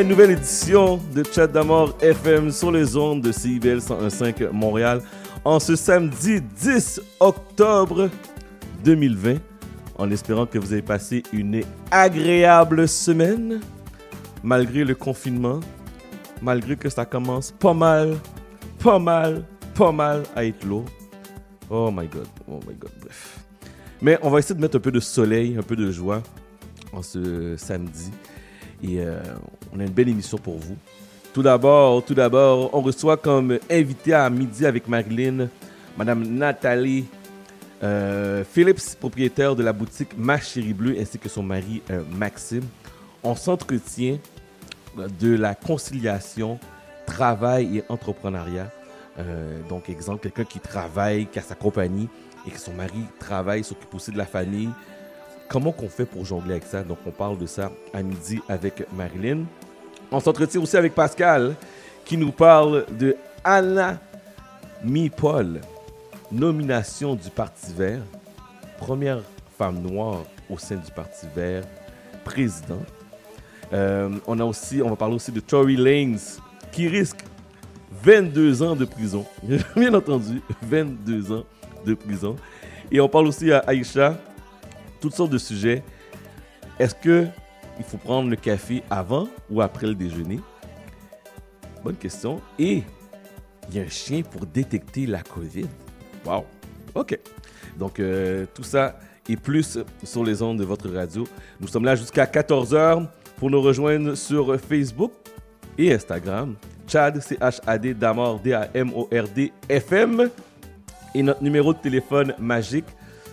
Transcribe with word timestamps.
une 0.00 0.08
nouvelle 0.08 0.32
édition 0.32 1.00
de 1.14 1.22
Chat 1.24 1.46
d'amour 1.46 1.96
FM 2.02 2.50
sur 2.50 2.70
les 2.70 2.98
ondes 2.98 3.22
de 3.22 3.32
CIBL 3.32 3.78
101.5 3.78 4.50
Montréal 4.50 5.00
en 5.42 5.58
ce 5.58 5.74
samedi 5.74 6.42
10 6.42 7.00
octobre 7.18 8.10
2020 8.84 9.36
en 9.96 10.10
espérant 10.10 10.44
que 10.44 10.58
vous 10.58 10.74
avez 10.74 10.82
passé 10.82 11.22
une 11.32 11.62
agréable 11.90 12.86
semaine 12.88 13.60
malgré 14.42 14.84
le 14.84 14.94
confinement, 14.94 15.60
malgré 16.42 16.76
que 16.76 16.90
ça 16.90 17.06
commence 17.06 17.50
pas 17.52 17.74
mal, 17.74 18.18
pas 18.78 18.98
mal, 18.98 19.44
pas 19.74 19.92
mal 19.92 20.24
à 20.34 20.44
être 20.44 20.62
lourd. 20.66 20.84
Oh 21.70 21.90
my 21.90 22.06
god, 22.06 22.28
oh 22.46 22.60
my 22.68 22.74
god, 22.74 22.92
bref. 23.00 23.38
Mais 24.02 24.18
on 24.20 24.28
va 24.28 24.40
essayer 24.40 24.54
de 24.54 24.60
mettre 24.60 24.76
un 24.76 24.80
peu 24.80 24.92
de 24.92 25.00
soleil, 25.00 25.56
un 25.58 25.62
peu 25.62 25.74
de 25.74 25.90
joie 25.90 26.22
en 26.92 27.00
ce 27.00 27.56
samedi. 27.56 28.10
Et 28.82 29.00
euh, 29.00 29.20
on 29.74 29.80
a 29.80 29.84
une 29.84 29.90
belle 29.90 30.08
émission 30.08 30.38
pour 30.38 30.58
vous. 30.58 30.76
Tout 31.32 31.42
d'abord, 31.42 32.04
tout 32.04 32.14
d'abord, 32.14 32.70
on 32.72 32.80
reçoit 32.80 33.16
comme 33.16 33.58
invité 33.70 34.14
à 34.14 34.28
midi 34.30 34.64
avec 34.64 34.88
Marilyn, 34.88 35.48
Madame 35.96 36.26
Nathalie 36.26 37.04
euh, 37.82 38.42
Phillips, 38.44 38.96
propriétaire 38.98 39.54
de 39.54 39.62
la 39.62 39.72
boutique 39.72 40.16
Ma 40.16 40.38
Chérie 40.38 40.72
Bleue, 40.72 40.96
ainsi 40.98 41.18
que 41.18 41.28
son 41.28 41.42
mari 41.42 41.82
euh, 41.90 42.02
Maxime. 42.10 42.64
On 43.22 43.34
s'entretient 43.34 44.18
de 45.20 45.34
la 45.34 45.54
conciliation 45.54 46.58
travail 47.06 47.78
et 47.78 47.84
entrepreneuriat. 47.88 48.70
donc, 49.68 49.88
exemple, 49.88 50.22
quelqu'un 50.22 50.44
qui 50.44 50.58
travaille, 50.58 51.26
qui 51.26 51.38
a 51.38 51.42
sa 51.42 51.54
compagnie 51.54 52.08
et 52.46 52.50
que 52.50 52.58
son 52.58 52.72
mari 52.72 53.04
travaille, 53.18 53.62
s'occupe 53.62 53.94
aussi 53.94 54.10
de 54.10 54.18
la 54.18 54.26
famille, 54.26 54.70
comment 55.48 55.72
qu'on 55.72 55.88
fait 55.88 56.04
pour 56.04 56.24
jongler 56.24 56.52
avec 56.52 56.64
ça? 56.64 56.82
Donc, 56.82 56.98
on 57.06 57.10
parle 57.10 57.38
de 57.38 57.46
ça 57.46 57.70
à 57.92 58.02
midi 58.02 58.40
avec 58.48 58.86
Marilyn. 58.92 59.44
On 60.10 60.20
s'entretient 60.20 60.60
aussi 60.60 60.76
avec 60.76 60.94
Pascal, 60.94 61.54
qui 62.04 62.16
nous 62.16 62.32
parle 62.32 62.86
de 62.98 63.16
Anna 63.44 63.98
Mi-Paul, 64.84 65.60
nomination 66.30 67.14
du 67.14 67.30
Parti 67.30 67.72
vert, 67.72 68.02
première 68.78 69.20
femme 69.58 69.80
noire 69.80 70.24
au 70.48 70.58
sein 70.58 70.76
du 70.76 70.90
Parti 70.92 71.26
vert, 71.34 71.64
présidente. 72.24 72.86
Euh, 73.72 74.10
on, 74.26 74.38
a 74.38 74.44
aussi, 74.44 74.80
on 74.82 74.90
va 74.90 74.96
parler 74.96 75.16
aussi 75.16 75.32
de 75.32 75.40
Tory 75.40 75.76
Lanez, 75.76 76.20
qui 76.70 76.86
risque 76.86 77.24
22 78.02 78.62
ans 78.62 78.76
de 78.76 78.84
prison. 78.84 79.24
Bien 79.76 79.92
entendu, 79.94 80.40
22 80.62 81.32
ans 81.32 81.44
de 81.84 81.94
prison. 81.94 82.36
Et 82.90 83.00
on 83.00 83.08
parle 83.08 83.26
aussi 83.26 83.50
à 83.52 83.58
Aïcha, 83.66 84.16
toutes 85.00 85.14
sortes 85.14 85.30
de 85.30 85.38
sujets. 85.38 85.82
Est-ce 86.78 86.94
que 86.94 87.26
il 87.78 87.84
faut 87.84 87.98
prendre 87.98 88.30
le 88.30 88.36
café 88.36 88.82
avant 88.90 89.28
ou 89.50 89.60
après 89.60 89.86
le 89.86 89.94
déjeuner? 89.94 90.40
Bonne 91.84 91.96
question. 91.96 92.40
Et 92.58 92.82
il 93.68 93.76
y 93.76 93.80
a 93.80 93.82
un 93.82 93.88
chien 93.88 94.22
pour 94.22 94.46
détecter 94.46 95.06
la 95.06 95.22
COVID? 95.22 95.66
Wow. 96.24 96.44
OK. 96.94 97.18
Donc, 97.76 98.00
euh, 98.00 98.46
tout 98.54 98.62
ça 98.62 98.98
et 99.28 99.36
plus 99.36 99.78
sur 100.04 100.24
les 100.24 100.40
ondes 100.42 100.58
de 100.58 100.64
votre 100.64 100.88
radio. 100.88 101.24
Nous 101.60 101.68
sommes 101.68 101.84
là 101.84 101.96
jusqu'à 101.96 102.24
14h 102.24 103.06
pour 103.36 103.50
nous 103.50 103.60
rejoindre 103.60 104.14
sur 104.14 104.58
Facebook 104.60 105.12
et 105.76 105.92
Instagram. 105.92 106.54
Chad, 106.86 107.20
C-H-A-D, 107.20 107.94
Damord, 107.94 108.40
D-A-M-O-R-D, 108.40 109.52
FM. 109.68 110.30
Et 111.14 111.22
notre 111.22 111.42
numéro 111.42 111.72
de 111.72 111.78
téléphone 111.78 112.34
magique, 112.38 112.86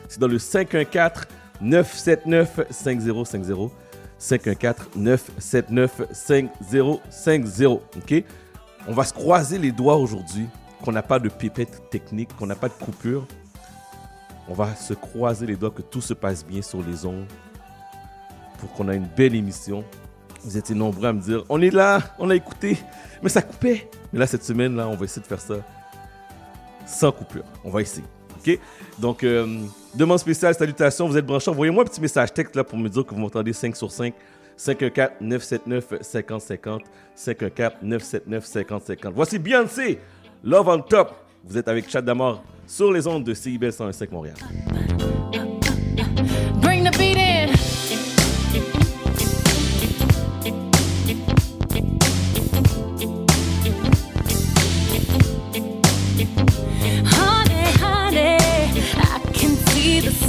c'est 0.07 0.19
dans 0.19 0.28
le 0.28 0.40
514 0.40 1.28
979 1.63 2.68
5050. 2.69 3.72
514 4.18 4.90
979 4.96 6.01
5050. 6.12 7.81
OK? 7.97 8.24
On 8.88 8.94
va 8.94 9.06
se 9.06 9.13
croiser 9.13 9.57
les 9.57 9.72
doigts 9.72 9.96
aujourd'hui 9.96 10.47
qu'on 10.84 10.91
n'a 10.91 11.01
pas 11.01 11.19
de 11.19 11.29
pipette 11.29 11.90
technique, 11.90 12.35
qu'on 12.35 12.47
n'a 12.47 12.56
pas 12.56 12.68
de 12.68 12.74
coupure. 12.74 13.25
On 14.47 14.53
va 14.53 14.75
se 14.75 14.94
croiser 14.94 15.46
les 15.46 15.56
doigts 15.56 15.72
que 15.72 15.81
tout 15.81 16.01
se 16.01 16.13
passe 16.13 16.46
bien 16.46 16.62
sur 16.62 16.81
les 16.81 17.06
ondes 17.06 17.25
pour 18.57 18.72
qu'on 18.74 18.90
ait 18.90 18.97
une 18.97 19.07
belle 19.07 19.35
émission. 19.35 19.85
Vous 20.44 20.57
étiez 20.57 20.75
nombreux 20.75 21.07
à 21.07 21.13
me 21.13 21.22
dire 21.22 21.45
on 21.47 21.62
est 21.62 21.72
là, 21.72 22.01
on 22.19 22.30
a 22.30 22.35
écouté, 22.35 22.78
mais 23.22 23.30
ça 23.30 23.41
coupait. 23.41 23.90
Mais 24.12 24.19
là, 24.19 24.28
cette 24.28 24.44
semaine, 24.44 24.75
là, 24.75 24.88
on 24.90 24.95
va 24.95 25.06
essayer 25.06 25.22
de 25.22 25.28
faire 25.28 25.40
ça 25.40 25.56
sans 26.85 27.12
coupure. 27.13 27.45
On 27.63 27.69
va 27.69 27.81
essayer. 27.81 28.06
Donc, 29.00 29.24
euh, 29.24 29.46
demande 29.96 30.20
spéciale, 30.20 30.56
salutations, 30.56 31.08
vous 31.08 31.18
êtes 31.18 31.26
branchés. 31.26 31.52
Envoyez-moi 31.52 31.84
un 31.84 31.88
petit 31.88 32.02
message 32.02 32.34
texte 32.34 32.56
là 32.56 32.64
pour 32.64 32.78
me 32.78 32.90
dire 32.90 33.06
que 33.06 33.14
vous 33.14 33.22
m'entendez 33.22 33.54
5 33.54 33.76
sur 33.76 33.92
5. 33.92 34.14
514-979-5050. 34.58 36.80
514-979-5050. 37.18 39.12
Voici 39.14 39.40
Beyoncé, 39.40 40.00
Love 40.44 40.68
on 40.68 40.80
Top. 40.80 41.14
Vous 41.44 41.58
êtes 41.58 41.68
avec 41.68 41.90
Chat 41.90 42.02
d'amour 42.02 42.44
sur 42.68 42.92
les 42.92 43.08
ondes 43.08 43.24
de 43.24 43.34
CIBL 43.34 43.72
105 43.72 44.12
Montréal. 44.12 44.36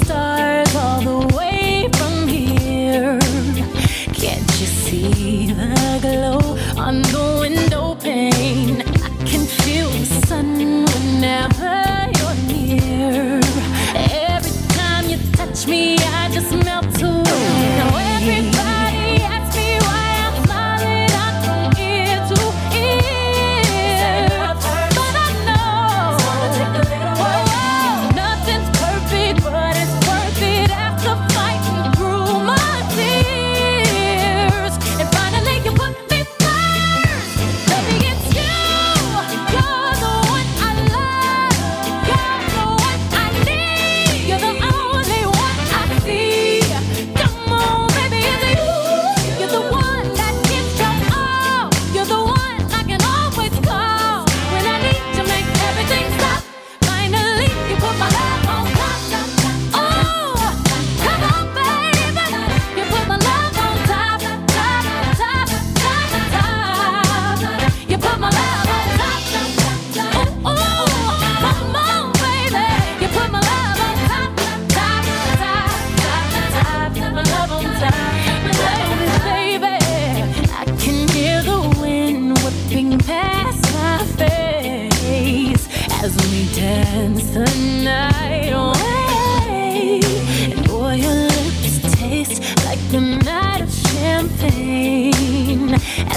Stars 0.04 0.75
all 0.76 1.00
the 1.00 1.37
way 1.37 1.88
from 1.97 2.28
here. 2.28 3.19
Can't 4.12 4.50
you 4.60 4.69
see 4.84 5.47
the 5.53 5.98
glow 6.03 6.41
on 6.81 7.03
the 7.03 7.38
window 7.41 7.94
pane? 7.94 8.82
I 8.82 9.10
can 9.25 9.44
feel 9.47 9.88
the 9.88 10.26
sun 10.26 10.59
whenever 10.93 11.76
you're 12.16 12.38
near. 12.53 13.41
Every 14.34 14.56
time 14.78 15.04
you 15.09 15.19
touch 15.32 15.66
me, 15.66 15.97
I 16.20 16.31
just 16.32 16.53
melt 16.53 17.03
away. 17.03 17.59
Now 17.78 17.97
everybody. 17.97 18.53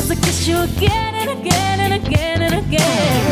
I 0.09 0.15
kiss 0.15 0.47
you 0.47 0.57
again 0.59 1.15
and 1.15 1.29
again 1.37 1.79
and 1.81 1.93
again 1.93 2.41
and 2.41 2.65
again. 2.65 3.26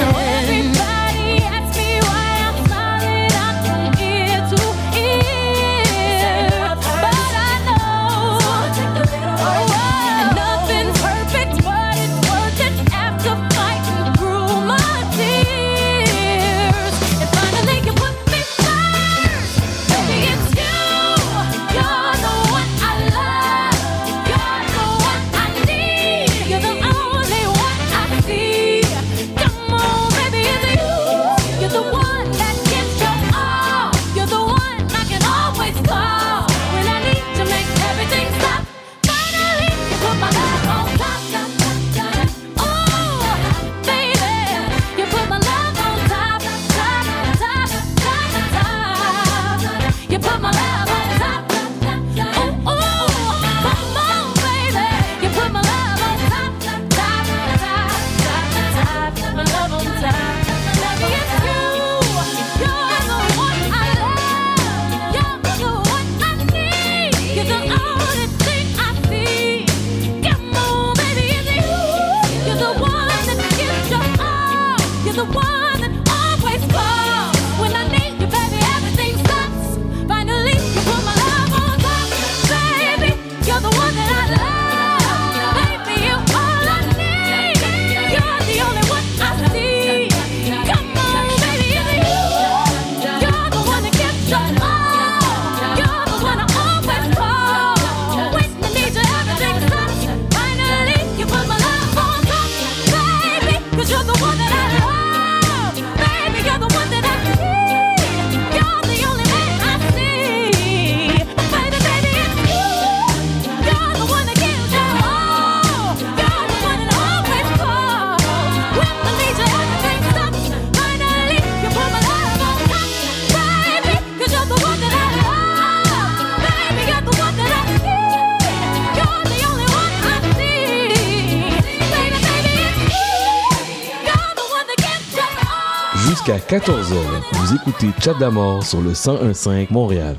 14h. 136.56 136.96
Vous 137.34 137.54
écoutez 137.54 137.90
Chat 138.02 138.14
d'Amour 138.14 138.64
sur 138.64 138.80
le 138.80 138.92
1015 138.92 139.68
Montréal. 139.72 140.16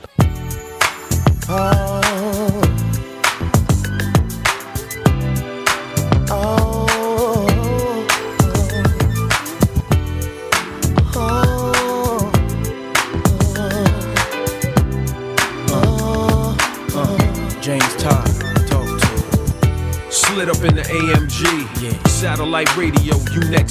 Satellite 22.17 22.69
radio, 22.77 23.16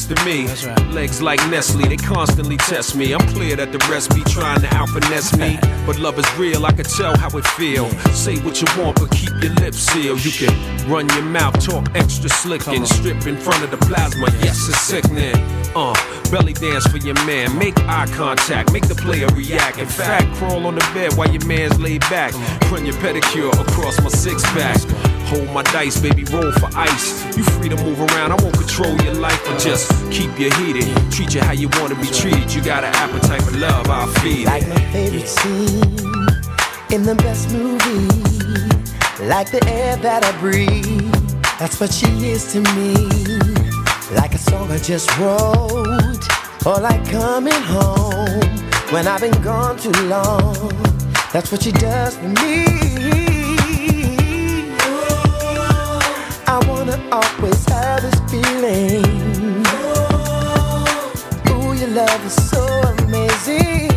next 0.10 0.22
to 0.22 0.25
me. 0.25 0.46
Right. 0.68 0.94
Legs 0.94 1.22
like 1.22 1.40
Nestle, 1.50 1.88
they 1.88 1.98
constantly 1.98 2.57
test 2.57 2.96
me. 2.96 3.13
I'm 3.13 3.28
clear 3.34 3.56
that 3.56 3.72
the 3.72 3.78
rest 3.90 4.13
be 4.13 4.22
trying 4.24 4.62
to 4.62 4.74
out 4.75 4.90
finesse 4.90 5.36
me. 5.38 5.57
but 5.86 6.00
love 6.00 6.18
is 6.19 6.38
real, 6.38 6.66
I 6.66 6.72
can 6.72 6.86
tell 6.86 7.18
how 7.18 7.36
it 7.38 7.46
feel. 7.48 7.90
Say 8.13 8.38
what 8.40 8.62
you 8.62 8.68
want, 8.81 9.00
but 9.00 9.12
keep 9.12 9.31
your 9.42 9.54
lips 9.56 9.78
sealed. 9.78 10.24
You 10.24 10.31
can 10.31 10.90
run 10.90 11.07
your 11.10 11.24
mouth, 11.24 11.63
talk 11.63 11.88
extra 11.96 12.30
slick, 12.30 12.68
and 12.68 12.88
strip 12.88 13.25
in 13.28 13.38
front 13.38 13.63
of 13.63 13.72
the 13.72 13.78
plasma. 13.78 14.28
Yes, 14.44 14.68
it's 14.68 14.81
sickening. 14.81 15.36
Uh, 15.75 15.94
belly 16.31 16.54
dance 16.54 16.88
for 16.88 16.98
your 16.98 17.16
man. 17.25 17.58
Make 17.58 17.78
eye 17.81 18.08
contact, 18.13 18.72
make 18.72 18.88
the 18.88 18.96
player 18.96 19.28
react. 19.30 19.78
In 19.78 19.88
fact, 19.88 20.34
crawl 20.36 20.66
on 20.68 20.75
the 20.75 20.88
bed 20.94 21.13
while 21.13 21.31
your 21.31 21.46
man's 21.46 21.80
laid 21.80 22.01
back. 22.01 22.34
Run 22.72 22.86
your 22.86 22.96
pedicure 22.96 23.51
across 23.60 24.00
my 24.01 24.10
six 24.10 24.44
pack. 24.54 24.80
Hold 25.30 25.50
my 25.51 25.63
dice, 25.63 26.00
baby, 26.00 26.24
roll 26.25 26.51
for 26.53 26.70
ice. 26.75 27.25
You 27.36 27.44
free 27.44 27.68
to 27.68 27.75
move 27.84 28.00
around, 28.00 28.32
I 28.32 28.36
won't 28.42 28.58
control 28.58 28.96
your 29.01 29.13
life, 29.15 29.42
but 29.46 29.60
just 29.60 29.92
keep 30.10 30.39
you 30.39 30.50
heated. 30.51 30.88
Treat 31.12 31.34
you 31.34 31.42
how 31.42 31.51
you 31.51 31.68
wanna 31.80 31.96
be 31.96 32.08
treated. 32.08 32.54
You 32.54 32.62
got 32.63 32.86
an 32.86 32.94
appetite 32.96 33.42
for 33.42 33.58
love, 33.58 33.89
I'll 33.89 34.08
feed 34.20 34.44
it. 34.44 34.46
Like 34.46 34.68
my 34.70 34.80
favorite 34.92 35.27
scene 35.27 36.00
in 36.92 37.04
the 37.04 37.15
best 37.15 37.51
movie, 37.51 38.08
like 39.27 39.51
the 39.51 39.62
air 39.68 39.98
that 39.98 40.24
I 40.24 40.32
breathe. 40.39 41.12
That's 41.60 41.77
what 41.80 41.92
she 41.92 42.08
is 42.30 42.51
to 42.54 42.62
me. 42.75 42.94
Like 44.15 44.34
a 44.34 44.38
song 44.38 44.72
I 44.72 44.77
just 44.77 45.10
wrote, 45.18 46.24
or 46.65 46.80
like 46.80 47.04
coming 47.10 47.62
home 47.63 48.39
when 48.92 49.08
I've 49.08 49.20
been 49.22 49.42
gone 49.42 49.77
too 49.77 49.92
long. 50.08 50.70
That's 51.34 51.51
what 51.51 51.63
she 51.63 51.74
does 51.74 52.15
for 52.15 52.30
me. 52.30 53.35
I 56.55 56.59
wanna 56.69 56.97
always 57.12 57.65
have 57.65 58.01
this 58.01 58.15
feeling. 58.31 59.03
Ooh, 61.50 61.74
your 61.74 61.89
love 61.89 62.25
is 62.25 62.50
so 62.50 62.63
amazing. 63.03 63.89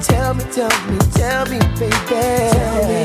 Tell 0.00 0.32
me, 0.32 0.44
tell 0.50 0.72
me, 0.88 0.98
tell 1.12 1.44
me, 1.50 1.58
baby. 1.78 1.92
Tell 2.08 2.88
me 2.88 3.01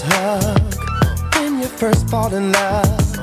hug 0.00 0.74
when 1.34 1.60
you 1.60 1.66
first 1.66 2.08
fall 2.08 2.32
in 2.32 2.52
love. 2.52 3.18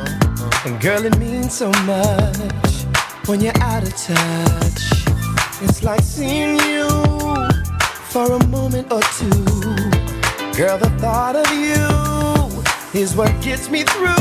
And 0.65 0.79
girl, 0.79 1.03
it 1.05 1.17
means 1.17 1.53
so 1.53 1.71
much 1.85 2.85
when 3.25 3.41
you're 3.41 3.57
out 3.61 3.83
of 3.83 3.95
touch. 3.95 4.81
It's 5.61 5.83
like 5.83 6.01
seeing 6.01 6.59
you 6.69 6.87
for 8.11 8.33
a 8.33 8.47
moment 8.47 8.91
or 8.91 9.01
two. 9.17 9.43
Girl, 10.55 10.77
the 10.77 10.93
thought 10.99 11.35
of 11.35 11.49
you 11.53 12.99
is 12.99 13.15
what 13.15 13.31
gets 13.41 13.69
me 13.69 13.83
through. 13.83 14.18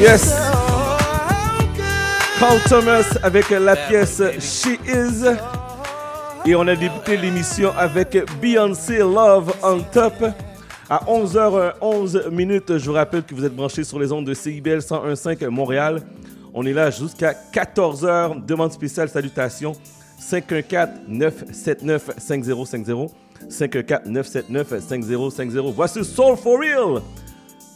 Yes. 0.00 0.32
Carl 2.38 2.60
Thomas 2.68 3.04
avec 3.22 3.50
la 3.50 3.74
pièce 3.74 4.22
She 4.38 4.78
Is. 4.86 5.24
Et 6.46 6.54
on 6.54 6.66
a 6.68 6.76
débuté 6.76 7.16
l'émission 7.16 7.72
avec 7.76 8.16
Beyoncé 8.40 8.98
Love 8.98 9.52
on 9.60 9.80
Top. 9.80 10.14
À 10.90 11.04
11h11 11.04 12.30
minutes, 12.30 12.78
je 12.78 12.86
vous 12.86 12.94
rappelle 12.94 13.22
que 13.22 13.34
vous 13.34 13.44
êtes 13.44 13.54
branchés 13.54 13.84
sur 13.84 13.98
les 13.98 14.10
ondes 14.10 14.24
de 14.24 14.32
CIBL 14.32 14.78
101.5 14.78 15.46
Montréal. 15.48 16.00
On 16.54 16.64
est 16.64 16.72
là 16.72 16.90
jusqu'à 16.90 17.34
14h. 17.52 18.42
Demande 18.46 18.72
spéciale, 18.72 19.10
salutations. 19.10 19.74
514-979-5050. 20.18 23.10
514-979-5050. 23.50 25.74
Voici 25.74 26.02
Soul 26.06 26.38
for 26.38 26.58
Real. 26.58 27.02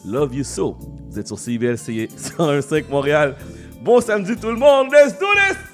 Love 0.07 0.35
You 0.35 0.43
So. 0.43 0.79
Vous 1.11 1.19
êtes 1.19 1.27
sur 1.27 1.39
CIBL 1.39 1.75
101.5 1.75 2.89
Montréal. 2.89 3.37
Bon 3.83 4.01
samedi 4.01 4.37
tout 4.37 4.49
le 4.49 4.57
monde. 4.57 4.91
Let's 4.91 5.19
do 5.19 5.27
this! 5.35 5.72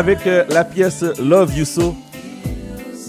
Avec 0.00 0.26
euh, 0.26 0.44
la 0.48 0.64
pièce 0.64 1.02
Love 1.20 1.54
You 1.56 1.64
So. 1.66 1.94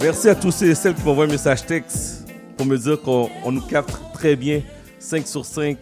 Merci 0.02 0.30
à 0.30 0.36
tous 0.36 0.52
ceux 0.52 0.70
et 0.72 0.76
celles 0.76 0.94
qui 0.96 1.04
m'envoient 1.04 1.26
un 1.26 1.28
message 1.28 1.66
texte 1.66 2.26
pour 2.58 2.66
me 2.66 2.78
dire 2.78 3.00
qu'on 3.02 3.30
on 3.46 3.52
nous 3.52 3.62
capte 3.62 3.94
très 4.14 4.36
bien, 4.36 4.62
5 5.00 5.26
sur 5.28 5.46
5. 5.46 5.78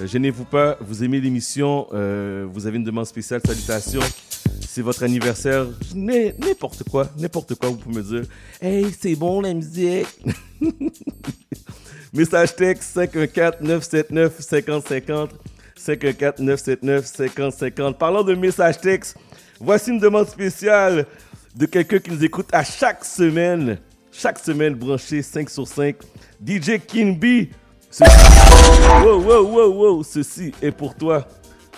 Euh, 0.00 0.06
Gênez-vous 0.06 0.44
pas, 0.44 0.76
vous 0.80 1.02
aimez 1.04 1.20
l'émission, 1.20 1.86
euh, 1.92 2.46
vous 2.50 2.66
avez 2.66 2.78
une 2.78 2.84
demande 2.84 3.04
spéciale, 3.06 3.40
salutations. 3.44 4.00
C'est 4.66 4.80
votre 4.82 5.02
anniversaire, 5.02 5.66
N'im- 5.94 6.32
n'importe 6.38 6.84
quoi, 6.84 7.08
n'importe 7.18 7.54
quoi, 7.56 7.68
vous 7.70 7.76
pouvez 7.76 7.96
me 7.96 8.02
dire 8.02 8.22
Hey, 8.62 8.86
c'est 8.98 9.14
bon 9.16 9.40
la 9.42 9.52
musique. 9.52 10.06
Message 12.14 12.56
texte 12.56 12.96
514-979-5050. 12.96 15.28
514-979-5050. 15.78 17.94
Parlant 17.94 18.22
de 18.22 18.34
message 18.34 18.78
texte, 18.80 19.16
voici 19.60 19.90
une 19.90 19.98
demande 19.98 20.26
spéciale 20.26 21.06
de 21.54 21.66
quelqu'un 21.66 21.98
qui 21.98 22.10
nous 22.10 22.24
écoute 22.24 22.48
à 22.52 22.64
chaque 22.64 23.04
semaine. 23.04 23.78
Chaque 24.12 24.38
semaine 24.38 24.74
branché 24.74 25.22
5 25.22 25.48
sur 25.48 25.68
5. 25.68 25.96
DJ 26.44 26.78
Kinby. 26.84 27.50
Ceci... 27.90 28.10
Wow, 29.04 29.22
wow, 29.22 29.46
wow, 29.46 29.72
wow. 29.72 30.02
Ceci 30.02 30.52
est 30.60 30.72
pour 30.72 30.94
toi. 30.94 31.26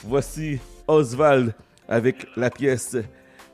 Voici 0.04 0.58
Oswald 0.86 1.54
avec 1.88 2.26
la 2.36 2.50
pièce 2.50 2.96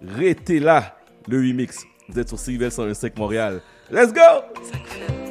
Rétez 0.00 0.61
là, 0.61 0.97
le 1.26 1.38
remix. 1.38 1.85
Vous 2.08 2.18
êtes 2.18 2.28
sur 2.28 2.38
CIVL 2.38 2.70
105 2.70 3.18
Montréal. 3.18 3.61
Let's 3.90 4.12
go! 4.12 5.27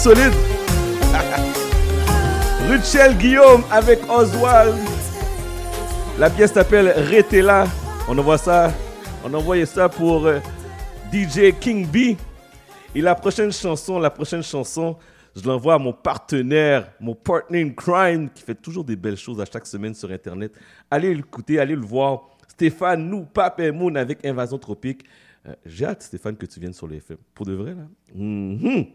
Solide. 0.00 0.32
Rachel 2.68 3.18
Guillaume 3.18 3.62
avec 3.70 4.00
Oswald. 4.08 4.74
La 6.18 6.30
pièce 6.30 6.52
s'appelle 6.54 6.88
Retela. 6.88 7.66
On 8.08 8.16
envoie 8.16 8.38
ça. 8.38 8.72
On 9.22 9.34
envoyait 9.34 9.66
ça 9.66 9.90
pour 9.90 10.26
euh, 10.26 10.38
DJ 11.12 11.52
King 11.60 11.86
B. 11.86 12.16
Et 12.94 13.02
la 13.02 13.14
prochaine 13.14 13.52
chanson, 13.52 13.98
la 13.98 14.08
prochaine 14.08 14.42
chanson, 14.42 14.96
je 15.36 15.46
l'envoie 15.46 15.74
à 15.74 15.78
mon 15.78 15.92
partenaire, 15.92 16.90
mon 16.98 17.14
partner 17.14 17.60
in 17.62 17.68
crime, 17.70 18.30
qui 18.30 18.42
fait 18.42 18.54
toujours 18.54 18.84
des 18.84 18.96
belles 18.96 19.18
choses 19.18 19.38
à 19.38 19.44
chaque 19.44 19.66
semaine 19.66 19.92
sur 19.92 20.10
Internet. 20.10 20.52
Allez 20.90 21.14
l'écouter, 21.14 21.60
allez 21.60 21.76
le 21.76 21.84
voir. 21.84 22.30
Stéphane, 22.48 23.06
nous, 23.06 23.24
Pape 23.26 23.60
et 23.60 23.70
Moon 23.70 23.94
avec 23.96 24.24
Invasion 24.24 24.56
Tropique. 24.56 25.04
Euh, 25.46 25.52
J'ai 25.66 25.84
hâte, 25.84 26.02
Stéphane, 26.02 26.36
que 26.36 26.46
tu 26.46 26.58
viennes 26.58 26.72
sur 26.72 26.86
le 26.86 26.96
FM. 26.96 27.18
Pour 27.34 27.44
de 27.44 27.52
vrai, 27.52 27.74
là. 27.74 27.84
Mhm. 28.14 28.86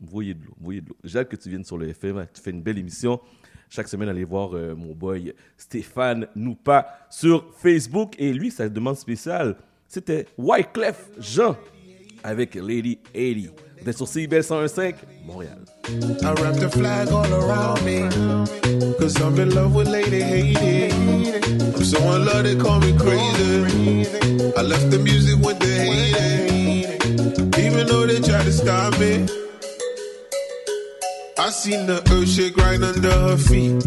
Voyez 0.00 0.34
de 0.34 0.44
l'eau, 0.44 0.54
voyez 0.60 0.80
de 0.80 0.88
l'eau. 0.88 0.96
J'ai 1.04 1.18
hâte 1.18 1.28
que 1.28 1.36
tu 1.36 1.48
viennes 1.48 1.64
sur 1.64 1.78
le 1.78 1.88
FM. 1.88 2.26
Tu 2.34 2.40
fais 2.40 2.50
une 2.50 2.62
belle 2.62 2.78
émission. 2.78 3.20
Chaque 3.68 3.88
semaine, 3.88 4.08
allez 4.08 4.24
voir 4.24 4.54
euh, 4.54 4.74
mon 4.74 4.94
boy 4.94 5.34
Stéphane 5.56 6.28
Noupa 6.36 6.86
sur 7.10 7.52
Facebook. 7.56 8.14
Et 8.18 8.32
lui, 8.32 8.50
sa 8.50 8.68
demande 8.68 8.96
spéciale, 8.96 9.56
c'était 9.88 10.26
Wyclef 10.38 11.10
Jean 11.18 11.56
avec 12.22 12.54
Lady 12.54 12.98
80. 13.12 13.50
Vous 13.82 13.90
êtes 13.90 13.96
sur 13.96 14.08
CIBL 14.08 14.40
101.5, 14.40 14.94
Montréal. 15.24 15.58
I 15.88 16.32
wrap 16.40 16.56
the 16.56 16.68
flag 16.70 17.08
all 17.08 17.32
around 17.32 17.84
me. 17.84 18.08
Cause 18.98 19.20
I'm 19.20 19.38
in 19.38 19.54
love 19.54 19.74
with 19.74 19.88
Lady 19.88 20.22
Haiti. 20.22 20.92
I'm 20.92 21.84
so 21.84 21.98
in 22.14 22.24
love 22.24 22.44
they 22.44 22.56
call 22.56 22.80
me 22.80 22.96
crazy. 22.98 24.06
I 24.56 24.62
left 24.62 24.90
the 24.90 24.98
music 24.98 25.36
with 25.44 25.58
the 25.60 25.66
hate. 25.66 27.58
Even 27.58 27.86
though 27.86 28.06
they 28.06 28.20
try 28.20 28.42
to 28.42 28.52
stop 28.52 28.98
me. 28.98 29.26
I 31.38 31.50
seen 31.50 31.84
the 31.86 31.98
earth 32.12 32.30
shake 32.30 32.56
right 32.56 32.82
under 32.82 33.10
her 33.10 33.36
feet. 33.36 33.82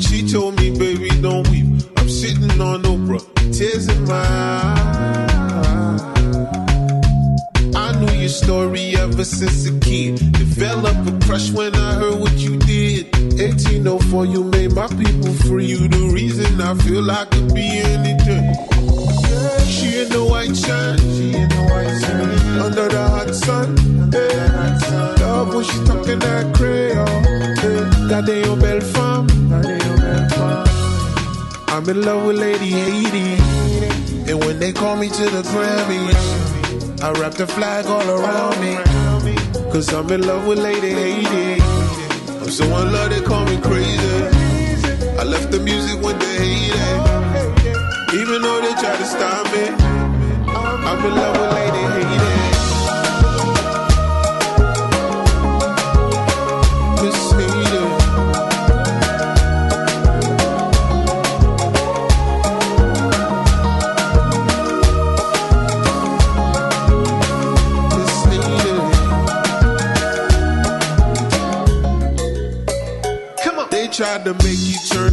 She 0.00 0.26
told 0.26 0.56
me, 0.56 0.70
baby, 0.70 1.10
don't 1.20 1.46
weep. 1.50 1.66
I'm 1.98 2.08
sitting 2.08 2.58
on 2.58 2.82
Oprah, 2.82 3.20
tears 3.52 3.88
in 3.88 4.04
my 4.04 4.14
eyes. 4.14 6.00
I 7.76 7.92
knew 8.00 8.10
your 8.14 8.30
story 8.30 8.96
ever 8.96 9.22
since 9.22 9.66
a 9.66 9.78
kid. 9.80 10.16
Developed 10.32 11.06
a 11.10 11.26
crush 11.26 11.50
when 11.50 11.74
I 11.74 11.92
heard 11.92 12.20
what 12.20 12.32
you 12.32 12.56
did. 12.56 13.14
1804, 13.38 14.24
you 14.24 14.44
made 14.44 14.72
my 14.72 14.86
people 14.86 15.34
free. 15.44 15.66
You 15.66 15.88
the 15.88 16.08
reason 16.14 16.58
I 16.58 16.72
feel 16.74 17.10
I 17.10 17.26
could 17.26 17.54
be 17.54 17.68
anything. 17.80 18.54
She 19.68 20.00
in 20.00 20.08
the 20.08 20.24
white 20.26 20.56
shine. 20.56 20.96
She 20.96 21.34
in 21.36 21.50
the 21.50 21.62
white 21.68 22.00
shine. 22.00 22.60
Under 22.60 22.88
the 22.88 23.08
hot 23.08 23.34
sun. 23.34 23.76
Yeah. 24.10 25.15
Love 25.36 25.54
when 25.54 25.64
she 25.64 25.84
talking 25.84 26.18
that. 26.20 26.46
I'm 31.86 31.86
in 31.90 32.02
love 32.02 32.26
with 32.26 32.38
Lady 32.38 32.70
Haiti. 32.70 33.36
And 34.30 34.42
when 34.42 34.58
they 34.58 34.72
call 34.72 34.96
me 34.96 35.08
to 35.10 35.24
the 35.24 35.42
Grammys, 35.42 37.02
I 37.02 37.12
wrap 37.20 37.34
the 37.34 37.46
flag 37.46 37.84
all 37.86 38.08
around 38.08 38.58
me. 38.60 38.74
Cause 39.70 39.92
I'm 39.92 40.10
in 40.10 40.26
love 40.26 40.46
with 40.46 40.58
Lady 40.58 40.90
Haiti. 40.90 41.62
I'm 42.40 42.50
so 42.50 42.64
in 42.64 42.92
love 42.92 43.10
they 43.10 43.20
call 43.20 43.44
me 43.44 43.60
crazy. 43.60 44.16
I 45.20 45.24
left 45.24 45.52
the 45.52 45.60
music 45.60 46.02
when 46.02 46.18
they 46.18 46.36
hate 46.38 46.72
it. 46.74 48.14
Even 48.14 48.40
though 48.40 48.60
they 48.62 48.72
try 48.82 48.96
to 48.96 49.04
stop 49.04 49.44
me, 49.52 49.66
I'm 50.48 51.04
in 51.04 51.14
love 51.14 51.36
with 51.38 51.52
Lady 51.52 51.82
Haiti. 51.92 52.35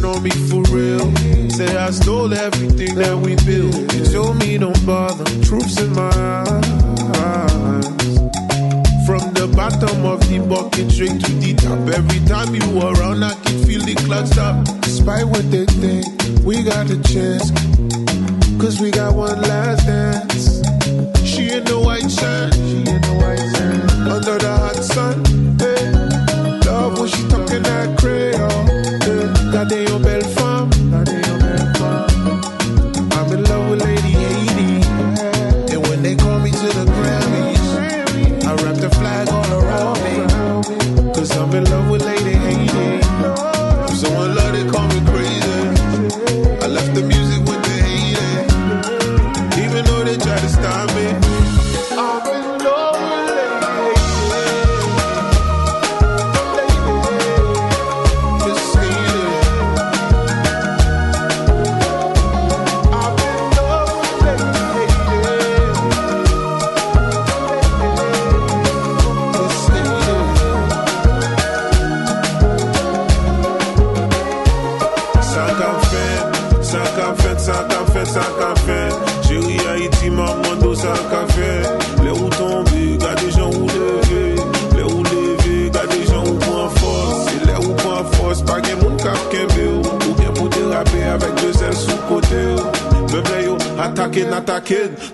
Turn 0.04 0.16
on 0.16 0.22
me 0.22 0.30
for 0.30 0.62
real. 0.74 1.14
Say 1.50 1.76
I 1.76 1.90
stole 1.90 2.32
everything 2.34 2.94
that 2.96 3.16
we 3.16 3.36
built. 3.46 3.74
You 3.94 4.04
told 4.12 4.36
me 4.38 4.58
don't 4.58 4.86
bother. 4.86 5.24
Troops 5.42 5.80
in 5.80 5.92
my 5.92 6.10
eyes. 6.16 7.86
From 9.06 9.22
the 9.34 9.50
bottom 9.54 10.04
of 10.04 10.20
the 10.28 10.38
bucket 10.48 10.90
straight 10.90 11.20
to 11.24 11.32
the 11.40 11.54
top. 11.54 11.78
Every 11.88 12.20
time 12.26 12.54
you 12.54 12.80
around, 12.80 13.22
I 13.22 13.34
can 13.34 13.64
feel 13.64 13.82
the 13.82 13.94
clock 14.06 14.26
stop. 14.26 14.64
Despite 14.82 15.26
what 15.26 15.50
they 15.50 15.66
think, 15.66 16.06
we 16.44 16.62
got 16.62 16.90
a 16.90 17.00
chance. 17.02 17.50
Cause 18.60 18.80
we 18.80 18.90
got 18.90 19.14
one 19.14 19.40
last 19.42 19.86
dance. 19.86 20.62
She 21.24 21.50
in 21.50 21.64
the 21.64 21.78
white 21.78 22.10
shine. 22.10 22.53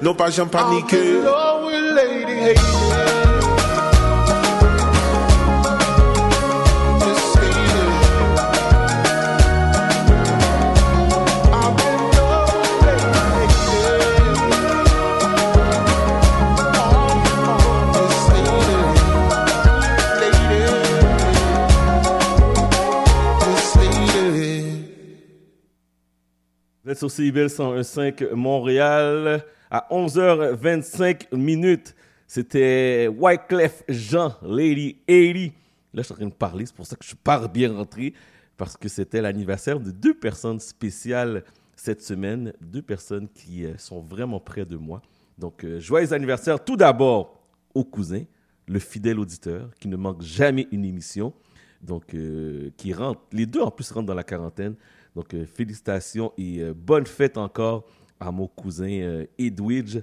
N'attaquer, 0.01 0.05
non 0.05 0.15
pas 0.15 0.31
j'en 0.31 0.47
paniquer. 0.47 1.21
Miss 7.07 7.37
Haiti. 7.37 8.01
Vous 26.83 26.91
êtes 26.91 26.99
sur 26.99 27.09
101.5 27.49 28.33
Montréal 28.35 29.45
à 29.71 29.87
11h25 29.91 31.37
minutes. 31.37 31.95
C'était 32.27 33.09
Wyclef 33.09 33.85
Jean, 33.89 34.35
Lady 34.43 34.97
80. 35.07 35.51
Là, 35.93 36.03
je 36.03 36.03
suis 36.03 36.13
en 36.13 36.17
train 36.17 36.27
de 36.27 36.33
parler, 36.33 36.67
c'est 36.67 36.75
pour 36.75 36.87
ça 36.87 36.97
que 36.97 37.05
je 37.05 37.15
pas 37.15 37.49
bien 37.49 37.73
rentré, 37.73 38.15
parce 38.57 38.77
que 38.77 38.89
c'était 38.89 39.21
l'anniversaire 39.21 39.81
de 39.81 39.91
deux 39.91 40.15
personnes 40.15 40.61
spéciales 40.61 41.45
cette 41.75 42.03
semaine, 42.03 42.53
deux 42.61 42.83
personnes 42.83 43.29
qui 43.29 43.65
euh, 43.65 43.77
sont 43.79 44.01
vraiment 44.01 44.39
près 44.39 44.65
de 44.65 44.77
moi. 44.77 45.01
Donc, 45.39 45.65
euh, 45.65 45.81
joyeux 45.81 46.13
anniversaire 46.13 46.63
tout 46.63 46.77
d'abord 46.77 47.43
au 47.75 47.85
cousin, 47.85 48.25
le 48.69 48.79
fidèle 48.79 49.19
auditeur, 49.19 49.71
qui 49.81 49.89
ne 49.89 49.97
manque 49.97 50.23
jamais 50.23 50.69
une 50.71 50.85
émission, 50.85 51.33
donc 51.81 52.15
euh, 52.15 52.71
qui 52.77 52.93
rentre, 52.93 53.23
les 53.33 53.47
deux 53.47 53.61
en 53.61 53.71
plus 53.71 53.91
rentrent 53.91 54.07
dans 54.07 54.15
la 54.15 54.25
quarantaine. 54.25 54.75
Donc, 55.17 55.35
félicitations 55.47 56.33
et 56.39 56.63
bonne 56.73 57.05
fête 57.05 57.37
encore 57.37 57.85
à 58.21 58.31
mon 58.31 58.47
cousin 58.47 58.91
euh, 58.91 59.27
Edwidge 59.39 59.99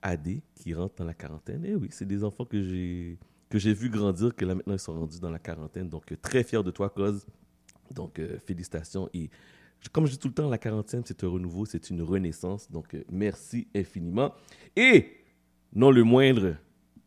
Adé, 0.00 0.42
qui 0.54 0.72
rentre 0.72 0.94
dans 0.96 1.04
la 1.04 1.14
quarantaine. 1.14 1.64
Eh 1.66 1.74
oui, 1.74 1.88
c'est 1.90 2.06
des 2.06 2.22
enfants 2.22 2.44
que 2.44 2.62
j'ai 2.62 3.18
que 3.50 3.58
j'ai 3.58 3.72
vu 3.72 3.88
grandir, 3.88 4.34
que 4.34 4.44
là 4.44 4.54
maintenant 4.54 4.74
ils 4.74 4.78
sont 4.78 4.92
rendus 4.92 5.18
dans 5.20 5.30
la 5.30 5.38
quarantaine. 5.38 5.88
Donc, 5.88 6.12
euh, 6.12 6.16
très 6.20 6.44
fier 6.44 6.62
de 6.62 6.70
toi, 6.70 6.90
Cause. 6.90 7.26
Donc, 7.90 8.18
euh, 8.18 8.38
félicitations. 8.44 9.08
Et 9.14 9.30
comme 9.90 10.06
je 10.06 10.12
dis 10.12 10.18
tout 10.18 10.28
le 10.28 10.34
temps, 10.34 10.48
la 10.48 10.58
quarantaine, 10.58 11.02
c'est 11.04 11.24
un 11.24 11.28
renouveau, 11.28 11.64
c'est 11.64 11.88
une 11.88 12.02
renaissance. 12.02 12.70
Donc, 12.70 12.94
merci 13.10 13.66
infiniment. 13.74 14.34
Et, 14.76 15.16
non 15.74 15.90
le 15.90 16.04
moindre, 16.04 16.56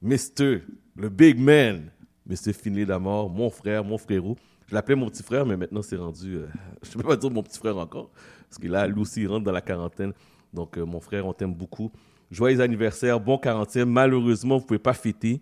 Mr. 0.01 0.61
le 0.95 1.09
big 1.09 1.37
man, 1.37 1.91
Mr. 2.25 2.53
Finlay 2.53 2.85
Damor, 2.85 3.29
mon 3.29 3.49
frère, 3.51 3.83
mon 3.83 3.99
frérot. 3.99 4.35
Je 4.67 4.73
l'appelais 4.73 4.95
mon 4.95 5.09
petit 5.09 5.21
frère, 5.21 5.45
mais 5.45 5.57
maintenant 5.57 5.81
c'est 5.81 5.97
rendu, 5.97 6.39
je 6.81 6.89
ne 6.89 7.01
peux 7.01 7.07
pas 7.07 7.17
dire 7.17 7.29
mon 7.29 7.43
petit 7.43 7.59
frère 7.59 7.77
encore, 7.77 8.09
parce 8.49 8.57
que 8.57 8.67
là, 8.67 8.87
lui 8.87 9.01
aussi, 9.01 9.27
rentre 9.27 9.43
dans 9.43 9.51
la 9.51 9.61
quarantaine. 9.61 10.13
Donc, 10.53 10.77
euh, 10.77 10.85
mon 10.85 10.99
frère, 10.99 11.25
on 11.27 11.33
t'aime 11.33 11.53
beaucoup. 11.53 11.91
Joyeux 12.29 12.59
anniversaire, 12.61 13.19
bon 13.19 13.37
quarantaine. 13.37 13.89
Malheureusement, 13.89 14.57
vous 14.57 14.63
ne 14.63 14.67
pouvez 14.67 14.79
pas 14.79 14.93
fêter. 14.93 15.41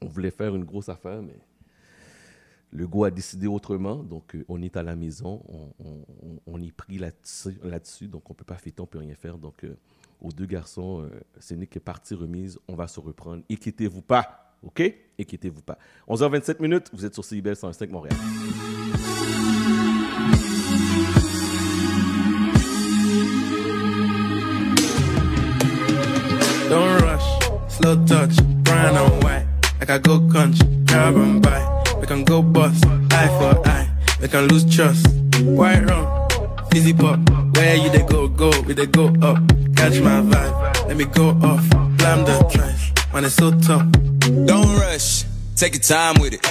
On 0.00 0.06
voulait 0.06 0.30
faire 0.30 0.54
une 0.54 0.64
grosse 0.64 0.88
affaire, 0.88 1.22
mais 1.22 1.36
le 2.70 2.86
go 2.86 3.04
a 3.04 3.10
décidé 3.10 3.46
autrement. 3.46 3.96
Donc, 3.96 4.34
euh, 4.34 4.44
on 4.48 4.60
est 4.62 4.76
à 4.76 4.82
la 4.82 4.94
maison. 4.96 5.42
On, 5.48 5.68
on- 5.84 6.04
on- 6.46 6.58
là-dessus, 7.62 8.06
donc 8.08 8.28
on 8.28 8.32
ne 8.32 8.36
peut 8.36 8.44
pas 8.44 8.56
fêter, 8.56 8.80
on 8.80 8.84
ne 8.84 8.88
peut 8.88 8.98
rien 8.98 9.14
faire. 9.14 9.38
Donc, 9.38 9.64
euh, 9.64 9.76
aux 10.20 10.30
deux 10.32 10.46
garçons, 10.46 11.02
euh, 11.02 11.20
ce 11.38 11.54
n'est 11.54 11.66
que 11.66 11.78
partie 11.78 12.14
remise. 12.14 12.58
On 12.68 12.74
va 12.74 12.88
se 12.88 13.00
reprendre. 13.00 13.42
Inquiétez-vous 13.50 14.02
pas. 14.02 14.56
OK? 14.62 14.82
Inquiétez-vous 15.20 15.62
pas. 15.62 15.78
11h27 16.08 16.60
minutes, 16.60 16.90
vous 16.92 17.04
êtes 17.04 17.14
sur 17.14 17.24
CIBL 17.24 17.54
105 17.56 17.90
Montréal. 17.90 18.16
Slow 27.78 28.04
touch, 28.06 28.36
brown 28.64 28.96
and 28.96 29.22
white. 29.22 29.46
Like 29.78 29.90
I 29.90 29.98
go 29.98 30.20
country, 30.28 30.66
grab 30.86 31.16
and 31.16 31.40
buy. 31.42 31.60
We 32.00 32.06
can 32.06 32.24
go 32.24 32.42
bust, 32.42 32.84
eye 33.12 33.28
for 33.38 33.66
eye. 33.66 33.88
We 34.20 34.28
can 34.28 34.48
lose 34.48 34.64
trust. 34.64 35.06
White 35.42 35.84
rum, 35.88 36.06
fizzy 36.70 36.92
pop. 36.92 37.18
Where 37.56 37.76
you 37.76 37.90
they 37.90 38.02
go, 38.02 38.28
go, 38.28 38.50
we 38.66 38.74
they 38.74 38.86
go 38.86 39.06
up. 39.22 39.38
Catch 39.76 40.00
my 40.00 40.20
vibe, 40.30 40.88
let 40.88 40.96
me 40.96 41.04
go 41.04 41.30
off. 41.42 41.68
Blam 41.98 42.24
the 42.24 42.36
trash, 42.50 42.92
man 43.12 43.24
it's 43.24 43.34
so 43.34 43.50
tough. 43.60 43.86
Don't 44.46 44.68
rush, 44.80 45.24
take 45.58 45.74
your 45.74 45.82
time 45.82 46.14
with 46.20 46.32
it. 46.32 46.42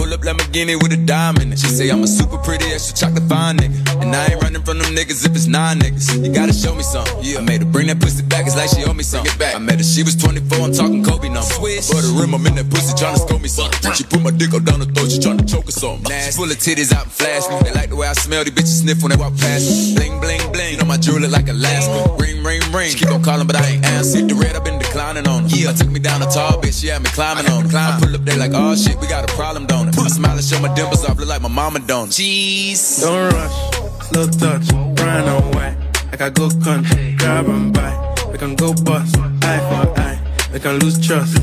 Pull 0.00 0.12
up 0.14 0.20
Lamborghini 0.24 0.80
with 0.80 0.92
a 0.92 1.00
in. 1.42 1.56
She 1.56 1.68
say 1.68 1.90
I'm 1.90 2.02
a 2.02 2.06
super 2.06 2.38
pretty 2.38 2.64
extra 2.72 2.96
chocolate 2.96 3.28
fine 3.28 3.58
nigga. 3.58 3.76
And 4.00 4.16
I 4.16 4.32
ain't 4.32 4.42
running 4.42 4.62
from 4.62 4.78
them 4.78 4.96
niggas 4.96 5.26
if 5.28 5.36
it's 5.36 5.46
nine 5.46 5.78
niggas. 5.78 6.24
You 6.24 6.32
gotta 6.32 6.52
show 6.52 6.74
me 6.74 6.82
something. 6.82 7.20
Yeah, 7.20 7.38
I 7.38 7.42
made 7.42 7.60
her 7.60 7.68
bring 7.68 7.88
that 7.88 8.00
pussy 8.00 8.22
back, 8.22 8.46
it's 8.46 8.56
like 8.56 8.70
she 8.70 8.84
owe 8.88 8.94
me 8.94 9.02
something. 9.02 9.30
Get 9.30 9.38
back. 9.38 9.54
I 9.54 9.58
met 9.58 9.76
her, 9.76 9.84
she 9.84 10.02
was 10.02 10.16
24, 10.16 10.64
I'm 10.64 10.72
talking 10.72 11.04
Kobe 11.04 11.28
number. 11.28 11.42
Swish. 11.42 11.88
Put 11.90 12.00
her 12.00 12.12
rim, 12.16 12.32
I'm 12.34 12.46
in 12.46 12.54
that 12.56 12.70
pussy 12.70 12.96
trying 12.96 13.14
to 13.16 13.20
score 13.20 13.38
me 13.38 13.48
something. 13.48 13.92
She 13.92 14.04
put 14.04 14.22
my 14.22 14.30
dick 14.30 14.54
up 14.54 14.64
down 14.64 14.80
her 14.80 14.88
throat, 14.88 15.10
she 15.10 15.20
trying 15.20 15.38
to 15.38 15.44
choke 15.44 15.68
or 15.68 15.76
something. 15.76 16.08
She 16.08 16.32
full 16.32 16.48
of 16.48 16.56
titties 16.56 16.92
out 16.96 17.04
and 17.04 17.12
flash 17.12 17.44
me. 17.48 17.60
They 17.60 17.74
like 17.76 17.90
the 17.90 17.96
way 17.96 18.08
I 18.08 18.14
smell, 18.14 18.44
these 18.44 18.54
bitches 18.56 18.80
sniff 18.80 19.02
when 19.02 19.12
they 19.12 19.20
walk 19.20 19.36
past 19.36 19.68
me. 19.68 19.96
Bling, 19.96 20.20
bling, 20.20 20.40
bling. 20.52 20.72
You 20.72 20.78
know 20.80 20.88
my 20.88 20.96
jewelry 20.96 21.28
like 21.28 21.48
Alaska. 21.48 22.16
Ring, 22.16 22.40
ring, 22.44 22.62
ring. 22.72 22.88
She 22.88 23.04
keep 23.04 23.12
on 23.12 23.22
calling, 23.22 23.46
but 23.46 23.56
I 23.56 23.76
ain't 23.76 23.84
answer. 23.84 24.24
The 24.24 24.34
red, 24.34 24.56
I've 24.56 24.64
been 24.64 24.78
declining 24.78 25.28
on 25.28 25.44
her. 25.44 25.56
Yeah, 25.56 25.72
took 25.72 25.90
me 25.90 26.00
down 26.00 26.22
a 26.22 26.28
tall 26.30 26.60
bitch, 26.60 26.80
she 26.80 26.88
had 26.88 27.02
me 27.02 27.10
climbing 27.10 27.50
on 27.50 27.68
her. 27.68 27.76
I 27.76 27.98
pull 28.00 28.14
up 28.14 28.24
there 28.24 28.36
like, 28.36 28.45
oh 28.54 28.74
shit, 28.76 28.98
we 29.00 29.06
got 29.06 29.30
a 29.30 29.34
problem, 29.34 29.66
don't 29.66 29.88
it? 29.88 29.98
I 29.98 30.08
smile 30.08 30.36
and 30.36 30.44
show 30.44 30.60
my 30.60 30.72
dimples 30.74 31.04
off, 31.04 31.18
look 31.18 31.28
like 31.28 31.42
my 31.42 31.48
mama 31.48 31.80
don't. 31.80 32.10
Jeez. 32.10 33.00
Don't 33.00 33.32
rush, 33.32 34.06
slow 34.08 34.26
touch, 34.26 34.68
brown 34.96 35.28
and 35.28 35.54
white. 35.54 35.76
Like 36.10 36.20
I 36.20 36.30
go 36.30 36.48
country, 36.62 37.14
grab 37.18 37.46
and 37.48 37.72
buy. 37.72 38.14
We 38.30 38.38
can 38.38 38.54
go 38.54 38.74
bust, 38.74 39.16
eye 39.18 39.60
for 39.68 40.00
eye. 40.00 40.18
We 40.52 40.60
can 40.60 40.78
lose 40.78 41.04
trust. 41.04 41.38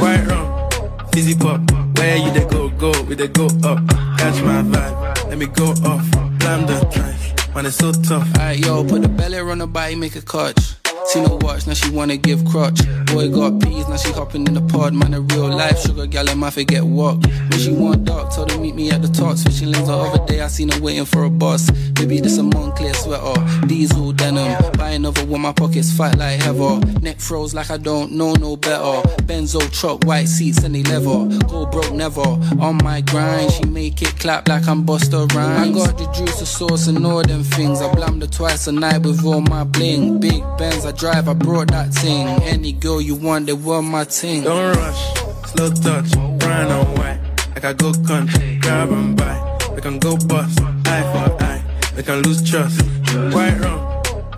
White 0.00 0.26
rum, 0.26 0.70
fizzy 1.12 1.34
pop. 1.34 1.60
Where 1.98 2.16
you 2.16 2.30
they 2.32 2.44
go, 2.44 2.68
go, 2.70 2.92
we 3.04 3.14
they 3.14 3.28
go 3.28 3.46
up. 3.64 3.78
Catch 4.18 4.42
my 4.42 4.62
vibe, 4.62 5.28
let 5.28 5.38
me 5.38 5.46
go 5.46 5.70
off. 5.84 6.04
Blam 6.38 6.66
the 6.66 6.88
trash, 6.92 7.54
man 7.54 7.66
it's 7.66 7.76
so 7.76 7.92
tough. 7.92 8.28
Alright, 8.36 8.58
yo, 8.58 8.84
put 8.84 9.02
the 9.02 9.08
belly 9.08 9.38
on 9.38 9.58
the 9.58 9.66
body, 9.66 9.94
make 9.96 10.16
a 10.16 10.22
catch. 10.22 10.76
Seen 11.08 11.24
her 11.24 11.36
watch, 11.36 11.66
now 11.66 11.74
she 11.74 11.88
wanna 11.90 12.16
give 12.16 12.44
crutch. 12.44 12.80
Boy 13.06 13.28
got 13.28 13.60
peas, 13.60 13.88
now 13.88 13.96
she 13.96 14.10
hopping 14.12 14.46
in 14.46 14.54
the 14.54 14.60
pod. 14.60 14.92
Man, 14.92 15.14
a 15.14 15.20
real 15.20 15.48
life 15.48 15.80
sugar 15.80 16.06
gal, 16.06 16.28
and 16.28 16.40
my 16.40 16.50
forget 16.50 16.82
walk. 16.84 17.22
When 17.22 17.58
she 17.60 17.72
want 17.72 18.04
dark, 18.04 18.34
told 18.34 18.50
her 18.50 18.58
meet 18.58 18.74
me 18.74 18.90
at 18.90 19.02
the 19.02 19.08
top. 19.08 19.36
Switching 19.36 19.70
lanes 19.70 19.86
the 19.86 19.94
other 19.94 20.24
day, 20.26 20.40
I 20.40 20.48
seen 20.48 20.68
her 20.70 20.80
waiting 20.80 21.04
for 21.04 21.24
a 21.24 21.30
bus. 21.30 21.70
Maybe 21.98 22.20
this 22.20 22.38
a 22.38 22.42
Moncler 22.42 22.94
sweater, 22.96 23.66
diesel 23.68 24.12
denim. 24.12 24.60
Buy 24.86 24.92
another 24.92 25.26
one, 25.26 25.40
my 25.40 25.52
pockets 25.52 25.92
fight 25.92 26.16
like 26.16 26.40
heather. 26.40 26.78
Neck 27.00 27.18
froze 27.18 27.52
like 27.52 27.72
I 27.72 27.76
don't 27.76 28.12
know 28.12 28.34
no 28.34 28.56
better. 28.56 29.02
Benzo 29.26 29.60
truck, 29.72 30.04
white 30.04 30.28
seats, 30.28 30.62
and 30.62 30.76
they 30.76 30.84
leather. 30.84 31.26
Go 31.48 31.66
broke 31.66 31.92
never. 31.92 32.20
On 32.60 32.78
my 32.84 33.00
grind, 33.00 33.50
she 33.50 33.64
make 33.64 34.00
it 34.00 34.16
clap 34.20 34.46
like 34.48 34.68
I'm 34.68 34.86
Busta 34.86 35.26
Rhymes. 35.34 35.76
I 35.76 35.86
got 35.86 35.98
the 35.98 36.06
juice, 36.12 36.38
the 36.38 36.46
sauce, 36.46 36.86
and 36.86 37.04
all 37.04 37.20
them 37.24 37.42
things. 37.42 37.82
I 37.82 37.92
blammed 37.92 38.22
her 38.22 38.28
twice 38.28 38.68
a 38.68 38.72
night 38.72 39.02
with 39.02 39.24
all 39.24 39.40
my 39.40 39.64
bling. 39.64 40.20
Big 40.20 40.40
Benz, 40.56 40.86
I 40.86 40.92
drive, 40.92 41.28
I 41.28 41.34
brought 41.34 41.66
that 41.72 41.92
thing. 41.92 42.28
Any 42.44 42.72
girl 42.72 43.00
you 43.00 43.16
want, 43.16 43.46
they 43.46 43.54
were 43.54 43.82
my 43.82 44.04
thing. 44.04 44.44
Don't 44.44 44.76
rush, 44.76 45.14
slow 45.46 45.68
touch, 45.70 46.12
brown 46.38 46.70
and 46.70 46.96
white. 46.96 47.18
Like 47.56 47.64
I 47.64 47.72
go 47.72 47.92
country, 48.06 48.60
grab 48.62 48.92
and 48.92 49.16
buy. 49.16 49.58
We 49.74 49.80
can 49.80 49.98
go 49.98 50.16
bust, 50.16 50.60
eye 50.60 51.02
for 51.10 51.42
eye. 51.42 51.64
We 51.96 52.04
can 52.04 52.22
lose 52.22 52.48
trust. 52.48 52.80
White 53.34 53.58
rum, 53.60 53.85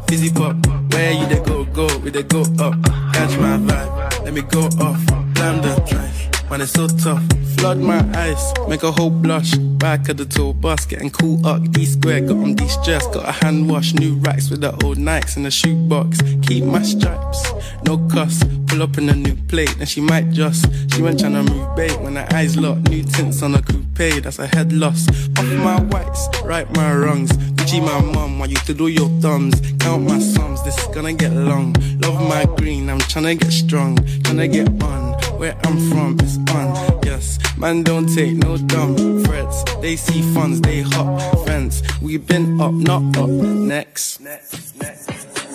fizzy 0.09 0.31
pop. 0.31 0.57
Where 0.93 1.13
you 1.13 1.27
they 1.27 1.41
go, 1.41 1.65
go, 1.67 1.87
we 1.99 2.11
they 2.11 2.23
go 2.23 2.41
up. 2.59 2.75
Catch 3.13 3.37
my 3.39 3.57
vibe, 3.59 4.25
let 4.25 4.33
me 4.35 4.43
go 4.43 4.63
off. 4.81 5.01
Blam 5.35 5.63
the 5.63 5.75
trash, 5.87 6.51
man 6.51 6.61
it's 6.63 6.73
so 6.73 6.89
tough. 6.89 7.23
Flood 7.59 7.79
my 7.79 7.99
eyes, 8.17 8.55
make 8.69 8.85
a 8.85 8.93
whole 8.93 9.11
blush. 9.11 9.57
Back 9.79 10.09
of 10.09 10.17
the 10.17 10.25
tour 10.25 10.55
bus, 10.55 10.87
getting 10.87 11.11
cool 11.11 11.45
up. 11.45 11.61
D 11.73 11.85
square, 11.85 12.21
got 12.21 12.37
on 12.37 12.55
de-stress, 12.55 13.07
got 13.09 13.29
a 13.29 13.33
hand 13.33 13.69
wash. 13.69 13.95
New 13.95 14.15
racks 14.17 14.49
with 14.49 14.61
the 14.61 14.71
old 14.85 14.97
Nikes 14.99 15.37
in 15.37 15.43
the 15.43 15.51
shoebox. 15.51 16.21
Keep 16.43 16.65
my 16.65 16.83
stripes, 16.83 17.43
no 17.85 17.99
cuss. 18.09 18.45
Pull 18.69 18.83
up 18.83 18.97
in 18.97 19.09
a 19.09 19.15
new 19.15 19.35
plate, 19.49 19.75
and 19.81 19.89
she 19.89 20.01
might 20.01 20.31
just. 20.31 20.67
She 20.93 21.03
went 21.03 21.19
tryna 21.19 21.49
move 21.49 21.75
bait 21.75 22.01
when 22.01 22.15
her 22.15 22.29
eyes 22.33 22.57
locked. 22.57 22.89
New 22.91 23.03
tints 23.03 23.43
on 23.43 23.55
a 23.55 23.63
coupe, 23.63 24.23
that's 24.23 24.39
a 24.39 24.47
head 24.47 24.73
loss. 24.73 25.09
Off 25.39 25.45
my 25.45 25.81
whites, 25.81 26.29
right 26.45 26.71
my 26.77 26.95
wrongs. 26.95 27.33
Gucci 27.57 27.81
my 27.81 28.01
mum, 28.13 28.39
while 28.39 28.49
you 28.49 28.57
to 28.57 28.75
do 28.75 28.87
your 28.87 29.09
thumbs. 29.21 29.61
Count 29.81 30.05
my 30.05 30.21
sums, 30.21 30.63
this 30.65 30.79
is 30.79 30.87
gonna 30.95 31.13
get 31.13 31.33
long. 31.33 31.75
Love 32.03 32.21
my 32.29 32.45
green, 32.57 32.89
I'm 32.89 33.01
tryna 33.01 33.39
get 33.39 33.51
strong. 33.53 33.97
Tryna 33.97 34.53
get 34.53 34.69
on, 34.83 35.08
where 35.39 35.57
I'm 35.65 35.79
from, 35.91 36.19
it's 36.21 36.37
on. 36.53 37.01
Yes, 37.05 37.39
man, 37.57 37.83
don't 37.83 38.13
take 38.13 38.37
no 38.37 38.57
dumb 38.57 39.23
threats. 39.25 39.63
They 39.81 39.97
see 39.97 40.23
funds, 40.35 40.61
they 40.61 40.83
hop 40.83 41.47
fence. 41.47 41.83
we 42.03 42.17
been 42.17 42.61
up, 42.61 42.73
not 42.73 43.17
up. 43.17 43.29
Next. 43.29 44.21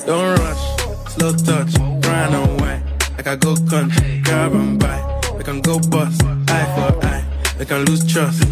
Don't 0.06 0.40
rush, 0.40 0.64
slow 1.14 1.34
touch, 1.34 1.74
brown 2.02 2.34
and 2.34 2.62
white. 2.62 2.84
Like 3.18 3.28
I 3.28 3.36
go 3.36 3.56
country, 3.70 4.22
grab 4.24 4.54
and 4.54 4.80
buy. 4.80 5.00
We 5.38 5.44
can 5.44 5.62
go 5.62 5.80
bust, 5.80 6.24
eye 6.24 6.68
for 6.76 7.06
eye. 7.06 7.26
We 7.60 7.66
can 7.66 7.86
lose 7.86 8.06
trust. 8.12 8.44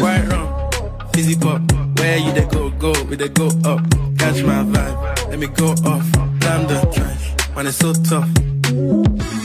White 0.00 0.26
rum, 0.28 0.70
fizzy 1.12 1.36
pop. 1.36 1.60
Where 1.98 2.16
you 2.16 2.32
they 2.32 2.46
go, 2.46 2.70
go, 2.70 2.92
we 3.04 3.16
they 3.16 3.28
go 3.28 3.48
up. 3.64 3.80
Catch 4.18 4.42
my 4.42 4.64
vibe, 4.64 5.28
let 5.30 5.38
me 5.38 5.46
go 5.48 5.68
off. 5.84 6.06
Blam 6.40 6.66
the 6.66 6.88
trash, 6.92 7.54
man 7.54 7.66
it's 7.66 7.76
so 7.76 7.92
tough. 7.92 9.37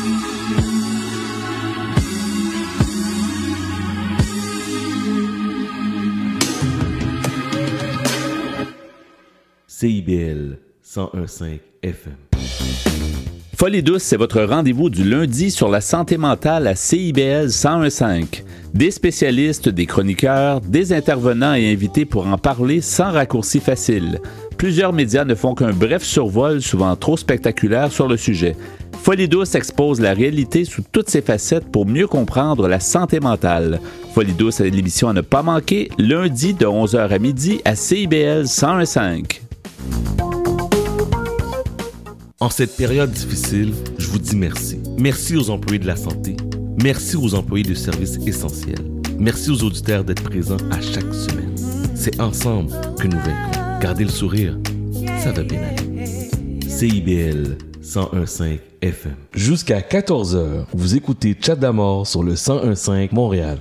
CIBL 9.84 10.60
101.5 10.82 11.60
FM. 11.82 12.14
Folie 13.58 13.84
c'est 14.00 14.16
votre 14.16 14.42
rendez-vous 14.42 14.90
du 14.90 15.04
lundi 15.04 15.52
sur 15.52 15.68
la 15.68 15.82
santé 15.82 16.18
mentale 16.18 16.68
à 16.68 16.76
CIBL 16.76 17.48
101.5. 17.48 18.44
Des 18.74 18.92
spécialistes, 18.92 19.68
des 19.68 19.86
chroniqueurs, 19.86 20.62
des 20.62 20.94
intervenants 20.94 21.54
et 21.54 21.70
invités 21.70 22.06
pour 22.06 22.28
en 22.28 22.38
parler 22.38 22.80
sans 22.80 23.12
raccourci 23.12 23.60
facile. 23.60 24.22
Plusieurs 24.58 24.94
médias 24.94 25.26
ne 25.26 25.36
font 25.36 25.54
qu'un 25.54 25.74
bref 25.74 26.04
survol, 26.04 26.62
souvent 26.62 26.96
trop 26.96 27.18
spectaculaire, 27.18 27.92
sur 27.92 28.08
le 28.08 28.16
sujet. 28.16 28.56
Folie 29.02 29.30
expose 29.54 30.00
la 30.00 30.14
réalité 30.14 30.64
sous 30.64 30.84
toutes 30.94 31.10
ses 31.10 31.22
facettes 31.22 31.70
pour 31.70 31.86
mieux 31.86 32.08
comprendre 32.08 32.70
la 32.70 32.80
santé 32.80 33.20
mentale. 33.20 33.82
Folie 34.14 34.32
douce 34.32 34.62
l'émission 34.62 35.10
à 35.10 35.14
ne 35.14 35.20
pas 35.20 35.44
manquer, 35.44 35.90
lundi 35.98 36.54
de 36.54 36.66
11h 36.66 37.10
à 37.10 37.20
midi 37.20 37.60
à 37.66 37.76
CIBL 37.76 38.44
101.5. 38.44 39.42
En 42.40 42.50
cette 42.50 42.76
période 42.76 43.12
difficile, 43.12 43.74
je 43.98 44.08
vous 44.08 44.20
dis 44.20 44.36
merci. 44.36 44.80
Merci 44.98 45.38
aux 45.38 45.50
employés 45.50 45.80
de 45.80 45.88
la 45.88 45.96
santé. 45.96 46.36
Merci 46.84 47.16
aux 47.16 47.36
employés 47.36 47.64
de 47.64 47.74
services 47.74 48.20
essentiels. 48.28 48.84
Merci 49.18 49.52
aux 49.52 49.64
auditeurs 49.64 50.04
d'être 50.04 50.24
présents 50.24 50.58
à 50.70 50.82
chaque 50.82 51.14
semaine. 51.14 51.56
C'est 51.96 52.20
ensemble 52.20 52.72
que 53.00 53.08
nous 53.08 53.20
vaincrons. 53.20 53.80
Gardez 53.80 54.04
le 54.04 54.10
sourire, 54.10 54.58
ça 55.24 55.32
va 55.32 55.44
bien 55.44 55.62
aller. 55.62 56.04
CIBL 56.68 57.58
1015 57.82 58.44
FM. 58.82 59.16
Jusqu'à 59.34 59.80
14h, 59.80 60.66
vous 60.74 60.96
écoutez 60.96 61.38
Chat 61.40 61.56
d'Amour 61.56 62.08
sur 62.08 62.24
le 62.24 62.32
1015 62.32 63.12
Montréal. 63.14 63.60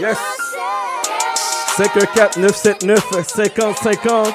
Yes. 0.00 0.16
514-979-5050. 1.76 4.32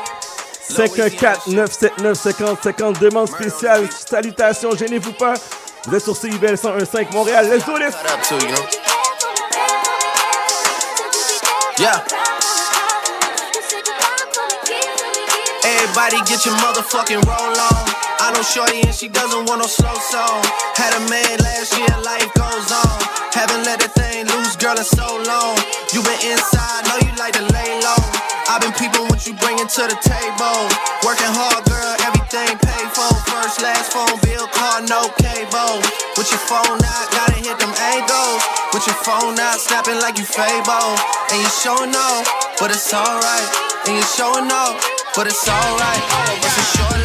514-979-5050. 0.69 2.99
Demande 2.99 3.30
spéciale. 3.30 3.89
Salutations, 3.91 4.75
gênez-vous 4.75 5.13
pas. 5.13 5.34
Vous 5.86 5.95
êtes 5.95 6.04
sur 6.04 6.15
CIBL 6.15 6.56
1015 6.63 7.12
Montréal. 7.13 7.49
Let's 7.49 7.65
do 7.65 7.80
this. 7.80 7.95
Yeah. 11.80 12.04
Everybody 15.63 16.17
get 16.30 16.45
your 16.45 16.56
motherfucking 16.58 17.25
roll 17.25 17.60
on. 17.60 18.04
I 18.25 18.33
know 18.33 18.41
Shorty 18.41 18.81
and 18.81 18.89
she 18.89 19.05
doesn't 19.05 19.45
want 19.45 19.61
no 19.61 19.69
slow 19.69 19.93
song. 20.01 20.41
Had 20.73 20.97
a 20.97 21.03
man 21.13 21.38
last 21.45 21.77
year, 21.77 21.93
life 22.01 22.25
goes 22.33 22.73
on. 22.73 22.97
Haven't 23.29 23.69
let 23.69 23.77
that 23.85 23.93
thing 23.93 24.25
loose, 24.25 24.57
girl, 24.57 24.73
in 24.73 24.81
so 24.81 25.21
long. 25.29 25.53
You 25.93 26.01
been 26.01 26.33
inside, 26.33 26.89
know 26.89 26.97
you 27.05 27.13
like 27.21 27.38
to 27.38 27.45
lay 27.53 27.69
low. 27.85 28.01
I've 28.49 28.65
been 28.65 28.73
peeping 28.81 29.05
what 29.13 29.29
you 29.29 29.38
bringing 29.38 29.69
to 29.69 29.83
the 29.85 29.97
table. 30.01 30.57
Working 31.05 31.29
hard, 31.38 31.69
girl, 31.69 31.93
everything 32.01 32.49
paid 32.65 32.89
for. 32.97 33.13
First, 33.29 33.61
last 33.61 33.93
phone 33.93 34.17
bill, 34.25 34.49
car, 34.57 34.81
no 34.89 35.05
cable. 35.21 35.85
With 36.17 36.25
your 36.33 36.41
phone 36.49 36.81
out, 36.81 37.05
gotta 37.13 37.38
hit 37.38 37.61
them 37.61 37.77
angles. 37.77 38.41
With 38.73 38.89
your 38.89 38.97
phone 39.05 39.38
out, 39.38 39.61
snapping 39.61 40.01
like 40.01 40.17
you 40.17 40.25
Fable. 40.25 40.97
And 41.29 41.45
you 41.45 41.51
showing 41.61 41.93
off, 41.93 42.25
but 42.57 42.73
it's 42.73 42.89
alright. 42.89 43.49
And 43.85 43.93
you 43.93 44.05
showing 44.17 44.49
off, 44.49 44.81
but 45.13 45.29
it's 45.29 45.45
alright. 45.45 46.01
It's 46.41 46.57
a 46.57 46.65
short 46.73 47.04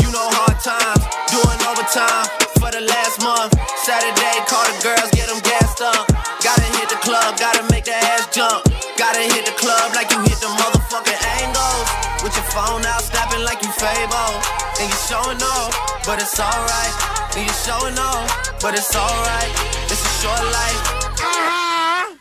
know 0.11 0.27
hard 0.43 0.59
times. 0.59 1.03
Doing 1.31 1.59
overtime 1.63 2.27
for 2.59 2.69
the 2.69 2.83
last 2.83 3.23
month. 3.23 3.55
Saturday, 3.87 4.37
call 4.45 4.63
the 4.67 4.75
girls, 4.83 5.09
get 5.15 5.31
them 5.31 5.39
gassed 5.41 5.81
up. 5.81 6.05
Gotta 6.43 6.67
hit 6.77 6.91
the 6.91 6.99
club, 6.99 7.39
gotta 7.39 7.63
make 7.71 7.87
the 7.87 7.95
ass 7.95 8.27
jump. 8.35 8.67
Gotta 8.99 9.23
hit 9.23 9.47
the 9.47 9.55
club 9.55 9.95
like 9.95 10.11
you 10.11 10.19
hit 10.27 10.37
the 10.43 10.51
motherfucking 10.51 11.21
angles. 11.41 11.87
With 12.23 12.35
your 12.35 12.47
phone 12.51 12.83
out, 12.85 13.01
snapping 13.01 13.43
like 13.47 13.63
you 13.63 13.71
Fable. 13.71 14.35
And 14.79 14.87
you 14.91 14.99
showing 15.07 15.41
off, 15.41 15.71
but 16.05 16.21
it's 16.21 16.37
alright. 16.39 16.93
And 17.35 17.47
you 17.47 17.55
showing 17.63 17.97
off, 17.97 18.27
but 18.61 18.75
it's 18.75 18.93
alright. 18.93 19.51
It's 19.87 20.03
a 20.03 20.13
short 20.21 20.43
life. 20.43 20.81
Uh-huh. 21.23 22.15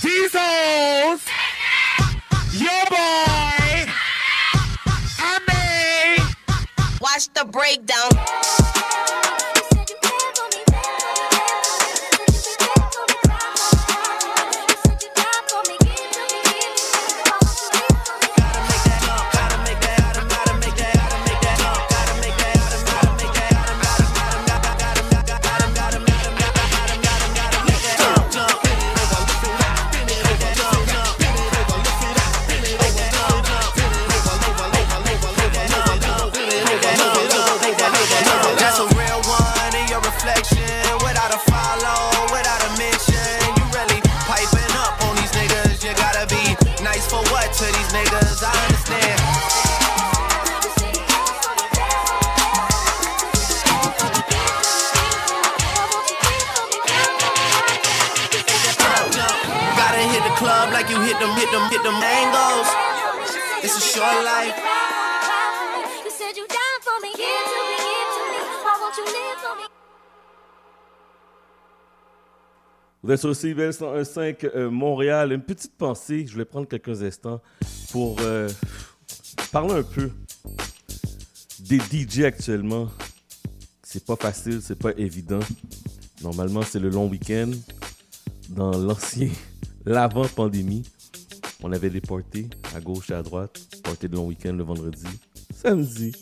These 0.00 0.32
hoes, 0.32 1.20
your 2.54 2.84
boy, 2.88 3.27
Watch 7.18 7.34
the 7.34 7.44
breakdown. 7.46 9.27
Short 63.98 64.22
life. 64.22 64.54
You 66.04 66.10
said 66.12 66.36
you 66.36 66.46
down 66.46 66.78
for 66.82 67.02
me. 67.02 67.10
Give 67.16 67.46
to 67.52 67.60
me, 67.68 67.76
give 67.82 68.10
to 68.14 68.22
me. 68.30 68.38
Why 68.62 68.78
won't 68.80 68.96
you 68.96 69.04
live 69.06 69.38
for 69.42 69.56
me? 69.56 69.64
Vous 73.02 73.10
êtes 73.10 73.18
sur 73.18 73.26
le 73.26 73.34
CIBL 73.34 73.70
101.5 73.70 74.50
euh, 74.54 74.70
Montréal. 74.70 75.32
Une 75.32 75.42
petite 75.42 75.76
pensée, 75.76 76.24
je 76.28 76.32
voulais 76.32 76.44
prendre 76.44 76.68
quelques 76.68 77.02
instants 77.02 77.40
pour 77.90 78.18
euh, 78.20 78.48
parler 79.50 79.74
un 79.74 79.82
peu 79.82 80.12
des 81.58 81.80
DJ 81.80 82.20
actuellement. 82.20 82.86
C'est 83.82 84.04
pas 84.04 84.14
facile, 84.14 84.60
c'est 84.62 84.78
pas 84.78 84.92
évident. 84.96 85.40
Normalement, 86.22 86.62
c'est 86.62 86.78
le 86.78 86.90
long 86.90 87.08
week-end. 87.08 87.50
Dans 88.50 88.78
l'ancien, 88.78 89.30
l'avant-pandémie, 89.84 90.84
on 91.62 91.72
avait 91.72 91.90
des 91.90 92.00
parties 92.00 92.48
à 92.74 92.80
gauche 92.80 93.10
et 93.10 93.14
à 93.14 93.22
droite. 93.22 93.60
Parties 93.82 94.08
de 94.08 94.16
long 94.16 94.26
week-end 94.26 94.52
le 94.52 94.64
vendredi, 94.64 95.06
samedi 95.54 96.12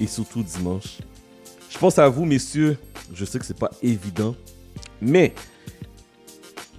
et 0.00 0.06
surtout 0.06 0.42
dimanche. 0.42 0.98
Je 1.70 1.78
pense 1.78 1.98
à 1.98 2.08
vous, 2.08 2.24
messieurs. 2.24 2.78
Je 3.12 3.24
sais 3.24 3.38
que 3.38 3.44
c'est 3.44 3.58
pas 3.58 3.70
évident, 3.82 4.34
mais 5.00 5.32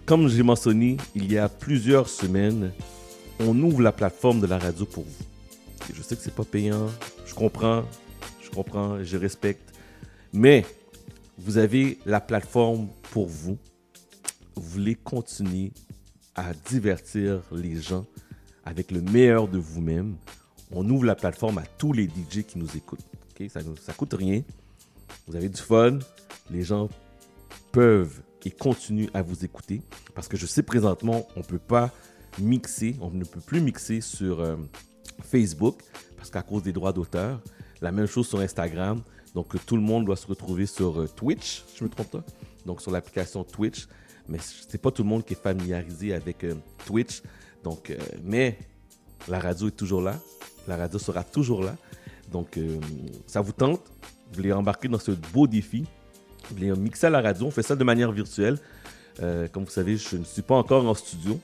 comme 0.05 0.27
j'ai 0.27 0.43
mentionné, 0.43 0.97
il 1.15 1.31
y 1.31 1.37
a 1.37 1.47
plusieurs 1.47 2.09
semaines, 2.09 2.71
on 3.39 3.57
ouvre 3.61 3.81
la 3.81 3.91
plateforme 3.91 4.41
de 4.41 4.47
la 4.47 4.57
radio 4.57 4.85
pour 4.85 5.03
vous. 5.03 5.25
Et 5.89 5.93
je 5.95 6.01
sais 6.01 6.15
que 6.15 6.21
c'est 6.21 6.35
pas 6.35 6.43
payant, 6.43 6.87
je 7.25 7.33
comprends, 7.33 7.83
je 8.41 8.49
comprends, 8.49 9.03
je 9.03 9.17
respecte, 9.17 9.73
mais 10.33 10.65
vous 11.37 11.57
avez 11.57 11.99
la 12.05 12.19
plateforme 12.19 12.89
pour 13.11 13.27
vous. 13.27 13.57
Vous 14.55 14.63
voulez 14.63 14.95
continuer 14.95 15.71
à 16.37 16.53
divertir 16.53 17.41
les 17.51 17.81
gens 17.81 18.05
avec 18.63 18.91
le 18.91 19.01
meilleur 19.01 19.47
de 19.47 19.57
vous-même. 19.57 20.15
On 20.71 20.87
ouvre 20.89 21.05
la 21.05 21.15
plateforme 21.15 21.57
à 21.57 21.65
tous 21.77 21.93
les 21.93 22.05
DJ 22.05 22.43
qui 22.47 22.57
nous 22.57 22.77
écoutent. 22.77 23.05
ok? 23.31 23.49
Ça 23.49 23.61
ne 23.61 23.93
coûte 23.93 24.13
rien. 24.13 24.43
Vous 25.27 25.35
avez 25.35 25.49
du 25.49 25.61
fun. 25.61 25.99
Les 26.49 26.63
gens 26.63 26.89
peuvent 27.71 28.21
et 28.47 28.51
continuent 28.51 29.09
à 29.13 29.21
vous 29.21 29.43
écouter. 29.43 29.81
Parce 30.15 30.29
que 30.29 30.37
je 30.37 30.45
sais 30.45 30.63
présentement, 30.63 31.27
on 31.35 31.39
ne 31.39 31.45
peut 31.45 31.59
pas 31.59 31.91
mixer, 32.39 32.95
on 33.01 33.11
ne 33.11 33.25
peut 33.25 33.41
plus 33.41 33.59
mixer 33.59 33.99
sur 33.99 34.39
euh, 34.39 34.55
Facebook 35.21 35.81
parce 36.15 36.29
qu'à 36.29 36.43
cause 36.43 36.63
des 36.63 36.71
droits 36.71 36.93
d'auteur. 36.93 37.41
La 37.81 37.91
même 37.91 38.05
chose 38.07 38.27
sur 38.27 38.39
Instagram. 38.39 39.01
Donc 39.35 39.53
tout 39.65 39.75
le 39.75 39.81
monde 39.81 40.05
doit 40.05 40.15
se 40.15 40.25
retrouver 40.27 40.65
sur 40.65 41.01
euh, 41.01 41.07
Twitch, 41.07 41.65
je 41.75 41.83
me 41.83 41.89
trompe 41.89 42.09
pas? 42.09 42.23
Donc 42.65 42.81
sur 42.81 42.91
l'application 42.91 43.43
Twitch. 43.43 43.87
Mais 44.29 44.39
c'est 44.41 44.81
pas 44.81 44.91
tout 44.91 45.03
le 45.03 45.09
monde 45.09 45.23
qui 45.23 45.33
est 45.33 45.41
familiarisé 45.41 46.13
avec 46.13 46.43
euh, 46.43 46.55
Twitch. 46.85 47.21
Euh, 47.65 47.97
mais 48.23 48.57
la 49.27 49.39
radio 49.39 49.67
est 49.67 49.75
toujours 49.75 50.01
là. 50.01 50.15
La 50.67 50.77
radio 50.77 50.99
sera 50.99 51.23
toujours 51.23 51.63
là. 51.63 51.75
Donc, 52.31 52.57
euh, 52.57 52.77
ça 53.25 53.41
vous 53.41 53.51
tente? 53.51 53.81
Vous 54.29 54.35
voulez 54.35 54.51
embarquer 54.51 54.87
dans 54.87 54.99
ce 54.99 55.11
beau 55.11 55.47
défi? 55.47 55.85
Vous 56.49 56.55
voulez 56.55 56.71
mixer 56.71 57.07
à 57.07 57.09
la 57.09 57.21
radio? 57.21 57.47
On 57.47 57.51
fait 57.51 57.63
ça 57.63 57.75
de 57.75 57.83
manière 57.83 58.11
virtuelle. 58.11 58.57
Comme 59.51 59.63
vous 59.63 59.71
savez, 59.71 59.97
je 59.97 60.17
ne 60.17 60.23
suis 60.23 60.43
pas 60.43 60.55
encore 60.55 60.85
en 60.85 60.93
studio. 60.93 61.39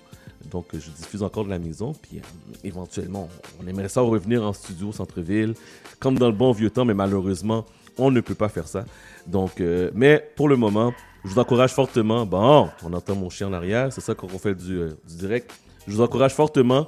Donc, 0.51 0.67
je 0.73 0.91
diffuse 0.91 1.23
encore 1.23 1.43
de 1.43 1.49
la 1.49 1.57
maison. 1.57 1.93
Puis, 1.93 2.21
éventuellement, 2.63 3.29
on 3.59 3.67
aimerait 3.67 3.89
ça 3.89 4.01
revenir 4.01 4.43
en 4.43 4.53
studio 4.53 4.91
centre-ville, 4.91 5.55
comme 5.99 6.19
dans 6.19 6.27
le 6.27 6.35
bon 6.35 6.51
vieux 6.51 6.69
temps, 6.69 6.85
mais 6.85 6.93
malheureusement, 6.93 7.65
on 7.97 8.11
ne 8.11 8.21
peut 8.21 8.35
pas 8.35 8.49
faire 8.49 8.67
ça. 8.67 8.85
Donc, 9.25 9.61
mais 9.95 10.31
pour 10.35 10.47
le 10.47 10.55
moment, 10.55 10.93
je 11.23 11.29
vous 11.29 11.39
encourage 11.39 11.71
fortement. 11.73 12.25
Bon, 12.25 12.69
on 12.83 12.93
entend 12.93 13.15
mon 13.15 13.29
chien 13.29 13.47
en 13.47 13.53
arrière, 13.53 13.91
c'est 13.93 14.01
ça 14.01 14.15
qu'on 14.15 14.27
fait 14.39 14.55
du, 14.55 14.77
euh, 14.79 14.89
du 15.07 15.15
direct. 15.17 15.51
Je 15.87 15.93
vous 15.93 16.01
encourage 16.01 16.33
fortement 16.33 16.87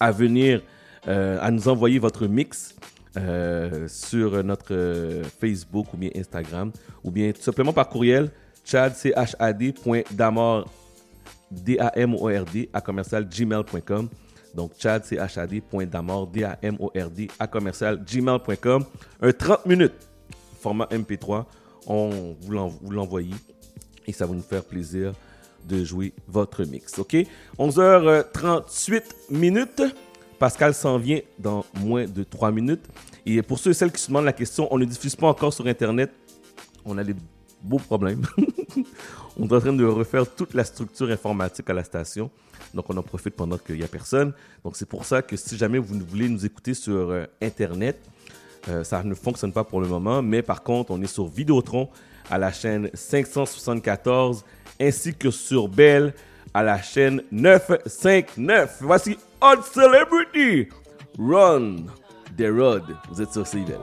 à 0.00 0.10
venir, 0.12 0.62
euh, 1.08 1.38
à 1.40 1.50
nous 1.50 1.68
envoyer 1.68 1.98
votre 1.98 2.26
mix 2.26 2.74
euh, 3.16 3.86
sur 3.88 4.42
notre 4.42 4.72
euh, 4.74 5.22
Facebook 5.40 5.92
ou 5.94 5.96
bien 5.96 6.10
Instagram, 6.16 6.72
ou 7.04 7.10
bien 7.10 7.32
tout 7.32 7.42
simplement 7.42 7.72
par 7.72 7.88
courriel, 7.88 8.30
chad.damord, 8.64 10.66
D-A-M-O-R-D, 11.50 12.70
à 12.72 12.80
commercial 12.80 13.28
gmail.com. 13.28 14.08
Donc, 14.54 14.72
chad, 14.78 15.04
C-H-A-D.damord, 15.04 16.28
D-A-M-O-R-D, 16.28 17.28
à 17.38 17.46
commercial 17.46 18.02
gmail.com. 18.04 18.84
Un 19.20 19.32
30 19.32 19.66
minutes, 19.66 20.08
format 20.60 20.86
MP3, 20.92 21.44
on 21.86 22.36
vous 22.40 22.52
l'en- 22.52 22.68
vous 22.68 22.90
l'envoyez 22.90 23.34
et 24.06 24.12
ça 24.12 24.26
va 24.26 24.34
nous 24.34 24.42
faire 24.42 24.64
plaisir 24.64 25.12
de 25.66 25.84
jouer 25.84 26.12
votre 26.28 26.64
mix. 26.64 26.98
OK? 26.98 27.16
11h38 27.58 29.02
minutes. 29.30 29.82
Pascal 30.38 30.74
s'en 30.74 30.98
vient 30.98 31.20
dans 31.38 31.64
moins 31.80 32.06
de 32.06 32.22
3 32.22 32.50
minutes. 32.52 32.84
Et 33.24 33.40
pour 33.42 33.58
ceux 33.58 33.70
et 33.70 33.74
celles 33.74 33.92
qui 33.92 34.00
se 34.00 34.08
demandent 34.08 34.26
la 34.26 34.32
question, 34.32 34.68
on 34.70 34.78
ne 34.78 34.84
diffuse 34.84 35.16
pas 35.16 35.28
encore 35.28 35.52
sur 35.52 35.66
Internet. 35.66 36.10
On 36.84 36.98
a 36.98 37.04
des 37.04 37.14
beaux 37.62 37.78
problèmes. 37.78 38.22
on 39.38 39.48
est 39.48 39.52
en 39.52 39.60
train 39.60 39.72
de 39.72 39.84
refaire 39.84 40.26
toute 40.34 40.52
la 40.52 40.64
structure 40.64 41.10
informatique 41.10 41.68
à 41.70 41.72
la 41.72 41.84
station. 41.84 42.30
Donc, 42.74 42.90
on 42.90 42.96
en 42.96 43.02
profite 43.02 43.34
pendant 43.34 43.56
qu'il 43.56 43.76
n'y 43.76 43.84
a 43.84 43.88
personne. 43.88 44.32
Donc, 44.62 44.76
c'est 44.76 44.88
pour 44.88 45.04
ça 45.04 45.22
que 45.22 45.36
si 45.36 45.56
jamais 45.56 45.78
vous 45.78 45.98
voulez 46.06 46.28
nous 46.28 46.44
écouter 46.44 46.74
sur 46.74 47.10
euh, 47.10 47.24
Internet, 47.40 47.98
euh, 48.68 48.84
ça 48.84 49.02
ne 49.02 49.14
fonctionne 49.14 49.52
pas 49.52 49.64
pour 49.64 49.80
le 49.80 49.88
moment. 49.88 50.22
Mais 50.22 50.42
par 50.42 50.62
contre, 50.62 50.90
on 50.90 51.00
est 51.00 51.06
sur 51.06 51.26
Vidéotron 51.26 51.88
à 52.30 52.38
la 52.38 52.52
chaîne 52.52 52.90
574 52.94 54.44
ainsi 54.80 55.14
que 55.14 55.30
sur 55.30 55.68
Bell 55.68 56.14
à 56.52 56.62
la 56.62 56.80
chaîne 56.80 57.22
959. 57.32 58.78
Voici 58.80 59.18
Hot 59.40 59.62
Celebrity 59.72 60.68
Run 61.18 61.86
the 62.36 62.46
Road. 62.50 62.84
Vous 63.10 63.22
êtes 63.22 63.32
sur 63.32 63.46
CIBEL. 63.46 63.78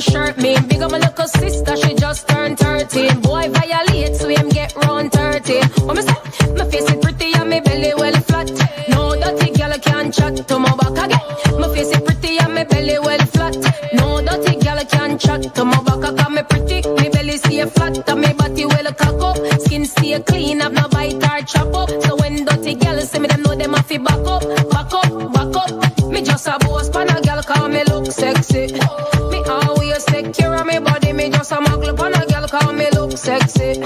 My 0.00 0.12
shirt 0.12 0.36
mean. 0.38 0.66
Big 0.66 0.80
up 0.82 0.90
my 0.90 0.98
little 0.98 1.28
sister, 1.28 1.76
she 1.76 1.94
just 1.94 2.28
turned 2.28 2.58
13. 2.58 3.20
Boy 3.20 3.48
violate, 3.50 4.16
so 4.16 4.28
him 4.28 4.48
get 4.48 4.74
round 4.76 5.12
13. 5.12 5.64
What 5.86 5.96
me 5.96 6.02
say? 6.02 6.52
My 6.56 6.64
face 6.70 6.90
is 6.90 6.96
pretty 7.04 7.32
and 7.34 7.50
my 7.50 7.60
belly 7.60 7.92
well 7.96 8.18
flat. 8.28 8.48
No 8.88 9.14
dirty 9.20 9.50
girl 9.52 9.72
can 9.78 10.10
chat 10.12 10.36
to 10.48 10.58
my 10.58 10.74
back 10.76 11.04
again. 11.04 11.60
My 11.60 11.68
face 11.74 11.92
is 11.94 12.00
pretty 12.00 12.38
and 12.38 12.54
my 12.54 12.64
belly 12.64 12.98
well 12.98 13.24
flat. 13.26 13.56
No 13.92 14.20
dirty 14.22 14.58
girl 14.64 14.80
can 14.84 15.18
chat 15.18 15.54
to 15.54 15.64
my 15.64 15.82
back. 15.82 16.04
I 16.20 16.28
me 16.28 16.42
pretty, 16.48 16.78
me 16.88 17.08
belly 17.10 17.36
stay 17.36 17.64
flat, 17.66 18.08
and 18.08 18.20
me 18.20 18.32
body 18.32 18.64
well 18.66 18.92
cock 18.94 19.22
up. 19.22 19.60
Skin 19.60 19.84
stay 19.84 20.18
clean, 20.22 20.60
have 20.60 20.72
no 20.72 20.88
bite 20.88 21.22
or 21.30 21.42
chop 21.44 21.74
up. 21.74 21.90
So 22.02 22.16
when 22.16 22.44
dirty 22.46 22.74
girl 22.74 22.98
see 23.00 23.18
me, 23.18 23.28
them 23.28 23.42
know 23.42 23.54
them 23.54 23.74
have 23.74 23.88
to 23.88 23.98
back 23.98 24.26
up, 24.34 24.42
back 24.70 24.94
up, 24.94 25.32
back 25.34 25.56
up. 25.62 26.10
Me 26.10 26.22
just 26.22 26.46
a 26.46 26.58
boss 26.60 26.88
pan 26.88 27.10
a 27.10 27.20
girl 27.20 27.42
call 27.42 27.68
me 27.68 27.84
look 27.84 28.06
sexy. 28.06 29.09
Just 31.40 31.52
a 31.52 31.56
muggle 31.56 31.96
pan 31.96 32.12
a 32.12 32.26
girl 32.26 32.46
call 32.46 32.72
me 32.74 32.90
look 32.90 33.16
sexy. 33.16 33.80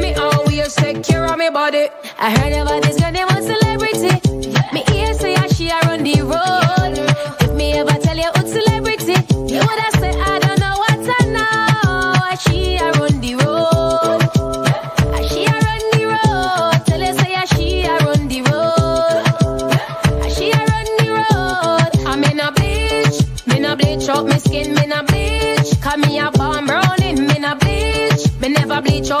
Me 0.00 0.14
always 0.14 0.74
take 0.74 1.02
care 1.02 1.26
of 1.26 1.36
me 1.36 1.50
body. 1.50 1.88
I 2.18 2.30
heard 2.30 2.54
about 2.54 2.82
this 2.82 2.98
girl 2.98 3.12
named 3.12 3.30
one 3.30 3.42
celebrity. 3.42 4.08
Me 4.72 4.82
ear 4.90 5.12
say 5.12 5.34
how 5.34 5.46
she 5.48 5.68
a 5.68 5.78
run 5.80 6.02
the 6.02 6.22
road. 6.22 6.63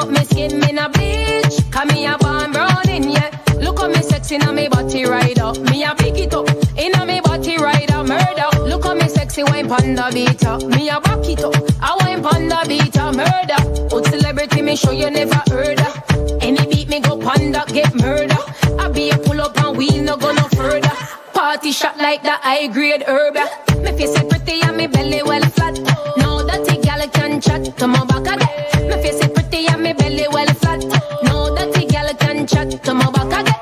Bleach 0.00 0.10
me 0.10 0.24
skin, 0.24 0.60
me 0.60 0.72
na 0.72 0.88
bleach. 0.88 1.70
Cause 1.70 1.86
me 1.92 2.06
a 2.06 2.16
born 2.18 2.52
browning, 2.52 3.10
yeah. 3.10 3.30
Look 3.60 3.78
how 3.78 3.88
me 3.88 4.02
sexy 4.02 4.38
na 4.38 4.52
me 4.52 4.68
body 4.68 5.04
right 5.04 5.38
up. 5.38 5.58
Me 5.58 5.84
a 5.84 5.94
pick 5.94 6.18
it 6.18 6.34
up, 6.34 6.48
inna 6.76 7.06
me 7.06 7.20
body 7.20 7.56
right 7.58 7.90
up, 7.92 8.06
murder. 8.06 8.48
Look 8.62 8.86
at 8.86 8.96
me 8.96 9.08
sexy 9.08 9.44
wine 9.44 9.68
panda 9.68 10.10
beater. 10.12 10.58
Me 10.66 10.88
a 10.88 11.00
back 11.00 11.26
it 11.28 11.42
up, 11.44 11.54
I 11.80 11.96
wine 12.00 12.22
panda 12.22 12.62
beater, 12.66 13.12
murder. 13.12 13.94
Old 13.94 14.06
celebrity, 14.06 14.62
me 14.62 14.76
show 14.76 14.90
you 14.90 15.10
never 15.10 15.40
heard 15.48 15.80
of. 15.80 16.02
Any 16.40 16.66
beat 16.66 16.88
me 16.88 17.00
go 17.00 17.16
panda 17.16 17.64
get 17.68 17.94
murder. 17.94 18.36
I 18.78 18.88
be 18.88 19.10
a 19.10 19.18
pull 19.18 19.40
up 19.40 19.56
and 19.62 19.76
we 19.76 19.88
no 20.00 20.16
go 20.16 20.32
no 20.32 20.48
further. 20.48 20.90
Party 21.32 21.72
shot 21.72 21.98
like 21.98 22.22
the 22.22 22.32
high 22.32 22.66
grade 22.66 23.04
herb. 23.06 23.34
Me 23.82 23.96
face 23.96 24.16
it 24.18 24.28
pretty 24.28 24.60
and 24.62 24.76
me 24.76 24.86
belly 24.86 25.22
well 25.22 25.42
flat. 25.50 25.78
No 26.16 26.46
dirty 26.46 26.80
gal 26.82 27.06
can 27.08 27.40
chat 27.40 27.76
to 27.78 27.86
my 27.86 28.04
back 28.06 28.26
again. 28.34 28.88
Me 28.88 29.02
face 29.02 29.20
it 29.24 29.33
pretty 29.54 29.68
and 29.72 29.82
me 29.82 29.92
belly 29.92 30.26
well 30.32 30.46
flat. 30.54 30.82
No 31.24 31.54
dirty 31.54 31.86
gal 31.86 32.12
can 32.14 32.46
chat 32.46 32.82
to 32.84 32.94
my 32.94 33.10
back 33.10 33.32
again. 33.40 33.54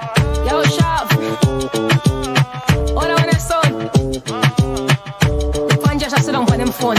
Yo, 0.46 0.62
sharp. 0.64 1.12
All 2.96 3.10
I 3.10 3.36
son. 3.36 3.72
The 5.68 5.80
fan 5.84 5.98
just 5.98 6.16
sit 6.24 6.32
down 6.32 6.50
on 6.50 6.58
them 6.58 6.72
phone. 6.72 6.96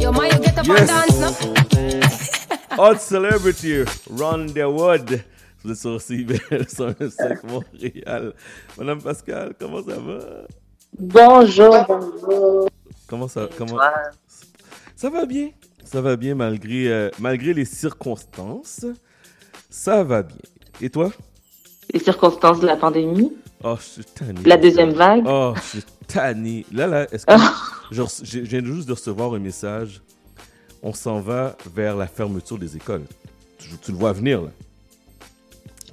Yo, 0.00 0.12
man, 0.12 0.30
you 0.32 0.38
get 0.40 0.58
up 0.58 0.66
Yes. 0.66 0.78
and 0.80 0.88
dance 0.88 1.18
now. 1.20 2.76
Hot 2.76 3.00
Celebrity, 3.00 3.84
Run 4.08 4.46
the 4.46 4.68
Wood. 4.68 5.22
Vous 5.62 5.72
êtes 5.72 5.76
sur 5.78 6.00
CIBEL 6.00 6.66
105 6.68 7.44
Montréal. 7.44 8.32
Madame 8.78 9.02
Pascal, 9.02 9.54
comment 9.60 9.82
ça 9.82 9.98
va? 9.98 10.46
Bonjour, 10.98 11.84
bonjour. 11.86 12.68
Comment 13.06 13.28
ça, 13.28 13.46
comment... 13.58 13.78
ça 14.96 15.10
va 15.10 15.26
bien? 15.26 15.50
Ça 15.84 16.00
va 16.00 16.16
bien 16.16 16.34
malgré, 16.34 16.88
euh, 16.88 17.10
malgré 17.18 17.52
les 17.54 17.64
circonstances. 17.64 18.84
Ça 19.68 20.04
va 20.04 20.22
bien. 20.22 20.36
Et 20.80 20.90
toi? 20.90 21.10
Les 21.92 22.00
circonstances 22.00 22.60
de 22.60 22.66
la 22.66 22.76
pandémie. 22.76 23.32
Oh, 23.62 23.76
je 23.78 23.84
suis 23.84 24.04
tanné. 24.04 24.40
La 24.44 24.56
deuxième 24.56 24.92
vague. 24.92 25.24
Oh, 25.26 25.52
je 25.56 25.60
suis 25.62 25.84
tanné. 26.06 26.64
Là, 26.72 26.86
là, 26.86 27.06
est-ce 27.12 27.26
que. 27.26 27.32
je 27.90 28.02
rece- 28.02 28.24
je 28.24 28.38
viens 28.40 28.64
juste 28.64 28.88
de 28.88 28.92
recevoir 28.92 29.34
un 29.34 29.38
message. 29.38 30.00
On 30.82 30.94
s'en 30.94 31.20
va 31.20 31.56
vers 31.74 31.96
la 31.96 32.06
fermeture 32.06 32.58
des 32.58 32.76
écoles. 32.76 33.04
Tu, 33.58 33.68
tu 33.82 33.92
le 33.92 33.98
vois 33.98 34.12
venir, 34.12 34.42
là. 34.42 34.50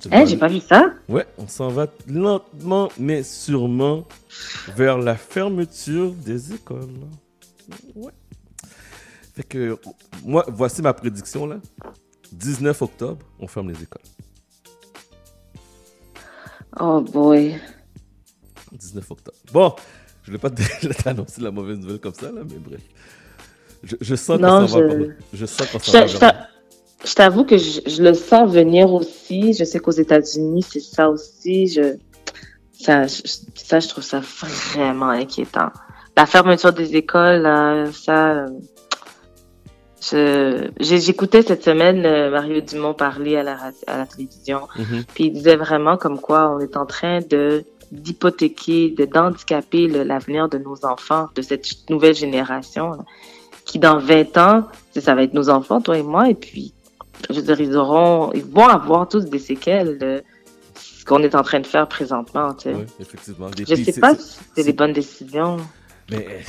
Vois 0.09 0.25
j'ai 0.25 0.37
pas 0.37 0.47
vu 0.47 0.59
ça. 0.59 0.93
Ouais, 1.09 1.25
on 1.37 1.47
s'en 1.47 1.67
va 1.69 1.87
lentement, 2.07 2.89
mais 2.97 3.23
sûrement 3.23 4.05
vers 4.75 4.97
la 4.97 5.15
fermeture 5.15 6.11
des 6.11 6.53
écoles. 6.53 6.87
Ouais. 7.95 8.11
Fait 9.37 9.43
que, 9.43 9.77
moi, 10.25 10.43
voici 10.47 10.81
ma 10.81 10.93
prédiction, 10.95 11.45
là. 11.45 11.57
19 12.31 12.81
octobre, 12.81 13.23
on 13.39 13.45
ferme 13.47 13.69
les 13.69 13.83
écoles. 13.83 14.01
Oh 16.79 17.01
boy. 17.01 17.55
19 18.71 19.11
octobre. 19.11 19.37
Bon, 19.53 19.75
je 20.23 20.31
ne 20.31 20.37
vais 20.37 20.41
pas 20.41 20.49
te- 20.49 20.87
t'annoncer 21.03 21.41
la 21.41 21.51
mauvaise 21.51 21.77
nouvelle 21.77 21.99
comme 21.99 22.15
ça, 22.15 22.31
là, 22.31 22.41
mais 22.49 22.57
bref. 22.57 22.81
Je, 23.83 23.95
je 24.01 24.15
sens 24.15 24.39
Non, 24.39 24.61
qu'on 24.61 24.67
s'en 24.67 24.79
va 24.79 24.89
je- 24.89 24.95
par- 25.05 25.15
Je 25.33 25.45
sens 25.45 25.67
qu'on 25.71 25.79
Je 25.79 25.83
s'en 25.85 25.91
va 25.99 26.07
je 26.07 27.07
je 27.09 27.13
t'avoue 27.13 27.45
que 27.45 27.59
je, 27.59 27.81
je 27.85 28.01
le 28.01 28.15
sens 28.15 28.51
venir 28.51 28.91
aussi. 28.91 29.53
Je 29.53 29.63
sais 29.65 29.77
qu'aux 29.77 29.91
États-Unis, 29.91 30.63
c'est 30.63 30.79
ça 30.79 31.09
aussi. 31.11 31.67
Je, 31.67 31.95
ça, 32.73 33.05
je- 33.05 33.21
ça, 33.53 33.79
je 33.79 33.87
trouve 33.87 34.03
ça 34.03 34.19
vraiment 34.73 35.09
inquiétant. 35.09 35.69
La 36.17 36.25
fermeture 36.25 36.73
des 36.73 36.95
écoles, 36.95 37.43
là, 37.43 37.85
ça, 37.93 38.31
euh, 38.45 38.47
Je- 38.49 38.76
J'écoutais 40.79 41.41
cette 41.41 41.63
semaine 41.63 42.05
euh, 42.05 42.29
Mario 42.31 42.61
Dumont 42.61 42.93
parler 42.93 43.35
à 43.37 43.43
la, 43.43 43.57
à 43.87 43.97
la 43.97 44.05
télévision, 44.05 44.67
Mhm. 44.77 45.03
puis 45.13 45.25
il 45.25 45.33
disait 45.33 45.55
vraiment 45.55 45.97
comme 45.97 46.19
quoi 46.19 46.49
on 46.55 46.59
est 46.59 46.77
en 46.77 46.85
train 46.85 47.19
de 47.21 47.63
d'hypothéquer, 47.91 48.89
de 48.97 49.05
d'handicaper 49.05 49.87
l'avenir 49.87 50.49
de 50.49 50.57
nos 50.57 50.85
enfants, 50.85 51.29
de 51.35 51.41
cette 51.41 51.65
nouvelle 51.89 52.15
génération, 52.15 52.91
là, 52.91 53.05
qui 53.63 53.79
dans 53.79 53.97
20 53.97 54.37
ans, 54.37 54.63
ça 54.99 55.15
va 55.15 55.23
être 55.23 55.33
nos 55.33 55.49
enfants, 55.49 55.79
toi 55.81 55.97
et 55.97 56.03
moi, 56.03 56.29
et 56.29 56.33
puis, 56.35 56.73
je 57.29 57.35
veux 57.35 57.41
dire, 57.41 57.59
ils 57.61 57.77
auront, 57.77 58.31
ils 58.33 58.43
vont 58.43 58.67
avoir 58.67 59.07
tous 59.07 59.25
des 59.25 59.39
séquelles 59.39 59.97
de 59.97 60.21
ce 60.75 61.05
qu'on 61.05 61.23
est 61.23 61.33
en 61.33 61.43
train 61.43 61.61
de 61.61 61.65
faire 61.65 61.87
présentement, 61.87 62.53
tu 62.53 62.63
sais. 62.63 62.75
Oui, 62.75 62.83
effectivement. 62.99 63.49
Des 63.51 63.63
Je 63.65 63.75
sais 63.81 63.99
pas 64.01 64.15
si 64.15 64.37
c'est 64.55 64.63
des 64.65 64.73
bonnes 64.73 64.93
décisions. 64.93 65.55
Mais 66.11 66.27
euh, 66.29 66.39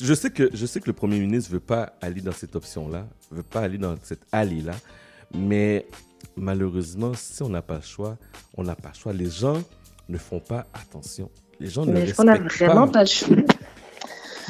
je 0.00 0.14
sais 0.14 0.30
que 0.30 0.50
je 0.52 0.66
sais 0.66 0.80
que 0.80 0.86
le 0.86 0.92
premier 0.92 1.18
ministre 1.20 1.50
veut 1.50 1.60
pas 1.60 1.92
aller 2.00 2.20
dans 2.20 2.32
cette 2.32 2.54
option-là, 2.56 3.06
veut 3.30 3.42
pas 3.42 3.60
aller 3.60 3.78
dans 3.78 3.96
cette 4.02 4.22
allée-là, 4.32 4.74
mais 5.34 5.86
malheureusement, 6.36 7.12
si 7.14 7.42
on 7.42 7.48
n'a 7.48 7.62
pas 7.62 7.76
le 7.76 7.82
choix, 7.82 8.16
on 8.56 8.62
n'a 8.62 8.74
pas 8.76 8.90
le 8.94 8.98
choix. 8.98 9.12
Les 9.12 9.30
gens 9.30 9.62
ne 10.08 10.18
font 10.18 10.40
pas 10.40 10.66
attention. 10.72 11.30
Les 11.60 11.68
gens 11.68 11.84
ne 11.84 11.92
Mais 11.92 12.02
est-ce 12.02 12.14
qu'on 12.14 12.24
n'a 12.24 12.32
respectent 12.34 12.58
vraiment 12.64 12.86
pas. 12.86 12.92
pas 12.92 13.00
le 13.00 13.06
choix? 13.06 13.36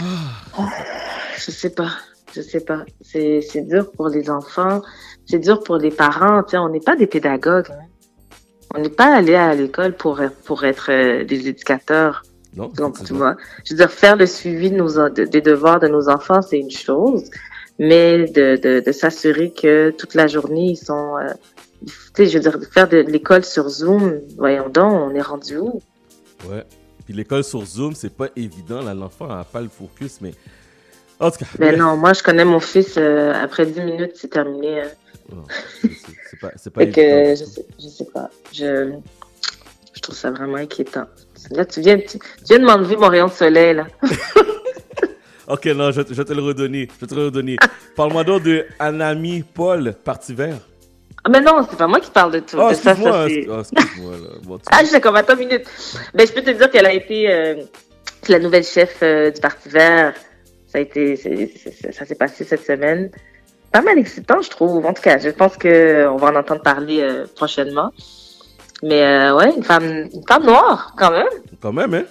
Ah, 0.00 0.68
Je 1.36 1.50
sais 1.50 1.70
pas. 1.70 1.90
Je 2.34 2.42
sais 2.42 2.60
pas. 2.60 2.84
C'est, 3.00 3.40
c'est 3.40 3.62
dur 3.62 3.90
pour 3.92 4.08
les 4.08 4.28
enfants. 4.30 4.82
C'est 5.26 5.38
dur 5.38 5.62
pour 5.64 5.76
les 5.78 5.90
parents. 5.90 6.42
On 6.52 6.68
n'est 6.68 6.80
pas 6.80 6.94
des 6.96 7.06
pédagogues. 7.06 7.70
hein. 7.70 7.86
On 8.74 8.80
n'est 8.80 8.90
pas 8.90 9.16
allé 9.16 9.34
à 9.34 9.54
l'école 9.54 9.96
pour, 9.96 10.20
pour 10.44 10.64
être 10.64 10.90
euh, 10.92 11.24
des 11.24 11.48
éducateurs. 11.48 12.22
Non, 12.58 12.68
Donc, 12.68 13.02
tu 13.04 13.12
vois. 13.14 13.36
Je 13.64 13.72
veux 13.72 13.78
dire, 13.78 13.90
faire 13.90 14.16
le 14.16 14.26
suivi 14.26 14.70
de 14.70 14.76
nos, 14.76 15.08
de- 15.08 15.24
des 15.24 15.40
devoirs 15.40 15.80
de 15.80 15.88
nos 15.88 16.08
enfants, 16.08 16.42
c'est 16.42 16.58
une 16.58 16.70
chose. 16.70 17.24
Mais 17.78 18.26
de, 18.26 18.56
de, 18.56 18.80
de 18.84 18.92
s'assurer 18.92 19.52
que 19.52 19.90
toute 19.90 20.14
la 20.14 20.26
journée, 20.26 20.70
ils 20.72 20.76
sont, 20.76 21.16
euh, 21.16 21.32
tu 21.86 21.92
sais, 22.16 22.26
je 22.26 22.38
veux 22.38 22.42
dire, 22.50 22.58
faire 22.72 22.88
de 22.88 22.96
l'école 22.98 23.44
sur 23.44 23.68
Zoom, 23.68 24.20
voyons 24.36 24.68
donc, 24.68 24.92
on 24.92 25.14
est 25.14 25.20
rendu 25.22 25.58
où? 25.58 25.80
Ouais. 26.50 26.64
Puis 27.04 27.14
l'école 27.14 27.44
sur 27.44 27.64
Zoom, 27.64 27.94
c'est 27.94 28.12
pas 28.14 28.28
évident. 28.34 28.82
Là, 28.82 28.94
l'enfant 28.94 29.28
n'a 29.28 29.44
pas 29.44 29.60
le 29.60 29.68
focus, 29.68 30.18
mais 30.20 30.32
en 31.20 31.30
tout 31.30 31.38
cas. 31.38 31.46
Ben 31.58 31.68
bref. 31.68 31.78
non, 31.78 31.96
moi 31.96 32.12
je 32.12 32.22
connais 32.22 32.44
mon 32.44 32.60
fils, 32.60 32.94
euh, 32.98 33.32
après 33.32 33.64
10 33.66 33.80
minutes, 33.80 34.12
c'est 34.16 34.28
terminé. 34.28 34.82
Non, 35.32 35.44
c'est- 35.80 36.70
pas, 36.70 36.80
Fait 36.84 36.90
que, 36.90 37.00
évident. 37.00 37.34
je 37.36 37.44
sais, 37.50 37.66
je 37.78 37.88
sais 37.88 38.04
pas. 38.12 38.30
Je, 38.52 38.92
je 39.94 40.00
trouve 40.00 40.14
ça 40.16 40.30
vraiment 40.32 40.56
inquiétant. 40.56 41.06
Là, 41.50 41.64
tu 41.64 41.80
viens, 41.80 41.98
tu, 41.98 42.18
tu 42.18 42.44
viens 42.48 42.58
de 42.58 42.64
m'enlever 42.64 42.96
mon 42.96 43.08
rayon 43.08 43.26
de 43.26 43.32
soleil, 43.32 43.74
là. 43.74 43.86
Ok, 45.48 45.64
non, 45.66 45.90
je, 45.90 46.02
je 46.06 46.14
vais 46.14 46.24
te 46.26 46.32
le 46.34 46.42
redonner. 46.42 46.88
Je 46.94 47.00
vais 47.00 47.06
te 47.06 47.14
le 47.14 47.24
redonner. 47.26 47.56
Parle-moi 47.96 48.22
donc 48.22 48.42
de 48.42 48.66
Anami 48.78 49.42
Paul, 49.42 49.94
parti 50.04 50.34
vert. 50.34 50.58
Ah, 51.24 51.30
mais 51.30 51.40
non, 51.40 51.66
c'est 51.68 51.76
pas 51.76 51.86
moi 51.86 52.00
qui 52.00 52.10
parle 52.10 52.32
de 52.32 52.40
tout. 52.40 52.58
Oh, 52.60 52.68
de 52.68 52.74
ça, 52.74 52.90
excuse-moi. 52.92 53.64
ça, 53.64 53.70
oh. 54.02 54.10
Bon, 54.44 54.58
Ah, 54.70 54.80
je 54.82 54.86
sais 54.90 55.00
comme, 55.00 55.16
attends 55.16 55.32
une 55.38 55.48
minute. 55.48 55.64
Ben, 56.12 56.26
je 56.26 56.32
peux 56.34 56.42
te 56.42 56.50
dire 56.50 56.70
qu'elle 56.70 56.84
a 56.84 56.92
été 56.92 57.32
euh, 57.32 57.62
la 58.28 58.38
nouvelle 58.38 58.62
chef 58.62 58.98
euh, 59.02 59.30
du 59.30 59.40
Parti 59.40 59.70
vert. 59.70 60.12
Ça 60.66 60.78
a 60.78 60.80
été, 60.82 61.16
ça 61.16 62.04
s'est 62.04 62.14
passé 62.14 62.44
cette 62.44 62.66
semaine. 62.66 63.10
Pas 63.72 63.80
mal 63.80 63.98
excitant, 63.98 64.42
je 64.42 64.50
trouve. 64.50 64.84
En 64.84 64.92
tout 64.92 65.02
cas, 65.02 65.18
je 65.18 65.30
pense 65.30 65.56
que 65.56 66.06
on 66.08 66.16
va 66.16 66.28
en 66.28 66.36
entendre 66.36 66.62
parler 66.62 67.00
euh, 67.00 67.24
prochainement. 67.36 67.90
Mais 68.82 69.02
euh, 69.02 69.36
ouais, 69.36 69.52
une 69.56 69.62
femme, 69.64 70.08
une 70.12 70.22
femme 70.28 70.44
noire, 70.44 70.94
quand 70.96 71.10
même. 71.10 71.26
Quand 71.60 71.72
même, 71.72 71.94
hein? 71.94 72.04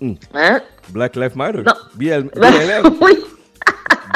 Hmm. 0.00 0.12
Hein? 0.34 0.60
Black 0.90 1.16
Lives 1.16 1.36
Matter. 1.36 1.62
Non. 1.62 1.72
BL, 1.94 2.30
Ben, 2.34 2.50
BLM. 2.52 2.94
oui. 3.00 3.18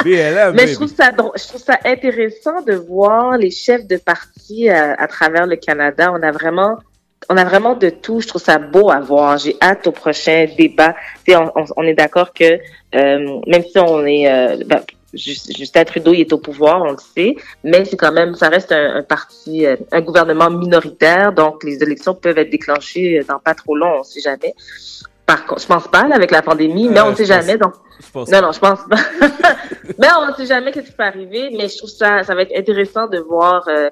BLM, 0.03 0.53
Mais 0.55 0.67
je 0.67 0.73
trouve 0.75 0.93
ça 0.93 1.11
drôle- 1.11 1.31
je 1.35 1.47
trouve 1.47 1.61
ça 1.61 1.77
intéressant 1.85 2.61
de 2.61 2.73
voir 2.73 3.37
les 3.37 3.49
chefs 3.49 3.87
de 3.87 3.97
parti 3.97 4.69
euh, 4.69 4.93
à 4.97 5.07
travers 5.07 5.47
le 5.47 5.55
Canada. 5.55 6.11
On 6.13 6.21
a 6.21 6.31
vraiment 6.31 6.77
on 7.29 7.37
a 7.37 7.43
vraiment 7.45 7.73
de 7.75 7.89
tout. 7.89 8.21
Je 8.21 8.27
trouve 8.27 8.41
ça 8.41 8.59
beau 8.59 8.91
à 8.91 8.99
voir. 8.99 9.37
J'ai 9.39 9.55
hâte 9.61 9.87
au 9.87 9.91
prochain 9.91 10.45
débat. 10.57 10.93
Tu 11.25 11.31
sais, 11.31 11.37
on, 11.37 11.51
on- 11.55 11.65
on 11.77 11.83
est 11.83 11.95
d'accord 11.95 12.33
que 12.33 12.43
euh, 12.93 13.39
même 13.47 13.63
si 13.63 13.79
on 13.79 14.05
est 14.05 14.29
euh, 14.31 14.57
ben, 14.65 14.81
Justin 15.15 15.83
Trudeau 15.85 16.13
est 16.13 16.31
au 16.33 16.37
pouvoir, 16.37 16.81
on 16.81 16.91
le 16.91 16.97
sait, 17.15 17.35
mais 17.63 17.85
c'est 17.85 17.97
quand 17.97 18.11
même, 18.11 18.35
ça 18.35 18.49
reste 18.49 18.71
un, 18.71 19.01
parti, 19.03 19.65
euh, 19.65 19.75
un 19.91 20.01
gouvernement 20.01 20.49
minoritaire, 20.49 21.33
donc 21.33 21.63
les 21.63 21.81
élections 21.81 22.13
peuvent 22.13 22.37
être 22.37 22.49
déclenchées 22.49 23.21
dans 23.27 23.39
pas 23.39 23.55
trop 23.55 23.75
long, 23.75 23.99
on 23.99 24.03
sait 24.03 24.21
jamais. 24.21 24.53
Par 25.25 25.45
contre, 25.47 25.61
je 25.61 25.67
pense 25.67 25.87
pas 25.87 26.07
là, 26.07 26.15
avec 26.15 26.29
la 26.31 26.41
pandémie, 26.43 26.87
mais 26.87 26.99
Euh, 26.99 27.05
on 27.05 27.09
ne 27.11 27.15
sait 27.15 27.23
pense- 27.23 27.27
jamais. 27.45 27.57
Donc, 27.57 27.73
je 27.99 28.11
pense 28.11 28.29
non, 28.29 28.41
non, 28.43 28.51
je 28.51 28.59
pense 28.59 28.79
pas. 28.87 28.95
mais 29.97 30.07
on 30.21 30.27
ne 30.27 30.33
sait 30.33 30.45
jamais 30.45 30.71
qu'est-ce 30.71 30.87
qui 30.91 30.95
peut 30.95 31.03
arriver. 31.03 31.49
Mais 31.57 31.67
je 31.67 31.77
trouve 31.77 31.89
ça, 31.89 32.23
ça 32.23 32.35
va 32.35 32.43
être 32.43 32.55
intéressant 32.55 33.07
de 33.07 33.17
voir 33.17 33.67
euh, 33.67 33.89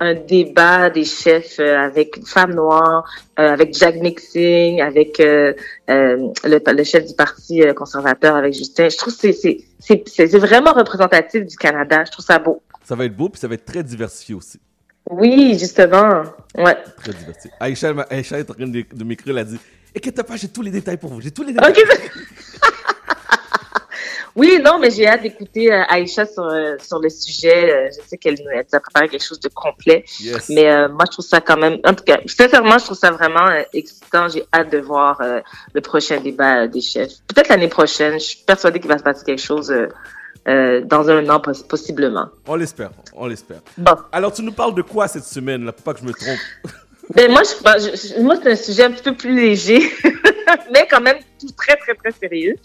un, 0.00 0.14
débat 0.14 0.90
des 0.90 1.04
chefs 1.04 1.60
euh, 1.60 1.78
avec 1.78 2.16
une 2.16 2.26
femme 2.26 2.54
noire, 2.54 3.04
avec 3.36 3.72
Jack 3.78 3.96
Nixon, 3.96 4.78
avec 4.80 5.18
le, 5.18 5.54
le 5.88 6.84
chef 6.84 7.04
du 7.06 7.14
parti 7.14 7.62
conservateur, 7.76 8.34
avec 8.34 8.52
Justin. 8.54 8.88
Je 8.88 8.96
trouve 8.96 9.16
que 9.16 9.30
c'est 9.32 10.38
vraiment 10.38 10.72
représentatif 10.72 11.46
du 11.46 11.56
Canada. 11.56 12.02
Je 12.04 12.10
trouve 12.10 12.24
ça 12.24 12.38
beau. 12.40 12.62
Ça 12.82 12.96
va 12.96 13.04
être 13.04 13.16
beau, 13.16 13.28
puis 13.28 13.40
ça 13.40 13.46
va 13.46 13.54
être 13.54 13.64
très 13.64 13.82
diversifié 13.84 14.34
aussi. 14.34 14.58
Oui, 15.08 15.56
justement. 15.58 16.22
Ouais. 16.56 16.76
Très 16.96 17.12
diversifié. 17.12 17.50
Aïcha, 17.60 17.92
Aïcha 18.10 18.38
est 18.38 18.50
en 18.50 18.54
train 18.54 18.66
de 18.66 19.04
m'écrire, 19.04 19.34
elle 19.34 19.42
a 19.42 19.44
dit 19.44 19.58
Inquiète 19.96 20.22
pas, 20.22 20.36
j'ai 20.36 20.48
tous 20.48 20.62
les 20.62 20.70
détails 20.70 20.96
pour 20.96 21.10
vous. 21.10 21.20
J'ai 21.20 21.30
tous 21.30 21.42
les 21.44 21.52
détails. 21.52 21.70
Ok. 21.72 21.84
Oui, 24.36 24.58
non, 24.64 24.80
mais 24.80 24.90
j'ai 24.90 25.06
hâte 25.06 25.22
d'écouter 25.22 25.72
euh, 25.72 25.84
Aïcha 25.88 26.26
sur, 26.26 26.42
euh, 26.42 26.74
sur 26.82 26.98
le 26.98 27.08
sujet. 27.08 27.72
Euh, 27.72 27.88
je 27.92 28.08
sais 28.08 28.16
qu'elle 28.18 28.34
nous 28.34 28.50
a 28.72 28.80
préparé 28.80 29.08
quelque 29.08 29.24
chose 29.24 29.38
de 29.38 29.48
complet. 29.48 30.04
Yes. 30.18 30.48
Mais 30.48 30.68
euh, 30.68 30.88
moi, 30.88 31.04
je 31.06 31.12
trouve 31.12 31.24
ça 31.24 31.40
quand 31.40 31.56
même... 31.56 31.78
En 31.84 31.94
tout 31.94 32.02
cas, 32.02 32.18
sincèrement, 32.26 32.76
je 32.78 32.84
trouve 32.86 32.96
ça 32.98 33.12
vraiment 33.12 33.46
excitant. 33.72 34.28
J'ai 34.28 34.44
hâte 34.52 34.72
de 34.72 34.78
voir 34.78 35.20
euh, 35.20 35.40
le 35.72 35.80
prochain 35.80 36.20
débat 36.20 36.62
euh, 36.62 36.66
des 36.66 36.80
chefs. 36.80 37.12
Peut-être 37.28 37.48
l'année 37.48 37.68
prochaine. 37.68 38.14
Je 38.14 38.24
suis 38.24 38.38
persuadée 38.44 38.80
qu'il 38.80 38.88
va 38.88 38.98
se 38.98 39.04
passer 39.04 39.24
quelque 39.24 39.40
chose 39.40 39.70
euh, 39.70 39.86
euh, 40.48 40.80
dans 40.80 41.08
un 41.08 41.28
an, 41.28 41.38
poss- 41.38 41.62
possiblement. 41.68 42.26
On 42.48 42.56
l'espère, 42.56 42.90
on 43.14 43.26
l'espère. 43.28 43.60
Bon. 43.78 43.94
Alors, 44.10 44.32
tu 44.32 44.42
nous 44.42 44.52
parles 44.52 44.74
de 44.74 44.82
quoi 44.82 45.06
cette 45.06 45.24
semaine, 45.26 45.64
là, 45.64 45.70
pour 45.72 45.84
pas 45.84 45.94
que 45.94 46.00
je 46.00 46.06
me 46.06 46.12
trompe 46.12 46.40
Ben, 47.14 47.30
moi, 47.30 47.42
je, 47.42 47.62
ben, 47.62 48.22
moi 48.24 48.36
c'est 48.42 48.50
un 48.52 48.56
sujet 48.56 48.84
un 48.84 48.90
petit 48.92 49.02
peu 49.02 49.14
plus 49.14 49.34
léger, 49.34 49.80
mais 50.72 50.86
quand 50.90 51.00
même 51.00 51.18
tout 51.40 51.52
très, 51.56 51.76
très, 51.76 51.94
très 51.94 52.12
sérieux. 52.12 52.56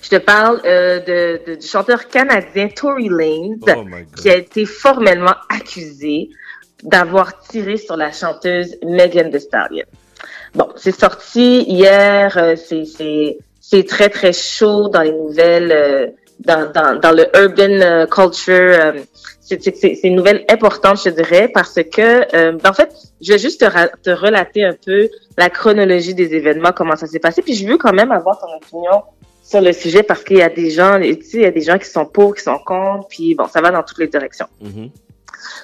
Je 0.00 0.08
te 0.10 0.16
parle 0.16 0.60
euh, 0.64 1.00
de, 1.00 1.40
de- 1.46 1.54
du 1.56 1.66
chanteur 1.66 2.08
canadien 2.08 2.68
Tory 2.68 3.08
Lanez, 3.08 3.56
Oh 3.76 3.84
qui 4.16 4.30
a 4.30 4.36
été 4.36 4.64
formellement 4.66 5.34
accusé 5.48 6.28
d'avoir 6.82 7.40
tiré 7.40 7.76
sur 7.76 7.96
la 7.96 8.12
chanteuse 8.12 8.76
Megan 8.84 9.30
Thee 9.30 9.40
Stallion. 9.40 9.84
Bon, 10.54 10.68
c'est 10.76 10.94
sorti 10.98 11.62
hier, 11.62 12.36
euh, 12.36 12.54
c'est 12.56 12.84
c'est 12.84 13.38
c'est 13.60 13.86
très 13.86 14.08
très 14.08 14.32
chaud 14.32 14.88
dans 14.88 15.00
les 15.02 15.12
nouvelles, 15.12 15.72
euh, 15.72 16.06
dans 16.40 16.70
dans 16.70 16.98
dans 17.00 17.12
le 17.12 17.26
urban 17.36 17.80
euh, 17.80 18.06
culture. 18.06 18.52
euh, 18.54 18.92
c'est 19.40 20.00
une 20.04 20.16
nouvelle 20.16 20.44
importante, 20.48 21.00
je 21.04 21.10
dirais, 21.10 21.50
parce 21.52 21.74
que 21.74 22.36
euh, 22.36 22.58
en 22.64 22.72
fait, 22.72 22.90
je 23.22 23.32
vais 23.32 23.38
juste 23.38 23.60
te, 23.60 23.96
te 24.02 24.10
relater 24.10 24.64
un 24.64 24.74
peu 24.84 25.08
la 25.38 25.48
chronologie 25.48 26.14
des 26.14 26.34
événements, 26.34 26.72
comment 26.74 26.96
ça 26.96 27.06
s'est 27.06 27.20
passé, 27.20 27.40
puis 27.42 27.54
je 27.54 27.66
veux 27.66 27.78
quand 27.78 27.92
même 27.92 28.12
avoir 28.12 28.38
ton 28.40 28.54
opinion 28.56 29.02
sur 29.42 29.60
le 29.60 29.72
sujet 29.72 30.02
parce 30.02 30.22
qu'il 30.24 30.38
y 30.38 30.42
a 30.42 30.48
des 30.48 30.70
gens, 30.70 31.00
tu 31.00 31.22
sais, 31.22 31.36
il 31.38 31.42
y 31.42 31.46
a 31.46 31.50
des 31.50 31.62
gens 31.62 31.78
qui 31.78 31.88
sont 31.88 32.04
pour, 32.06 32.34
qui 32.34 32.42
sont 32.42 32.58
contre, 32.58 33.08
puis 33.08 33.34
bon, 33.34 33.46
ça 33.46 33.60
va 33.60 33.70
dans 33.70 33.82
toutes 33.82 33.98
les 33.98 34.08
directions. 34.08 34.46
Mhm. 34.60 34.90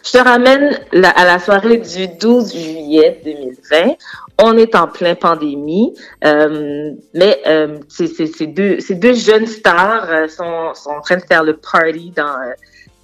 Je 0.05 0.13
te 0.13 0.19
ramène 0.19 0.79
la- 0.93 1.11
à 1.11 1.25
la 1.25 1.39
soirée 1.39 1.77
du 1.79 2.09
12 2.09 2.53
juillet 2.53 3.21
2020. 3.25 3.95
On 4.43 4.57
est 4.57 4.75
en 4.75 4.89
plein 4.89 5.15
pandémie, 5.15 5.95
euh, 6.25 6.93
mais 7.15 7.41
euh, 7.47 7.79
ces 7.89 8.47
deux, 8.49 8.81
ces 8.81 8.97
deux 8.97 9.15
jeunes 9.15 9.47
stars 9.47 10.07
euh, 10.11 10.29
sont, 10.29 10.75
sont 10.75 10.91
en 10.91 11.01
train 11.01 11.17
de 11.17 11.23
faire 11.23 11.45
le 11.45 11.57
party 11.57 12.13
dans, 12.17 12.27
euh, 12.27 12.53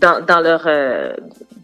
dans, 0.00 0.24
dans 0.24 0.40
leur 0.40 0.66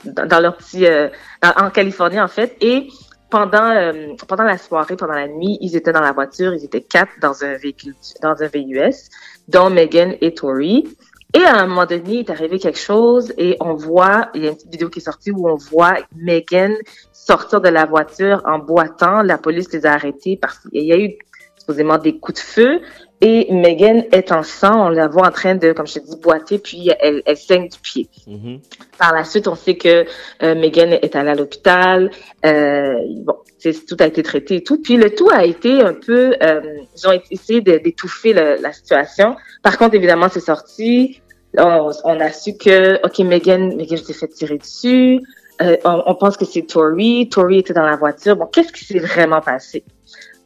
dans, 0.05 0.40
leur 0.40 0.57
petit 0.57 0.86
euh, 0.86 1.09
en 1.42 1.70
Californie 1.70 2.20
en 2.20 2.28
fait. 2.28 2.57
Et 2.61 2.88
pendant 3.30 3.70
euh, 3.70 4.14
pendant 4.26 4.44
la 4.44 4.59
soirée, 4.59 4.96
pendant 4.96 5.14
la 5.14 5.28
nuit, 5.28 5.59
ils 5.61 5.76
étaient 5.76 5.92
dans 5.92 6.01
la 6.01 6.12
voiture, 6.12 6.53
ils 6.55 6.64
étaient 6.64 6.82
quatre 6.82 7.12
dans 7.20 7.44
un 7.44 7.57
véhicule 7.57 7.94
dans 8.22 8.34
un 8.42 8.46
VUS, 8.46 9.11
dont 9.48 9.70
Megan 9.70 10.14
et 10.20 10.34
Tori. 10.34 10.96
Et 11.32 11.44
à 11.44 11.61
un 11.61 11.66
moment 11.66 11.86
donné, 11.86 12.14
il 12.14 12.18
est 12.20 12.30
arrivé 12.30 12.59
quelque 12.59 12.78
chose 12.78 13.32
et 13.38 13.57
on 13.61 13.74
voit, 13.74 14.30
il 14.34 14.42
y 14.42 14.46
a 14.46 14.51
une 14.51 14.57
petite 14.57 14.72
vidéo 14.72 14.88
qui 14.88 14.98
est 14.98 15.03
sortie 15.03 15.30
où 15.30 15.48
on 15.48 15.55
voit 15.55 15.98
Megan 16.16 16.74
sortir 17.12 17.61
de 17.61 17.68
la 17.68 17.84
voiture 17.84 18.42
en 18.44 18.59
boitant. 18.59 19.22
La 19.22 19.38
police 19.38 19.72
les 19.72 19.86
a 19.86 19.92
arrêtés 19.92 20.36
parce 20.36 20.59
qu'il 20.59 20.82
y 20.82 20.92
a 20.92 20.98
eu 20.98 21.16
supposément 21.61 21.98
des 21.98 22.18
coups 22.18 22.40
de 22.40 22.44
feu 22.44 22.80
et 23.20 23.52
Megan 23.52 24.04
est 24.12 24.32
en 24.32 24.42
sang. 24.42 24.86
On 24.86 24.88
la 24.88 25.06
voit 25.06 25.26
en 25.26 25.30
train 25.30 25.54
de, 25.54 25.72
comme 25.72 25.86
je 25.86 25.94
te 25.94 25.98
dis, 25.98 26.16
boiter 26.16 26.58
puis 26.58 26.90
elle, 27.00 27.22
elle 27.26 27.36
saigne 27.36 27.68
du 27.68 27.78
pied. 27.78 28.08
Mhm. 28.26 28.61
Par 28.98 29.14
la 29.14 29.24
suite, 29.24 29.46
on 29.46 29.54
sait 29.54 29.76
que 29.76 30.06
euh, 30.42 30.54
Megan 30.54 30.92
est 30.92 31.14
allée 31.14 31.30
à 31.30 31.34
l'hôpital. 31.34 32.11
Euh, 32.46 32.94
bon, 33.24 33.34
tout 33.62 33.96
a 34.00 34.06
été 34.06 34.22
traité 34.22 34.56
et 34.56 34.62
tout. 34.64 34.80
Puis 34.80 34.96
le 34.96 35.14
tout 35.14 35.28
a 35.30 35.44
été 35.44 35.82
un 35.82 35.94
peu, 35.94 36.34
euh, 36.42 36.61
ils 36.96 37.08
ont 37.08 37.20
essayé 37.30 37.61
d'étouffer 37.61 38.32
la 38.32 38.72
situation. 38.72 39.36
Par 39.62 39.76
contre, 39.76 39.94
évidemment, 39.94 40.28
c'est 40.30 40.40
sorti. 40.40 41.20
on, 41.58 41.90
on 42.04 42.20
a 42.20 42.32
su 42.32 42.56
que, 42.56 43.04
OK, 43.04 43.18
Megan, 43.18 43.76
Megan 43.76 43.98
s'est 43.98 44.14
fait 44.14 44.28
tirer 44.28 44.56
dessus. 44.56 45.20
Euh, 45.61 45.76
on, 45.84 46.02
on 46.06 46.14
pense 46.14 46.36
que 46.36 46.46
c'est 46.46 46.62
Tori. 46.62 47.28
Tori 47.28 47.58
était 47.58 47.74
dans 47.74 47.84
la 47.84 47.96
voiture. 47.96 48.36
Bon, 48.36 48.46
qu'est-ce 48.46 48.72
qui 48.72 48.84
s'est 48.84 48.98
vraiment 48.98 49.40
passé? 49.42 49.84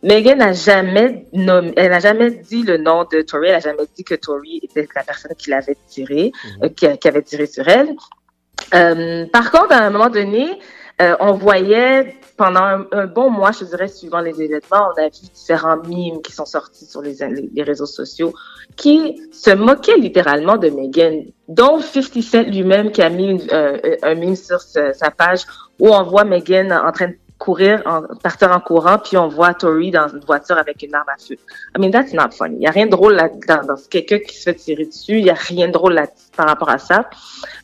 Megan 0.05 0.39
n'a 0.39 0.53
jamais 0.53 1.27
nommé, 1.33 1.73
elle 1.77 1.91
n'a 1.91 2.01
jamais 2.01 2.31
dit 2.31 2.63
le 2.63 2.77
nom 2.77 3.05
de 3.11 3.23
Tori. 3.23 3.49
Elle 3.49 3.55
n'a 3.55 3.61
jamais 3.61 3.87
dit 3.97 4.05
que 4.05 4.15
Tori 4.15 4.61
était 4.63 4.87
la 4.95 5.03
personne 5.03 5.33
qui 5.37 5.51
l'avait 5.51 5.77
tiré, 5.89 6.31
euh, 6.63 6.69
qui, 6.69 6.87
qui 6.99 7.09
avait 7.09 7.23
tiré 7.23 7.47
sur 7.47 7.67
elle. 7.67 7.97
Euh, 8.75 9.27
par 9.33 9.51
contre, 9.51 9.73
à 9.73 9.79
un 9.79 9.91
moment 9.91 10.11
donné, 10.11 10.59
euh, 11.03 11.17
on 11.21 11.33
voyait 11.33 12.15
pendant 12.37 12.63
un, 12.63 12.87
un 12.93 13.07
bon 13.07 13.31
mois, 13.31 13.51
je 13.53 13.65
dirais, 13.65 13.89
suivant 13.89 14.21
les 14.21 14.41
événements, 14.41 14.91
on 14.97 15.01
a 15.03 15.05
vu 15.07 15.27
différents 15.35 15.79
mimes 15.87 16.21
qui 16.23 16.33
sont 16.33 16.45
sortis 16.47 16.85
sur 16.87 17.01
les, 17.03 17.15
les, 17.15 17.51
les 17.53 17.63
réseaux 17.63 17.87
sociaux 17.87 18.33
qui 18.77 19.21
se 19.33 19.51
moquaient 19.51 19.97
littéralement 19.97 20.57
de 20.57 20.69
Megan, 20.71 21.25
dont 21.49 21.81
50 21.81 22.23
Cent 22.23 22.43
lui-même 22.43 22.91
qui 22.93 23.03
a 23.03 23.09
mis 23.11 23.27
une- 23.31 23.51
euh, 23.53 23.79
un 24.03 24.15
mime 24.15 24.37
sur 24.37 24.61
sa, 24.61 24.93
sa 24.93 25.11
page 25.11 25.43
où 25.81 25.89
on 25.95 26.03
voit 26.05 26.25
Megan 26.25 26.73
en 26.73 26.91
train 26.93 27.09
de 27.09 27.17
courir, 27.39 27.83
en, 27.85 28.03
partir 28.23 28.53
en 28.53 28.61
courant, 28.61 28.99
puis 28.99 29.17
on 29.17 29.29
voit 29.29 29.55
Tori 29.55 29.91
dans 29.91 30.09
une 30.09 30.21
voiture 30.21 30.57
avec 30.57 30.83
une 30.83 30.95
arme 30.95 31.09
à 31.09 31.19
feu. 31.19 31.37
I 31.77 31.81
mean, 31.81 31.91
that's 31.91 32.13
not 32.13 32.31
funny. 32.37 32.57
Il 32.57 32.61
n'y 32.61 32.67
a 32.67 32.71
rien 32.71 32.87
de 32.87 32.93
drôle 32.93 33.15
là, 33.15 33.29
dans, 33.49 33.77
quelqu'un 33.91 34.19
qui 34.19 34.37
se 34.37 34.45
fait 34.45 34.55
tirer 34.55 34.87
dessus. 34.87 35.19
Il 35.19 35.25
n'y 35.25 35.31
a 35.31 35.35
rien 35.35 35.69
de 35.69 35.73
drôle 35.73 35.95
là, 35.95 36.07
par 36.37 36.47
rapport 36.47 36.71
à 36.71 36.79
ça. 36.79 37.09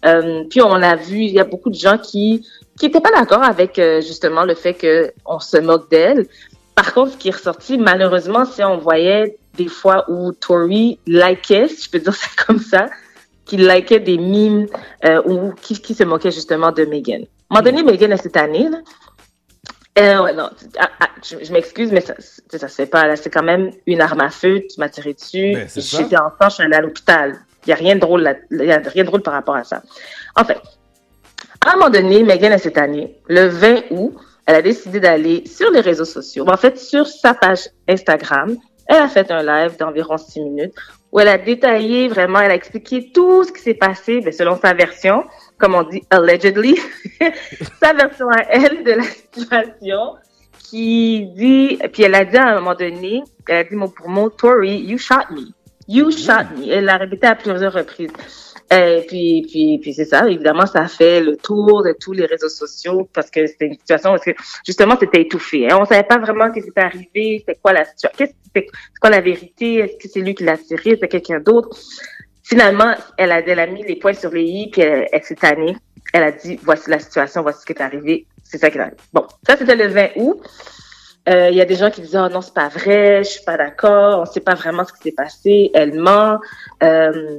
Euh, 0.04 0.44
puis 0.50 0.60
on 0.60 0.74
a 0.74 0.96
vu, 0.96 1.18
il 1.18 1.32
y 1.32 1.40
a 1.40 1.44
beaucoup 1.44 1.70
de 1.70 1.74
gens 1.74 1.98
qui 1.98 2.46
qui 2.78 2.86
n'étaient 2.86 3.00
pas 3.00 3.10
d'accord 3.10 3.42
avec 3.42 3.78
euh, 3.78 4.00
justement 4.00 4.44
le 4.44 4.54
fait 4.54 4.72
que 4.72 5.12
on 5.26 5.38
se 5.38 5.58
moque 5.58 5.90
d'elle. 5.90 6.26
Par 6.74 6.94
contre, 6.94 7.12
ce 7.12 7.16
qui 7.18 7.28
est 7.28 7.32
ressorti, 7.32 7.76
malheureusement, 7.76 8.46
c'est 8.46 8.64
on 8.64 8.78
voyait 8.78 9.36
des 9.54 9.68
fois 9.68 10.06
où 10.08 10.32
Tori 10.32 10.98
likait, 11.06 11.68
si 11.68 11.84
je 11.84 11.90
peux 11.90 11.98
dire 11.98 12.14
ça 12.14 12.28
comme 12.46 12.58
ça, 12.58 12.88
qui 13.44 13.58
likait 13.58 14.00
des 14.00 14.16
mimes 14.16 14.66
euh, 15.04 15.20
ou 15.26 15.52
qui, 15.60 15.78
qui 15.78 15.94
se 15.94 16.04
moquait 16.04 16.30
justement 16.30 16.72
de 16.72 16.84
Megan. 16.86 17.22
À 17.50 17.58
un 17.58 17.60
moment 17.60 17.64
donné, 17.64 17.82
Megan, 17.82 18.16
cette 18.16 18.36
année, 18.38 18.68
là, 18.70 18.78
euh, 19.98 20.22
ouais, 20.22 20.32
non, 20.32 20.48
ah, 20.78 20.90
ah, 21.00 21.08
je, 21.22 21.44
je 21.44 21.52
m'excuse, 21.52 21.90
mais 21.90 22.00
ça, 22.00 22.14
ça, 22.16 22.68
se 22.68 22.74
fait 22.74 22.86
pas. 22.86 23.06
Là, 23.06 23.16
c'est 23.16 23.30
quand 23.30 23.42
même 23.42 23.70
une 23.86 24.00
arme 24.00 24.20
à 24.20 24.30
feu. 24.30 24.62
Tu 24.72 24.78
m'as 24.78 24.88
tiré 24.88 25.14
dessus. 25.14 25.52
Ben. 25.52 25.68
J'étais 25.74 26.16
enfant, 26.16 26.48
je 26.48 26.54
suis 26.54 26.62
allée 26.62 26.76
à 26.76 26.80
l'hôpital. 26.80 27.36
Il 27.66 27.70
y 27.70 27.72
a 27.72 27.76
rien 27.76 27.96
de 27.96 28.00
drôle 28.00 28.22
là. 28.22 28.34
Il 28.50 28.64
y 28.64 28.72
a 28.72 28.78
rien 28.78 29.02
de 29.02 29.08
drôle 29.08 29.22
par 29.22 29.34
rapport 29.34 29.56
à 29.56 29.64
ça. 29.64 29.82
En 30.36 30.44
fait, 30.44 30.58
à 31.66 31.72
un 31.72 31.76
moment 31.76 31.90
donné, 31.90 32.22
Megan, 32.22 32.56
cette 32.58 32.78
année, 32.78 33.18
le 33.28 33.48
20 33.48 33.90
août, 33.90 34.14
elle 34.46 34.54
a 34.54 34.62
décidé 34.62 35.00
d'aller 35.00 35.44
sur 35.46 35.70
les 35.70 35.80
réseaux 35.80 36.04
sociaux. 36.04 36.48
En 36.48 36.56
fait, 36.56 36.78
sur 36.78 37.06
sa 37.06 37.34
page 37.34 37.68
Instagram, 37.88 38.56
elle 38.86 38.96
a 38.96 39.08
fait 39.08 39.30
un 39.30 39.42
live 39.42 39.76
d'environ 39.76 40.16
six 40.16 40.40
minutes 40.40 40.74
où 41.12 41.20
elle 41.20 41.28
a 41.28 41.38
détaillé 41.38 42.08
vraiment, 42.08 42.40
elle 42.40 42.52
a 42.52 42.54
expliqué 42.54 43.10
tout 43.12 43.44
ce 43.44 43.52
qui 43.52 43.60
s'est 43.60 43.74
passé, 43.74 44.20
ben, 44.20 44.32
selon 44.32 44.56
sa 44.56 44.72
version, 44.72 45.24
comme 45.60 45.74
on 45.74 45.82
dit 45.82 46.02
allegedly, 46.10 46.76
sa 47.82 47.92
version 47.92 48.28
à 48.30 48.42
elle 48.50 48.82
de 48.82 48.92
la 48.92 49.02
situation, 49.02 50.16
qui 50.58 51.26
dit, 51.36 51.78
puis 51.92 52.02
elle 52.04 52.14
a 52.14 52.24
dit 52.24 52.36
à 52.36 52.48
un 52.48 52.54
moment 52.56 52.74
donné, 52.74 53.22
elle 53.48 53.56
a 53.56 53.64
dit 53.64 53.74
mot 53.74 53.88
pour 53.88 54.08
mot, 54.08 54.30
Tori, 54.30 54.78
you 54.80 54.98
shot 54.98 55.30
me. 55.30 55.52
You 55.88 56.10
shot 56.10 56.56
me. 56.56 56.70
Elle 56.70 56.84
l'a 56.84 56.96
répété 56.96 57.26
à 57.26 57.34
plusieurs 57.34 57.72
reprises. 57.72 58.12
Et 58.72 59.04
puis, 59.08 59.44
puis, 59.50 59.78
puis 59.82 59.92
c'est 59.92 60.04
ça. 60.04 60.28
Évidemment, 60.28 60.64
ça 60.64 60.82
a 60.82 60.86
fait 60.86 61.20
le 61.20 61.36
tour 61.36 61.82
de 61.82 61.92
tous 61.98 62.12
les 62.12 62.24
réseaux 62.24 62.48
sociaux 62.48 63.08
parce 63.12 63.28
que 63.28 63.44
c'était 63.46 63.66
une 63.66 63.74
situation 63.74 64.10
parce 64.10 64.24
que 64.24 64.30
justement 64.64 64.96
c'était 64.98 65.22
étouffé. 65.22 65.68
Hein. 65.68 65.78
On 65.80 65.84
savait 65.84 66.04
pas 66.04 66.18
vraiment 66.18 66.46
ce 66.48 66.60
qui 66.60 66.62
s'était 66.62 66.80
arrivé, 66.80 67.38
c'était 67.40 67.58
quoi 67.60 67.72
la 67.72 67.84
situation, 67.84 68.10
qu'est-ce 68.16 68.34
c'est 68.54 68.66
quoi 69.00 69.10
la 69.10 69.20
vérité, 69.20 69.76
est-ce 69.76 69.96
que 69.96 70.08
c'est 70.08 70.20
lui 70.20 70.34
qui 70.34 70.44
l'a 70.44 70.56
tiré, 70.56 70.98
c'est 71.00 71.08
quelqu'un 71.08 71.40
d'autre. 71.40 71.76
Finalement, 72.50 72.96
elle 73.16 73.30
a, 73.30 73.38
elle 73.38 73.60
a 73.60 73.66
mis 73.68 73.84
les 73.84 73.94
points 73.94 74.12
sur 74.12 74.32
les 74.32 74.42
i, 74.42 74.70
puis 74.70 74.82
elle, 74.82 75.06
elle 75.12 75.22
s'est 75.22 75.36
tannée. 75.36 75.76
Elle 76.12 76.24
a 76.24 76.32
dit 76.32 76.58
voici 76.64 76.90
la 76.90 76.98
situation, 76.98 77.42
voici 77.42 77.60
ce 77.60 77.66
qui 77.66 77.72
est 77.74 77.80
arrivé, 77.80 78.26
c'est 78.42 78.58
ça 78.58 78.70
qui 78.70 78.78
est 78.78 78.80
arrivé. 78.80 78.96
Bon, 79.12 79.24
ça 79.46 79.56
c'était 79.56 79.76
le 79.76 79.86
20 79.86 80.08
août. 80.16 80.40
Euh, 81.28 81.50
Il 81.50 81.56
y 81.56 81.60
a 81.60 81.64
des 81.64 81.76
gens 81.76 81.92
qui 81.92 82.00
disaient 82.00 82.18
oh 82.18 82.28
non 82.28 82.40
c'est 82.40 82.52
pas 82.52 82.66
vrai, 82.66 83.22
je 83.22 83.30
suis 83.30 83.44
pas 83.44 83.56
d'accord, 83.56 84.22
on 84.22 84.24
sait 84.24 84.40
pas 84.40 84.56
vraiment 84.56 84.84
ce 84.84 84.92
qui 84.92 85.02
s'est 85.02 85.14
passé, 85.14 85.70
elle 85.74 85.94
ment. 85.94 86.40
Euh, 86.82 87.38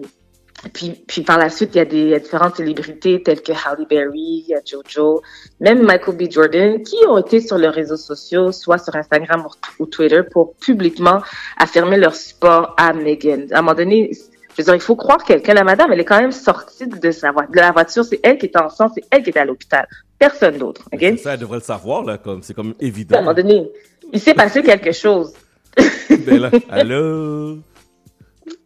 puis, 0.74 1.24
par 1.26 1.40
la 1.40 1.50
suite, 1.50 1.72
il 1.74 1.80
y 1.80 1.82
a 1.82 1.86
des 1.86 2.20
différentes 2.20 2.58
célébrités 2.58 3.24
telles 3.24 3.42
que 3.42 3.52
Halle 3.52 3.88
Berry, 3.90 4.46
Jojo, 4.64 5.24
même 5.60 5.82
Michael 5.82 6.16
B. 6.16 6.30
Jordan, 6.30 6.84
qui 6.84 6.98
ont 7.08 7.18
été 7.18 7.40
sur 7.42 7.58
les 7.58 7.68
réseaux 7.68 7.98
sociaux, 7.98 8.52
soit 8.52 8.78
sur 8.78 8.96
Instagram 8.96 9.48
ou, 9.80 9.86
Twitter, 9.88 10.22
pour 10.32 10.54
publiquement 10.58 11.24
affirmer 11.58 11.98
leur 11.98 12.14
support 12.14 12.76
à 12.78 12.94
Meghan. 12.94 13.48
À 13.52 13.58
un 13.58 13.62
moment 13.64 13.74
donné, 13.74 14.12
je 14.58 14.62
veux 14.62 14.66
dire, 14.66 14.76
il 14.76 14.82
faut 14.82 14.96
croire 14.96 15.24
quelqu'un. 15.24 15.54
La 15.54 15.64
madame, 15.64 15.92
elle 15.94 16.00
est 16.00 16.06
quand 16.06 16.20
même 16.20 16.32
sortie 16.32 16.88
de, 16.88 17.12
sa 17.12 17.32
de 17.32 17.56
la 17.56 17.72
voiture. 17.72 18.04
C'est 18.04 18.20
elle 18.24 18.38
qui 18.38 18.48
était 18.48 18.60
en 18.60 18.70
sang, 18.70 18.90
c'est 18.94 19.04
elle 19.12 19.24
qui 19.24 19.30
était 19.30 19.40
à 19.40 19.46
l'hôpital. 19.46 19.88
Personne 20.20 20.58
d'autre. 20.58 20.88
ok? 20.94 21.18
Ça, 21.20 21.34
elle 21.34 21.40
devrait 21.40 21.58
le 21.58 21.64
savoir, 21.64 22.04
là, 22.04 22.18
comme 22.18 22.44
c'est 22.44 22.54
comme 22.54 22.70
À 22.70 22.84
un 22.84 22.86
évident. 22.86 23.18
moment 23.20 23.34
donné, 23.34 23.70
il 24.12 24.20
s'est 24.20 24.34
passé 24.34 24.62
quelque 24.62 24.92
chose. 24.92 25.34
Ben 26.10 26.40
là, 26.42 26.52
allô? 26.70 27.58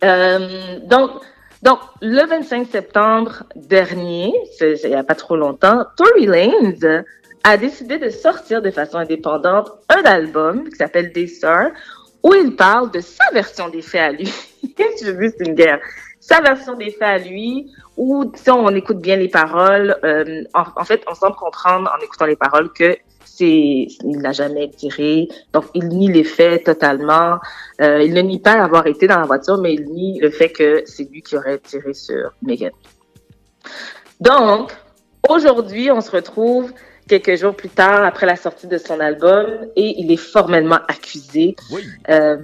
Euh, 0.03 0.79
donc, 0.85 1.11
donc, 1.61 1.79
le 2.01 2.27
25 2.27 2.67
septembre 2.71 3.43
dernier, 3.55 4.33
il 4.61 4.89
n'y 4.89 4.95
a 4.95 5.03
pas 5.03 5.15
trop 5.15 5.35
longtemps, 5.35 5.85
Tory 5.95 6.25
Lanez 6.25 6.79
a 7.43 7.57
décidé 7.57 7.99
de 7.99 8.09
sortir 8.09 8.61
de 8.63 8.71
façon 8.71 8.97
indépendante 8.97 9.69
un 9.89 10.01
album 10.03 10.67
qui 10.69 10.75
s'appelle 10.75 11.11
Des 11.13 11.27
Sœurs, 11.27 11.71
où 12.23 12.33
il 12.33 12.55
parle 12.55 12.89
de 12.91 12.99
sa 12.99 13.23
version 13.33 13.69
des 13.69 13.83
faits 13.83 14.01
à 14.01 14.11
lui. 14.11 14.33
Je 15.03 15.11
veux 15.11 15.29
c'est 15.37 15.47
une 15.47 15.55
guerre? 15.55 15.79
Sa 16.19 16.41
version 16.41 16.75
des 16.75 16.89
faits 16.89 17.01
à 17.01 17.17
lui, 17.17 17.71
où 17.97 18.31
si 18.35 18.49
on 18.49 18.69
écoute 18.69 18.99
bien 18.99 19.15
les 19.15 19.29
paroles, 19.29 19.95
euh, 20.03 20.43
en, 20.53 20.63
en 20.75 20.83
fait, 20.83 21.03
on 21.07 21.13
semble 21.13 21.35
comprendre 21.35 21.91
en 21.95 22.03
écoutant 22.03 22.25
les 22.25 22.35
paroles 22.35 22.71
que 22.73 22.97
c'est 23.25 23.87
il 24.03 24.19
n'a 24.19 24.31
jamais 24.31 24.69
tiré, 24.69 25.27
donc 25.51 25.65
il 25.73 25.87
nie 25.89 26.11
les 26.11 26.23
faits 26.23 26.63
totalement. 26.63 27.37
Euh, 27.81 28.01
il 28.01 28.13
ne 28.13 28.21
nie 28.21 28.39
pas 28.39 28.53
avoir 28.53 28.87
été 28.87 29.07
dans 29.07 29.19
la 29.19 29.25
voiture, 29.25 29.57
mais 29.57 29.73
il 29.73 29.85
nie 29.91 30.19
le 30.19 30.29
fait 30.29 30.49
que 30.49 30.83
c'est 30.85 31.09
lui 31.11 31.21
qui 31.21 31.35
aurait 31.35 31.59
tiré 31.59 31.93
sur 31.93 32.31
Megan. 32.41 32.71
Donc, 34.19 34.71
aujourd'hui, 35.27 35.91
on 35.91 36.01
se 36.01 36.11
retrouve 36.11 36.71
quelques 37.07 37.35
jours 37.35 37.55
plus 37.55 37.69
tard 37.69 38.03
après 38.03 38.25
la 38.25 38.35
sortie 38.35 38.67
de 38.67 38.77
son 38.77 38.99
album 38.99 39.45
et 39.75 39.99
il 39.99 40.11
est 40.11 40.17
formellement 40.17 40.79
accusé. 40.87 41.55
Euh, 42.09 42.37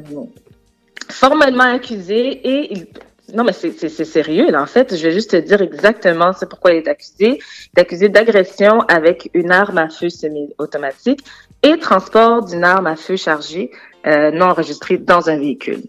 formellement 1.12 1.74
accusé 1.76 2.42
et. 2.44 2.88
Non, 3.34 3.46
mais 3.46 3.54
c'est 3.54 3.88
sérieux. 4.04 4.54
En 4.54 4.66
fait, 4.66 4.94
je 4.94 5.02
vais 5.04 5.14
juste 5.14 5.32
te 5.32 5.38
dire 5.38 5.62
exactement 5.62 6.34
c'est 6.34 6.50
pourquoi 6.50 6.72
il 6.72 6.78
est 6.78 6.88
accusé. 6.90 7.40
Il 7.40 7.78
est 7.78 7.82
accusé 7.82 8.10
d'agression 8.10 8.82
avec 8.82 9.30
une 9.34 9.52
arme 9.52 9.78
à 9.78 9.88
feu 9.88 10.10
semi-automatique 10.10 11.22
et 11.64 11.78
transport 11.78 12.44
d'une 12.44 12.66
arme 12.66 12.88
à 12.88 12.98
feu 12.98 13.16
chargée 13.16 13.72
euh, 14.06 14.32
non 14.32 14.48
enregistrée 14.48 14.98
dans 14.98 15.30
un 15.30 15.38
véhicule. 15.38 15.84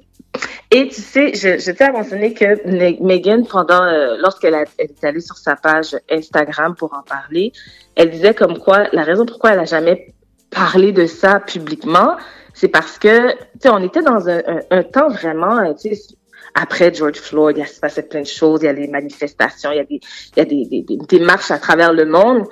Et 0.70 0.86
tu 0.86 1.00
sais, 1.00 1.34
je, 1.34 1.58
je 1.58 1.72
tiens 1.72 1.88
à 1.88 1.92
mentionner 1.92 2.32
que 2.32 2.64
Me- 2.66 3.02
Megan, 3.02 3.44
pendant, 3.44 3.82
euh, 3.82 4.16
lorsqu'elle 4.20 4.54
est 4.78 5.04
allée 5.04 5.20
sur 5.20 5.36
sa 5.36 5.56
page 5.56 5.96
Instagram 6.10 6.76
pour 6.76 6.94
en 6.94 7.02
parler, 7.02 7.52
elle 7.96 8.10
disait 8.10 8.34
comme 8.34 8.58
quoi 8.58 8.84
la 8.92 9.02
raison 9.02 9.26
pourquoi 9.26 9.50
elle 9.52 9.60
a 9.60 9.64
jamais 9.64 10.14
parlé 10.50 10.92
de 10.92 11.06
ça 11.06 11.40
publiquement, 11.40 12.16
c'est 12.54 12.68
parce 12.68 12.98
que, 12.98 13.32
tu 13.32 13.36
sais, 13.62 13.68
on 13.70 13.82
était 13.82 14.02
dans 14.02 14.28
un, 14.28 14.38
un, 14.46 14.60
un 14.70 14.82
temps 14.82 15.08
vraiment, 15.08 15.58
euh, 15.58 15.72
tu 15.74 15.94
sais, 15.94 16.16
après 16.54 16.92
George 16.92 17.16
Floyd, 17.16 17.56
il 17.58 17.66
se 17.66 17.80
passait 17.80 18.02
plein 18.02 18.22
de 18.22 18.26
choses, 18.26 18.60
il 18.62 18.66
y 18.66 18.68
a 18.68 18.74
des 18.74 18.88
manifestations, 18.88 19.70
il 19.72 19.76
y 19.76 19.80
a 19.80 19.84
des, 19.84 20.00
il 20.36 20.38
y 20.38 20.40
a 20.40 20.44
des, 20.44 20.66
des, 20.66 20.82
des, 20.82 20.96
des 20.96 21.18
marches 21.24 21.50
à 21.50 21.58
travers 21.58 21.92
le 21.92 22.04
monde. 22.04 22.46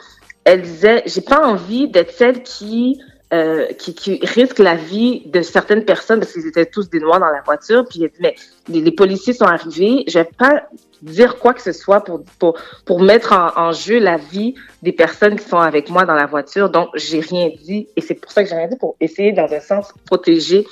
Elle 0.45 0.63
disait, 0.63 1.03
j'ai 1.07 1.21
pas 1.21 1.47
envie 1.47 1.89
d'être 1.89 2.13
celle 2.13 2.43
qui, 2.43 3.01
euh, 3.33 3.67
qui, 3.79 3.95
qui 3.95 4.21
risque 4.23 4.59
la 4.59 4.75
vie 4.75 5.23
de 5.27 5.43
certaines 5.43 5.85
personnes 5.85 6.21
parce 6.21 6.33
qu'ils 6.33 6.47
étaient 6.47 6.67
tous 6.67 6.91
des 6.91 7.01
noirs 7.01 7.21
dans 7.21 7.31
la 7.31 7.43
voiture. 7.43 7.85
Puis 7.89 8.03
elle 8.03 8.11
dit, 8.11 8.19
mais 8.21 8.35
les, 8.69 8.81
les 8.81 8.93
policiers 8.93 9.33
sont 9.33 9.45
arrivés, 9.45 10.05
je 10.09 10.19
vais 10.19 10.29
pas 10.37 10.65
dire 11.03 11.39
quoi 11.39 11.55
que 11.55 11.63
ce 11.63 11.73
soit 11.73 12.03
pour, 12.05 12.23
pour, 12.39 12.59
pour 12.85 13.01
mettre 13.01 13.33
en, 13.33 13.69
en 13.69 13.73
jeu 13.73 13.99
la 13.99 14.17
vie 14.17 14.55
des 14.83 14.93
personnes 14.93 15.37
qui 15.39 15.49
sont 15.49 15.59
avec 15.59 15.89
moi 15.89 16.05
dans 16.05 16.15
la 16.15 16.27
voiture. 16.27 16.71
Donc, 16.71 16.89
j'ai 16.95 17.21
rien 17.21 17.51
dit. 17.65 17.89
Et 17.97 18.01
c'est 18.01 18.15
pour 18.15 18.31
ça 18.33 18.43
que 18.43 18.51
j'ai 18.51 18.57
rien 18.57 18.69
dit, 18.69 18.77
pour 18.77 18.97
essayer, 19.01 19.33
dans 19.33 19.51
un 19.51 19.61
sens, 19.61 19.93
protéger, 20.07 20.67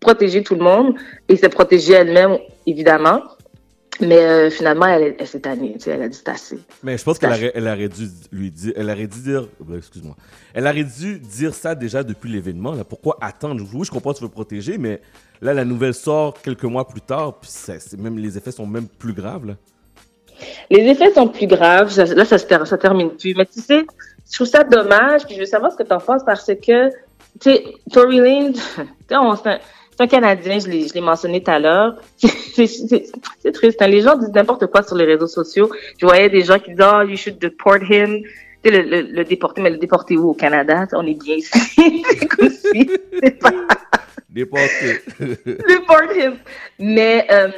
protéger 0.00 0.42
tout 0.42 0.54
le 0.54 0.62
monde 0.62 0.94
et 1.28 1.36
se 1.36 1.46
protéger 1.46 1.94
elle-même, 1.94 2.38
évidemment. 2.66 3.22
Mais 4.00 4.18
euh, 4.18 4.50
finalement, 4.50 4.86
elle, 4.86 5.14
elle 5.18 5.26
s'est 5.26 5.40
tannée. 5.40 5.72
Tu 5.74 5.80
sais, 5.84 5.90
elle 5.92 6.02
a 6.02 6.08
dit 6.08 6.20
assez. 6.26 6.58
Mais 6.82 6.98
je 6.98 7.04
pense 7.04 7.18
qu'elle 7.18 7.30
aurait, 7.30 7.52
elle 7.54 7.66
aurait 7.66 7.88
dû 7.88 8.08
lui 8.32 8.50
dire, 8.50 8.72
elle 8.76 8.90
aurait 8.90 9.06
dû 9.06 9.20
dire, 9.20 9.48
ben, 9.60 9.78
excuse-moi, 9.78 10.14
elle 10.54 10.66
aurait 10.66 10.84
dû 10.84 11.18
dire 11.18 11.54
ça 11.54 11.74
déjà 11.74 12.02
depuis 12.02 12.30
l'événement. 12.30 12.72
Là, 12.72 12.84
pourquoi 12.84 13.16
attendre? 13.20 13.64
Oui, 13.74 13.84
je 13.86 13.90
comprends, 13.90 14.12
tu 14.12 14.22
veux 14.22 14.28
protéger, 14.28 14.76
mais 14.78 15.00
là, 15.40 15.54
la 15.54 15.64
nouvelle 15.64 15.94
sort 15.94 16.40
quelques 16.42 16.64
mois 16.64 16.86
plus 16.86 17.00
tard, 17.00 17.34
puis 17.40 17.50
ça- 17.50 17.78
c'est 17.80 17.98
même 17.98 18.18
les 18.18 18.36
effets 18.36 18.50
sont 18.52 18.66
même 18.66 18.86
plus 18.88 19.12
graves. 19.14 19.46
Là. 19.46 19.54
Les 20.70 20.80
effets 20.80 21.12
sont 21.12 21.28
plus 21.28 21.46
graves. 21.46 21.90
Ça- 21.90 22.04
Là, 22.04 22.24
ça 22.24 22.36
se 22.38 22.46
ça 22.66 22.78
termine 22.78 23.10
plus. 23.10 23.34
Mais 23.34 23.46
tu 23.46 23.60
sais, 23.60 23.86
je 24.30 24.34
trouve 24.34 24.46
ça 24.46 24.62
dommage. 24.64 25.24
Puis 25.24 25.34
je 25.36 25.40
veux 25.40 25.46
savoir 25.46 25.72
ce 25.72 25.76
que 25.76 25.82
tu 25.84 25.92
en 25.92 26.00
penses 26.00 26.22
parce 26.24 26.44
que, 26.46 26.90
tu 26.90 26.94
sais, 27.40 27.64
Tory 27.92 28.18
tu 28.54 28.60
sais, 28.60 29.16
on- 29.16 29.34
c'est 29.96 30.02
un- 30.04 30.06
Canadien, 30.06 30.58
je 30.58 30.68
l'ai 30.68 31.00
mentionné 31.00 31.42
tout 31.42 31.50
à 31.50 31.58
l'heure. 31.58 31.96
C'est- 32.18 33.52
triste. 33.52 33.80
hein. 33.82 33.86
Les 33.88 34.00
gens 34.02 34.16
disent 34.16 34.32
n'importe 34.32 34.66
quoi 34.66 34.82
sur 34.82 34.96
les 34.96 35.04
réseaux 35.04 35.26
sociaux. 35.26 35.70
Je 35.98 36.06
voyais 36.06 36.28
des 36.28 36.42
gens 36.42 36.58
qui 36.58 36.70
disaient, 36.70 36.84
oh, 36.94 37.02
you 37.02 37.16
should 37.16 37.38
deport 37.38 37.82
him. 37.90 38.22
Tu 38.62 38.70
le, 38.70 38.82
le, 38.82 39.02
le 39.02 39.24
déporter, 39.24 39.60
mais 39.62 39.70
le 39.70 39.76
déporter 39.78 40.16
où? 40.16 40.30
Au 40.30 40.34
Canada? 40.34 40.86
On 40.92 41.06
est 41.06 41.14
bien 41.22 41.36
ici. 41.36 41.50
c'est 43.22 43.38
pas- 43.38 43.52
Déporté. 44.36 45.00
Deport 45.46 46.12
him. 46.14 46.36
Mais 46.78 47.26
euh, 47.30 47.48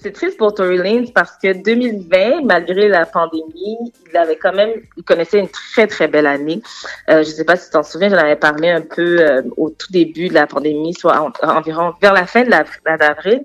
c'est 0.00 0.10
triste 0.12 0.38
pour 0.38 0.54
Tory 0.54 0.78
Lanez 0.78 1.12
parce 1.14 1.36
que 1.36 1.52
2020, 1.52 2.44
malgré 2.44 2.88
la 2.88 3.04
pandémie, 3.04 3.76
il 4.10 4.16
avait 4.16 4.36
quand 4.36 4.54
même, 4.54 4.70
il 4.96 5.04
connaissait 5.04 5.38
une 5.38 5.50
très 5.50 5.86
très 5.86 6.08
belle 6.08 6.26
année. 6.26 6.62
Euh, 7.10 7.18
je 7.18 7.28
sais 7.28 7.44
pas 7.44 7.56
si 7.56 7.66
tu 7.66 7.72
t'en 7.72 7.82
souviens, 7.82 8.08
j'en 8.08 8.16
avais 8.16 8.36
parlé 8.36 8.70
un 8.70 8.80
peu 8.80 9.20
euh, 9.20 9.42
au 9.58 9.68
tout 9.68 9.92
début 9.92 10.28
de 10.30 10.34
la 10.34 10.46
pandémie, 10.46 10.94
soit 10.94 11.20
en- 11.20 11.32
environ 11.46 11.92
vers 12.00 12.14
la 12.14 12.26
fin 12.26 12.42
de 12.42 12.48
d'avril. 12.96 13.44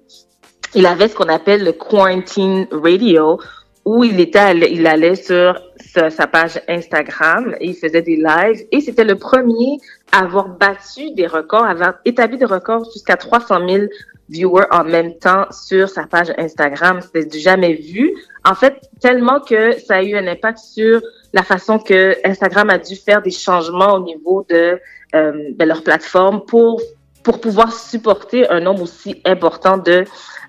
Il 0.74 0.86
avait 0.86 1.10
ce 1.10 1.16
qu'on 1.16 1.28
appelle 1.28 1.66
le 1.66 1.74
quarantine 1.74 2.66
radio, 2.72 3.40
où 3.86 4.06
il 4.06 4.20
était, 4.22 4.56
il 4.72 4.88
allait 4.88 5.16
sur 5.16 5.60
sa, 5.94 6.28
page 6.28 6.62
Instagram 6.68 7.56
et 7.60 7.68
il 7.68 7.76
faisait 7.76 8.02
des 8.02 8.16
lives 8.16 8.66
et 8.72 8.80
c'était 8.80 9.04
le 9.04 9.16
premier 9.16 9.78
avoir 10.14 10.48
battu 10.48 11.12
des 11.12 11.28
records, 11.28 11.66
avoir 11.66 11.96
établi 12.06 12.38
des 12.38 12.46
records 12.46 12.86
jusqu'à 12.94 13.18
300 13.18 13.68
000 13.68 13.86
viewers 14.30 14.66
en 14.72 14.84
même 14.84 15.18
temps 15.18 15.46
sur 15.52 15.90
sa 15.90 16.04
page 16.04 16.34
Instagram. 16.38 17.02
C'était 17.02 17.26
du 17.26 17.40
jamais 17.40 17.74
vu. 17.74 18.14
En 18.46 18.56
fait, 18.56 18.80
tellement 19.02 19.40
que 19.40 19.78
ça 19.80 19.96
a 19.96 20.04
eu 20.04 20.16
un 20.16 20.28
impact 20.28 20.60
sur 20.60 21.02
la 21.34 21.44
façon 21.44 21.80
que 21.80 22.16
Instagram 22.26 22.70
a 22.70 22.78
dû 22.78 22.96
faire 22.96 23.22
des 23.22 23.32
changements 23.32 23.96
au 23.96 24.04
niveau 24.04 24.46
de, 24.50 24.80
euh, 25.16 25.32
de 25.52 25.66
leur 25.66 25.84
plateforme 25.84 26.46
pour 26.46 26.82
pour 27.24 27.40
pouvoir 27.40 27.72
supporter 27.72 28.50
un 28.50 28.60
nombre 28.60 28.82
aussi 28.82 29.22
important 29.24 29.78
de 29.78 30.04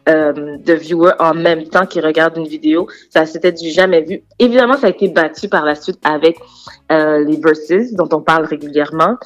euh, 0.09 0.59
de 0.59 0.73
viewers 0.75 1.15
en 1.19 1.33
même 1.33 1.65
temps 1.65 1.87
qui 1.87 1.99
regardent 1.99 2.37
une 2.37 2.47
vidéo. 2.47 2.89
Ça, 3.09 3.25
c'était 3.25 3.53
du 3.53 3.71
jamais 3.71 4.03
vu. 4.03 4.23
Évidemment, 4.39 4.77
ça 4.77 4.89
a 4.89 4.91
été 4.91 5.09
battu 5.09 5.49
par 5.49 5.65
la 5.65 5.75
suite 5.75 5.99
avec 6.05 6.37
euh, 6.93 7.25
les 7.25 7.39
verses 7.39 7.95
dont 7.95 8.09
on 8.13 8.21
parle 8.21 8.45
régulièrement. 8.45 9.17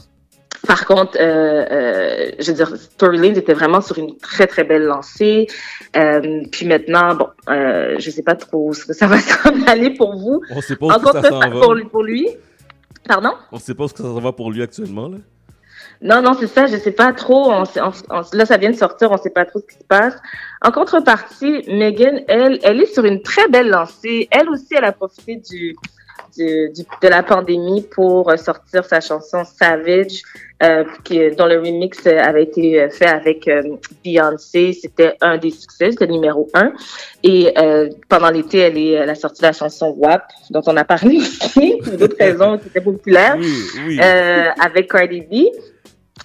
Par 0.68 0.84
contre, 0.86 1.16
euh, 1.18 1.64
euh, 1.70 2.30
je 2.38 2.46
veux 2.52 2.56
dire, 2.56 2.72
Tory 2.98 3.16
Lanez 3.18 3.38
était 3.38 3.54
vraiment 3.54 3.80
sur 3.80 3.98
une 3.98 4.16
très 4.18 4.46
très 4.46 4.62
belle 4.64 4.84
lancée. 4.84 5.46
Euh, 5.96 6.42
puis 6.52 6.66
maintenant, 6.66 7.14
bon, 7.16 7.28
euh, 7.48 7.96
je 7.98 8.10
sais 8.10 8.22
pas 8.22 8.36
trop 8.36 8.72
ce 8.74 8.84
que 8.84 8.92
ça 8.92 9.06
va 9.08 9.18
s'en 9.18 9.62
aller 9.66 9.90
pour 9.94 10.14
vous. 10.16 10.42
On 10.50 10.60
sait 10.60 10.76
pas 10.76 10.86
où 10.86 10.90
En 10.90 11.00
ça 11.12 11.22
s'en 11.22 11.40
va. 11.40 11.48
pour, 11.60 11.74
lui- 11.74 11.84
pour 11.86 12.02
lui. 12.04 12.28
Pardon? 13.08 13.32
On 13.50 13.58
sait 13.58 13.74
pas 13.74 13.84
où 13.84 13.88
ça 13.88 13.96
s'en 13.96 14.20
va 14.20 14.30
pour 14.32 14.52
lui 14.52 14.62
actuellement, 14.62 15.08
là. 15.08 15.16
Non, 16.02 16.22
non, 16.22 16.34
c'est 16.38 16.46
ça, 16.46 16.66
je 16.66 16.76
sais 16.76 16.92
pas 16.92 17.12
trop. 17.12 17.50
On, 17.50 17.64
sait- 17.64 17.80
on- 17.80 17.90
on- 18.10 18.22
là, 18.36 18.44
ça 18.46 18.56
vient 18.56 18.70
de 18.70 18.76
sortir, 18.76 19.10
on 19.10 19.16
sait 19.16 19.30
pas 19.30 19.46
trop 19.46 19.58
ce 19.60 19.66
qui 19.66 19.78
se 19.80 19.84
passe. 19.84 20.14
En 20.62 20.70
contrepartie, 20.70 21.64
Megan, 21.68 22.20
elle, 22.28 22.60
elle 22.62 22.82
est 22.82 22.92
sur 22.92 23.04
une 23.04 23.22
très 23.22 23.48
belle 23.48 23.68
lancée. 23.70 24.28
Elle 24.30 24.48
aussi, 24.50 24.74
elle 24.76 24.84
a 24.84 24.92
profité 24.92 25.36
du, 25.36 25.74
du, 26.36 26.70
du- 26.74 26.84
de 27.02 27.08
la 27.08 27.22
pandémie 27.22 27.82
pour 27.82 28.30
sortir 28.38 28.84
sa 28.84 29.00
chanson 29.00 29.42
Savage, 29.44 30.22
euh, 30.62 30.84
qui, 31.04 31.30
dont 31.36 31.46
le 31.46 31.58
remix 31.58 32.04
euh, 32.06 32.18
avait 32.18 32.42
été 32.42 32.80
euh, 32.80 32.90
fait 32.90 33.06
avec 33.06 33.46
euh, 33.46 33.62
Beyoncé. 34.04 34.72
C'était 34.72 35.16
un 35.20 35.38
des 35.38 35.50
succès, 35.50 35.92
c'était 35.92 36.06
le 36.06 36.14
numéro 36.14 36.48
un. 36.54 36.72
Et 37.22 37.52
euh, 37.58 37.88
pendant 38.08 38.30
l'été, 38.30 38.58
elle, 38.58 38.76
est, 38.76 38.90
elle 38.92 39.10
a 39.10 39.14
sorti 39.14 39.42
la 39.42 39.52
chanson 39.52 39.94
WAP, 39.96 40.22
dont 40.50 40.62
on 40.66 40.76
a 40.76 40.84
parlé 40.84 41.16
aussi, 41.18 41.76
pour 41.82 41.96
d'autres 41.96 42.16
raisons 42.18 42.58
qui 42.58 42.68
étaient 42.68 42.80
populaires, 42.80 43.36
oui. 43.38 44.00
euh, 44.02 44.46
avec 44.60 44.90
Cardi 44.90 45.20
B. 45.20 45.46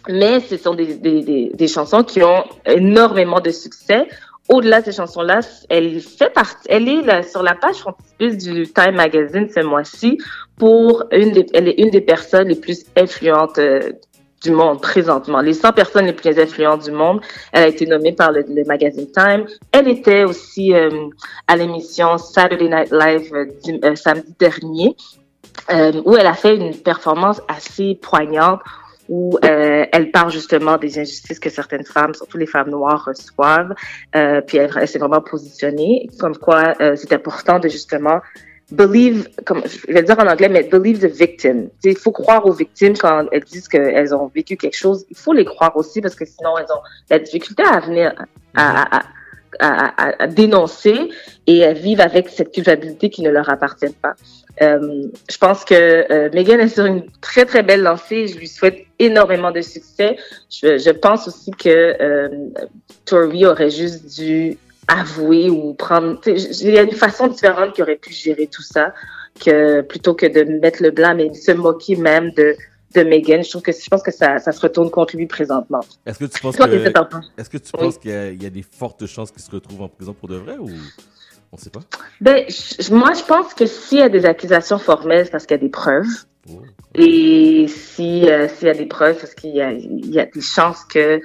Mais 0.09 0.39
ce 0.39 0.57
sont 0.57 0.73
des, 0.73 0.95
des, 0.95 1.21
des, 1.21 1.51
des 1.53 1.67
chansons 1.67 2.03
qui 2.03 2.23
ont 2.23 2.43
énormément 2.65 3.39
de 3.39 3.51
succès. 3.51 4.07
Au-delà 4.49 4.81
de 4.81 4.85
ces 4.85 4.91
chansons-là, 4.97 5.39
elle 5.69 6.01
fait 6.01 6.33
partie, 6.33 6.67
elle 6.67 6.89
est 6.89 7.01
là, 7.01 7.23
sur 7.23 7.43
la 7.43 7.55
page 7.55 7.77
frontispice 7.77 8.37
du 8.39 8.67
Time 8.67 8.95
Magazine 8.95 9.47
ce 9.49 9.61
mois-ci 9.61 10.17
pour 10.57 11.05
une 11.11 11.31
des, 11.31 11.45
elle 11.53 11.69
est 11.69 11.79
une 11.79 11.91
des 11.91 12.01
personnes 12.01 12.49
les 12.49 12.55
plus 12.55 12.83
influentes 12.97 13.57
euh, 13.57 13.93
du 14.43 14.51
monde 14.51 14.81
présentement. 14.81 15.41
Les 15.41 15.53
100 15.53 15.71
personnes 15.71 16.05
les 16.05 16.13
plus 16.13 16.37
influentes 16.37 16.83
du 16.83 16.91
monde. 16.91 17.21
Elle 17.51 17.63
a 17.63 17.67
été 17.67 17.85
nommée 17.85 18.11
par 18.11 18.31
le, 18.31 18.43
magazine 18.65 19.07
Time. 19.11 19.45
Elle 19.71 19.87
était 19.87 20.25
aussi 20.25 20.73
euh, 20.73 20.89
à 21.47 21.55
l'émission 21.55 22.17
Saturday 22.17 22.69
Night 22.69 22.91
Live 22.91 23.33
euh, 23.33 23.45
euh, 23.83 23.95
samedi 23.95 24.35
dernier, 24.37 24.95
euh, 25.71 26.01
où 26.05 26.15
elle 26.15 26.27
a 26.27 26.33
fait 26.33 26.55
une 26.55 26.75
performance 26.75 27.41
assez 27.47 27.95
poignante 28.01 28.59
où 29.09 29.37
elle 29.41 30.11
parle 30.11 30.31
justement 30.31 30.77
des 30.77 30.97
injustices 30.97 31.37
que 31.37 31.49
certaines 31.49 31.83
femmes, 31.83 32.13
surtout 32.13 32.37
les 32.37 32.45
femmes 32.45 32.69
noires, 32.69 33.03
reçoivent. 33.03 33.73
Puis 34.47 34.57
elle, 34.57 34.87
s'est 34.87 34.97
vraiment 34.97 35.19
positionnée, 35.19 36.09
comme 36.21 36.37
quoi 36.37 36.73
c'est 36.95 37.11
important 37.11 37.59
de 37.59 37.67
justement 37.67 38.21
believe, 38.73 39.29
comme 39.45 39.63
je 39.65 39.93
vais 39.93 40.03
dire 40.03 40.17
en 40.19 40.27
anglais, 40.27 40.49
mais 40.49 40.63
believe 40.63 40.99
the 40.99 41.11
victim. 41.11 41.69
Il 41.83 41.97
faut 41.97 42.11
croire 42.11 42.45
aux 42.45 42.51
victimes 42.51 42.97
quand 42.97 43.27
elles 43.31 43.43
disent 43.43 43.67
qu'elles 43.67 44.13
ont 44.15 44.27
vécu 44.33 44.57
quelque 44.57 44.75
chose. 44.75 45.05
Il 45.09 45.17
faut 45.17 45.33
les 45.33 45.45
croire 45.45 45.75
aussi 45.77 46.01
parce 46.01 46.15
que 46.15 46.25
sinon 46.25 46.57
elles 46.57 46.71
ont 46.71 46.81
la 47.09 47.19
difficulté 47.19 47.63
à 47.63 47.79
venir 47.79 48.13
à, 48.55 49.01
à, 49.59 50.23
à, 50.23 50.27
dénoncer 50.27 51.09
et 51.47 51.59
elles 51.59 51.77
vivent 51.77 52.01
avec 52.01 52.29
cette 52.29 52.51
culpabilité 52.51 53.09
qui 53.09 53.21
ne 53.21 53.29
leur 53.29 53.49
appartient 53.49 53.93
pas. 54.01 54.15
Euh, 54.61 55.07
je 55.29 55.37
pense 55.37 55.65
que 55.65 55.73
euh, 55.73 56.29
Megan 56.33 56.59
est 56.59 56.67
sur 56.67 56.85
une 56.85 57.05
très 57.21 57.45
très 57.45 57.63
belle 57.63 57.81
lancée. 57.81 58.27
Je 58.27 58.37
lui 58.37 58.47
souhaite 58.47 58.85
énormément 58.99 59.51
de 59.51 59.61
succès. 59.61 60.17
Je, 60.49 60.91
pense 60.91 61.27
aussi 61.27 61.51
que 61.51 61.69
euh, 61.69 62.29
Tory 63.05 63.45
aurait 63.45 63.71
juste 63.71 64.19
dû 64.19 64.57
avouer 64.87 65.49
ou 65.49 65.73
prendre. 65.73 66.19
Il 66.27 66.71
y 66.71 66.77
a 66.77 66.83
une 66.83 66.91
façon 66.91 67.27
différente 67.27 67.73
qu'il 67.73 67.83
aurait 67.83 67.95
pu 67.95 68.13
gérer 68.13 68.47
tout 68.47 68.61
ça 68.63 68.93
que 69.43 69.81
plutôt 69.81 70.13
que 70.13 70.25
de 70.25 70.43
mettre 70.59 70.83
le 70.83 70.91
blâme 70.91 71.19
et 71.19 71.29
de 71.29 71.35
se 71.35 71.51
moquer 71.51 71.95
même 71.95 72.31
de 72.31 72.55
de 72.95 73.01
Megan. 73.01 73.43
Je 73.43 73.49
trouve 73.49 73.63
que 73.63 73.71
je 73.71 73.89
pense 73.89 74.03
que 74.03 74.11
ça, 74.11 74.37
ça 74.37 74.51
se 74.51 74.59
retourne 74.61 74.91
contre 74.91 75.17
lui 75.17 75.25
présentement. 75.25 75.79
Est-ce 76.05 76.19
que 76.19 76.25
tu 76.25 76.39
penses 76.39 76.55
que 76.55 76.63
est-ce 77.37 77.49
que 77.49 77.57
tu 77.57 77.71
Oui. 77.73 77.79
penses 77.79 77.97
qu'il 77.97 78.11
y, 78.11 78.13
a- 78.13 78.29
il 78.29 78.43
y 78.43 78.45
a 78.45 78.51
des 78.51 78.61
fortes 78.61 79.07
chances 79.07 79.31
qu'il 79.31 79.41
se 79.41 79.49
retrouve 79.49 79.81
en 79.81 79.87
prison 79.87 80.13
pour 80.13 80.29
de 80.29 80.35
vrai 80.35 80.57
ou 80.59 80.69
on 81.51 81.57
sait 81.57 81.71
pas? 81.71 81.79
Ben, 82.21 82.45
je- 82.47 82.93
moi, 82.93 83.13
je 83.13 83.23
pense 83.23 83.55
que 83.55 83.65
s'il 83.65 83.97
y 83.97 84.01
a 84.03 84.09
des 84.09 84.25
accusations 84.27 84.77
formelles, 84.77 85.25
c'est 85.25 85.31
parce 85.31 85.47
qu'il 85.47 85.55
y 85.57 85.59
a 85.59 85.63
des 85.63 85.69
preuves. 85.69 86.05
Et 86.93 87.65
si 87.67 88.29
euh, 88.29 88.47
s'il 88.47 88.67
y 88.67 88.71
a 88.71 88.75
des 88.75 88.85
preuves, 88.85 89.17
parce 89.19 89.33
qu'il 89.33 89.51
y 89.55 90.11
y 90.11 90.19
a 90.19 90.25
des 90.27 90.41
chances 90.41 90.83
que 90.85 91.19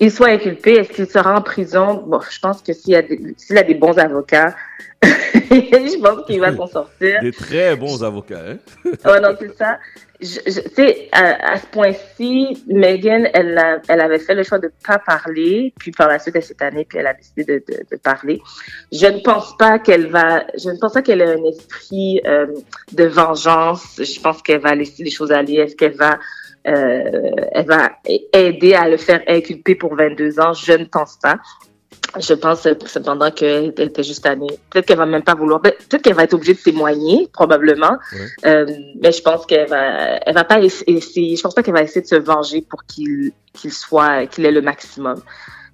il 0.00 0.10
soit 0.10 0.28
inculpé. 0.28 0.72
Est-ce 0.74 0.90
qu'il 0.92 1.06
sera 1.06 1.36
en 1.36 1.42
prison? 1.42 2.02
Bon, 2.06 2.20
je 2.28 2.38
pense 2.40 2.62
que 2.62 2.72
s'il 2.72 2.94
a 2.94 3.02
des, 3.02 3.20
s'il 3.36 3.56
a 3.58 3.62
des 3.62 3.74
bons 3.74 3.98
avocats, 3.98 4.54
je 5.02 6.00
pense 6.02 6.26
qu'il 6.26 6.40
va 6.40 6.54
s'en 6.54 6.66
sortir. 6.66 7.20
Des 7.20 7.32
très 7.32 7.76
bons 7.76 8.02
avocats, 8.02 8.42
hein? 8.50 8.56
Ouais, 9.04 9.20
non, 9.20 9.36
c'est 9.38 9.56
ça. 9.56 9.78
Tu 10.20 10.26
sais, 10.26 11.08
à, 11.12 11.52
à 11.52 11.58
ce 11.58 11.66
point-ci, 11.66 12.64
Megan, 12.68 13.28
elle, 13.34 13.58
a- 13.58 13.80
elle 13.88 14.00
avait 14.00 14.20
fait 14.20 14.34
le 14.34 14.42
choix 14.42 14.58
de 14.58 14.70
pas 14.86 14.98
parler, 14.98 15.74
puis 15.78 15.90
par 15.90 16.08
la 16.08 16.18
suite, 16.18 16.36
elle 16.36 16.42
s'est 16.42 16.62
année, 16.62 16.86
puis 16.88 16.98
elle 16.98 17.08
a 17.08 17.12
décidé 17.14 17.44
de, 17.44 17.62
de, 17.68 17.80
de 17.90 17.96
parler. 17.96 18.40
Je 18.90 19.06
ne 19.06 19.18
pense 19.20 19.54
pas 19.58 19.78
qu'elle 19.78 20.06
va, 20.06 20.44
je 20.56 20.70
ne 20.70 20.78
pense 20.78 20.94
pas 20.94 21.02
qu'elle 21.02 21.20
ait 21.20 21.34
un 21.34 21.44
esprit 21.44 22.20
euh, 22.26 22.46
de 22.92 23.04
vengeance. 23.04 24.00
Je 24.02 24.18
pense 24.20 24.40
qu'elle 24.40 24.60
va 24.60 24.74
laisser 24.74 25.02
les 25.02 25.10
choses 25.10 25.30
aller. 25.32 25.54
Est-ce 25.56 25.76
qu'elle 25.76 25.96
va, 25.96 26.18
elle 26.64 27.66
va 27.66 27.92
aider 28.32 28.74
à 28.74 28.88
le 28.88 28.96
faire 28.96 29.22
inculper 29.28 29.74
pour 29.74 29.94
22 29.94 30.40
ans? 30.40 30.52
Je 30.52 30.72
ne 30.72 30.84
pense 30.84 31.18
pas. 31.22 31.36
Je 32.20 32.34
pense 32.34 32.64
euh, 32.66 32.74
cependant 32.86 33.30
qu'elle 33.32 33.72
était 33.76 34.02
juste 34.04 34.24
année. 34.26 34.46
Peut-être 34.70 34.86
qu'elle 34.86 34.98
va 34.98 35.06
même 35.06 35.24
pas 35.24 35.34
vouloir. 35.34 35.60
ben, 35.60 35.72
Peut-être 35.88 36.02
qu'elle 36.02 36.14
va 36.14 36.22
être 36.24 36.34
obligée 36.34 36.54
de 36.54 36.58
témoigner, 36.60 37.28
probablement. 37.32 37.96
Euh, 38.46 38.66
mais 39.00 39.10
je 39.10 39.20
pense 39.20 39.46
qu'elle 39.46 39.68
va, 39.68 40.18
elle 40.24 40.34
va 40.34 40.44
pas 40.44 40.60
essa- 40.60 40.84
essayer. 40.86 41.34
Je 41.36 41.42
pense 41.42 41.54
pas 41.54 41.62
qu'elle 41.62 41.74
va 41.74 41.82
essayer 41.82 42.02
de 42.02 42.06
se 42.06 42.14
venger 42.14 42.62
pour 42.62 42.84
qu'il 42.84 43.32
qu'il 43.52 43.72
soit, 43.72 44.26
qu'il 44.26 44.46
ait 44.46 44.52
le 44.52 44.62
maximum. 44.62 45.20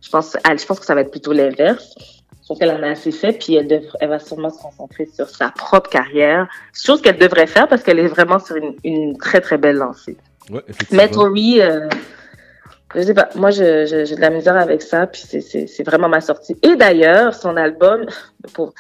Je 0.03 0.09
pense, 0.09 0.35
je 0.59 0.65
pense 0.67 0.81
que 0.81 0.87
ça 0.87 0.95
va 0.95 1.03
être 1.03 1.11
plutôt 1.11 1.33
l'inverse. 1.33 1.95
Je 2.43 2.49
pense 2.49 2.59
qu'elle 2.59 2.71
en 2.71 2.83
a 2.83 2.91
assez 2.91 3.13
fait, 3.13 3.33
puis 3.39 3.55
elle, 3.55 4.09
va 4.09 4.19
sûrement 4.19 4.51
se 4.51 4.61
concentrer 4.61 5.07
sur 5.15 5.29
sa 5.29 5.51
propre 5.51 5.89
carrière, 5.91 6.49
chose 6.75 7.01
qu'elle 7.01 7.19
devrait 7.19 7.47
faire 7.47 7.69
parce 7.69 7.83
qu'elle 7.83 7.99
est 8.01 8.09
vraiment 8.09 8.39
sur 8.39 8.57
une, 8.57 8.75
une 8.83 9.17
très 9.19 9.41
très 9.41 9.57
belle 9.57 9.77
lancée. 9.77 10.17
Ouais. 10.51 10.63
Mais 10.91 11.09
Tori, 11.09 11.61
euh, 11.61 11.89
je 12.95 13.03
sais 13.03 13.15
pas, 13.15 13.29
moi 13.37 13.51
j'ai 13.51 13.85
de 13.85 14.21
la 14.21 14.31
misère 14.31 14.57
avec 14.57 14.83
ça, 14.83 15.07
puis 15.07 15.23
c'est- 15.23 15.83
vraiment 15.85 16.09
ma 16.09 16.21
sortie. 16.21 16.57
Et 16.63 16.77
d'ailleurs, 16.77 17.35
son 17.35 17.57
album, 17.57 18.07
pour, 18.55 18.75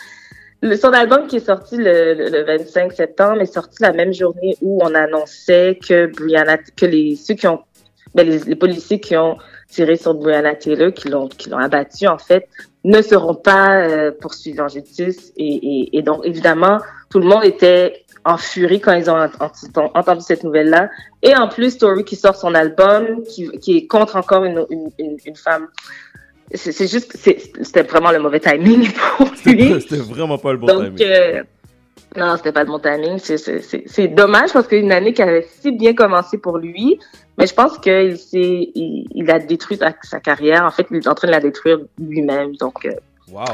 le, 0.62 0.76
son 0.76 0.92
album 0.92 1.26
qui 1.26 1.36
est 1.36 1.46
sorti 1.46 1.76
le, 1.76 2.14
le, 2.14 2.28
le 2.28 2.44
25 2.44 2.92
septembre 2.92 3.40
est 3.40 3.52
sorti 3.52 3.82
la 3.82 3.92
même 3.92 4.12
journée 4.12 4.56
où 4.60 4.80
on 4.82 4.94
annonçait 4.94 5.78
que 5.86 6.06
Brianna, 6.06 6.58
que 6.58 6.86
les 6.86 7.16
ceux 7.16 7.34
qui 7.34 7.46
ont, 7.46 7.60
ben, 8.14 8.28
les, 8.28 8.56
policiers 8.56 8.98
qui 9.00 9.16
ont 9.16 9.36
tiré 9.68 9.96
sur 9.96 10.14
Brianna 10.14 10.56
Taylor, 10.56 10.92
qui 10.92 11.08
l'ont 11.08 11.28
abattu 11.58 12.08
en 12.08 12.18
fait, 12.18 12.48
ne 12.82 13.00
seront 13.02 13.36
pas 13.36 13.86
euh, 13.86 14.10
poursuivis 14.20 14.60
en 14.60 14.68
justice. 14.68 15.32
Et 15.36 16.02
donc 16.02 16.22
évidemment, 16.24 16.78
tout 17.10 17.20
le 17.20 17.26
monde 17.26 17.44
était 17.44 18.04
en 18.24 18.36
furie 18.36 18.80
quand 18.80 18.92
ils 18.92 19.10
ont 19.10 19.16
ent- 19.16 19.30
ent- 19.40 19.90
entendu 19.94 20.20
cette 20.22 20.44
nouvelle-là. 20.44 20.90
Et 21.22 21.34
en 21.34 21.48
plus, 21.48 21.78
Tori 21.78 22.04
qui 22.04 22.16
sort 22.16 22.36
son 22.36 22.54
album, 22.54 23.22
qui, 23.24 23.48
qui 23.58 23.76
est 23.78 23.86
contre 23.86 24.16
encore 24.16 24.44
une, 24.44 24.64
une, 24.70 24.90
une, 24.98 25.16
une 25.24 25.36
femme. 25.36 25.68
C'est 26.52 26.88
juste, 26.88 27.16
c'était 27.16 27.82
vraiment 27.82 28.10
le 28.10 28.18
mauvais 28.18 28.40
timing 28.40 28.90
pour 29.16 29.26
lui. 29.46 29.80
C'était 29.80 29.96
vraiment 29.96 30.36
pas 30.38 30.52
le 30.52 30.58
bon 30.58 30.66
Donc, 30.66 30.96
timing. 30.96 31.02
euh, 31.12 31.42
non, 32.16 32.36
c'était 32.36 32.50
pas 32.52 32.64
le 32.64 32.66
bon 32.70 32.78
timing. 32.80 33.18
C'est- 33.18 34.08
dommage 34.08 34.52
parce 34.52 34.66
qu'une 34.66 34.90
année 34.90 35.12
qui 35.12 35.22
avait 35.22 35.46
si 35.60 35.70
bien 35.70 35.94
commencé 35.94 36.38
pour 36.38 36.58
lui, 36.58 36.98
mais 37.38 37.46
je 37.46 37.54
pense 37.54 37.78
qu'il 37.78 38.18
il, 38.32 39.06
il 39.14 39.30
a 39.30 39.38
détruit 39.38 39.76
sa, 39.76 39.94
sa 40.02 40.18
carrière. 40.20 40.64
En 40.64 40.70
fait, 40.72 40.86
il 40.90 40.96
est 40.96 41.08
en 41.08 41.14
train 41.14 41.28
de 41.28 41.32
la 41.32 41.40
détruire 41.40 41.78
lui-même. 41.98 42.56
Donc, 42.56 42.84
euh, 42.84 42.90
Wow. 43.32 43.44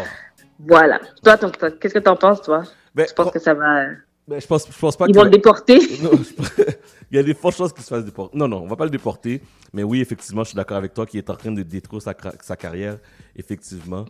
voilà. 0.67 0.99
Toi, 1.23 1.37
qu'est-ce 1.79 1.93
que 1.93 1.99
t'en 1.99 2.17
penses, 2.17 2.41
toi? 2.41 2.63
Ben, 2.95 3.05
je 3.07 3.13
pense 3.13 3.31
que 3.31 3.39
ça 3.39 3.53
va... 3.53 3.89
Ben, 4.29 4.41
je 4.41 4.47
pense, 4.47 4.67
je 4.71 4.77
pense 4.79 4.97
pas 4.97 5.07
Ils 5.09 5.15
vont 5.15 5.25
le 5.25 5.31
déporter? 5.31 5.79
Non, 6.03 6.11
je- 6.13 6.63
Il 7.13 7.17
y 7.17 7.19
a 7.19 7.23
des 7.23 7.35
fortes 7.35 7.57
chances 7.57 7.73
qu'il 7.73 7.85
se 7.85 7.89
fasse 7.89 8.05
déporter. 8.05 8.37
Non, 8.37 8.49
non, 8.49 8.63
on 8.63 8.67
va 8.67 8.75
pas 8.75 8.85
le 8.85 8.91
déporter. 8.91 9.41
Mais 9.73 9.85
oui, 9.85 10.01
effectivement, 10.01 10.43
je 10.43 10.49
suis 10.49 10.57
d'accord 10.57 10.77
avec 10.77 10.93
toi 10.93 11.07
qu'il 11.07 11.19
est 11.19 11.31
en 11.31 11.37
train 11.37 11.53
de 11.53 11.63
détruire 11.63 12.03
sa, 12.03 12.15
carrière. 12.57 12.99
Effectivement, 13.37 14.05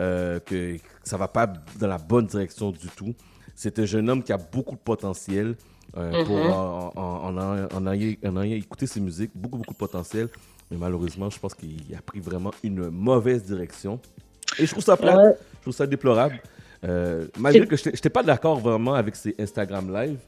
euh, 0.00 0.38
que 0.40 0.76
ça 1.02 1.16
va 1.16 1.28
pas 1.28 1.50
dans 1.80 1.86
la 1.86 1.96
bonne 1.96 2.26
direction 2.26 2.70
du 2.70 2.88
tout. 2.88 3.14
C'est 3.54 3.78
un 3.78 3.86
jeune 3.86 4.10
homme 4.10 4.22
qui 4.22 4.32
a 4.32 4.36
beaucoup 4.38 4.74
de 4.74 4.80
potentiel. 4.80 5.56
euh, 5.98 6.24
pour, 6.24 6.38
Mhm. 6.38 6.50
en, 6.52 6.92
en- 6.96 7.36
en 7.36 7.36
ayant, 7.92 8.16
en 8.24 8.42
ayant 8.42 8.56
écouté 8.56 8.86
ses 8.86 8.98
musiques, 9.00 9.30
beaucoup, 9.34 9.58
beaucoup 9.58 9.74
de 9.74 9.78
potentiel. 9.78 10.28
Mais 10.70 10.78
malheureusement, 10.78 11.28
je 11.28 11.38
pense 11.38 11.52
qu'il 11.54 11.94
a 11.94 12.00
pris 12.00 12.18
vraiment 12.20 12.50
une 12.62 12.88
mauvaise 12.88 13.42
direction. 13.44 14.00
Et 14.58 14.64
je 14.64 14.70
trouve 14.70 14.82
ça 14.84 14.96
plate. 14.96 15.16
Ouais. 15.18 15.36
Je 15.56 15.60
trouve 15.62 15.74
ça 15.74 15.86
déplorable. 15.86 16.40
Euh, 16.84 17.26
malgré 17.38 17.60
C'est- 17.62 17.66
que 17.68 17.76
je 17.76 17.88
n'étais 17.90 18.10
pas 18.10 18.22
d'accord 18.22 18.58
vraiment 18.58 18.94
avec 18.94 19.14
ses 19.16 19.34
Instagram 19.38 19.92
Live. 19.94 20.18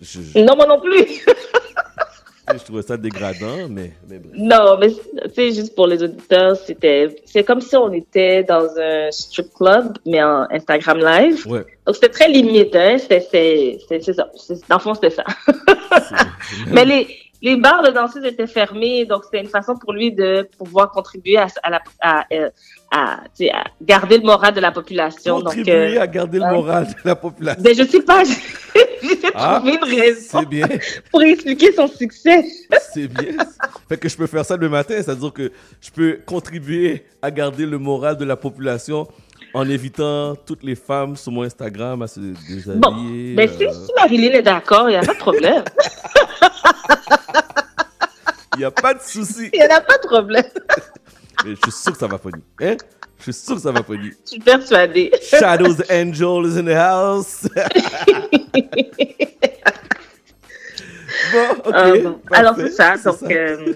Je, 0.00 0.20
je- 0.20 0.38
Non, 0.40 0.56
moi 0.56 0.66
non 0.66 0.80
plus. 0.80 0.96
je 2.52 2.64
trouvais 2.64 2.82
ça 2.82 2.96
dégradant, 2.96 3.68
mais, 3.70 3.92
mais 4.08 4.18
bref. 4.18 4.34
Non, 4.36 4.76
mais 4.78 4.88
tu 4.90 5.34
sais, 5.34 5.52
juste 5.52 5.74
pour 5.76 5.86
les 5.86 6.02
auditeurs, 6.02 6.56
c'était, 6.56 7.14
c'est 7.24 7.44
comme 7.44 7.60
si 7.60 7.76
on 7.76 7.92
était 7.92 8.42
dans 8.42 8.66
un 8.78 9.10
strip 9.12 9.54
club, 9.54 9.96
mais 10.04 10.22
en 10.22 10.46
Instagram 10.50 10.98
Live. 10.98 11.46
Ouais. 11.46 11.64
Donc 11.86 11.94
c'était 11.94 12.08
très 12.10 12.28
limite, 12.28 12.74
hein. 12.74 12.96
C'était, 12.98 13.20
c'est, 13.30 13.78
c'est, 13.88 14.00
c'est 14.02 14.12
ça. 14.14 14.28
C'est- 14.36 14.68
dans 14.68 14.76
le 14.76 14.80
fond, 14.82 14.94
c'était 14.94 15.10
ça. 15.10 15.24
mais 16.66 16.84
les, 16.84 17.16
les 17.40 17.56
bars 17.56 17.82
de 17.82 17.90
danseuses 17.90 18.24
étaient 18.24 18.46
fermés, 18.46 19.04
donc 19.04 19.24
c'était 19.24 19.40
une 19.40 19.48
façon 19.48 19.76
pour 19.76 19.92
lui 19.92 20.12
de 20.12 20.48
pouvoir 20.58 20.90
contribuer 20.90 21.38
à, 21.38 21.46
à, 21.62 21.70
la, 21.70 21.80
à, 22.00 22.24
euh, 22.32 22.50
à, 22.92 23.20
garder 23.80 24.18
le 24.18 24.24
moral 24.24 24.52
de 24.52 24.60
la 24.60 24.70
population. 24.70 25.40
Contribuer 25.40 25.72
donc, 25.88 25.96
euh, 25.96 26.02
à 26.02 26.06
garder 26.06 26.38
le 26.38 26.44
hein. 26.44 26.52
moral 26.52 26.86
de 26.86 26.94
la 27.04 27.16
population. 27.16 27.62
Ben, 27.62 27.74
je 27.74 27.84
sais 27.84 28.02
pas, 28.02 28.22
j'ai 29.02 29.18
Ah, 29.34 29.56
trouvé 29.56 29.78
une 29.82 30.00
raison 30.00 30.42
bien. 30.42 30.68
pour 31.10 31.22
expliquer 31.22 31.72
son 31.72 31.88
succès. 31.88 32.44
C'est 32.92 33.08
bien. 33.08 33.32
Fait 33.88 33.96
que 33.96 34.08
je 34.08 34.16
peux 34.16 34.26
faire 34.26 34.44
ça 34.44 34.56
le 34.56 34.68
matin, 34.68 34.94
c'est-à-dire 34.96 35.32
que 35.32 35.50
je 35.80 35.90
peux 35.90 36.18
contribuer 36.26 37.06
à 37.22 37.30
garder 37.30 37.64
le 37.64 37.78
moral 37.78 38.18
de 38.18 38.26
la 38.26 38.36
population 38.36 39.08
en 39.54 39.68
évitant 39.68 40.36
toutes 40.36 40.62
les 40.62 40.74
femmes 40.74 41.16
sur 41.16 41.32
mon 41.32 41.42
Instagram 41.42 42.02
à 42.02 42.06
se 42.06 42.20
déshabiller. 42.20 42.78
Bon, 42.78 42.92
ben, 43.36 43.48
si, 43.48 43.64
euh, 43.64 43.72
si 43.72 43.90
Marilyn 43.96 44.32
est 44.32 44.42
d'accord, 44.42 44.90
il 44.90 44.92
n'y 44.92 44.96
a 44.98 45.02
pas 45.02 45.14
de 45.14 45.18
problème. 45.18 45.64
Il 48.54 48.58
n'y 48.58 48.64
a 48.66 48.70
pas 48.70 48.92
de 48.92 49.00
souci. 49.00 49.48
Il 49.50 49.58
n'y 49.60 49.66
en 49.66 49.76
a 49.76 49.80
pas 49.80 49.96
de 49.96 50.06
problème. 50.06 50.44
Mais 51.44 51.54
je 51.54 51.60
suis 51.62 51.72
sûr 51.72 51.92
que 51.92 51.98
ça 51.98 52.06
va 52.06 52.18
pogner. 52.18 52.42
Hein? 52.60 52.76
Je 53.18 53.30
suis 53.30 53.44
sûr 53.44 53.54
que 53.54 53.60
ça 53.60 53.70
va 53.70 53.82
pogner. 53.82 54.10
Je 54.24 54.30
suis 54.30 54.40
persuadée. 54.40 55.12
Shadows 55.22 55.76
Angel 55.90 56.46
is 56.46 56.58
in 56.58 56.64
the 56.64 56.74
house. 56.74 57.46
bon, 61.32 61.48
ok. 61.64 61.74
Euh, 61.74 62.02
bon. 62.02 62.20
Alors, 62.32 62.56
c'est 62.56 62.70
ça. 62.70 62.96
Donc, 62.96 63.22
euh, 63.30 63.74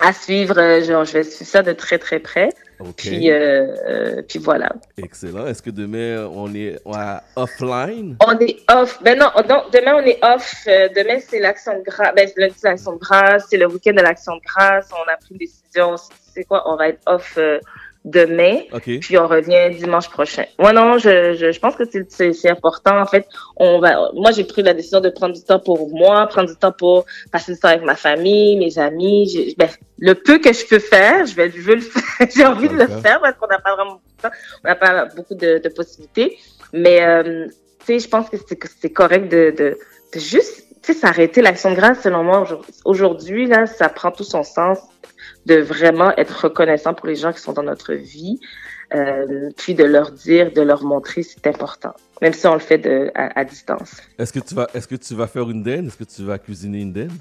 à 0.00 0.12
suivre, 0.14 0.58
euh, 0.58 0.82
genre, 0.82 1.04
je 1.04 1.12
vais 1.12 1.22
suivre 1.24 1.50
ça 1.50 1.62
de 1.62 1.72
très, 1.72 1.98
très 1.98 2.18
près. 2.18 2.48
Ok. 2.78 2.94
Puis, 2.96 3.30
euh, 3.30 4.22
puis 4.26 4.38
voilà. 4.38 4.70
Excellent. 4.96 5.46
Est-ce 5.46 5.60
que 5.60 5.68
demain, 5.68 6.26
on 6.32 6.54
est 6.54 6.78
à 6.90 7.22
offline? 7.36 8.16
On 8.26 8.38
est 8.38 8.56
off. 8.72 9.02
Ben 9.02 9.18
non, 9.18 9.30
non, 9.46 9.64
demain, 9.70 9.96
on 9.96 10.06
est 10.06 10.18
off. 10.24 10.64
Demain, 10.66 11.18
c'est 11.28 11.40
l'action 11.40 11.78
de 11.78 11.84
grâce. 11.84 12.14
Ben, 12.16 12.26
c'est 12.26 12.40
lundi, 12.40 12.54
l'action 12.62 12.94
de 12.94 12.98
grâce. 12.98 13.48
C'est 13.50 13.58
le 13.58 13.66
week-end 13.66 13.92
de 13.92 14.00
l'action 14.00 14.34
de 14.36 14.40
grâce. 14.46 14.88
On 14.94 15.12
a 15.12 15.16
pris 15.18 15.32
une 15.32 15.36
décision. 15.36 15.96
C'est 16.40 16.46
quoi? 16.46 16.62
On 16.66 16.76
va 16.76 16.88
être 16.88 17.00
off 17.06 17.34
euh, 17.36 17.58
demain. 18.06 18.60
Puis 19.00 19.18
on 19.18 19.26
revient 19.28 19.76
dimanche 19.76 20.08
prochain. 20.08 20.44
Ouais, 20.58 20.72
non, 20.72 20.96
je, 20.96 21.34
je, 21.34 21.52
je 21.52 21.60
pense 21.60 21.76
que 21.76 21.82
c'est- 21.84 22.48
important. 22.48 22.98
En 22.98 23.04
fait, 23.04 23.26
on 23.56 23.78
va. 23.78 24.10
Moi, 24.14 24.30
j'ai 24.30 24.44
pris 24.44 24.62
la 24.62 24.72
décision 24.72 25.00
de 25.00 25.10
prendre 25.10 25.34
du 25.34 25.42
temps 25.42 25.58
pour 25.60 25.90
moi, 25.94 26.26
prendre 26.28 26.48
du 26.48 26.56
temps 26.56 26.72
pour 26.72 27.04
passer 27.30 27.52
du 27.52 27.58
temps 27.60 27.68
avec 27.68 27.82
ma 27.82 27.96
famille, 27.96 28.56
mes 28.56 28.78
amis. 28.78 29.54
Ben, 29.58 29.68
le 29.98 30.14
peu 30.14 30.38
que 30.38 30.52
je 30.52 30.66
peux 30.66 30.78
faire, 30.78 31.26
je 31.26 31.34
vais, 31.34 31.50
je 31.50 31.60
veux 31.60 31.74
le 31.74 31.80
faire. 31.82 32.26
j'ai 32.34 32.46
envie 32.46 32.68
de 32.68 32.74
le 32.74 32.86
faire 32.86 33.20
parce 33.20 33.36
qu'on 33.36 33.46
n'a 33.48 33.58
pas 33.58 33.74
vraiment 33.76 33.92
beaucoup 33.92 34.16
de 34.16 34.22
temps. 34.22 34.34
On 34.64 34.68
n'a 34.68 34.74
pas 34.76 35.04
beaucoup 35.14 35.34
de, 35.34 35.58
de 35.58 35.68
possibilités. 35.68 36.38
Mais 36.72 37.02
euh, 37.02 37.46
tu 37.80 37.84
sais, 37.84 37.98
je 37.98 38.08
pense 38.08 38.30
que 38.30 38.36
c'est 38.80 38.90
correct 38.90 39.28
de, 39.30 39.50
de, 39.50 39.78
de 40.14 40.18
juste 40.18 40.64
tu 40.82 40.94
sais, 40.94 40.98
s'arrêter 40.98 41.42
l'action 41.42 41.70
de 41.72 41.76
grâce. 41.76 42.00
Selon 42.00 42.22
moi, 42.24 42.40
aujourd'hui- 42.40 42.72
aujourd'hui 42.86 43.46
là, 43.46 43.66
ça 43.66 43.90
prend 43.90 44.10
tout 44.10 44.24
son 44.24 44.42
sens 44.42 44.78
de 45.46 45.56
vraiment 45.56 46.14
être 46.16 46.44
reconnaissant 46.44 46.94
pour 46.94 47.06
les 47.06 47.16
gens 47.16 47.32
qui 47.32 47.40
sont 47.40 47.52
dans 47.52 47.62
notre 47.62 47.94
vie, 47.94 48.38
euh, 48.94 49.50
puis 49.56 49.74
de 49.74 49.84
leur 49.84 50.10
dire, 50.10 50.52
de 50.52 50.60
leur 50.62 50.82
montrer 50.84 51.22
c'est 51.22 51.46
important, 51.46 51.94
même 52.20 52.32
si 52.32 52.46
on 52.46 52.54
le 52.54 52.60
fait 52.60 52.78
de, 52.78 53.10
à, 53.14 53.38
à 53.40 53.44
distance. 53.44 53.96
Est-ce 54.18 54.32
que 54.32 54.40
tu 54.40 54.54
vas, 54.54 54.68
est-ce 54.74 54.86
que 54.88 54.96
tu 54.96 55.14
vas 55.14 55.26
faire 55.26 55.48
une 55.48 55.62
dinde? 55.62 55.86
Est-ce 55.86 55.96
que 55.96 56.04
tu 56.04 56.22
vas 56.24 56.38
cuisiner 56.38 56.80
une 56.80 56.92
dinde? 56.92 57.12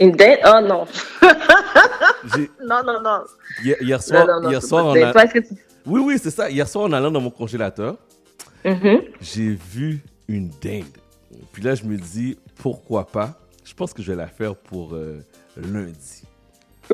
Une 0.00 0.12
date? 0.12 0.40
Oh 0.46 0.60
non. 0.66 0.84
Non, 2.66 2.82
non, 2.84 3.00
non. 3.02 3.20
Hier, 3.62 3.76
hier 3.80 4.02
soir, 4.02 4.26
non, 4.26 4.40
non, 4.40 4.50
hier 4.50 4.60
c'est 4.60 4.68
soir, 4.68 4.86
on 4.86 4.90
a... 4.94 4.98
dinde. 5.00 5.12
Toi, 5.12 5.26
que 5.26 5.38
tu- 5.38 5.54
Oui, 5.86 6.00
oui, 6.04 6.18
c'est 6.20 6.30
ça. 6.30 6.50
Hier 6.50 6.66
soir, 6.68 6.86
en 6.86 6.92
allant 6.92 7.10
dans 7.10 7.20
mon 7.20 7.30
congélateur, 7.30 7.96
Mhm. 8.64 9.00
j'ai 9.20 9.50
vu 9.72 10.00
une 10.28 10.50
dinde. 10.60 10.84
Puis 11.52 11.62
là, 11.62 11.74
je 11.76 11.84
me 11.84 11.96
dis, 11.96 12.36
pourquoi 12.56 13.06
pas? 13.06 13.38
Je 13.64 13.72
pense 13.74 13.92
que 13.92 14.02
je 14.02 14.10
vais 14.10 14.16
la 14.16 14.26
faire 14.26 14.56
pour 14.56 14.94
euh, 14.94 15.20
lundi. 15.56 16.24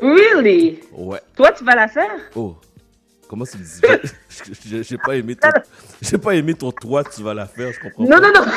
Really? 0.01 0.79
Ouais. 0.91 1.19
Toi, 1.35 1.51
tu 1.51 1.63
vas 1.63 1.75
la 1.75 1.87
faire? 1.87 2.09
Oh, 2.35 2.55
comment 3.27 3.45
tu 3.45 3.57
me 3.57 3.63
dis? 3.63 3.81
J'ai 4.83 4.97
pas 4.97 5.15
aimé 5.15 5.35
ton... 5.35 5.49
J'ai 6.01 6.17
pas 6.17 6.35
aimé 6.35 6.53
ton 6.53 6.71
toi, 6.71 7.03
tu 7.03 7.21
vas 7.21 7.33
la 7.33 7.45
faire, 7.45 7.71
je 7.71 7.79
comprends 7.79 8.03
Non, 8.03 8.19
pas. 8.19 8.21
non, 8.21 8.31
non. 8.33 8.45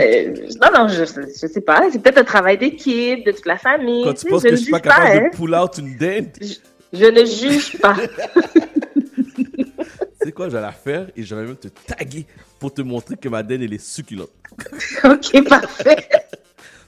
Euh, 0.00 0.32
non, 0.62 0.68
non, 0.72 0.86
je, 0.88 1.02
je 1.04 1.46
sais 1.48 1.60
pas. 1.60 1.82
C'est 1.90 2.00
peut-être 2.00 2.18
un 2.18 2.24
travail 2.24 2.56
d'équipe, 2.56 3.26
de 3.26 3.32
toute 3.32 3.46
la 3.46 3.58
famille. 3.58 4.04
Quand 4.04 4.12
Tu 4.12 4.20
tu 4.20 4.22
sais, 4.22 4.28
penses 4.30 4.42
je 4.44 4.48
que 4.50 4.54
je 4.54 4.60
suis 4.62 4.70
pas 4.70 4.78
capable 4.78 5.24
hein. 5.24 5.28
de 5.32 5.36
pull 5.36 5.52
out 5.56 5.76
une 5.78 5.96
dinde, 5.96 6.28
Je 6.92 7.04
ne 7.04 7.24
juge 7.24 7.76
pas. 7.80 7.96
c'est 10.22 10.30
quoi, 10.30 10.48
je 10.48 10.54
vais 10.54 10.60
la 10.60 10.70
faire 10.70 11.08
et 11.16 11.24
je 11.24 11.34
vais 11.34 11.42
même 11.42 11.56
te 11.56 11.66
taguer 11.66 12.26
pour 12.60 12.72
te 12.72 12.80
montrer 12.82 13.16
que 13.16 13.28
ma 13.28 13.42
dinde, 13.42 13.62
elle 13.62 13.74
est 13.74 13.84
succulente. 13.84 14.30
ok, 15.02 15.48
parfait. 15.48 16.08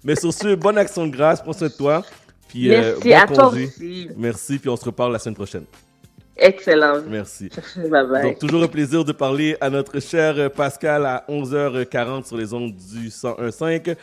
Mais 0.04 0.16
sur 0.16 0.32
ce, 0.32 0.54
bonne 0.54 0.78
action 0.78 1.06
de 1.06 1.12
grâce, 1.12 1.42
prends 1.42 1.52
soin 1.52 1.68
de 1.68 1.72
toi. 1.72 2.02
Puis, 2.48 2.74
euh, 2.74 2.96
Merci 3.04 3.08
bon 3.08 3.14
à 3.14 3.26
toi 3.26 3.48
aussi. 3.48 4.08
Merci, 4.16 4.58
puis 4.58 4.68
on 4.68 4.76
se 4.76 4.84
reparle 4.84 5.12
la 5.12 5.18
semaine 5.18 5.36
prochaine. 5.36 5.64
Excellent. 6.36 7.02
Merci. 7.06 7.50
Bye 7.76 8.06
bye. 8.08 8.22
Donc, 8.22 8.38
toujours 8.38 8.62
un 8.62 8.68
plaisir 8.68 9.04
de 9.04 9.12
parler 9.12 9.56
à 9.60 9.68
notre 9.68 10.00
cher 10.00 10.34
euh, 10.38 10.48
Pascal 10.48 11.04
à 11.04 11.24
11h40 11.28 12.26
sur 12.26 12.36
les 12.36 12.52
ondes 12.54 12.74
du 12.74 13.08
101.5. 13.08 13.94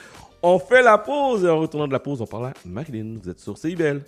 On 0.44 0.60
fait 0.60 0.84
la 0.84 1.00
pause 1.00 1.44
et 1.44 1.50
en 1.50 1.60
retournant 1.60 1.88
de 1.88 1.94
la 1.94 2.00
pause, 2.00 2.22
on 2.22 2.28
parle 2.28 2.46
à 2.48 2.54
Marilyn. 2.64 3.18
Vous 3.22 3.30
êtes 3.30 3.40
sur 3.40 3.58
CIBL. 3.58 4.02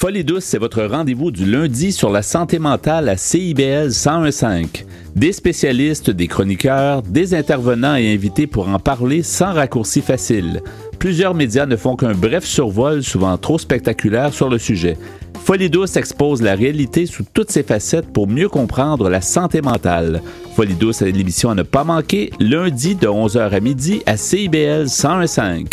Folie 0.00 0.24
douce, 0.24 0.44
c'est 0.44 0.56
votre 0.56 0.82
rendez-vous 0.82 1.30
du 1.30 1.44
lundi 1.44 1.92
sur 1.92 2.08
la 2.08 2.22
santé 2.22 2.58
mentale 2.58 3.06
à 3.10 3.18
CIBL 3.18 3.88
1015. 3.88 4.66
Des 5.14 5.30
spécialistes, 5.30 6.08
des 6.08 6.26
chroniqueurs, 6.26 7.02
des 7.02 7.34
intervenants 7.34 7.96
et 7.96 8.10
invités 8.10 8.46
pour 8.46 8.70
en 8.70 8.78
parler 8.78 9.22
sans 9.22 9.52
raccourci 9.52 10.00
facile. 10.00 10.62
Plusieurs 10.98 11.34
médias 11.34 11.66
ne 11.66 11.76
font 11.76 11.96
qu'un 11.96 12.14
bref 12.14 12.46
survol, 12.46 13.02
souvent 13.02 13.36
trop 13.36 13.58
spectaculaire, 13.58 14.32
sur 14.32 14.48
le 14.48 14.56
sujet. 14.56 14.96
Folie 15.44 15.68
douce 15.68 15.96
expose 15.96 16.40
la 16.40 16.54
réalité 16.54 17.04
sous 17.04 17.24
toutes 17.34 17.50
ses 17.50 17.62
facettes 17.62 18.10
pour 18.10 18.26
mieux 18.26 18.48
comprendre 18.48 19.10
la 19.10 19.20
santé 19.20 19.60
mentale. 19.60 20.22
Folie 20.56 20.76
douce 20.76 21.02
est 21.02 21.12
l'émission 21.12 21.50
à 21.50 21.54
ne 21.54 21.62
pas 21.62 21.84
manquer, 21.84 22.30
lundi 22.40 22.94
de 22.94 23.06
11h 23.06 23.50
à 23.50 23.60
midi 23.60 24.02
à 24.06 24.16
CIBL 24.16 24.86
1015. 24.86 25.64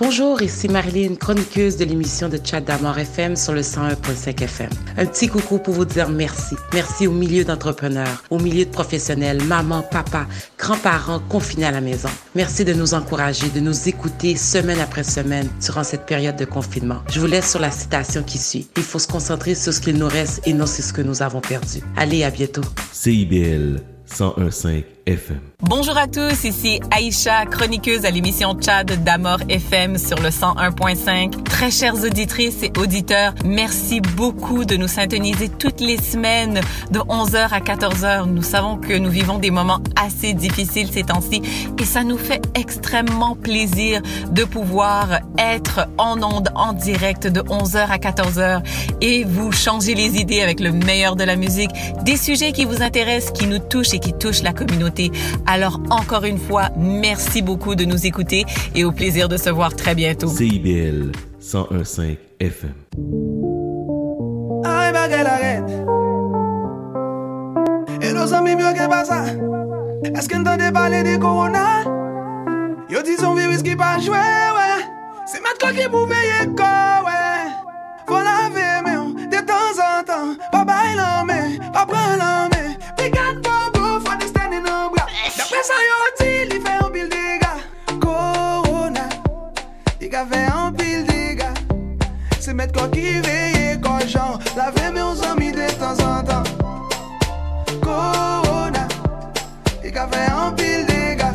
Bonjour, 0.00 0.40
ici 0.42 0.68
Marilyn, 0.68 1.16
chroniqueuse 1.16 1.76
de 1.76 1.84
l'émission 1.84 2.28
de 2.28 2.38
Chat 2.42 2.60
d'Amour 2.60 2.98
FM 2.98 3.34
sur 3.34 3.52
le 3.52 3.62
101.5 3.62 4.44
FM. 4.44 4.70
Un 4.96 5.06
petit 5.06 5.26
coucou 5.26 5.58
pour 5.58 5.74
vous 5.74 5.84
dire 5.84 6.08
merci. 6.08 6.54
Merci 6.72 7.08
au 7.08 7.10
milieu 7.10 7.42
d'entrepreneurs, 7.42 8.22
au 8.30 8.38
milieu 8.38 8.64
de 8.64 8.70
professionnels, 8.70 9.42
maman, 9.42 9.82
papa, 9.82 10.28
grands-parents 10.56 11.18
confinés 11.28 11.66
à 11.66 11.72
la 11.72 11.80
maison. 11.80 12.08
Merci 12.36 12.64
de 12.64 12.74
nous 12.74 12.94
encourager, 12.94 13.48
de 13.48 13.58
nous 13.58 13.88
écouter 13.88 14.36
semaine 14.36 14.78
après 14.78 15.02
semaine 15.02 15.48
durant 15.60 15.82
cette 15.82 16.06
période 16.06 16.36
de 16.36 16.44
confinement. 16.44 17.02
Je 17.10 17.18
vous 17.18 17.26
laisse 17.26 17.50
sur 17.50 17.60
la 17.60 17.72
citation 17.72 18.22
qui 18.22 18.38
suit. 18.38 18.68
Il 18.76 18.84
faut 18.84 19.00
se 19.00 19.08
concentrer 19.08 19.56
sur 19.56 19.72
ce 19.72 19.80
qu'il 19.80 19.98
nous 19.98 20.08
reste 20.08 20.46
et 20.46 20.52
non 20.52 20.66
sur 20.66 20.84
ce 20.84 20.92
que 20.92 21.02
nous 21.02 21.22
avons 21.22 21.40
perdu. 21.40 21.80
Allez, 21.96 22.22
à 22.22 22.30
bientôt. 22.30 22.62
CIBL 22.92 23.82
101.5 24.08 24.97
Bonjour 25.60 25.96
à 25.96 26.06
tous, 26.06 26.44
ici 26.44 26.80
Aïcha, 26.90 27.46
chroniqueuse 27.46 28.04
à 28.04 28.10
l'émission 28.10 28.54
Tchad 28.54 29.02
d'Amor 29.04 29.38
FM 29.48 29.96
sur 29.96 30.18
le 30.18 30.28
101.5. 30.28 31.44
Très 31.44 31.70
chères 31.70 32.02
auditrices 32.04 32.62
et 32.62 32.72
auditeurs, 32.78 33.34
merci 33.44 34.00
beaucoup 34.00 34.64
de 34.64 34.76
nous 34.76 34.86
syntoniser 34.86 35.48
toutes 35.48 35.80
les 35.80 35.96
semaines 35.96 36.60
de 36.90 36.98
11h 37.00 37.48
à 37.50 37.60
14h. 37.60 38.26
Nous 38.26 38.42
savons 38.42 38.76
que 38.76 38.92
nous 38.92 39.10
vivons 39.10 39.38
des 39.38 39.50
moments 39.50 39.80
assez 39.96 40.32
difficiles 40.32 40.90
ces 40.92 41.04
temps-ci 41.04 41.42
et 41.78 41.84
ça 41.84 42.04
nous 42.04 42.18
fait 42.18 42.42
extrêmement 42.54 43.34
plaisir 43.34 44.02
de 44.30 44.44
pouvoir 44.44 45.20
être 45.38 45.88
en 45.96 46.22
onde 46.22 46.50
en 46.54 46.72
direct 46.72 47.26
de 47.26 47.40
11h 47.40 47.88
à 47.88 47.98
14h 47.98 48.62
et 49.00 49.24
vous 49.24 49.52
changer 49.52 49.94
les 49.94 50.20
idées 50.20 50.42
avec 50.42 50.60
le 50.60 50.70
meilleur 50.72 51.16
de 51.16 51.24
la 51.24 51.36
musique, 51.36 51.70
des 52.04 52.16
sujets 52.16 52.52
qui 52.52 52.64
vous 52.64 52.82
intéressent, 52.82 53.32
qui 53.32 53.46
nous 53.46 53.58
touchent 53.58 53.94
et 53.94 53.98
qui 53.98 54.12
touchent 54.12 54.42
la 54.42 54.52
communauté. 54.52 54.97
Alors 55.46 55.80
encore 55.90 56.24
une 56.24 56.38
fois, 56.38 56.70
merci 56.76 57.42
beaucoup 57.42 57.74
de 57.74 57.84
nous 57.84 58.06
écouter 58.06 58.44
et 58.74 58.84
au 58.84 58.92
plaisir 58.92 59.28
de 59.28 59.36
se 59.36 59.50
voir 59.50 59.74
très 59.74 59.94
bientôt. 59.94 60.28
CIBL 60.28 61.12
101.5 61.40 62.16
FM. 62.40 62.74
Ay, 64.64 64.92
bagay 64.92 65.22
la 65.22 65.36
red 65.36 65.66
E 68.02 68.12
los 68.12 68.32
ami 68.32 68.56
myo 68.56 68.72
ke 68.74 68.88
pasa 68.90 69.24
Eske 70.14 70.38
n'tande 70.38 70.72
pale 70.72 71.02
de 71.02 71.16
korona 71.18 71.84
Yo 72.90 73.02
di 73.02 73.16
son 73.16 73.34
virus 73.34 73.62
ki 73.62 73.76
pa 73.76 73.96
jwe, 74.02 74.18
wè 74.56 74.70
Se 75.30 75.40
mat 75.44 75.58
ko 75.62 75.70
ki 75.76 75.88
pou 75.92 76.06
veye 76.10 76.46
ko, 76.58 76.72
wè 77.06 77.22
Fò 78.08 78.22
lave 78.24 78.68
men, 78.86 79.14
de 79.30 79.40
tan 79.46 79.82
an 79.84 80.04
tan 80.08 80.36
Pa 80.52 80.64
bay 80.64 80.94
lan 80.98 81.26
men, 81.28 81.58
pa 81.72 81.86
pran 81.86 82.16
lan 82.18 82.48
men 82.50 82.57
sa 85.62 85.74
yo 85.74 85.98
di 86.18 86.30
li 86.50 86.58
fe 86.60 86.72
an 86.78 86.90
pil 86.92 87.08
dega 87.10 87.52
Korona 88.02 89.06
Li 90.00 90.08
ka 90.08 90.24
fe 90.30 90.40
an 90.46 90.74
pil 90.76 91.02
dega 91.06 91.50
Se 92.38 92.52
met 92.54 92.72
kon 92.76 92.90
ki 92.90 93.20
veye 93.26 93.78
kon 93.82 93.98
jan 94.06 94.38
Lave 94.56 94.90
me 94.94 95.02
ou 95.02 95.14
zami 95.14 95.50
de 95.52 95.66
tan 95.80 95.96
san 95.96 96.24
tan. 96.28 96.44
Korona 97.82 98.84
Li 99.82 99.90
ka 99.90 100.06
fe 100.12 100.22
an 100.30 100.54
pil 100.58 100.86
dega 100.86 101.32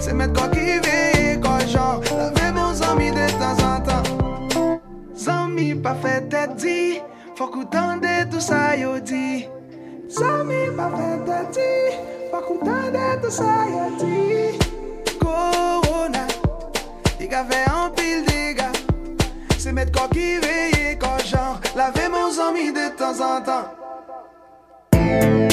Se 0.00 0.12
met 0.12 0.34
kon 0.34 0.50
ki 0.54 0.80
veye 0.86 1.36
kon 1.44 1.62
jan 1.74 2.02
Lave 2.10 2.50
me 2.54 2.64
ou 2.64 2.74
zami 2.74 3.12
de 3.14 3.28
tan 3.38 3.54
san 3.60 3.86
tan. 3.86 4.02
Zami 5.14 5.74
pa 5.84 5.94
fe 6.02 6.18
te 6.32 6.48
di 6.56 6.80
Fok 7.38 7.56
ou 7.62 7.70
tande 7.70 8.26
tout 8.32 8.42
sa 8.42 8.74
yo 8.74 8.98
di. 8.98 9.57
Zami 10.08 10.72
pa 10.76 10.88
fe 10.96 11.10
tet 11.26 11.52
di 11.52 11.72
Fok 12.30 12.50
ou 12.50 12.58
tande 12.64 13.20
tout 13.20 13.30
sa 13.30 13.68
yo 13.68 13.84
di 14.00 14.56
Korona 15.20 16.24
Li 17.20 17.28
ka 17.28 17.44
fe 17.44 17.60
an 17.68 17.92
pil 17.92 18.24
dega 18.24 18.72
Se 19.58 19.72
met 19.72 19.92
ko 19.92 20.08
ki 20.14 20.40
veye 20.44 20.96
ko 20.96 21.12
jan 21.28 21.60
Lave 21.76 22.08
men 22.08 22.24
os 22.24 22.38
ami 22.40 22.72
de 22.72 22.88
tan 22.96 23.20
an 23.20 23.44
tan 23.44 25.47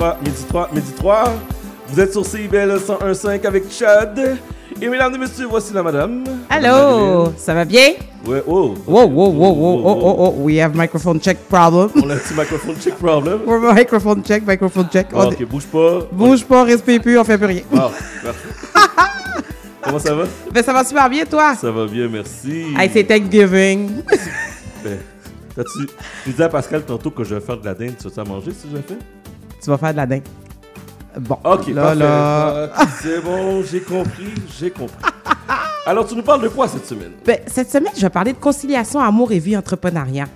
3, 0.00 0.16
midi 0.24 0.44
3, 0.48 0.68
midi 0.72 0.72
3, 0.72 0.72
midi 0.72 0.92
3. 0.96 1.24
Vous 1.88 2.00
êtes 2.00 2.12
sur 2.12 2.24
CIBL 2.24 2.78
101.5 2.78 3.46
avec 3.46 3.64
Chad. 3.70 4.38
Et 4.80 4.88
mesdames 4.88 5.14
et 5.14 5.18
messieurs, 5.18 5.46
voici 5.50 5.74
la 5.74 5.82
madame. 5.82 6.24
Allô, 6.48 7.34
ça 7.36 7.52
va 7.52 7.66
bien? 7.66 7.90
Ouais, 8.26 8.42
oh. 8.46 8.74
Whoa, 8.86 9.04
whoa, 9.06 9.28
whoa, 9.28 9.50
whoa, 9.52 9.82
oh, 9.84 9.98
oh, 10.02 10.14
oh, 10.18 10.34
we 10.42 10.58
have 10.58 10.74
microphone 10.74 11.20
check 11.20 11.36
problem. 11.50 11.90
On 12.02 12.08
a 12.08 12.14
un 12.14 12.16
petit 12.16 12.32
microphone 12.32 12.76
check 12.80 12.94
problem. 12.94 13.40
We're 13.46 13.74
microphone 13.74 14.22
check, 14.24 14.46
microphone 14.46 14.88
check. 14.90 15.08
Ah, 15.14 15.26
ok, 15.26 15.44
bouge 15.44 15.66
pas. 15.66 15.98
Bouge 16.10 16.44
pas, 16.46 16.64
respire 16.64 17.02
plus, 17.02 17.18
on 17.18 17.24
fait 17.24 17.36
plus 17.36 17.46
rien. 17.46 17.62
Merci. 17.70 17.94
Comment 19.82 19.98
ça 19.98 20.14
va? 20.14 20.24
Ben, 20.50 20.64
ça 20.64 20.72
va 20.72 20.82
super 20.82 21.10
bien, 21.10 21.26
toi? 21.26 21.54
Ça 21.56 21.70
va 21.70 21.86
bien, 21.86 22.08
merci. 22.08 22.64
Hey, 22.78 22.88
c'est 22.90 23.04
Thanksgiving. 23.04 24.02
Ben, 24.82 24.98
t'as-tu- 25.54 25.88
Je 26.24 26.30
disais 26.30 26.44
à 26.44 26.48
Pascal 26.48 26.84
tantôt 26.84 27.10
que 27.10 27.22
je 27.22 27.34
vais 27.34 27.40
faire 27.42 27.58
de 27.58 27.66
la 27.66 27.74
dinde. 27.74 27.96
Tu 28.00 28.08
vas 28.08 28.24
manger 28.24 28.52
si 28.52 28.66
je 28.70 28.76
le 28.76 28.82
fais? 28.82 28.96
Tu 29.62 29.70
vas 29.70 29.78
faire 29.78 29.92
de 29.92 29.96
la 29.98 30.06
dingue. 30.06 30.22
Bon, 31.18 31.38
Ok, 31.44 31.68
là, 31.68 31.82
parfait. 31.82 31.94
là. 31.98 32.70
Ah, 32.76 32.86
C'est 33.02 33.20
bon, 33.20 33.62
j'ai 33.64 33.80
compris, 33.80 34.32
j'ai 34.58 34.70
compris. 34.70 34.94
Alors, 35.86 36.06
tu 36.06 36.14
nous 36.14 36.22
parles 36.22 36.42
de 36.42 36.48
quoi 36.48 36.68
cette 36.68 36.86
semaine? 36.86 37.12
Ben, 37.24 37.38
cette 37.46 37.70
semaine, 37.70 37.92
je 37.96 38.00
vais 38.02 38.10
parler 38.10 38.32
de 38.32 38.38
conciliation, 38.38 39.00
amour 39.00 39.32
et 39.32 39.38
vie 39.38 39.56
entrepreneuriat. 39.56 40.26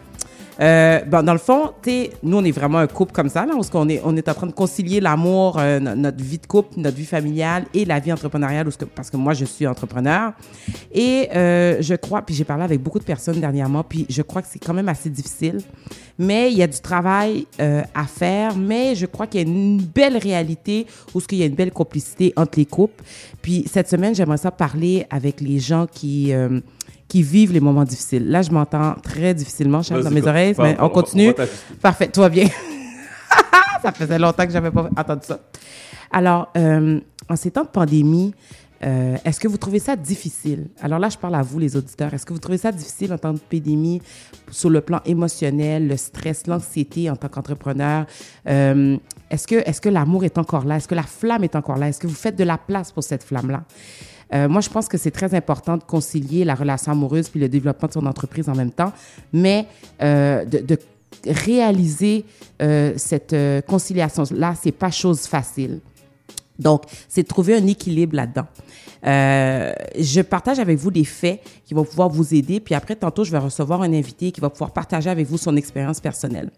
Euh, 0.60 1.00
bon, 1.04 1.24
dans 1.24 1.32
le 1.32 1.38
fond, 1.38 1.72
t'sais, 1.82 2.10
nous, 2.22 2.36
on 2.36 2.44
est 2.44 2.52
vraiment 2.52 2.78
un 2.78 2.86
couple 2.86 3.12
comme 3.12 3.28
ça, 3.28 3.44
là, 3.44 3.52
parce 3.54 3.70
qu'on 3.70 3.88
est, 3.88 4.00
on 4.04 4.16
est 4.16 4.28
en 4.28 4.34
train 4.34 4.46
de 4.46 4.52
concilier 4.52 5.00
l'amour, 5.00 5.58
euh, 5.58 5.80
no- 5.80 5.96
notre 5.96 6.22
vie 6.22 6.38
de 6.38 6.46
couple, 6.46 6.78
notre 6.78 6.96
vie 6.96 7.04
familiale 7.06 7.64
et 7.74 7.84
la 7.84 7.98
vie 7.98 8.12
entrepreneuriale, 8.12 8.68
parce 8.94 9.10
que, 9.10 9.16
moi, 9.16 9.34
je 9.34 9.44
suis 9.44 9.66
entrepreneur. 9.66 10.32
Et 10.92 11.28
euh, 11.34 11.78
je 11.80 11.94
crois, 11.96 12.22
puis 12.22 12.34
j'ai 12.36 12.44
parlé 12.44 12.62
avec 12.62 12.80
beaucoup 12.80 13.00
de 13.00 13.04
personnes 13.04 13.40
dernièrement, 13.40 13.82
puis 13.82 14.06
je 14.08 14.22
crois 14.22 14.42
que 14.42 14.48
c'est 14.50 14.60
quand 14.64 14.74
même 14.74 14.88
assez 14.88 15.10
difficile. 15.10 15.60
Mais 16.18 16.52
il 16.52 16.58
y 16.58 16.62
a 16.62 16.68
du 16.68 16.80
travail 16.80 17.46
euh, 17.60 17.82
à 17.92 18.04
faire, 18.04 18.56
mais 18.56 18.94
je 18.94 19.06
crois 19.06 19.26
qu'il 19.26 19.40
y 19.40 19.44
a 19.44 19.46
une 19.48 19.78
belle 19.82 20.16
réalité 20.16 20.86
où 21.12 21.20
il 21.32 21.38
y 21.38 21.42
a 21.42 21.46
une 21.46 21.56
belle 21.56 21.72
complicité 21.72 22.32
entre 22.36 22.58
les 22.58 22.66
couples. 22.66 23.02
Puis 23.42 23.64
cette 23.68 23.88
semaine, 23.88 24.14
j'aimerais 24.14 24.36
ça 24.36 24.52
parler 24.52 25.04
avec 25.10 25.40
les 25.40 25.58
gens 25.58 25.86
qui... 25.92 26.32
qui 27.08 27.22
vivent 27.22 27.52
les 27.52 27.60
moments 27.60 27.84
difficiles. 27.84 28.28
Là, 28.28 28.42
je 28.42 28.50
m'entends 28.50 28.94
très 29.02 29.34
difficilement, 29.34 29.82
Charles, 29.82 30.04
dans 30.04 30.10
mes 30.10 30.26
oreilles, 30.26 30.54
mais 30.58 30.76
on 30.78 30.84
on 30.84 30.86
on 30.86 30.90
continue. 30.90 31.34
t'ajuster. 31.34 31.74
Parfait, 31.80 32.08
tout 32.08 32.20
va 32.20 32.28
bien. 32.28 32.48
ça 33.82 33.92
faisait 33.92 34.18
longtemps 34.18 34.46
que 34.46 34.52
j'avais 34.52 34.70
pas 34.70 34.88
entendu 34.96 35.22
ça. 35.24 35.40
Alors, 36.10 36.50
euh, 36.56 37.00
en 37.28 37.36
ces 37.36 37.50
temps 37.50 37.64
de 37.64 37.68
pandémie, 37.68 38.34
euh, 38.84 39.16
est-ce 39.24 39.40
que 39.40 39.48
vous 39.48 39.56
trouvez 39.56 39.78
ça 39.78 39.96
difficile? 39.96 40.68
Alors 40.80 40.98
là, 40.98 41.08
je 41.08 41.16
parle 41.16 41.34
à 41.34 41.42
vous, 41.42 41.58
les 41.58 41.76
auditeurs. 41.76 42.12
Est-ce 42.12 42.26
que 42.26 42.32
vous 42.32 42.38
trouvez 42.38 42.58
ça 42.58 42.70
difficile 42.70 43.12
en 43.12 43.18
temps 43.18 43.32
de 43.32 43.38
pandémie 43.38 44.02
sur 44.50 44.68
le 44.68 44.80
plan 44.80 45.00
émotionnel, 45.06 45.88
le 45.88 45.96
stress, 45.96 46.46
l'anxiété 46.46 47.08
en 47.08 47.16
tant 47.16 47.28
qu'entrepreneur? 47.28 48.06
Euh, 48.48 48.96
est-ce 49.30 49.46
que, 49.46 49.56
est-ce 49.56 49.80
que 49.80 49.88
l'amour 49.88 50.24
est 50.24 50.36
encore 50.38 50.64
là? 50.64 50.76
Est-ce 50.76 50.88
que 50.88 50.94
la 50.94 51.02
flamme 51.02 51.44
est 51.44 51.56
encore 51.56 51.78
là? 51.78 51.88
Est-ce 51.88 52.00
que 52.00 52.06
vous 52.06 52.14
faites 52.14 52.36
de 52.36 52.44
la 52.44 52.58
place 52.58 52.92
pour 52.92 53.02
cette 53.02 53.24
flamme-là? 53.24 53.64
Euh, 54.32 54.48
moi, 54.48 54.60
je 54.60 54.68
pense 54.68 54.88
que 54.88 54.98
c'est 54.98 55.10
très 55.10 55.34
important 55.34 55.76
de 55.76 55.82
concilier 55.82 56.44
la 56.44 56.54
relation 56.54 56.92
amoureuse 56.92 57.28
puis 57.28 57.40
le 57.40 57.48
développement 57.48 57.88
de 57.88 57.92
son 57.92 58.06
entreprise 58.06 58.48
en 58.48 58.54
même 58.54 58.70
temps, 58.70 58.92
mais 59.32 59.66
euh, 60.02 60.44
de, 60.44 60.78
réaliser 61.26 62.24
euh, 62.60 62.92
cette 62.96 63.34
conciliation-là, 63.66 64.54
c'est 64.60 64.72
pas 64.72 64.90
chose 64.90 65.26
facile. 65.26 65.80
Donc, 66.58 66.82
c'est 67.08 67.22
de 67.22 67.28
trouver 67.28 67.56
un 67.56 67.66
équilibre 67.66 68.16
là-dedans. 68.16 68.46
Je 69.04 70.20
partage 70.22 70.58
avec 70.58 70.78
vous 70.78 70.90
des 70.90 71.04
faits 71.04 71.40
qui 71.64 71.74
vont 71.74 71.84
pouvoir 71.84 72.08
vous 72.08 72.34
aider, 72.34 72.60
puis 72.60 72.74
après, 72.74 72.96
tantôt, 72.96 73.24
je 73.24 73.30
vais 73.30 73.38
recevoir 73.38 73.82
un 73.82 73.92
invité 73.92 74.32
qui 74.32 74.40
va 74.40 74.50
pouvoir 74.50 74.72
partager 74.72 75.10
avec 75.10 75.26
vous 75.26 75.38
son 75.38 75.56
expérience 75.56 76.00
personnelle. 76.00 76.50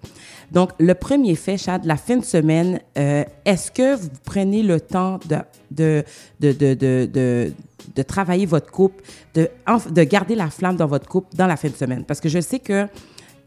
Donc, 0.52 0.70
le 0.78 0.94
premier 0.94 1.34
fait, 1.34 1.56
Chad, 1.56 1.84
la 1.84 1.96
fin 1.96 2.16
de 2.16 2.24
semaine, 2.24 2.80
euh, 2.96 3.24
est-ce 3.44 3.70
que 3.70 3.96
vous 3.96 4.08
prenez 4.24 4.62
le 4.62 4.80
temps 4.80 5.18
de, 5.28 5.36
de, 5.70 6.04
de, 6.40 6.74
de, 6.74 7.52
de, 7.94 8.02
travailler 8.02 8.46
votre 8.46 8.70
couple, 8.70 9.02
de, 9.34 9.48
de 9.90 10.02
garder 10.04 10.34
la 10.34 10.50
flamme 10.50 10.76
dans 10.76 10.86
votre 10.86 11.08
couple 11.08 11.36
dans 11.36 11.46
la 11.46 11.56
fin 11.56 11.68
de 11.68 11.74
semaine? 11.74 12.04
Parce 12.04 12.20
que 12.20 12.28
je 12.28 12.40
sais 12.40 12.58
que, 12.58 12.86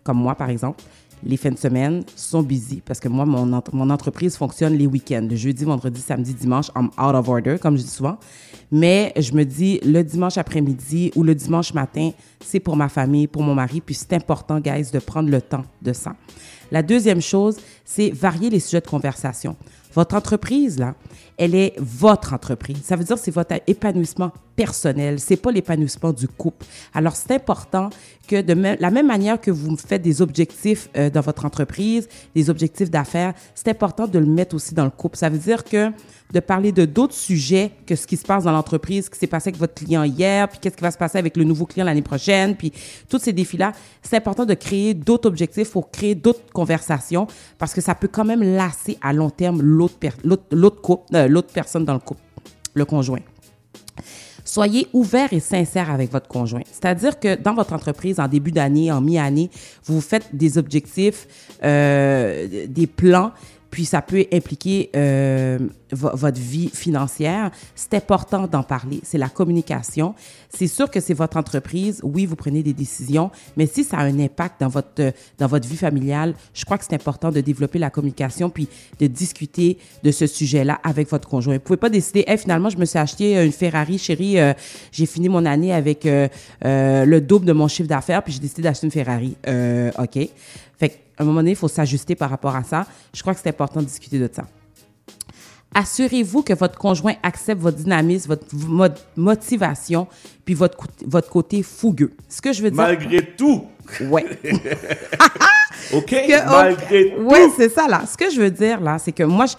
comme 0.03 0.17
moi, 0.17 0.35
par 0.35 0.49
exemple, 0.49 0.83
les 1.23 1.37
fins 1.37 1.51
de 1.51 1.57
semaine 1.57 2.03
sont 2.15 2.41
busy 2.41 2.81
parce 2.85 2.99
que 2.99 3.07
moi, 3.07 3.25
mon, 3.25 3.61
mon 3.73 3.89
entreprise 3.89 4.37
fonctionne 4.37 4.73
les 4.75 4.87
week-ends, 4.87 5.27
le 5.29 5.35
jeudi, 5.35 5.65
vendredi, 5.65 5.99
samedi, 6.01 6.33
dimanche, 6.33 6.67
I'm 6.75 6.89
out 6.97 7.15
of 7.15 7.27
order, 7.27 7.57
comme 7.59 7.77
je 7.77 7.83
dis 7.83 7.89
souvent. 7.89 8.17
Mais 8.71 9.11
je 9.17 9.33
me 9.33 9.43
dis, 9.43 9.79
le 9.83 10.03
dimanche 10.03 10.37
après-midi 10.37 11.11
ou 11.15 11.23
le 11.23 11.33
dimanche 11.35 11.73
matin, 11.73 12.11
c'est 12.39 12.59
pour 12.59 12.75
ma 12.75 12.87
famille, 12.87 13.27
pour 13.27 13.41
mon 13.41 13.55
mari, 13.55 13.81
puis 13.81 13.95
c'est 13.95 14.13
important, 14.13 14.59
guys, 14.59 14.91
de 14.91 14.99
prendre 14.99 15.29
le 15.29 15.41
temps 15.41 15.63
de 15.81 15.91
ça. 15.91 16.15
La 16.71 16.83
deuxième 16.83 17.21
chose, 17.21 17.57
c'est 17.89 18.11
varier 18.11 18.51
les 18.51 18.59
sujets 18.59 18.81
de 18.81 18.87
conversation. 18.87 19.55
Votre 19.95 20.13
entreprise, 20.15 20.77
là, 20.77 20.93
elle 21.37 21.55
est 21.55 21.73
votre 21.79 22.33
entreprise. 22.33 22.77
Ça 22.83 22.95
veut 22.95 23.03
dire 23.03 23.17
c'est 23.17 23.31
votre 23.31 23.55
épanouissement 23.65 24.31
personnel, 24.55 25.19
c'est 25.19 25.37
pas 25.37 25.51
l'épanouissement 25.51 26.11
du 26.13 26.27
couple. 26.27 26.65
Alors, 26.93 27.15
c'est 27.15 27.31
important 27.33 27.89
que 28.27 28.41
de 28.41 28.53
même- 28.53 28.77
la 28.79 28.91
même 28.91 29.07
manière 29.07 29.39
que 29.41 29.49
vous 29.49 29.75
faites 29.77 30.01
des 30.03 30.21
objectifs 30.21 30.89
euh, 30.95 31.09
dans 31.09 31.21
votre 31.21 31.45
entreprise, 31.45 32.07
des 32.35 32.49
objectifs 32.51 32.91
d'affaires, 32.91 33.33
c'est 33.55 33.69
important 33.69 34.05
de 34.05 34.19
le 34.19 34.25
mettre 34.27 34.53
aussi 34.55 34.75
dans 34.75 34.83
le 34.83 34.91
couple. 34.91 35.17
Ça 35.17 35.29
veut 35.29 35.37
dire 35.39 35.63
que 35.63 35.91
de 36.31 36.39
parler 36.41 36.71
de 36.71 36.85
d'autres 36.85 37.15
sujets 37.15 37.71
que 37.87 37.95
ce 37.95 38.05
qui 38.05 38.15
se 38.17 38.23
passe 38.25 38.43
dans 38.43 38.51
l'entreprise, 38.51 39.05
ce 39.05 39.09
qui 39.09 39.17
s'est 39.17 39.25
passé 39.25 39.47
avec 39.49 39.59
votre 39.59 39.73
client 39.73 40.03
hier, 40.03 40.47
puis 40.47 40.59
qu'est-ce 40.61 40.75
qui 40.75 40.83
va 40.83 40.91
se 40.91 40.97
passer 40.97 41.17
avec 41.17 41.35
le 41.37 41.43
nouveau 41.43 41.65
client 41.65 41.85
l'année 41.85 42.03
prochaine, 42.03 42.55
puis 42.55 42.71
tous 43.09 43.17
ces 43.17 43.33
défis-là, 43.33 43.71
c'est 44.03 44.17
important 44.17 44.45
de 44.45 44.53
créer 44.53 44.93
d'autres 44.93 45.27
objectifs 45.27 45.71
pour 45.71 45.89
créer 45.89 46.13
d'autres 46.13 46.43
conversations 46.53 47.25
parce 47.57 47.73
que 47.73 47.78
ça 47.79 47.95
peut 47.95 48.07
quand 48.11 48.25
même 48.25 48.41
lasser 48.43 48.97
à 49.01 49.13
long 49.13 49.29
terme 49.29 49.61
l'autre 49.61 49.95
per- 49.97 50.11
euh, 50.23 51.41
personne 51.53 51.85
dans 51.85 51.93
le 51.93 51.99
couple, 51.99 52.21
le 52.73 52.85
conjoint. 52.85 53.19
Soyez 54.45 54.87
ouvert 54.93 55.31
et 55.31 55.39
sincère 55.39 55.91
avec 55.91 56.11
votre 56.11 56.27
conjoint. 56.27 56.63
C'est-à-dire 56.71 57.19
que 57.19 57.35
dans 57.35 57.53
votre 57.53 57.73
entreprise, 57.73 58.19
en 58.19 58.27
début 58.27 58.51
d'année, 58.51 58.91
en 58.91 58.99
mi-année, 58.99 59.51
vous 59.85 60.01
faites 60.01 60.35
des 60.35 60.57
objectifs, 60.57 61.27
euh, 61.63 62.65
des 62.67 62.87
plans, 62.87 63.31
puis 63.69 63.85
ça 63.85 64.01
peut 64.01 64.25
impliquer 64.33 64.89
euh, 64.95 65.59
vo- 65.91 66.09
votre 66.15 66.39
vie 66.39 66.69
financière. 66.73 67.51
C'est 67.75 67.93
important 67.93 68.47
d'en 68.47 68.63
parler. 68.63 68.99
C'est 69.03 69.17
la 69.17 69.29
communication. 69.29 70.15
C'est 70.49 70.67
sûr 70.67 70.89
que 70.89 70.99
c'est 70.99 71.13
votre 71.13 71.37
entreprise. 71.37 72.01
Oui, 72.03 72.25
vous 72.25 72.35
prenez 72.35 72.63
des 72.63 72.73
décisions, 72.73 73.29
mais 73.57 73.67
si 73.67 73.83
ça 73.83 73.97
a 73.97 74.03
un 74.03 74.19
impact 74.19 74.61
dans 74.61 74.69
votre, 74.69 74.89
euh, 74.99 75.11
dans 75.37 75.47
votre 75.47 75.67
vie 75.67 75.77
familiale, 75.77 76.33
je 76.53 76.65
crois 76.65 76.77
que 76.77 76.85
c'est 76.85 76.95
important 76.95 77.31
de 77.31 77.41
développer 77.41 77.79
la 77.79 77.89
communication 77.89 78.49
puis 78.49 78.67
de 78.99 79.07
discuter 79.07 79.77
de 80.03 80.11
ce 80.11 80.25
sujet-là 80.27 80.79
avec 80.83 81.09
votre 81.09 81.27
conjoint. 81.27 81.53
Vous 81.55 81.59
pouvez 81.59 81.77
pas 81.77 81.89
décider, 81.89 82.23
hey, 82.27 82.37
finalement, 82.37 82.69
je 82.69 82.77
me 82.77 82.85
suis 82.85 82.97
acheté 82.99 83.43
une 83.43 83.51
Ferrari, 83.51 83.97
chérie, 83.97 84.39
euh, 84.39 84.53
j'ai 84.91 85.05
fini 85.05 85.29
mon 85.29 85.45
année 85.45 85.73
avec 85.73 86.05
euh, 86.05 86.27
euh, 86.65 87.05
le 87.05 87.21
double 87.21 87.45
de 87.45 87.53
mon 87.53 87.67
chiffre 87.67 87.89
d'affaires, 87.89 88.23
puis 88.23 88.33
j'ai 88.33 88.39
décidé 88.39 88.63
d'acheter 88.63 88.87
une 88.87 88.91
Ferrari. 88.91 89.35
OK. 89.99 90.29
Qu'à 91.19 91.23
un 91.23 91.27
moment 91.27 91.41
donné, 91.41 91.51
il 91.51 91.57
faut 91.57 91.67
s'ajuster 91.67 92.15
par 92.15 92.29
rapport 92.29 92.55
à 92.55 92.63
ça. 92.63 92.85
Je 93.13 93.19
crois 93.19 93.33
que 93.33 93.41
c'est 93.43 93.49
important 93.49 93.81
de 93.81 93.85
discuter 93.85 94.17
de 94.19 94.29
ça. 94.33 94.45
Assurez-vous 95.75 96.43
que 96.43 96.53
votre 96.53 96.77
conjoint 96.77 97.15
accepte 97.21 97.61
votre 97.61 97.75
dynamisme, 97.75 98.29
votre 98.29 98.45
mo- 98.55 98.85
motivation, 99.17 100.07
puis 100.45 100.53
votre, 100.53 100.77
votre 101.05 101.29
côté 101.29 101.61
fougueux. 101.61 102.13
Ce 102.29 102.41
que 102.41 102.53
je 102.53 102.63
veux 102.63 102.71
dire. 102.71 102.81
Malgré 102.81 103.21
tout. 103.35 103.65
Ouais. 104.09 104.25
OK? 105.93 106.05
Que- 106.05 106.49
Malgré 106.49 107.13
tout. 107.13 107.21
Ouais, 107.23 107.49
c'est 107.57 107.67
ça, 107.69 107.85
là. 107.89 108.03
Ce 108.09 108.15
que 108.15 108.31
je 108.31 108.39
veux 108.39 108.49
dire, 108.51 108.79
là, 108.79 108.97
c'est 108.97 109.11
que 109.11 109.23
moi, 109.23 109.45
je- 109.45 109.55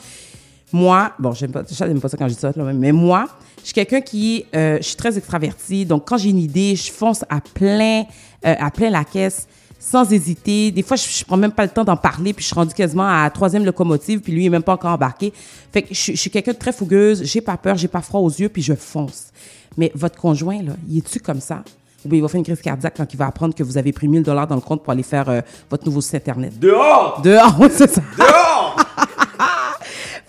moi, 0.72 1.12
bon, 1.18 1.32
j'aime 1.32 1.52
pas, 1.52 1.62
pas 1.62 2.08
ça 2.08 2.16
quand 2.16 2.26
je 2.28 2.32
dis 2.34 2.40
ça, 2.40 2.52
là, 2.56 2.72
mais 2.72 2.90
moi, 2.92 3.26
je 3.58 3.66
suis 3.66 3.74
quelqu'un 3.74 4.00
qui, 4.00 4.46
euh, 4.56 4.78
je 4.78 4.82
suis 4.86 4.96
très 4.96 5.16
extraverti. 5.18 5.84
Donc, 5.84 6.08
quand 6.08 6.16
j'ai 6.16 6.30
une 6.30 6.38
idée, 6.38 6.74
je 6.74 6.90
fonce 6.90 7.22
à 7.28 7.42
plein, 7.42 8.04
euh, 8.46 8.54
à 8.58 8.70
plein 8.70 8.88
la 8.88 9.04
caisse, 9.04 9.46
sans 9.80 10.12
hésiter. 10.12 10.70
Des 10.70 10.82
fois, 10.84 10.96
je, 10.96 11.08
je 11.08 11.24
prends 11.24 11.36
même 11.38 11.50
pas 11.50 11.64
le 11.64 11.70
temps 11.70 11.82
d'en 11.84 11.96
parler, 11.96 12.32
puis 12.32 12.42
je 12.42 12.46
suis 12.48 12.54
rendue 12.54 12.74
quasiment 12.74 13.08
à 13.08 13.24
la 13.24 13.30
troisième 13.30 13.64
locomotive, 13.64 14.20
puis 14.20 14.32
lui, 14.32 14.42
il 14.44 14.46
est 14.46 14.50
même 14.50 14.62
pas 14.62 14.74
encore 14.74 14.92
embarqué. 14.92 15.32
Fait 15.72 15.82
que 15.82 15.88
je, 15.92 15.98
suis- 15.98 16.14
je 16.14 16.20
suis 16.20 16.30
quelqu'un 16.30 16.52
de 16.52 16.58
très 16.58 16.72
fougueuse, 16.72 17.24
j'ai 17.24 17.40
pas 17.40 17.56
peur, 17.56 17.76
j'ai 17.76 17.88
pas 17.88 18.02
froid 18.02 18.20
aux 18.20 18.28
yeux, 18.30 18.48
puis 18.50 18.62
je 18.62 18.74
fonce. 18.74 19.28
Mais 19.76 19.90
votre 19.96 20.16
conjoint, 20.20 20.62
là, 20.62 20.72
il 20.88 20.98
est-tu 20.98 21.18
comme 21.18 21.40
ça? 21.40 21.62
Ou 22.04 22.08
bien 22.08 22.18
il 22.18 22.22
va 22.22 22.28
faire 22.28 22.38
une 22.38 22.44
crise 22.44 22.60
cardiaque 22.62 22.94
quand 22.96 23.12
il 23.12 23.16
va 23.16 23.26
apprendre 23.26 23.54
que 23.54 23.62
vous 23.62 23.76
avez 23.76 23.92
pris 23.92 24.08
1000 24.08 24.22
dollars 24.22 24.46
dans 24.46 24.54
le 24.54 24.60
compte 24.60 24.82
pour 24.82 24.90
aller 24.92 25.02
faire 25.02 25.28
euh, 25.28 25.40
votre 25.70 25.84
nouveau 25.86 26.00
site 26.00 26.14
Internet? 26.14 26.58
Dehors! 26.58 27.20
Dehors, 27.22 27.56
oui, 27.60 27.68
c'est 27.70 27.90
ça. 27.90 28.00
Dehors! 28.18 28.76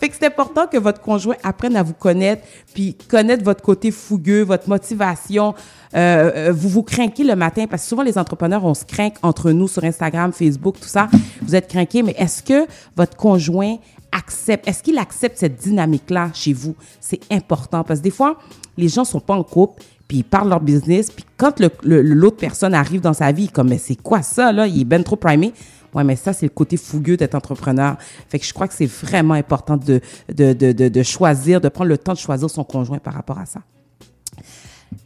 Fait 0.01 0.09
que 0.09 0.15
c'est 0.19 0.25
important 0.25 0.65
que 0.65 0.79
votre 0.79 0.99
conjoint 0.99 1.35
apprenne 1.43 1.75
à 1.75 1.83
vous 1.83 1.93
connaître, 1.93 2.41
puis 2.73 2.95
connaître 3.07 3.43
votre 3.43 3.61
côté 3.61 3.91
fougueux, 3.91 4.41
votre 4.41 4.67
motivation. 4.67 5.53
Euh, 5.93 6.31
euh, 6.35 6.51
vous 6.51 6.69
vous 6.69 6.81
craquez 6.81 7.23
le 7.23 7.35
matin, 7.35 7.67
parce 7.69 7.83
que 7.83 7.89
souvent 7.89 8.01
les 8.01 8.17
entrepreneurs, 8.17 8.65
on 8.65 8.73
se 8.73 8.83
craque 8.83 9.13
entre 9.21 9.51
nous 9.51 9.67
sur 9.67 9.83
Instagram, 9.83 10.33
Facebook, 10.33 10.79
tout 10.81 10.87
ça. 10.87 11.07
Vous 11.43 11.55
êtes 11.55 11.67
craqués, 11.67 12.01
mais 12.01 12.15
est-ce 12.17 12.41
que 12.41 12.65
votre 12.97 13.15
conjoint 13.15 13.75
accepte, 14.11 14.67
est-ce 14.67 14.81
qu'il 14.81 14.97
accepte 14.97 15.37
cette 15.37 15.57
dynamique-là 15.57 16.31
chez 16.33 16.53
vous? 16.53 16.73
C'est 16.99 17.21
important, 17.31 17.83
parce 17.83 17.99
que 17.99 18.05
des 18.05 18.09
fois, 18.09 18.39
les 18.77 18.87
gens 18.87 19.05
sont 19.05 19.19
pas 19.19 19.35
en 19.35 19.43
couple, 19.43 19.83
puis 20.07 20.17
ils 20.17 20.23
parlent 20.23 20.49
leur 20.49 20.61
business, 20.61 21.11
puis 21.11 21.25
quand 21.37 21.61
l'autre 21.83 22.37
personne 22.37 22.73
arrive 22.73 23.01
dans 23.01 23.13
sa 23.13 23.31
vie, 23.31 23.49
comme, 23.49 23.69
mais 23.69 23.77
c'est 23.77 24.01
quoi 24.01 24.23
ça, 24.23 24.51
là? 24.51 24.65
Il 24.65 24.81
est 24.81 24.85
ben 24.85 25.03
trop 25.03 25.15
primé. 25.15 25.53
Ouais, 25.93 26.03
mais 26.03 26.15
ça, 26.15 26.33
c'est 26.33 26.45
le 26.45 26.51
côté 26.51 26.77
fougueux 26.77 27.17
d'être 27.17 27.35
entrepreneur. 27.35 27.97
Fait 28.29 28.39
que 28.39 28.45
je 28.45 28.53
crois 28.53 28.67
que 28.67 28.73
c'est 28.73 28.85
vraiment 28.85 29.33
important 29.33 29.77
de, 29.77 29.99
de, 30.33 30.53
de, 30.53 30.71
de, 30.71 30.87
de 30.87 31.03
choisir, 31.03 31.59
de 31.61 31.69
prendre 31.69 31.89
le 31.89 31.97
temps 31.97 32.13
de 32.13 32.17
choisir 32.17 32.49
son 32.49 32.63
conjoint 32.63 32.99
par 32.99 33.13
rapport 33.13 33.39
à 33.39 33.45
ça. 33.45 33.61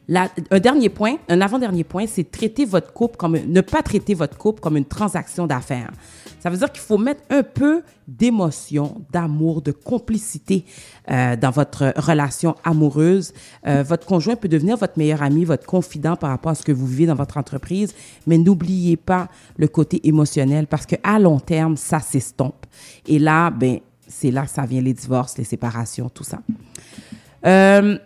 Un 0.08 0.60
dernier 0.60 0.90
point, 0.90 1.16
un 1.30 1.42
avant-dernier 1.42 1.84
point, 1.84 2.06
c'est 2.08 2.30
traiter 2.30 2.66
votre 2.66 2.94
couple 2.94 3.18
comme 3.18 3.38
ne 3.38 3.62
pas 3.62 3.82
traiter 3.82 4.14
votre 4.14 4.38
couple 4.38 4.60
comme 4.60 4.78
une 4.78 4.86
transaction 4.86 5.48
d'affaires. 5.48 5.92
Ça 6.40 6.52
veut 6.52 6.58
dire 6.58 6.72
qu'il 6.72 6.82
faut 6.82 7.00
mettre 7.00 7.22
un 7.32 7.42
peu 7.42 7.82
d'émotion, 8.08 9.02
d'amour, 9.12 9.64
de 9.64 9.72
complicité 9.72 10.64
euh, 11.10 11.36
dans 11.36 11.50
votre 11.50 11.92
relation 11.98 12.56
amoureuse. 12.64 13.34
Euh, 13.66 13.82
votre 13.82 14.06
conjoint 14.06 14.36
peut 14.36 14.48
devenir 14.48 14.78
votre 14.78 14.98
meilleur 14.98 15.24
ami, 15.24 15.44
votre 15.44 15.66
confident 15.66 16.16
par 16.16 16.30
rapport 16.30 16.52
à 16.52 16.56
ce 16.56 16.62
que 16.62 16.72
vous 16.72 16.86
vivez 16.86 17.08
dans 17.08 17.16
votre 17.16 17.38
entreprise, 17.38 17.96
mais 18.28 18.38
n'oubliez 18.38 18.98
pas 18.98 19.28
le 19.58 19.68
côté 19.68 20.08
émotionnel 20.08 20.68
parce 20.68 20.86
que 20.86 20.96
à 21.04 21.18
long 21.18 21.40
terme, 21.40 21.78
ça 21.78 22.00
s'estompe. 22.00 22.68
Et 23.08 23.18
là, 23.18 23.50
ben, 23.50 23.80
c'est 24.08 24.30
là 24.30 24.44
que 24.44 24.52
ça 24.52 24.68
vient 24.68 24.82
les 24.82 24.94
divorces, 24.94 25.38
les 25.40 25.44
séparations, 25.44 26.10
tout 26.10 26.24
ça. 26.24 26.42
Euh, 27.46 27.98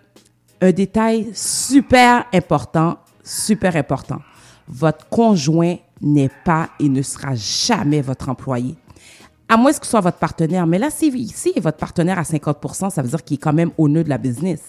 un 0.61 0.71
détail 0.71 1.29
super 1.33 2.25
important, 2.33 2.97
super 3.23 3.75
important. 3.75 4.21
Votre 4.67 5.07
conjoint 5.09 5.75
n'est 6.01 6.31
pas 6.43 6.69
et 6.79 6.89
ne 6.89 7.01
sera 7.01 7.33
jamais 7.35 8.01
votre 8.01 8.29
employé. 8.29 8.75
À 9.51 9.57
moins 9.57 9.73
que 9.73 9.83
ce 9.83 9.89
soit 9.89 10.01
votre 10.01 10.19
partenaire. 10.19 10.67
Mais 10.67 10.77
là, 10.77 10.91
si, 10.91 11.27
si 11.29 11.53
votre 11.59 11.77
partenaire 11.79 12.19
à 12.19 12.21
50% 12.21 12.91
ça 12.91 13.01
veut 13.01 13.09
dire 13.09 13.23
qu'il 13.23 13.35
est 13.35 13.39
quand 13.39 13.51
même 13.51 13.71
au 13.79 13.89
nœud 13.89 14.03
de 14.03 14.09
la 14.09 14.19
business. 14.19 14.61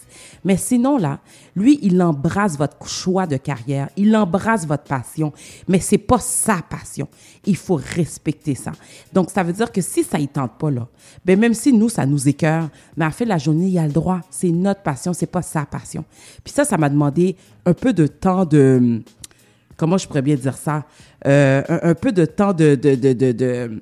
Mais 0.43 0.57
sinon, 0.57 0.97
là, 0.97 1.19
lui, 1.55 1.77
il 1.83 2.01
embrasse 2.01 2.57
votre 2.57 2.87
choix 2.87 3.27
de 3.27 3.37
carrière. 3.37 3.89
Il 3.95 4.15
embrasse 4.15 4.65
votre 4.65 4.85
passion. 4.85 5.33
Mais 5.67 5.79
c'est 5.79 5.99
pas 5.99 6.17
sa 6.17 6.63
passion. 6.67 7.07
Il 7.45 7.57
faut 7.57 7.79
respecter 7.95 8.55
ça. 8.55 8.71
Donc, 9.13 9.29
ça 9.29 9.43
veut 9.43 9.53
dire 9.53 9.71
que 9.71 9.81
si 9.81 10.03
ça 10.03 10.17
ne 10.17 10.25
tente 10.25 10.57
pas, 10.57 10.71
là, 10.71 10.87
ben 11.23 11.39
même 11.39 11.53
si 11.53 11.71
nous, 11.73 11.89
ça 11.89 12.07
nous 12.07 12.27
écœure, 12.27 12.69
mais 12.97 13.05
à 13.05 13.09
la 13.09 13.13
fin 13.13 13.25
de 13.25 13.29
la 13.29 13.37
journée, 13.37 13.67
il 13.67 13.77
a 13.77 13.85
le 13.85 13.93
droit. 13.93 14.21
C'est 14.31 14.49
notre 14.49 14.81
passion, 14.81 15.13
c'est 15.13 15.27
pas 15.27 15.43
sa 15.43 15.63
passion. 15.63 16.03
Puis 16.43 16.53
ça, 16.53 16.65
ça 16.65 16.77
m'a 16.79 16.89
demandé 16.89 17.35
un 17.67 17.73
peu 17.73 17.93
de 17.93 18.07
temps 18.07 18.45
de... 18.45 19.03
Comment 19.77 19.97
je 19.97 20.07
pourrais 20.07 20.21
bien 20.23 20.35
dire 20.35 20.57
ça? 20.57 20.85
Euh, 21.27 21.61
un, 21.69 21.89
un 21.91 21.93
peu 21.93 22.11
de 22.11 22.25
temps 22.25 22.53
de... 22.53 22.73
de, 22.73 22.95
de, 22.95 23.13
de, 23.13 23.31
de 23.31 23.81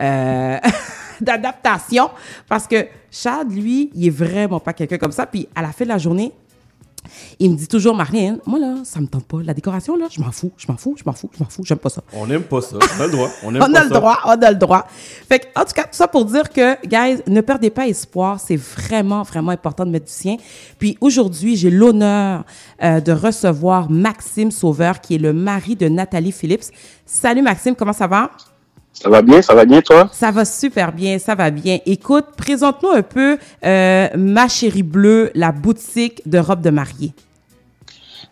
euh, 0.00 0.58
d'adaptation 1.20 2.10
parce 2.48 2.66
que 2.66 2.86
Chad, 3.10 3.50
lui, 3.52 3.90
il 3.94 4.06
est 4.06 4.10
vraiment 4.10 4.60
pas 4.60 4.72
quelqu'un 4.72 4.98
comme 4.98 5.12
ça. 5.12 5.26
Puis 5.26 5.48
à 5.54 5.62
la 5.62 5.72
fin 5.72 5.84
de 5.84 5.90
la 5.90 5.98
journée, 5.98 6.32
il 7.38 7.50
me 7.50 7.56
dit 7.56 7.66
toujours, 7.66 7.94
Marlène, 7.94 8.38
moi 8.46 8.58
là, 8.58 8.74
ça 8.84 9.00
me 9.00 9.06
tente 9.06 9.24
pas. 9.24 9.38
La 9.42 9.54
décoration, 9.54 9.96
là, 9.96 10.06
je 10.10 10.20
m'en 10.20 10.30
fous, 10.30 10.52
je 10.56 10.66
m'en 10.68 10.76
fous, 10.76 10.94
je 10.98 11.04
m'en 11.04 11.12
fous, 11.12 11.30
je 11.32 11.42
m'en 11.42 11.48
fous, 11.48 11.62
j'aime 11.64 11.78
pas 11.78 11.88
ça. 11.88 12.02
On 12.12 12.26
n'aime 12.26 12.42
pas 12.42 12.60
ça. 12.60 12.76
On 12.98 13.00
a 13.00 13.06
le 13.06 13.12
droit. 13.12 13.28
On, 13.42 13.50
aime 13.54 13.62
On 13.62 13.72
pas 13.72 13.80
a 13.80 13.84
le 13.84 13.90
droit, 13.90 14.18
on 14.26 14.42
a 14.42 14.50
le 14.50 14.56
droit. 14.56 14.86
Fait 15.28 15.38
que, 15.40 15.46
en 15.58 15.64
tout 15.64 15.72
cas, 15.72 15.84
tout 15.84 15.88
ça 15.92 16.08
pour 16.08 16.24
dire 16.26 16.50
que, 16.50 16.86
guys, 16.86 17.22
ne 17.26 17.40
perdez 17.40 17.70
pas 17.70 17.86
espoir. 17.88 18.38
C'est 18.38 18.56
vraiment, 18.56 19.22
vraiment 19.22 19.52
important 19.52 19.86
de 19.86 19.90
mettre 19.90 20.06
du 20.06 20.12
sien. 20.12 20.36
Puis 20.78 20.98
aujourd'hui, 21.00 21.56
j'ai 21.56 21.70
l'honneur 21.70 22.44
euh, 22.82 23.00
de 23.00 23.12
recevoir 23.12 23.90
Maxime 23.90 24.50
Sauveur, 24.50 25.00
qui 25.00 25.14
est 25.14 25.18
le 25.18 25.32
mari 25.32 25.76
de 25.76 25.88
Nathalie 25.88 26.32
Phillips. 26.32 26.64
Salut 27.06 27.42
Maxime, 27.42 27.74
comment 27.74 27.94
ça 27.94 28.06
va? 28.06 28.30
Ça 28.92 29.08
va 29.08 29.22
bien, 29.22 29.40
ça 29.40 29.54
va 29.54 29.64
bien, 29.64 29.80
toi? 29.80 30.10
Ça 30.12 30.30
va 30.30 30.44
super 30.44 30.92
bien, 30.92 31.18
ça 31.18 31.34
va 31.34 31.50
bien. 31.50 31.78
Écoute, 31.86 32.26
présente-nous 32.36 32.90
un 32.90 33.02
peu 33.02 33.38
euh, 33.64 34.08
Ma 34.16 34.48
Chérie 34.48 34.82
Bleue, 34.82 35.30
la 35.34 35.52
boutique 35.52 36.22
de 36.26 36.38
robes 36.38 36.60
de 36.60 36.70
mariée. 36.70 37.12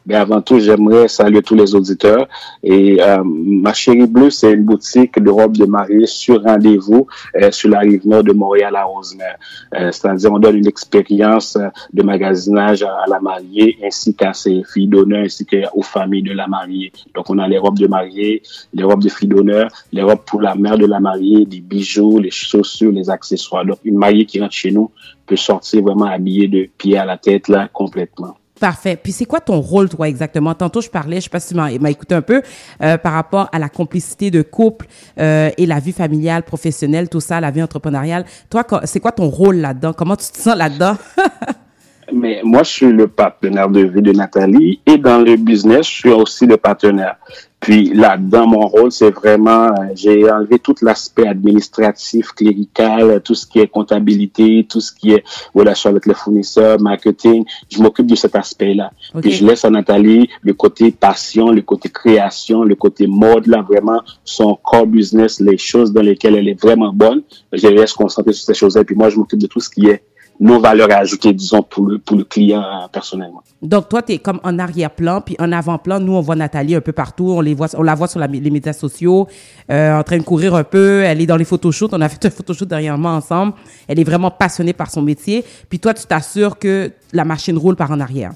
Mais 0.09 0.15
avant 0.15 0.41
tout, 0.41 0.59
j'aimerais 0.59 1.07
saluer 1.07 1.43
tous 1.43 1.55
les 1.55 1.75
auditeurs. 1.75 2.27
Et 2.63 2.97
euh, 3.03 3.23
Ma 3.25 3.75
Chérie 3.75 4.07
Bleue, 4.07 4.31
c'est 4.31 4.53
une 4.53 4.65
boutique 4.65 5.23
de 5.23 5.29
robes 5.31 5.59
de 5.59 5.67
mariée 5.67 6.07
sur 6.07 6.43
rendez-vous 6.43 7.07
euh, 7.37 7.51
sur 7.51 7.69
la 7.69 7.81
rive 7.81 8.07
nord 8.09 8.25
de 8.25 8.33
Montréal 8.33 8.75
à 8.75 8.85
Rosemère. 8.85 9.37
Euh, 9.75 9.91
C'est-à-dire, 9.93 10.33
on 10.33 10.39
donne 10.39 10.57
une 10.57 10.67
expérience 10.67 11.57
euh, 11.57 11.69
de 11.93 12.03
magasinage 12.03 12.83
à, 12.83 12.91
à 13.05 13.07
la 13.07 13.21
mariée 13.21 13.77
ainsi 13.85 14.15
qu'à 14.15 14.33
ses 14.33 14.63
filles 14.65 14.89
d'honneur 14.89 15.25
ainsi 15.27 15.45
qu'aux 15.45 15.83
familles 15.83 16.23
de 16.23 16.33
la 16.33 16.47
mariée. 16.47 16.91
Donc, 17.15 17.29
on 17.29 17.37
a 17.39 17.47
les 17.47 17.59
robes 17.59 17.79
de 17.79 17.87
mariée, 17.87 18.41
les 18.73 18.85
robes 18.85 19.03
de 19.03 19.11
filles 19.11 19.29
d'honneur, 19.29 19.69
les 19.93 20.03
robes 20.03 20.25
pour 20.25 20.41
la 20.41 20.55
mère 20.55 20.79
de 20.79 20.87
la 20.87 21.01
mariée, 21.01 21.45
des 21.45 21.61
bijoux, 21.61 22.19
les 22.19 22.31
chaussures, 22.31 22.93
les 22.93 23.11
accessoires. 23.11 23.67
Donc, 23.67 23.81
une 23.85 23.99
mariée 23.99 24.25
qui 24.25 24.41
rentre 24.41 24.55
chez 24.55 24.71
nous 24.71 24.91
peut 25.27 25.37
sortir 25.37 25.83
vraiment 25.83 26.07
habillée 26.07 26.49
de 26.49 26.67
pied 26.79 26.97
à 26.97 27.05
la 27.05 27.19
tête 27.19 27.49
là 27.49 27.69
complètement. 27.71 28.38
Parfait. 28.61 28.99
Puis 29.01 29.13
c'est 29.13 29.25
quoi 29.25 29.41
ton 29.41 29.61
rôle, 29.61 29.89
toi, 29.89 30.09
exactement? 30.09 30.55
Tantôt, 30.55 30.81
je 30.81 30.89
parlais, 30.89 31.17
je 31.17 31.25
sais 31.25 31.31
pas 31.31 31.41
si 31.41 31.49
tu 31.49 31.55
m'as 31.55 31.91
écouté 31.91 32.15
un 32.15 32.23
peu, 32.23 32.43
euh, 32.83 32.99
par 32.99 33.13
rapport 33.13 33.49
à 33.53 33.59
la 33.59 33.69
complicité 33.69 34.31
de 34.31 34.43
couple 34.43 34.87
euh, 35.19 35.51
et 35.57 35.67
la 35.67 35.79
vie 35.81 35.93
familiale, 35.93 36.43
professionnelle, 36.43 37.09
tout 37.09 37.21
ça, 37.21 37.41
la 37.41 37.51
vie 37.51 37.63
entrepreneuriale. 37.63 38.25
Toi, 38.51 38.65
c'est 38.85 39.01
quoi 39.01 39.13
ton 39.13 39.29
rôle 39.29 39.57
là-dedans? 39.57 39.93
Comment 39.93 40.17
tu 40.17 40.31
te 40.31 40.39
sens 40.39 40.57
là-dedans? 40.57 40.97
Mais 42.13 42.41
moi, 42.43 42.63
je 42.63 42.71
suis 42.71 42.93
le 42.93 43.07
partenaire 43.09 43.69
de 43.69 43.81
vie 43.81 44.03
de 44.03 44.13
Nathalie 44.13 44.81
et 44.87 44.99
dans 44.99 45.19
le 45.19 45.37
business, 45.37 45.87
je 45.87 45.93
suis 45.93 46.11
aussi 46.11 46.47
le 46.47 46.57
partenaire. 46.57 47.17
Puis 47.61 47.93
là-dedans, 47.93 48.47
mon 48.47 48.67
rôle, 48.67 48.93
c'est 48.93 49.11
vraiment, 49.11 49.67
euh, 49.67 49.91
j'ai 49.95 50.31
enlevé 50.31 50.61
tout 50.61 50.77
l'aspect 50.81 51.27
administratif, 51.27 52.29
clérical, 52.29 53.21
tout 53.23 53.35
ce 53.35 53.47
qui 53.47 53.59
est 53.59 53.67
comptabilité, 53.67 54.65
tout 54.69 54.81
ce 54.81 54.93
qui 54.93 55.13
est 55.13 55.25
relation 55.55 55.91
avec 55.91 56.07
les 56.07 56.15
fournisseurs, 56.15 56.81
marketing. 56.81 57.45
Je 57.69 57.83
m'occupe 57.83 58.07
de 58.07 58.15
cet 58.15 58.37
aspect-là. 58.37 58.93
Puis 59.21 59.33
je 59.33 59.45
laisse 59.45 59.65
à 59.65 59.71
Nathalie 59.71 60.29
le 60.43 60.55
côté 60.55 60.93
passion, 60.93 61.51
le 61.51 61.63
côté 61.63 61.89
création, 61.89 62.63
le 62.63 62.77
côté 62.77 63.09
mode, 63.09 63.49
là, 63.49 63.63
vraiment 63.69 64.03
son 64.25 64.55
core 64.55 64.87
business, 64.87 65.41
les 65.41 65.59
choses 65.59 65.93
dans 65.93 66.03
lesquelles 66.03 66.37
elle 66.37 66.49
est 66.49 66.61
vraiment 66.61 66.93
bonne. 66.93 67.23
Je 67.53 67.67
la 67.67 67.75
laisse 67.75 67.93
concentrer 67.93 68.33
sur 68.35 68.45
ces 68.45 68.55
choses-là. 68.55 68.85
Puis 68.85 68.95
moi, 68.95 69.09
je 69.09 69.17
m'occupe 69.17 69.41
de 69.41 69.49
tout 69.49 69.61
ce 69.61 69.69
qui 69.69 69.89
est 69.89 70.03
nos 70.41 70.61
valeurs 70.61 70.91
ajoutées, 70.93 71.33
disons, 71.33 71.63
pour 71.63 71.87
le, 71.87 71.99
pour 71.99 72.17
le 72.17 72.25
client 72.25 72.63
euh, 72.63 72.89
personnellement. 72.93 73.43
Donc, 73.61 73.89
toi, 73.89 74.03
tu 74.03 74.13
es 74.13 74.19
comme 74.19 74.41
en 74.45 74.59
arrière-plan, 74.59 75.21
puis 75.21 75.37
en 75.39 75.51
avant-plan, 75.51 75.99
nous, 75.99 76.13
on 76.13 76.21
voit 76.21 76.37
Nathalie 76.37 76.77
un 76.77 76.81
peu 76.81 76.93
partout. 76.93 77.33
On, 77.37 77.41
les 77.41 77.55
voit, 77.55 77.69
on 77.77 77.83
la 77.83 77.95
voit 77.95 78.09
sur 78.09 78.21
les 78.21 78.51
médias 78.51 78.73
sociaux, 78.73 79.27
euh, 79.71 79.99
en 79.99 80.03
train 80.03 80.19
de 80.19 80.23
courir 80.23 80.55
un 80.55 80.65
peu. 80.65 81.03
Elle 81.03 81.21
est 81.21 81.27
dans 81.27 81.37
les 81.37 81.45
photoshoots. 81.45 81.93
On 81.93 82.01
a 82.01 82.09
fait 82.09 82.25
un 82.27 82.31
photoshoot 82.31 82.69
dernièrement 82.69 83.15
ensemble. 83.15 83.55
Elle 83.89 83.99
est 83.99 84.05
vraiment 84.05 84.31
passionnée 84.31 84.73
par 84.73 84.91
son 84.91 85.03
métier. 85.03 85.45
Puis 85.69 85.81
toi, 85.81 85.93
tu 85.93 86.07
t'assures 86.07 86.59
que 86.59 86.93
la 87.13 87.25
machine 87.25 87.59
roule 87.59 87.77
par 87.77 87.91
en 87.91 88.01
arrière. 88.01 88.33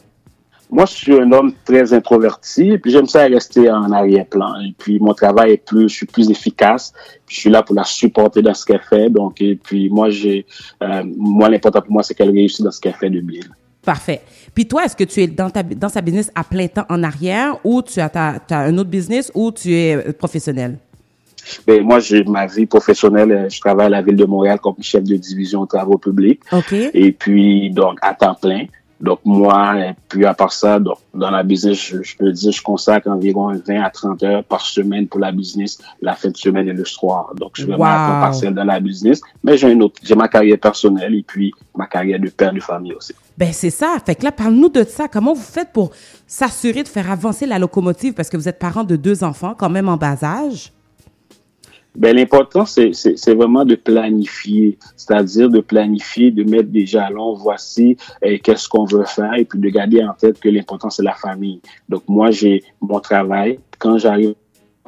Moi, 0.75 0.87
je 0.87 0.93
suis 0.95 1.13
un 1.21 1.31
homme 1.33 1.53
très 1.67 1.93
introverti, 1.93 2.71
et 2.71 2.79
puis 2.79 2.91
j'aime 2.91 3.07
ça 3.07 3.25
rester 3.25 3.71
en 3.71 3.93
arrière-plan. 3.93 4.55
Et 4.67 4.75
puis 4.77 4.99
mon 4.99 5.13
travail 5.13 5.53
est 5.53 5.65
plus, 5.65 5.91
je 5.91 5.95
suis 5.95 6.07
plus 6.07 6.31
efficace. 6.31 6.95
Puis 7.27 7.37
je 7.37 7.41
suis 7.43 7.51
là 7.51 7.63
pour 7.63 7.75
la 7.75 7.85
supporter 7.85 8.41
dans 8.41 8.55
ce 8.55 8.65
qu'elle 8.65 8.81
fait. 8.81 9.11
Donc, 9.11 9.41
et 9.43 9.55
puis 9.55 9.91
moi, 9.91 10.09
j'ai, 10.09 10.47
euh, 10.83 11.03
moi, 11.17 11.51
l'important 11.51 11.83
pour 11.83 11.93
moi, 11.93 12.03
c'est 12.03 12.15
qu'elle 12.15 12.31
réussisse 12.31 12.63
dans 12.63 12.71
ce 12.71 12.81
qu'elle 12.81 12.95
fait 12.95 13.11
de 13.11 13.21
bien. 13.21 13.43
Parfait. 13.85 14.23
Puis 14.55 14.67
toi, 14.67 14.85
est-ce 14.85 14.97
que 14.97 15.05
tu 15.05 15.21
es 15.21 15.27
dans, 15.27 15.51
ta, 15.51 15.63
dans 15.63 15.91
sa 15.91 16.01
business 16.01 16.31
à 16.35 16.43
plein 16.43 16.69
temps 16.69 16.87
en 16.89 17.03
arrière 17.03 17.59
ou 17.65 17.83
tu 17.83 18.01
as, 18.01 18.09
ta, 18.09 18.37
t'as 18.47 18.61
un 18.67 18.79
autre 18.79 18.89
business 18.91 19.31
ou 19.35 19.53
tu 19.53 19.75
es 19.75 19.95
euh, 19.95 20.13
professionnel? 20.13 20.79
Ben, 21.67 21.83
moi, 21.83 21.99
j'ai 22.01 22.25
ma 22.25 22.47
vie 22.47 22.67
professionnelle. 22.67 23.33
euh, 23.33 23.49
Je 23.51 23.61
travaille 23.61 23.87
à 23.87 23.91
la 23.91 24.01
ville 24.01 24.17
de 24.17 24.25
Montréal 24.25 24.59
comme 24.61 24.77
chef 24.81 25.03
de 25.05 25.17
division 25.17 25.67
travaux 25.67 25.99
publics. 25.99 26.41
OK. 26.53 26.73
Et 26.95 27.13
puis, 27.13 27.71
donc, 27.71 27.99
à 28.01 28.15
temps 28.15 28.37
plein. 28.41 28.65
Donc, 29.03 29.19
moi, 29.25 29.79
et 29.81 29.95
puis 30.09 30.25
à 30.25 30.33
part 30.33 30.53
ça, 30.53 30.79
donc, 30.79 30.99
dans 31.13 31.31
la 31.31 31.43
business, 31.43 31.77
je, 31.77 32.03
je 32.05 32.17
peux 32.17 32.31
dire, 32.31 32.53
je 32.53 32.63
consacre 32.63 33.09
environ 33.11 33.53
20 33.53 33.83
à 33.83 33.91
30 33.91 34.23
heures 34.23 34.45
par 34.45 34.61
semaine 34.61 35.09
pour 35.09 35.19
la 35.19 35.33
business, 35.33 35.79
la 36.01 36.15
fin 36.15 36.31
de 36.31 36.37
semaine 36.37 36.69
et 36.69 36.73
le 36.73 36.85
soir. 36.85 37.33
Donc, 37.35 37.51
je 37.55 37.63
suis 37.63 37.71
vraiment 37.73 37.83
Wow. 38.15 38.21
partiel 38.21 38.55
dans 38.55 38.63
la 38.65 38.79
business. 38.79 39.21
Mais 39.43 39.57
j'ai 39.59 39.73
un 39.73 39.81
autre, 39.81 40.01
j'ai 40.05 40.15
ma 40.15 40.29
carrière 40.29 40.59
personnelle 40.59 41.15
et 41.17 41.25
puis 41.25 41.53
ma 41.77 41.87
carrière 41.87 42.21
de 42.21 42.29
père 42.29 42.53
de 42.53 42.61
famille 42.61 42.95
aussi. 42.95 43.13
Ben 43.37 43.53
c'est 43.53 43.71
ça. 43.71 43.97
Fait 44.07 44.15
que 44.15 44.25
là, 44.25 44.31
parle-nous 44.31 44.69
de 44.69 44.85
ça. 44.85 45.09
Comment 45.09 45.33
vous 45.35 45.41
faites 45.43 45.73
pour 45.73 45.91
s'assurer 46.27 46.85
de 46.85 46.89
faire 46.89 47.11
avancer 47.11 47.45
la 47.47 47.59
locomotive? 47.59 48.15
Parce 48.15 48.29
que 48.31 48.37
vous 48.37 48.49
êtes 48.49 48.59
parent 48.61 48.85
de 48.85 48.95
deux 48.95 49.25
enfants, 49.25 49.55
quand 49.59 49.71
même 49.71 49.89
en 49.89 49.97
bas 49.97 50.23
âge? 50.23 50.71
Ben, 51.95 52.17
l'important, 52.17 52.65
c'est, 52.65 52.93
c'est, 52.95 53.19
c'est 53.19 53.35
vraiment 53.35 53.65
de 53.65 53.75
planifier, 53.75 54.79
c'est-à-dire 54.97 55.51
de 55.51 55.61
planifier, 55.61 56.31
de 56.31 56.43
mettre 56.43 56.71
des 56.71 56.87
jalons, 56.87 57.35
voici 57.35 57.97
euh, 58.25 58.39
qu'est-ce 58.43 58.69
qu'on 58.69 58.85
veut 58.85 59.05
faire, 59.05 59.35
et 59.35 59.45
puis 59.45 59.59
de 59.59 59.69
garder 59.69 60.03
en 60.03 60.15
tête 60.15 60.41
que 60.41 60.49
l'important, 60.49 60.89
c'est 60.91 61.03
la 61.03 61.15
famille. 61.15 61.61
Donc, 61.89 62.05
moi, 62.09 62.31
j'ai 62.31 62.65
mon 62.81 63.01
travail. 63.01 63.59
Quand 63.79 63.99
j'arrive, 63.99 64.35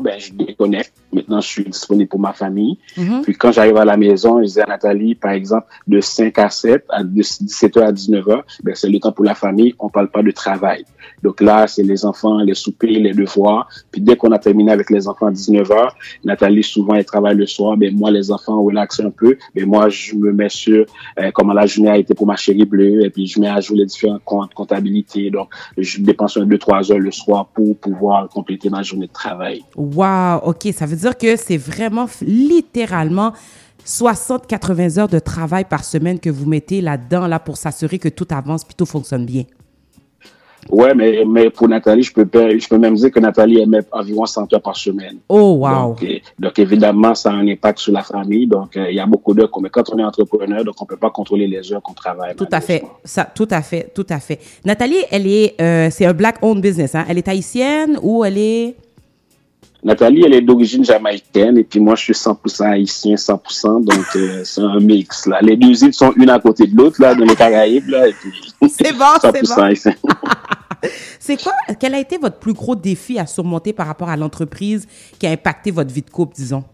ben, 0.01 0.19
je 0.19 0.33
déconnecte. 0.33 0.93
Maintenant, 1.13 1.41
je 1.41 1.47
suis 1.47 1.65
disponible 1.65 2.09
pour 2.09 2.19
ma 2.19 2.33
famille. 2.33 2.79
Mhm. 2.97 3.23
Puis 3.23 3.35
quand 3.35 3.53
j'arrive 3.53 3.77
à 3.77 3.85
la 3.85 3.97
maison, 3.97 4.43
je 4.43 4.49
dis 4.49 4.61
à 4.61 4.67
Nathalie, 4.67 5.15
par 5.15 5.33
exemple, 5.33 5.67
de 5.87 6.01
5 6.01 6.37
à 6.39 6.51
7, 6.51 6.85
à 6.89 7.05
de 7.05 7.23
17h 7.23 7.81
à 7.81 7.93
19h, 7.93 8.43
ben, 8.65 8.75
c'est 8.75 8.89
le 8.89 8.99
temps 8.99 9.13
pour 9.13 9.25
la 9.25 9.35
famille, 9.35 9.75
on 9.79 9.89
parle 9.89 10.11
pas 10.11 10.23
de 10.23 10.33
travail. 10.33 10.85
Donc 11.25 11.41
là, 11.41 11.67
c'est 11.67 11.83
les 11.83 12.05
enfants, 12.05 12.39
les 12.39 12.55
soupers, 12.55 13.01
les 13.01 13.15
devoirs. 13.15 13.67
Puis 13.91 14.03
dès 14.03 14.15
qu'on 14.17 14.31
a 14.33 14.39
terminé 14.39 14.71
avec 14.71 14.91
les 14.91 15.09
enfants 15.09 15.27
à 15.27 15.33
19h, 15.33 15.89
Nathalie, 16.23 16.63
souvent, 16.63 16.95
elle 16.95 17.05
travaille 17.07 17.37
le 17.37 17.47
soir. 17.47 17.79
Ben, 17.79 17.97
moi, 17.97 18.11
les 18.11 18.31
enfants 18.31 18.63
relaxent 18.63 19.01
un 19.01 19.11
peu. 19.11 19.37
Mais 19.55 19.65
moi, 19.65 19.89
je 19.89 20.15
me 20.15 20.33
mets 20.33 20.51
sur 20.51 20.85
euh, 21.19 21.31
comment 21.33 21.55
la 21.55 21.65
journée 21.65 21.91
a 21.91 21.97
été 21.97 22.15
pour 22.15 22.27
ma 22.27 22.37
chérie 22.37 22.67
bleue. 22.67 23.05
Et 23.05 23.11
puis, 23.11 23.27
je 23.27 23.41
mets 23.41 23.49
à 23.49 23.61
jour 23.61 23.77
les 23.77 23.87
différents 23.87 24.21
comptes, 24.23 24.53
comptabilité. 24.53 25.31
Donc, 25.31 25.49
je 25.79 26.01
dépense 26.01 26.37
un, 26.37 26.45
deux, 26.45 26.59
trois 26.59 26.93
heures 26.93 26.99
le 26.99 27.11
soir 27.11 27.47
pour 27.55 27.75
pouvoir 27.79 28.29
compléter 28.29 28.69
ma 28.69 28.83
journée 28.83 29.07
de 29.07 29.13
travail. 29.13 29.63
Wow, 29.77 30.41
OK. 30.45 30.69
Ça 30.75 30.85
veut 30.85 30.97
dire 30.97 31.17
que 31.17 31.37
c'est 31.37 31.57
vraiment 31.57 32.07
littéralement 32.21 33.33
60-80 33.87 34.99
heures 34.99 35.09
de 35.09 35.19
travail 35.19 35.65
par 35.65 35.85
semaine 35.85 36.21
que 36.21 36.31
vous 36.31 36.47
mettez 36.47 36.83
là-dedans 36.83 37.27
là, 37.27 37.39
pour 37.39 37.57
s'assurer 37.57 37.99
que 37.99 38.11
tout 38.11 38.27
avance 38.31 38.65
puis 38.65 38.75
tout 38.75 38.87
fonctionne 38.87 39.25
bien. 39.25 39.45
Ouais, 40.71 40.95
mais, 40.95 41.25
mais 41.27 41.51
pour 41.51 41.69
Nathalie, 41.69 42.03
je 42.03 42.13
peux, 42.13 42.27
je 42.33 42.69
peux 42.69 42.79
même 42.79 42.95
dire 42.95 43.11
que 43.11 43.21
Nathalie, 43.21 43.61
elle 43.61 43.69
met 43.69 43.81
environ 43.93 44.27
100 44.27 44.53
heures 44.53 44.63
par 44.63 44.77
semaine. 44.77 45.19
Oh, 45.29 45.59
wow. 45.61 45.89
Donc, 45.89 46.03
euh, 46.03 46.19
donc, 46.39 46.59
évidemment, 46.59 47.15
ça 47.15 47.31
a 47.31 47.35
un 47.35 47.47
impact 47.47 47.79
sur 47.81 47.93
la 47.93 48.03
famille. 48.03 48.47
Donc, 48.47 48.77
euh, 48.77 48.91
il 48.91 48.97
y 48.97 49.01
a 49.01 49.07
beaucoup 49.07 49.35
d'heures 49.35 49.51
met. 49.51 49.71
Quand 49.71 49.93
on 49.93 49.99
est 49.99 50.05
entrepreneur, 50.05 50.65
donc 50.65 50.81
on 50.81 50.87
peut 50.87 50.97
pas 50.97 51.11
contrôler 51.11 51.47
les 51.47 51.73
heures 51.73 51.83
qu'on 51.83 51.93
travaille. 51.93 52.35
Tout 52.35 52.49
à 52.51 52.61
fait. 52.61 52.85
Ça, 53.05 53.25
tout 53.25 53.49
à 53.51 53.63
fait, 53.63 53.93
tout 53.95 54.07
à 54.09 54.21
fait. 54.21 54.41
Nathalie, 54.65 55.05
elle 55.11 55.27
est, 55.27 55.61
euh, 55.61 55.89
c'est 55.91 56.07
un 56.07 56.15
black-owned 56.15 56.63
business. 56.63 56.95
Hein? 56.95 57.05
Elle 57.09 57.19
est 57.19 57.29
haïtienne 57.29 57.99
ou 58.03 58.25
elle 58.25 58.39
est... 58.39 58.77
Nathalie, 59.85 60.23
elle 60.25 60.33
est 60.33 60.41
d'origine 60.41 60.83
jamaïcaine 60.83 61.59
et 61.59 61.65
puis 61.65 61.79
moi, 61.79 61.95
je 61.95 62.05
suis 62.05 62.15
100% 62.15 62.65
haïtien, 62.65 63.17
100%. 63.17 63.85
Donc, 63.85 64.05
euh, 64.17 64.41
c'est 64.45 64.63
un 64.63 64.81
mix. 64.81 65.27
Là. 65.27 65.41
Les 65.43 65.57
deux 65.57 65.85
îles 65.85 65.93
sont 65.93 66.13
une 66.17 66.31
à 66.31 66.39
côté 66.39 66.67
de 66.67 66.75
l'autre, 66.75 67.03
là, 67.03 67.15
dans 67.15 67.27
les 67.27 67.37
Caraïbes. 67.37 67.89
Là, 67.89 68.09
et 68.09 68.15
puis 68.15 68.33
C'est 68.71 68.97
bon, 68.97 69.05
c'est 69.21 69.43
100% 69.43 69.57
bon. 69.57 69.63
haïtien. 69.63 69.93
C'est 71.19 71.43
quoi, 71.43 71.53
quel 71.79 71.95
a 71.95 71.99
été 71.99 72.19
votre 72.19 72.39
plus 72.39 72.53
gros 72.53 72.75
défi 72.75 73.19
à 73.19 73.27
surmonter 73.27 73.73
par 73.73 73.87
rapport 73.87 74.09
à 74.09 74.17
l'entreprise 74.17 74.87
qui 75.19 75.27
a 75.27 75.31
impacté 75.31 75.71
votre 75.71 75.93
vie 75.93 76.03
de 76.03 76.11
couple, 76.11 76.35
disons? 76.35 76.65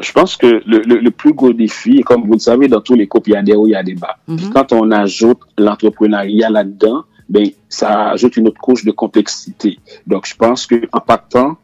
Je 0.00 0.10
pense 0.12 0.36
que 0.36 0.62
le, 0.66 0.80
le, 0.80 0.98
le 0.98 1.10
plus 1.10 1.32
gros 1.32 1.52
défi, 1.52 2.00
comme 2.00 2.26
vous 2.26 2.32
le 2.32 2.38
savez, 2.40 2.66
dans 2.66 2.80
tous 2.80 2.94
les 2.94 3.06
couples, 3.06 3.30
il 3.30 3.32
y 3.34 3.36
a 3.36 3.42
des 3.42 3.54
hauts, 3.54 3.66
il 3.66 3.72
y 3.72 3.76
a 3.76 3.82
des 3.82 3.94
bas. 3.94 4.18
Puis 4.26 4.50
quand 4.52 4.72
on 4.72 4.90
ajoute 4.90 5.38
l'entrepreneuriat 5.58 6.50
là-dedans, 6.50 7.04
ben, 7.28 7.48
ça 7.68 8.10
ajoute 8.10 8.36
une 8.36 8.48
autre 8.48 8.60
couche 8.60 8.84
de 8.84 8.90
complexité. 8.90 9.78
Donc, 10.06 10.26
je 10.26 10.34
pense 10.34 10.66
que 10.66 10.88
en 10.92 11.00
partant, 11.00 11.56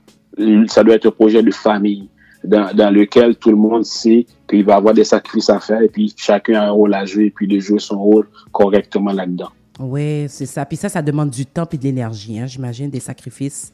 ça 0.69 0.85
doit 0.85 0.95
être 0.95 1.07
un 1.07 1.11
projet 1.11 1.43
de 1.43 1.51
famille 1.51 2.09
dans, 2.45 2.73
dans 2.75 2.91
lequel 2.95 3.37
tout 3.37 3.51
le 3.51 3.57
monde 3.57 3.85
sait 3.85 4.27
qu'il 4.49 4.65
va 4.65 4.77
avoir 4.77 4.95
des 4.95 5.05
sacrifices 5.05 5.51
à 5.51 5.59
faire 5.59 5.83
et 5.83 5.89
puis 5.89 6.15
chacun 6.17 6.61
a 6.61 6.67
un 6.67 6.71
rôle 6.71 6.95
à 6.95 7.05
jouer 7.05 7.27
et 7.27 7.31
puis 7.31 7.49
de 7.49 7.59
jouer 7.59 7.81
son 7.81 8.01
rôle 8.01 8.29
correctement 8.53 9.13
là-dedans. 9.13 9.51
Oui, 9.79 10.27
c'est 10.29 10.47
ça. 10.47 10.65
Puis 10.65 10.77
ça, 10.77 10.89
ça 10.89 11.03
demande 11.03 11.31
du 11.31 11.47
temps 11.47 11.69
et 11.73 11.77
de 11.77 11.83
l'énergie, 11.85 12.39
hein, 12.39 12.47
j'imagine, 12.47 12.91
des 12.91 13.01
sacrifices. 13.01 13.73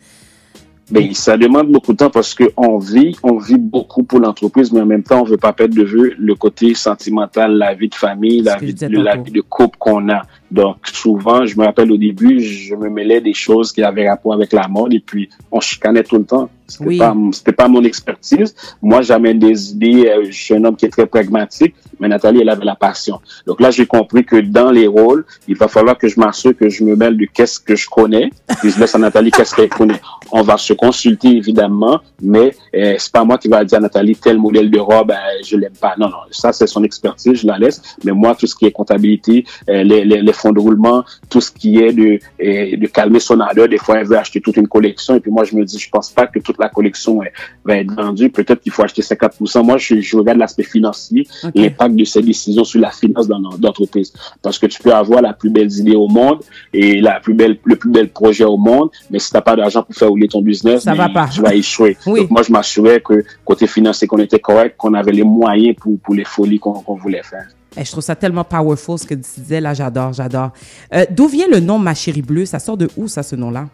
Ben, 0.90 1.14
ça 1.14 1.39
demande 1.39 1.72
beaucoup 1.72 1.93
de 1.93 1.97
temps 1.97 2.10
parce 2.10 2.35
que 2.35 2.44
on 2.59 2.76
vit, 2.76 3.16
on 3.22 3.39
vit 3.39 3.56
beaucoup 3.56 4.02
pour 4.02 4.20
l'entreprise, 4.20 4.70
mais 4.70 4.82
en 4.82 4.86
même 4.86 5.02
temps, 5.02 5.22
on 5.22 5.24
veut 5.24 5.39
pas 5.39 5.55
perdre 5.55 5.74
de 5.74 5.82
vue 5.82 6.14
le 6.18 6.35
côté 6.35 6.74
sentimental, 6.74 7.56
la 7.56 7.74
vie 7.74 7.89
de 7.89 7.94
famille, 7.94 8.43
la 8.43 8.59
vie, 8.59 8.74
de, 8.74 8.86
la 8.86 9.16
vie 9.16 9.32
de 9.32 9.40
couple 9.40 9.78
qu'on 9.78 10.10
a. 10.10 10.22
Donc, 10.55 10.76
souvent, 10.93 11.44
je 11.47 11.59
me 11.59 11.64
rappelle 11.64 11.90
au 11.90 11.97
début, 11.97 12.39
je 12.39 12.76
me 12.76 12.89
mêlais 12.89 13.20
des 13.20 13.35
choses 13.35 13.72
qui 13.72 13.82
avaient 13.82 14.09
rapport 14.09 14.35
avec 14.35 14.52
la 14.52 14.68
mode 14.68 14.94
et 14.94 15.01
puis 15.01 15.28
on 15.51 15.59
chicanait 15.59 16.05
tout 16.05 16.16
le 16.16 16.24
temps. 16.24 16.48
C'était 16.68 16.85
Oui. 16.86 16.97
pas, 16.98 17.12
c'était 17.32 17.52
pas 17.52 17.66
mon 17.66 17.82
expertise. 17.82 18.55
Moi, 18.81 19.02
j'amène 19.02 19.39
des 19.40 19.72
idées. 19.72 20.06
euh, 20.06 20.24
Je 20.26 20.32
suis 20.44 20.55
un 20.55 20.64
homme 20.64 20.76
qui 20.76 20.86
est 20.86 20.90
très 20.90 21.06
pragmatique, 21.06 21.74
mais 21.98 22.06
Nathalie, 22.09 22.40
elle 22.40 22.48
avait 22.48 22.64
la 22.64 22.76
passion. 22.76 23.20
Donc 23.48 23.60
là, 23.60 23.70
j'ai 23.72 23.85
compris 23.85 24.24
que 24.24 24.36
dans 24.36 24.70
les 24.70 24.86
rôles, 24.86 25.26
il 25.48 25.56
va 25.56 25.66
falloir 25.66 25.98
que 25.98 26.06
je 26.06 26.18
m'assure 26.20 26.56
que 26.56 26.68
je 26.68 26.85
me 26.85 26.94
mêle 26.94 27.16
de 27.16 27.26
qu'est-ce 27.26 27.59
que 27.59 27.74
je 27.74 27.89
connais, 27.89 28.31
puis 28.60 28.70
je 28.70 28.78
laisse 28.78 28.94
à 28.94 28.98
Nathalie 28.98 29.32
qu'est-ce 29.32 29.55
qu'elle 29.56 29.68
connaît. 29.68 30.01
On 30.36 30.43
va 30.43 30.56
se 30.56 30.73
consulter 30.73 31.28
évidemment, 31.28 32.01
mais 32.20 32.56
euh, 32.74 32.97
c'est 32.98 33.12
pas 33.12 33.24
moi 33.24 33.39
qui 33.39 33.47
va 33.47 33.65
dire 33.65 33.78
à 33.78 33.81
Nathalie 33.81 34.16
tel 34.16 34.36
modèle 34.36 34.69
de 34.69 34.81
robe, 34.81 35.12
euh, 35.12 35.15
je 35.44 35.56
l'aime 35.56 35.77
pas. 35.81 35.94
Non, 35.97 36.09
non, 36.09 36.16
ça 36.32 36.52
c'est 36.52 36.66
son 36.66 36.82
expertise, 36.82 37.35
je 37.35 37.47
la 37.47 37.56
laisse. 37.56 37.81
Mais 38.02 38.11
moi, 38.11 38.35
tout 38.35 38.48
ce 38.48 38.56
qui 38.56 38.66
est 38.66 38.73
comptabilité, 38.73 39.44
euh, 39.70 39.85
les, 39.85 40.05
les, 40.05 40.23
les 40.23 40.32
fonds 40.32 40.51
de 40.51 40.59
roulement, 40.59 41.05
tout 41.31 41.40
ce 41.40 41.52
qui 41.52 41.78
est 41.78 41.93
de, 41.93 42.19
euh, 42.43 42.77
de 42.77 42.86
calmer 42.89 43.20
son 43.20 43.39
ardeur, 43.39 43.69
des 43.69 43.78
fois 43.78 44.01
elle 44.01 44.09
veut 44.09 44.19
acheter 44.19 44.40
toute 44.40 44.56
une 44.56 44.66
collection 44.66 45.15
et 45.15 45.20
puis 45.20 45.31
moi 45.31 45.44
je 45.44 45.55
me 45.55 45.65
dis, 45.65 45.78
je 45.78 45.89
pense 45.89 46.11
pas 46.11 46.27
que 46.27 46.40
toute 46.40 46.59
la 46.59 46.69
collection 46.69 47.23
euh, 47.23 47.27
va 47.65 47.77
être 47.77 47.93
vendue. 47.93 48.28
Peut-être 48.28 48.61
qu'il 48.61 48.73
faut 48.73 48.82
acheter 48.82 49.02
50%. 49.02 49.65
Moi, 49.65 49.77
je, 49.77 50.01
je 50.01 50.16
regarde 50.16 50.39
l'aspect 50.39 50.65
financier, 50.65 51.28
l'impact 51.55 51.94
de 51.94 52.05
ces 52.05 52.23
décisions 52.23 52.65
sur 52.65 52.81
la 52.81 52.90
finance 52.90 53.28
dans 53.28 53.39
l'entreprise. 53.39 54.12
Parce 54.43 54.59
que 54.59 54.66
tu 54.66 54.82
peux 54.82 54.93
avoir 54.93 55.23
la 55.23 55.32
plus 55.32 55.51
belle 55.51 55.73
idée 55.73 55.94
au 55.94 56.09
monde 56.09 56.40
et 56.73 57.01
la 57.01 57.20
plus 57.20 57.35
belle, 57.35 57.56
le 57.65 57.77
plus 57.77 57.90
bel 57.90 58.09
projet 58.09 58.44
au 58.44 58.56
monde, 58.56 58.90
mais 59.11 59.20
si 59.20 59.31
t'as 59.31 59.40
pas 59.40 59.55
d'argent 59.55 59.85
pour 59.85 59.94
faire 59.94 60.09
rouler 60.09 60.24
ton 60.29 60.43
business, 60.43 60.83
Ça 60.83 60.95
va 60.95 61.09
pas. 61.09 61.29
tu 61.29 61.41
vas 61.41 61.55
échouer. 61.55 61.97
Oui. 62.07 62.21
Donc 62.21 62.31
moi, 62.31 62.43
je 62.43 62.53
m'assurais 62.53 63.01
que 63.01 63.25
côté 63.45 63.67
financier, 63.67 64.07
qu'on 64.07 64.19
était 64.19 64.39
correct, 64.39 64.77
qu'on 64.77 64.95
avait 64.95 65.13
les 65.13 65.23
moyens 65.25 65.77
pour, 65.81 65.99
pour 66.01 66.15
les 66.15 66.25
folies 66.25 66.59
qu'on 66.59 66.83
voulait 66.97 67.23
faire. 67.23 67.47
Eh, 67.77 67.85
je 67.85 67.91
trouve 67.91 68.05
ça 68.05 68.15
tellement 68.15 68.45
powerful 68.45 68.99
ce 68.99 69.05
que 69.07 69.15
tu 69.15 69.41
disais 69.41 69.61
là, 69.61 69.75
j'adore, 69.75 70.13
j'adore. 70.13 70.51
Euh, 70.95 71.05
D'où 71.11 71.27
vient 71.27 71.49
le 71.51 71.59
nom 71.61 71.79
Ma 71.79 71.95
chérie 71.95 72.23
bleue? 72.23 72.47
Ça 72.47 72.59
sort 72.61 72.77
de 72.77 72.89
où, 72.97 73.09
ça, 73.09 73.23
ce 73.25 73.35
nom-là? 73.35 73.67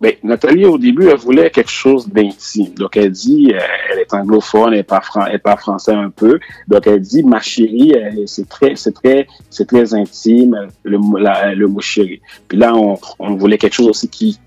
Ben, 0.00 0.12
Nathalie, 0.22 0.64
au 0.64 0.78
début, 0.78 1.08
elle 1.08 1.16
voulait 1.18 1.50
quelque 1.50 1.72
chose 1.72 2.06
d'intime. 2.08 2.72
Donc, 2.74 2.96
elle 2.96 3.10
dit, 3.10 3.50
euh, 3.52 3.58
elle 3.92 3.98
est 3.98 4.14
anglophone, 4.14 4.72
elle 4.72 4.84
parle, 4.84 5.02
fran- 5.02 5.26
elle 5.26 5.40
parle 5.40 5.58
français 5.58 5.92
un 5.92 6.08
peu. 6.08 6.38
Donc, 6.68 6.86
elle 6.86 7.00
dit, 7.00 7.24
ma 7.24 7.40
chérie, 7.40 7.94
euh, 7.96 8.22
c'est 8.26 8.48
très, 8.48 8.76
c'est 8.76 8.92
très, 8.94 9.26
c'est 9.50 9.66
très 9.66 9.94
intime, 9.94 10.68
le, 10.84 10.98
mot- 10.98 11.18
la- 11.18 11.52
le 11.52 11.66
mot 11.66 11.80
chérie. 11.80 12.20
Puis 12.46 12.56
là, 12.56 12.76
on, 12.76 12.96
on 13.18 13.34
voulait 13.34 13.58
quelque 13.58 13.74
chose 13.74 13.88
aussi 13.88 14.08
qui, 14.08 14.38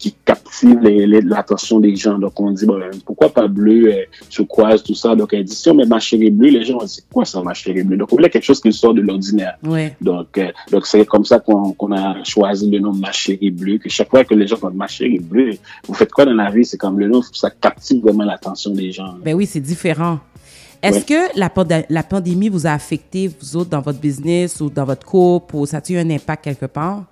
qui 0.00 0.14
captive 0.24 0.80
l'attention 0.80 1.78
des 1.78 1.94
gens. 1.94 2.18
Donc, 2.18 2.40
on 2.40 2.50
dit, 2.52 2.64
bon, 2.64 2.80
pourquoi 3.04 3.28
pas 3.28 3.46
bleu, 3.46 3.92
euh, 3.92 4.02
turquoise, 4.30 4.82
tout 4.82 4.94
ça. 4.94 5.14
Donc, 5.14 5.34
elle 5.34 5.44
dit, 5.44 5.54
si 5.54 5.68
on 5.68 5.74
met 5.74 5.84
ma 5.84 6.00
chérie 6.00 6.30
bleue, 6.30 6.48
les 6.48 6.64
gens 6.64 6.78
vont 6.78 6.86
dire, 6.86 7.02
quoi 7.12 7.26
ça, 7.26 7.42
ma 7.42 7.52
chérie 7.52 7.82
bleue? 7.82 7.98
Donc, 7.98 8.10
on 8.12 8.16
voulait 8.16 8.30
quelque 8.30 8.44
chose 8.44 8.60
qui 8.60 8.72
sort 8.72 8.94
de 8.94 9.02
l'ordinaire. 9.02 9.56
Ouais. 9.62 9.94
Donc, 10.00 10.38
euh, 10.38 10.50
donc 10.72 10.86
c'est 10.86 11.04
comme 11.04 11.26
ça 11.26 11.38
qu'on 11.38 11.92
a 11.92 12.24
choisi 12.24 12.70
le 12.70 12.78
nom 12.78 12.92
Ma 12.94 13.12
chérie 13.12 13.50
bleue, 13.50 13.76
que 13.76 13.90
chaque 13.90 14.08
fois 14.08 14.24
que 14.24 14.34
les 14.34 14.46
gens 14.46 14.56
parlent 14.56 14.72
Ma 14.74 14.86
chérie 14.86 15.18
bleue, 15.20 15.52
vous 15.86 15.94
faites 15.94 16.10
quoi 16.10 16.24
dans 16.24 16.32
la 16.34 16.50
vie? 16.50 16.64
C'est 16.64 16.78
comme 16.78 16.98
le 16.98 17.06
nom, 17.06 17.20
ça 17.32 17.50
captive 17.50 18.00
vraiment 18.02 18.24
l'attention 18.24 18.70
des 18.72 18.90
gens. 18.92 19.14
Ben 19.22 19.34
oui, 19.34 19.44
c'est 19.46 19.60
différent. 19.60 20.18
Est-ce 20.82 21.00
Ouais. 21.12 21.28
que 21.34 21.38
la, 21.38 21.50
la 21.90 22.02
pandémie 22.02 22.48
vous 22.48 22.66
a 22.66 22.70
affecté, 22.70 23.28
vous 23.38 23.56
autres, 23.58 23.68
dans 23.68 23.82
votre 23.82 24.00
business 24.00 24.62
ou 24.62 24.70
dans 24.70 24.86
votre 24.86 25.06
couple, 25.06 25.56
ou 25.56 25.66
ça 25.66 25.76
a 25.76 25.92
eu 25.92 25.98
un 25.98 26.08
impact 26.08 26.42
quelque 26.44 26.64
part? 26.66 27.04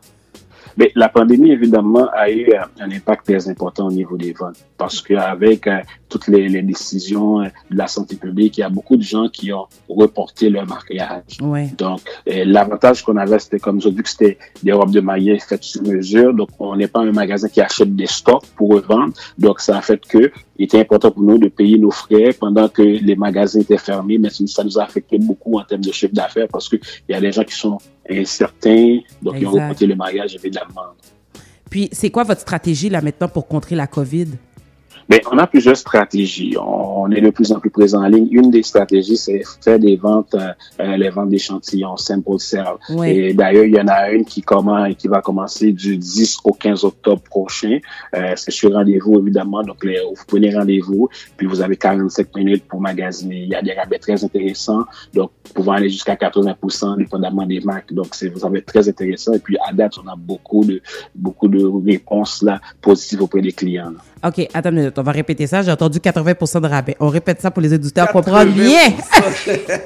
Mais 0.78 0.92
la 0.94 1.08
pandémie, 1.08 1.50
évidemment, 1.50 2.08
a 2.12 2.30
eu 2.30 2.52
euh, 2.52 2.60
un 2.78 2.90
impact 2.92 3.26
très 3.26 3.48
important 3.48 3.88
au 3.88 3.90
niveau 3.90 4.16
des 4.16 4.32
ventes. 4.32 4.64
Parce 4.76 5.02
qu'avec 5.02 5.66
euh, 5.66 5.80
toutes 6.08 6.28
les, 6.28 6.48
les 6.48 6.62
décisions 6.62 7.40
de 7.40 7.50
la 7.70 7.86
santé 7.86 8.16
publique, 8.16 8.58
il 8.58 8.60
y 8.60 8.64
a 8.64 8.68
beaucoup 8.68 8.96
de 8.96 9.02
gens 9.02 9.28
qui 9.28 9.52
ont 9.52 9.66
reporté 9.88 10.50
leur 10.50 10.66
mariage. 10.66 11.38
Ouais. 11.40 11.70
Donc, 11.76 12.00
euh, 12.28 12.44
l'avantage 12.46 13.02
qu'on 13.02 13.16
avait, 13.16 13.38
c'était 13.38 13.58
comme 13.58 13.80
ça, 13.80 13.90
vu 13.90 14.02
que 14.02 14.08
c'était 14.08 14.38
des 14.62 14.72
robes 14.72 14.92
de 14.92 15.00
mariée 15.00 15.38
faites 15.38 15.64
sur 15.64 15.82
mesure, 15.82 16.34
donc 16.34 16.48
on 16.58 16.76
n'est 16.76 16.88
pas 16.88 17.00
un 17.00 17.12
magasin 17.12 17.48
qui 17.48 17.60
achète 17.60 17.94
des 17.94 18.06
stocks 18.06 18.46
pour 18.56 18.70
revendre. 18.70 19.12
Donc, 19.38 19.60
ça 19.60 19.78
a 19.78 19.82
fait 19.82 20.00
que 20.06 20.30
il 20.58 20.64
était 20.64 20.80
important 20.80 21.10
pour 21.12 21.22
nous 21.22 21.38
de 21.38 21.48
payer 21.48 21.78
nos 21.78 21.90
frais 21.90 22.30
pendant 22.38 22.68
que 22.68 22.82
les 22.82 23.14
magasins 23.14 23.60
étaient 23.60 23.78
fermés, 23.78 24.18
mais 24.18 24.30
ça 24.30 24.64
nous 24.64 24.78
a 24.78 24.82
affecté 24.82 25.18
beaucoup 25.18 25.58
en 25.58 25.64
termes 25.64 25.84
de 25.84 25.92
chiffre 25.92 26.14
d'affaires 26.14 26.48
parce 26.50 26.68
qu'il 26.68 26.80
y 27.08 27.14
a 27.14 27.20
des 27.20 27.30
gens 27.30 27.44
qui 27.44 27.54
sont 27.54 27.78
incertains, 28.10 28.98
donc 29.22 29.36
ils 29.38 29.46
ont 29.46 29.52
reporté 29.52 29.86
le 29.86 29.94
mariage, 29.94 30.34
évidemment. 30.34 30.94
Puis, 31.70 31.88
c'est 31.92 32.10
quoi 32.10 32.24
votre 32.24 32.40
stratégie 32.40 32.88
là 32.88 33.02
maintenant 33.02 33.28
pour 33.28 33.46
contrer 33.46 33.76
la 33.76 33.86
COVID? 33.86 34.28
Mais 35.08 35.22
on 35.30 35.38
a 35.38 35.46
plusieurs 35.46 35.76
stratégies. 35.76 36.56
On, 36.58 37.10
est 37.10 37.20
de 37.20 37.30
plus 37.30 37.50
en 37.52 37.60
plus 37.60 37.70
présent 37.70 38.02
en 38.04 38.08
ligne. 38.08 38.28
Une 38.30 38.50
des 38.50 38.62
stratégies, 38.62 39.16
c'est 39.16 39.42
faire 39.62 39.78
des 39.78 39.96
ventes, 39.96 40.34
euh, 40.34 40.52
euh, 40.80 40.96
les 40.96 41.08
ventes 41.08 41.30
d'échantillons, 41.30 41.96
sample 41.96 42.38
sale. 42.38 42.66
Ouais. 42.90 43.16
Et 43.16 43.34
d'ailleurs, 43.34 43.64
il 43.64 43.74
y 43.74 43.80
en 43.80 43.88
a 43.88 44.10
une 44.10 44.24
qui, 44.26 44.42
commence, 44.42 44.94
qui 44.96 45.08
va 45.08 45.22
commencer 45.22 45.72
du 45.72 45.96
10 45.96 46.38
au 46.44 46.52
15 46.52 46.84
octobre 46.84 47.22
prochain. 47.22 47.78
Euh, 48.14 48.32
c'est 48.36 48.50
sur 48.50 48.72
rendez-vous, 48.72 49.18
évidemment. 49.20 49.62
Donc, 49.62 49.82
les- 49.84 49.98
vous 50.00 50.24
prenez 50.26 50.54
rendez-vous, 50.54 51.08
puis 51.36 51.46
vous 51.46 51.62
avez 51.62 51.76
45 51.76 52.34
minutes 52.36 52.64
pour 52.68 52.80
magasiner. 52.80 53.38
Il 53.44 53.48
y 53.48 53.54
a 53.54 53.62
des 53.62 53.72
rabais 53.72 53.98
très 53.98 54.22
intéressants, 54.22 54.84
donc 55.14 55.30
pouvant 55.54 55.72
aller 55.72 55.88
jusqu'à 55.88 56.16
80%, 56.16 56.96
dépendamment 56.98 57.46
des 57.46 57.60
marques. 57.60 57.92
Donc, 57.94 58.08
c'est, 58.12 58.28
vous 58.28 58.44
avez 58.44 58.60
très 58.62 58.86
intéressant. 58.88 59.32
Et 59.32 59.38
puis, 59.38 59.56
à 59.66 59.72
date, 59.72 59.94
on 60.04 60.08
a 60.08 60.16
beaucoup 60.16 60.64
de, 60.64 60.82
beaucoup 61.14 61.48
de 61.48 61.64
réponses 61.64 62.42
là, 62.42 62.60
positives 62.82 63.22
auprès 63.22 63.40
des 63.40 63.52
clients. 63.52 63.90
là. 63.90 63.98
OK, 64.24 64.48
attends 64.52 64.70
une 64.70 64.76
minute, 64.76 64.98
on 64.98 65.02
va 65.02 65.12
répéter 65.12 65.46
ça. 65.46 65.62
J'ai 65.62 65.70
entendu 65.70 66.00
80 66.00 66.60
de 66.60 66.66
rabais. 66.66 66.96
On 66.98 67.08
répète 67.08 67.40
ça 67.40 67.50
pour 67.50 67.62
les 67.62 67.72
auditeurs 67.72 68.08
comprendre 68.10 68.50
bien. 68.52 68.78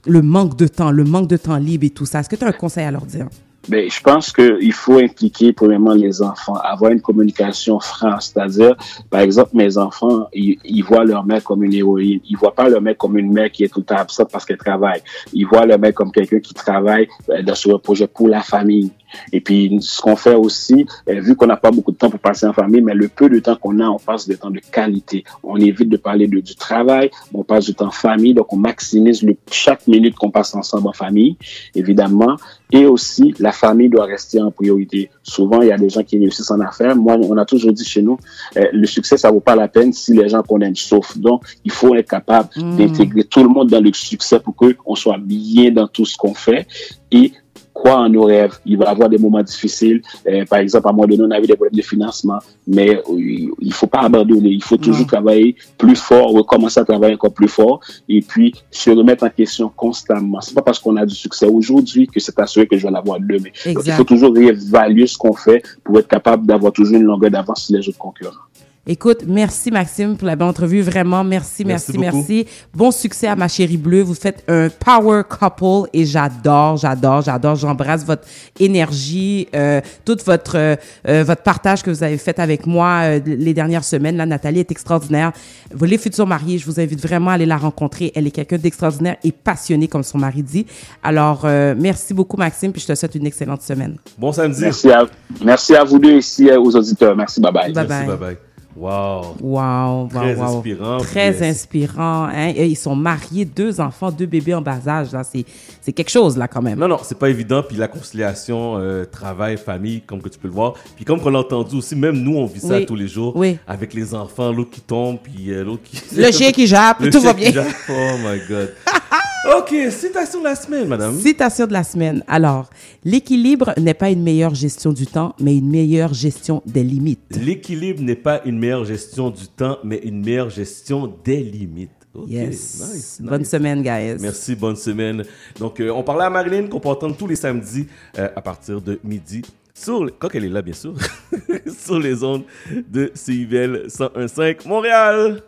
le 0.07 0.21
manque 0.21 0.55
de 0.57 0.67
temps, 0.67 0.91
le 0.91 1.03
manque 1.03 1.27
de 1.27 1.37
temps 1.37 1.57
libre 1.57 1.85
et 1.85 1.89
tout 1.89 2.05
ça? 2.05 2.19
Est-ce 2.21 2.29
que 2.29 2.35
tu 2.37 2.45
as 2.45 2.47
un 2.47 2.51
conseil 2.53 2.85
à 2.85 2.91
leur 2.91 3.05
dire? 3.05 3.27
Ben, 3.67 3.89
je 3.89 3.99
pense 4.01 4.31
qu'il 4.31 4.73
faut 4.73 4.97
impliquer 4.99 5.53
premièrement 5.53 5.93
les 5.93 6.21
enfants, 6.21 6.55
avoir 6.55 6.91
une 6.91 7.01
communication 7.01 7.79
franche, 7.79 8.25
c'est-à-dire, 8.25 8.75
par 9.09 9.21
exemple, 9.21 9.51
mes 9.53 9.77
enfants, 9.77 10.27
ils, 10.33 10.57
ils 10.63 10.81
voient 10.81 11.03
leur 11.03 11.25
mère 11.25 11.43
comme 11.43 11.63
une 11.63 11.73
héroïne, 11.73 12.19
ils 12.27 12.37
voient 12.37 12.55
pas 12.55 12.69
leur 12.69 12.81
mère 12.81 12.97
comme 12.97 13.17
une 13.17 13.31
mère 13.31 13.51
qui 13.51 13.63
est 13.63 13.67
tout 13.67 13.79
le 13.79 13.85
temps 13.85 13.97
absente 13.97 14.29
parce 14.31 14.45
qu'elle 14.45 14.57
travaille, 14.57 15.01
ils 15.33 15.45
voient 15.45 15.65
leur 15.65 15.77
mère 15.77 15.93
comme 15.93 16.11
quelqu'un 16.11 16.39
qui 16.39 16.53
travaille 16.53 17.07
euh, 17.29 17.43
dans 17.43 17.55
sur 17.55 17.75
un 17.75 17.79
projet 17.79 18.07
pour 18.07 18.27
la 18.27 18.41
famille. 18.41 18.91
Et 19.31 19.41
puis, 19.41 19.77
ce 19.81 20.01
qu'on 20.01 20.15
fait 20.15 20.35
aussi, 20.35 20.85
euh, 21.09 21.19
vu 21.19 21.35
qu'on 21.35 21.47
n'a 21.47 21.57
pas 21.57 21.71
beaucoup 21.71 21.91
de 21.91 21.97
temps 21.97 22.09
pour 22.09 22.19
passer 22.19 22.45
en 22.45 22.53
famille, 22.53 22.81
mais 22.81 22.93
le 22.93 23.07
peu 23.07 23.29
de 23.29 23.39
temps 23.39 23.55
qu'on 23.55 23.79
a, 23.79 23.87
on 23.87 23.99
passe 23.99 24.27
des 24.27 24.37
temps 24.37 24.51
de 24.51 24.59
qualité. 24.59 25.23
On 25.43 25.57
évite 25.57 25.89
de 25.89 25.97
parler 25.97 26.27
de, 26.27 26.39
du 26.39 26.55
travail, 26.55 27.09
on 27.33 27.43
passe 27.43 27.65
du 27.65 27.75
temps 27.75 27.87
en 27.87 27.91
famille, 27.91 28.33
donc 28.33 28.51
on 28.53 28.57
maximise 28.57 29.23
le, 29.23 29.35
chaque 29.51 29.87
minute 29.87 30.15
qu'on 30.15 30.31
passe 30.31 30.55
ensemble 30.55 30.87
en 30.87 30.93
famille, 30.93 31.37
évidemment. 31.75 32.37
Et 32.71 32.85
aussi, 32.85 33.33
la 33.39 33.51
famille 33.51 33.89
doit 33.89 34.05
rester 34.05 34.39
en 34.41 34.51
priorité. 34.51 35.09
Souvent, 35.23 35.61
il 35.61 35.69
y 35.69 35.71
a 35.71 35.77
des 35.77 35.89
gens 35.89 36.03
qui 36.03 36.19
réussissent 36.19 36.51
en 36.51 36.59
affaires. 36.59 36.95
Moi, 36.95 37.17
on 37.23 37.35
a 37.37 37.45
toujours 37.45 37.73
dit 37.73 37.83
chez 37.83 38.01
nous, 38.03 38.17
euh, 38.57 38.65
le 38.71 38.85
succès, 38.85 39.17
ça 39.17 39.31
vaut 39.31 39.39
pas 39.39 39.55
la 39.55 39.67
peine 39.67 39.91
si 39.91 40.13
les 40.13 40.29
gens 40.29 40.43
qu'on 40.43 40.59
aime 40.61 40.75
souffrent. 40.75 41.17
Donc, 41.17 41.43
il 41.65 41.71
faut 41.71 41.95
être 41.95 42.09
capable 42.09 42.49
Mm. 42.55 42.77
d'intégrer 42.77 43.23
tout 43.23 43.43
le 43.43 43.49
monde 43.49 43.69
dans 43.69 43.81
le 43.81 43.91
succès 43.93 44.39
pour 44.39 44.55
que 44.55 44.75
on 44.85 44.95
soit 44.95 45.17
bien 45.17 45.71
dans 45.71 45.87
tout 45.87 46.05
ce 46.05 46.17
qu'on 46.17 46.33
fait 46.33 46.67
et 47.11 47.31
croire 47.79 47.99
en 47.99 48.09
nos 48.09 48.23
rêves. 48.23 48.55
Il 48.65 48.77
va 48.77 48.85
y 48.85 48.87
avoir 48.89 49.09
des 49.09 49.17
moments 49.17 49.41
difficiles. 49.41 50.01
Euh, 50.27 50.43
par 50.45 50.59
exemple, 50.59 50.87
à 50.87 50.89
un 50.89 50.93
moment 50.93 51.07
donné, 51.07 51.23
on 51.23 51.31
avait 51.31 51.47
des 51.47 51.55
problèmes 51.55 51.77
de 51.77 51.81
financement, 51.81 52.39
mais 52.67 52.89
euh, 52.97 53.55
il 53.69 53.73
faut 53.73 53.87
pas 53.87 54.01
abandonner. 54.01 54.49
Il 54.49 54.63
faut 54.63 54.77
toujours 54.77 55.07
Non. 55.07 55.15
travailler 55.15 55.55
plus 55.77 55.95
fort, 55.95 56.31
recommencer 56.31 56.79
à 56.79 56.85
travailler 56.85 57.15
encore 57.15 57.33
plus 57.33 57.47
fort 57.47 57.79
et 58.07 58.21
puis 58.21 58.53
se 58.69 58.89
remettre 58.91 59.23
en 59.23 59.29
question 59.29 59.71
constamment. 59.75 60.41
C'est 60.41 60.53
pas 60.53 60.61
parce 60.61 60.79
qu'on 60.79 60.97
a 60.97 61.05
du 61.05 61.15
succès 61.15 61.47
aujourd'hui 61.47 62.07
que 62.07 62.19
c'est 62.19 62.37
assuré 62.39 62.67
que 62.67 62.77
je 62.77 62.85
vais 62.85 62.91
l'avoir 62.91 63.19
demain. 63.19 63.49
Donc, 63.73 63.83
il 63.85 63.91
faut 63.93 64.03
toujours 64.03 64.33
réévaluer 64.35 65.07
ce 65.07 65.17
qu'on 65.17 65.33
fait 65.33 65.63
pour 65.83 65.97
être 65.99 66.07
capable 66.07 66.45
d'avoir 66.45 66.73
toujours 66.73 66.97
une 66.97 67.03
longueur 67.03 67.31
d'avance 67.31 67.65
sur 67.65 67.77
les 67.77 67.87
autres 67.87 67.97
concurrents. 67.97 68.48
Écoute, 68.91 69.19
merci 69.27 69.69
Maxime 69.69 70.17
pour 70.17 70.25
la 70.25 70.35
belle 70.35 70.47
entrevue. 70.47 70.81
Vraiment, 70.81 71.23
merci, 71.23 71.63
merci, 71.63 71.95
Merci. 71.99 72.47
Bon 72.73 72.89
succès 72.89 73.27
à 73.27 73.35
ma 73.35 73.47
chérie 73.47 73.77
bleue. 73.77 74.01
Vous 74.01 74.15
faites 74.15 74.43
un 74.47 74.67
power 74.69 75.21
couple 75.29 75.87
et 75.93 76.07
j'adore, 76.07 76.77
j'adore, 76.77 77.21
j'adore. 77.21 77.55
J'embrasse 77.55 78.03
votre 78.03 78.23
énergie, 78.59 79.47
euh, 79.53 79.79
tout 80.05 80.17
votre, 80.25 80.57
euh, 80.57 80.75
euh, 81.07 81.23
votre 81.23 81.43
partage 81.43 81.83
que 81.83 81.91
vous 81.91 82.01
avez 82.01 82.17
fait 82.17 82.39
avec 82.39 82.65
moi 82.65 83.01
euh, 83.03 83.19
les 83.27 83.53
dernières 83.53 83.83
semaines. 83.83 84.17
Là, 84.17 84.25
Nathalie 84.25 84.61
est 84.61 84.71
extraordinaire. 84.71 85.33
Vous, 85.71 85.85
les 85.85 85.99
futurs 85.99 86.25
mariés, 86.25 86.57
je 86.57 86.65
vous 86.65 86.79
invite 86.79 86.99
vraiment 86.99 87.29
à 87.29 87.33
aller 87.35 87.45
la 87.45 87.57
rencontrer. 87.57 88.11
Elle 88.15 88.25
est 88.25 88.31
quelqu'un 88.31 88.57
d'extraordinaire 88.57 89.17
et 89.23 89.31
passionné, 89.31 89.87
comme 89.87 90.01
son 90.01 90.17
mari 90.17 90.41
dit. 90.41 90.65
Alors, 91.03 91.41
euh, 91.45 91.75
merci 91.77 92.15
beaucoup 92.15 92.37
Maxime, 92.37 92.71
puis 92.71 92.81
je 92.81 92.87
te 92.87 92.95
souhaite 92.95 93.13
une 93.13 93.27
excellente 93.27 93.61
semaine. 93.61 93.97
Bon 94.17 94.31
samedi. 94.31 94.61
Merci 94.61 94.89
à, 94.91 95.05
merci 95.45 95.75
à 95.75 95.83
vous 95.83 95.99
deux 95.99 96.17
ici, 96.17 96.49
euh, 96.49 96.59
aux 96.59 96.75
auditeurs. 96.75 97.15
Merci, 97.15 97.39
bye 97.39 97.53
bye. 97.53 97.71
Bye 97.71 97.85
Merci, 97.87 98.07
bye. 98.07 98.17
bye 98.17 98.17
bye. 98.17 98.48
Wow. 98.79 99.35
Wow, 99.41 100.03
wow, 100.03 100.07
Très 100.07 100.35
wow. 100.35 100.43
inspirant, 100.43 100.97
Très 100.99 101.49
inspirant. 101.49 102.23
Hein? 102.33 102.53
Et 102.55 102.67
Ils 102.67 102.75
sont 102.77 102.95
mariés, 102.95 103.43
deux 103.43 103.81
enfants, 103.81 104.09
deux 104.09 104.25
bébés 104.25 104.53
en 104.53 104.61
bas 104.61 104.79
âge. 104.87 105.11
Là. 105.11 105.23
C'est, 105.23 105.43
c'est 105.81 105.91
quelque 105.91 106.09
chose, 106.09 106.37
là, 106.37 106.47
quand 106.47 106.61
même. 106.61 106.79
Non, 106.79 106.87
non, 106.87 106.97
c'est 107.03 107.17
pas 107.19 107.29
évident. 107.29 107.61
Puis 107.61 107.75
la 107.75 107.89
conciliation, 107.89 108.77
euh, 108.77 109.03
travail, 109.05 109.57
famille, 109.57 110.01
comme 110.01 110.21
que 110.21 110.29
tu 110.29 110.39
peux 110.39 110.47
le 110.47 110.53
voir. 110.53 110.75
Puis 110.95 111.03
comme 111.03 111.19
qu'on 111.19 111.29
l'a 111.29 111.39
entendu 111.39 111.75
aussi, 111.75 111.95
même 111.95 112.17
nous, 112.17 112.37
on 112.37 112.45
vit 112.45 112.61
ça 112.61 112.77
Oui. 112.77 112.85
tous 112.85 112.95
les 112.95 113.07
jours. 113.09 113.35
Oui. 113.35 113.57
Avec 113.67 113.93
les 113.93 114.15
enfants, 114.15 114.51
l'autre 114.51 114.71
qui 114.71 114.81
tombe, 114.81 115.17
puis 115.21 115.51
euh, 115.51 115.63
l'autre 115.65 115.83
qui... 115.83 115.99
Le 116.15 116.31
chien 116.31 116.51
qui 116.51 116.65
jappe, 116.65 117.09
tout 117.11 117.19
va 117.19 117.33
bien. 117.33 117.51
jappe. 117.51 117.67
Oh 117.89 118.15
my 118.23 118.39
God. 118.47 118.73
OK, 119.45 119.73
citation 119.91 120.39
de 120.39 120.43
la 120.43 120.55
semaine, 120.55 120.87
madame. 120.87 121.17
Citation 121.17 121.65
de 121.65 121.71
la 121.73 121.83
semaine. 121.83 122.23
Alors, 122.27 122.69
l'équilibre 123.05 123.73
n'est 123.77 123.93
pas 123.93 124.09
une 124.09 124.21
meilleure 124.21 124.53
gestion 124.53 124.91
du 124.91 125.07
temps, 125.07 125.33
mais 125.39 125.55
une 125.55 125.69
meilleure 125.69 126.13
gestion 126.13 126.61
des 126.65 126.83
limites. 126.83 127.21
L'équilibre 127.41 128.01
n'est 128.01 128.15
pas 128.17 128.41
une 128.45 128.59
meilleure 128.59 128.83
gestion 128.83 129.29
du 129.29 129.47
temps, 129.47 129.77
mais 129.83 129.97
une 130.03 130.23
meilleure 130.25 130.49
gestion 130.49 131.13
des 131.23 131.37
limites. 131.41 131.89
OK, 132.13 132.27
Yes. 132.27 132.81
nice, 132.93 133.21
Bonne 133.21 133.45
semaine, 133.45 133.81
guys. 133.81 134.17
Merci, 134.19 134.55
bonne 134.55 134.75
semaine. 134.75 135.23
Donc, 135.57 135.79
euh, 135.79 135.89
on 135.91 136.03
parlait 136.03 136.25
à 136.25 136.29
Marilyn 136.29 136.67
qu'on 136.67 136.79
peut 136.81 136.89
entendre 136.89 137.15
tous 137.15 137.27
les 137.27 137.35
samedis 137.37 137.87
euh, 138.17 138.27
à 138.35 138.41
partir 138.41 138.81
de 138.81 138.99
midi. 139.05 139.41
Sur, 139.73 140.09
quand 140.19 140.27
elle 140.33 140.43
est 140.45 140.49
là, 140.49 140.61
bien 140.61 140.73
sûr, 140.73 140.95
sur 141.85 141.97
les 141.97 142.21
ondes 142.25 142.43
de 142.91 143.09
CIVL 143.13 143.85
101.5 143.87 144.67
Montréal. 144.67 145.41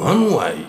One 0.00 0.32
way. 0.34 0.64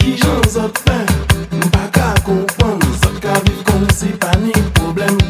Ki 0.00 0.16
jan 0.18 0.42
zot 0.50 0.82
fè, 0.82 0.98
mpa 1.62 1.84
ka 1.94 2.08
kompon 2.26 2.82
Zot 3.04 3.22
ka 3.22 3.38
viv 3.46 3.62
kon 3.70 3.86
si 3.94 4.10
pa 4.18 4.34
ni 4.42 4.52
problem 4.74 5.25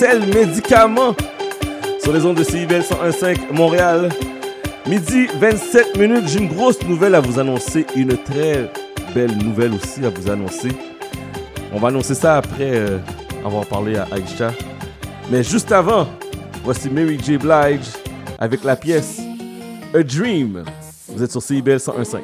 tel 0.00 0.20
médicament 0.32 1.14
sur 2.02 2.14
les 2.14 2.24
ondes 2.24 2.38
de 2.38 2.42
CIBL 2.42 2.80
101.5 2.80 3.52
Montréal. 3.52 4.08
Midi 4.86 5.26
27 5.38 5.98
minutes, 5.98 6.26
j'ai 6.26 6.38
une 6.38 6.48
grosse 6.48 6.82
nouvelle 6.84 7.14
à 7.14 7.20
vous 7.20 7.38
annoncer, 7.38 7.84
une 7.94 8.16
très 8.16 8.70
belle 9.14 9.36
nouvelle 9.36 9.74
aussi 9.74 10.06
à 10.06 10.08
vous 10.08 10.30
annoncer. 10.30 10.70
On 11.70 11.78
va 11.78 11.88
annoncer 11.88 12.14
ça 12.14 12.38
après 12.38 12.70
euh, 12.78 12.96
avoir 13.44 13.66
parlé 13.66 13.98
à 13.98 14.06
Aisha. 14.16 14.54
Mais 15.30 15.42
juste 15.42 15.70
avant, 15.70 16.08
voici 16.64 16.88
Mary 16.88 17.18
J. 17.22 17.36
Blige 17.36 17.90
avec 18.38 18.64
la 18.64 18.76
pièce 18.76 19.20
A 19.94 20.02
Dream. 20.02 20.64
Vous 21.08 21.22
êtes 21.22 21.30
sur 21.30 21.42
CIBL 21.42 21.76
101.5. 21.76 22.20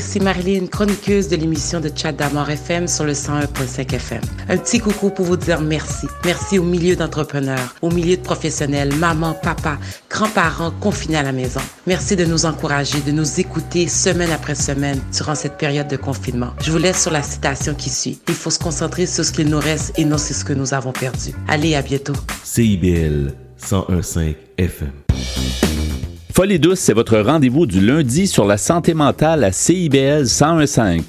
ici 0.00 0.18
Marilyn, 0.18 0.66
chroniqueuse 0.66 1.28
de 1.28 1.36
l'émission 1.36 1.78
de 1.78 1.90
Chat 1.94 2.12
d'Amour 2.12 2.48
FM 2.48 2.88
sur 2.88 3.04
le 3.04 3.12
101.5 3.12 3.94
FM. 3.94 4.22
Un 4.48 4.56
petit 4.56 4.80
coucou 4.80 5.10
pour 5.10 5.26
vous 5.26 5.36
dire 5.36 5.60
merci. 5.60 6.06
Merci 6.24 6.58
au 6.58 6.62
milieu 6.62 6.96
d'entrepreneurs, 6.96 7.74
au 7.82 7.90
milieu 7.90 8.16
de 8.16 8.22
professionnels, 8.22 8.94
maman, 8.94 9.34
papa, 9.34 9.78
grands-parents 10.08 10.70
confinés 10.70 11.18
à 11.18 11.22
la 11.22 11.32
maison. 11.32 11.60
Merci 11.86 12.16
de 12.16 12.24
nous 12.24 12.46
encourager, 12.46 13.00
de 13.02 13.12
nous 13.12 13.40
écouter 13.40 13.88
semaine 13.88 14.30
après 14.30 14.54
semaine 14.54 14.98
durant 15.14 15.34
cette 15.34 15.58
période 15.58 15.88
de 15.88 15.96
confinement. 15.96 16.54
Je 16.62 16.72
vous 16.72 16.78
laisse 16.78 17.02
sur 17.02 17.12
la 17.12 17.22
citation 17.22 17.74
qui 17.74 17.90
suit. 17.90 18.18
Il 18.28 18.34
faut 18.34 18.50
se 18.50 18.58
concentrer 18.58 19.04
sur 19.04 19.24
ce 19.24 19.32
qu'il 19.32 19.50
nous 19.50 19.60
reste 19.60 19.92
et 19.98 20.06
non 20.06 20.16
sur 20.16 20.34
ce 20.34 20.44
que 20.46 20.54
nous 20.54 20.72
avons 20.72 20.92
perdu. 20.92 21.32
Allez, 21.46 21.74
à 21.74 21.82
bientôt. 21.82 22.14
CIBL 22.42 23.34
101.5 23.62 24.34
FM. 24.56 25.09
Folie 26.32 26.60
douce, 26.60 26.78
c'est 26.78 26.92
votre 26.92 27.18
rendez-vous 27.18 27.66
du 27.66 27.84
lundi 27.84 28.28
sur 28.28 28.44
la 28.44 28.56
santé 28.56 28.94
mentale 28.94 29.42
à 29.42 29.50
CIBL 29.50 30.22
1015. 30.22 31.00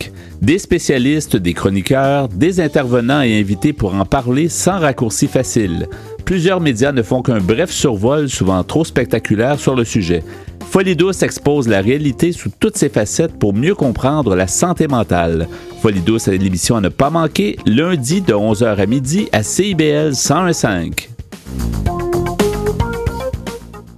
Des 0.41 0.57
spécialistes, 0.57 1.37
des 1.37 1.53
chroniqueurs, 1.53 2.27
des 2.27 2.59
intervenants 2.59 3.21
et 3.21 3.39
invités 3.39 3.71
pour 3.71 3.93
en 3.93 4.05
parler 4.05 4.49
sans 4.49 4.79
raccourci 4.79 5.27
facile. 5.27 5.87
Plusieurs 6.25 6.59
médias 6.59 6.91
ne 6.91 7.03
font 7.03 7.21
qu'un 7.21 7.39
bref 7.39 7.69
survol, 7.69 8.29
souvent 8.29 8.63
trop 8.63 8.83
spectaculaire, 8.83 9.59
sur 9.59 9.75
le 9.75 9.83
sujet. 9.83 10.23
Folie 10.71 10.95
douce 10.95 11.21
expose 11.21 11.67
la 11.67 11.81
réalité 11.81 12.31
sous 12.31 12.49
toutes 12.59 12.77
ses 12.77 12.89
facettes 12.89 13.37
pour 13.37 13.53
mieux 13.53 13.75
comprendre 13.75 14.35
la 14.35 14.47
santé 14.47 14.87
mentale. 14.87 15.47
Folie 15.81 16.01
douce 16.01 16.27
est 16.29 16.37
l'émission 16.37 16.77
à 16.77 16.81
ne 16.81 16.89
pas 16.89 17.11
manquer, 17.11 17.57
lundi 17.67 18.21
de 18.21 18.33
11h 18.33 18.75
à 18.75 18.85
midi 18.87 19.29
à 19.31 19.43
CIBL 19.43 20.13
1015. 20.13 20.89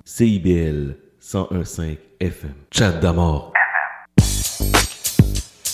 CIBL 0.04 1.03
101.5 1.34 1.98
FM. 2.20 2.52
Chat 2.70 2.92
d'amour. 3.00 3.52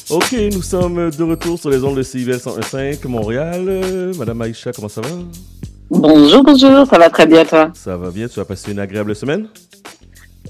Ok, 0.09 0.33
nous 0.53 0.61
sommes 0.61 1.11
de 1.11 1.23
retour 1.23 1.59
sur 1.59 1.69
les 1.69 1.83
ondes 1.83 1.97
de 1.97 2.01
CIBL 2.03 2.37
101.5 2.37 3.05
Montréal. 3.09 3.65
Euh, 3.67 4.13
Madame 4.17 4.41
Aïcha, 4.41 4.71
comment 4.71 4.87
ça 4.87 5.01
va? 5.01 5.09
Bonjour, 5.89 6.43
bonjour, 6.43 6.87
ça 6.87 6.97
va 6.97 7.09
très 7.09 7.27
bien 7.27 7.43
toi? 7.43 7.71
Ça 7.73 7.97
va 7.97 8.09
bien, 8.09 8.29
tu 8.29 8.39
as 8.39 8.45
passé 8.45 8.71
une 8.71 8.79
agréable 8.79 9.13
semaine? 9.13 9.49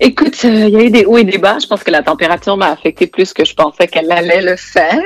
Écoute, 0.01 0.38
euh, 0.45 0.65
il 0.67 0.69
y 0.69 0.77
a 0.77 0.81
eu 0.84 0.89
des 0.89 1.05
hauts 1.05 1.17
et 1.17 1.26
des 1.26 1.38
bas. 1.38 1.57
Je 1.61 1.67
pense 1.67 1.84
que 1.84 1.91
la 1.91 2.01
température 2.01 2.55
m'a 2.55 2.71
affecté 2.71 3.05
plus 3.05 3.34
que 3.34 3.43
je 3.43 3.53
pensais 3.53 3.85
qu'elle 3.88 4.09
allait 4.11 4.41
le 4.41 4.55
faire. 4.55 5.01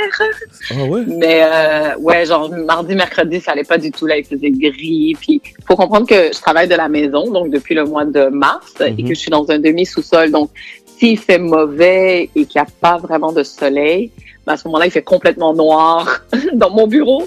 Ah 0.72 0.84
ouais? 0.86 1.02
Mais 1.07 1.41
euh, 1.44 1.95
ouais, 1.98 2.26
genre 2.26 2.49
mardi, 2.52 2.94
mercredi, 2.94 3.41
ça 3.41 3.53
allait 3.53 3.64
pas 3.64 3.80
du 3.80 3.91
tout. 3.91 4.06
Là, 4.06 4.18
il 4.18 4.24
faisait 4.24 4.52
gris. 4.52 5.15
Puis 5.20 5.41
faut 5.68 5.76
comprendre 5.76 6.07
que 6.07 6.32
je 6.32 6.40
travaille 6.40 6.68
de 6.68 6.76
la 6.76 6.90
maison, 6.90 7.32
donc 7.32 7.49
depuis 7.49 7.74
le 7.74 7.86
mois 7.86 8.06
de 8.06 8.26
mars, 8.28 8.74
et 8.82 8.91
Mhm. 8.91 9.03
que 9.10 9.15
je 9.15 9.20
suis 9.20 9.32
dans 9.32 9.49
un 9.49 9.57
demi-sous-sol. 9.57 10.30
Donc, 10.30 10.52
s'il 10.98 11.18
fait 11.18 11.40
mauvais 11.40 12.30
et 12.36 12.45
qu'il 12.45 12.61
n'y 12.61 12.68
a 12.68 12.68
pas 12.80 12.98
vraiment 12.98 13.32
de 13.32 13.41
soleil, 13.41 14.11
ben, 14.45 14.53
à 14.53 14.57
ce 14.57 14.68
moment-là, 14.68 14.86
il 14.86 14.91
fait 14.91 15.02
complètement 15.02 15.53
noir 15.56 16.22
dans 16.53 16.70
mon 16.70 16.86
bureau. 16.86 17.24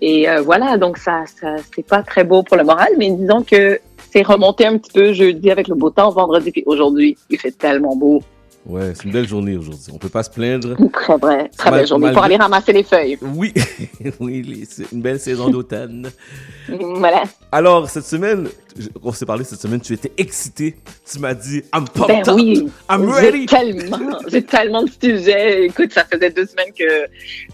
Et 0.00 0.28
euh, 0.28 0.40
voilà, 0.40 0.76
donc 0.76 0.96
ça, 0.98 1.22
ça 1.40 1.56
c'est 1.74 1.86
pas 1.86 2.02
très 2.02 2.24
beau 2.24 2.42
pour 2.42 2.56
le 2.56 2.64
moral. 2.64 2.88
Mais 2.98 3.10
disons 3.10 3.42
que 3.42 3.78
c'est 4.12 4.22
remonté 4.22 4.66
un 4.66 4.78
petit 4.78 4.92
peu 4.92 5.12
jeudi 5.12 5.50
avec 5.50 5.68
le 5.68 5.74
beau 5.74 5.90
temps, 5.90 6.10
vendredi, 6.10 6.50
puis 6.50 6.62
aujourd'hui, 6.66 7.16
il 7.28 7.38
fait 7.38 7.52
tellement 7.52 7.96
beau. 7.96 8.22
Ouais, 8.66 8.92
c'est 8.94 9.04
une 9.04 9.12
belle 9.12 9.26
journée 9.26 9.56
aujourd'hui. 9.56 9.90
On 9.92 9.96
peut 9.98 10.10
pas 10.10 10.22
se 10.22 10.28
plaindre. 10.30 10.76
Très 10.92 11.16
vrai, 11.16 11.50
très 11.56 11.70
Mal- 11.70 11.80
belle 11.80 11.88
journée 11.88 12.12
pour 12.12 12.22
aller 12.22 12.36
ramasser 12.36 12.72
les 12.74 12.82
feuilles. 12.82 13.16
Oui, 13.34 13.54
oui, 14.20 14.66
c'est 14.68 14.92
une 14.92 15.00
belle 15.00 15.18
saison 15.18 15.48
d'automne. 15.48 16.10
Voilà. 16.68 17.22
Alors, 17.52 17.88
cette 17.88 18.04
semaine, 18.04 18.48
on 19.02 19.12
s'est 19.12 19.26
parlé 19.26 19.44
cette 19.44 19.60
semaine, 19.60 19.80
tu 19.80 19.92
étais 19.92 20.12
excité. 20.18 20.76
Tu 21.10 21.18
m'as 21.18 21.34
dit, 21.34 21.62
I'm 21.74 21.84
pumped 21.88 22.08
Ben 22.08 22.28
up. 22.28 22.34
oui, 22.36 22.68
I'm 22.90 23.08
ready. 23.10 23.46
tellement, 23.46 23.98
j'ai 24.28 24.42
tellement 24.42 24.82
de 24.84 24.90
sujets. 24.90 25.64
Écoute, 25.64 25.92
ça 25.92 26.04
faisait 26.04 26.30
deux 26.30 26.46
semaines 26.46 26.72
que, 26.78 27.06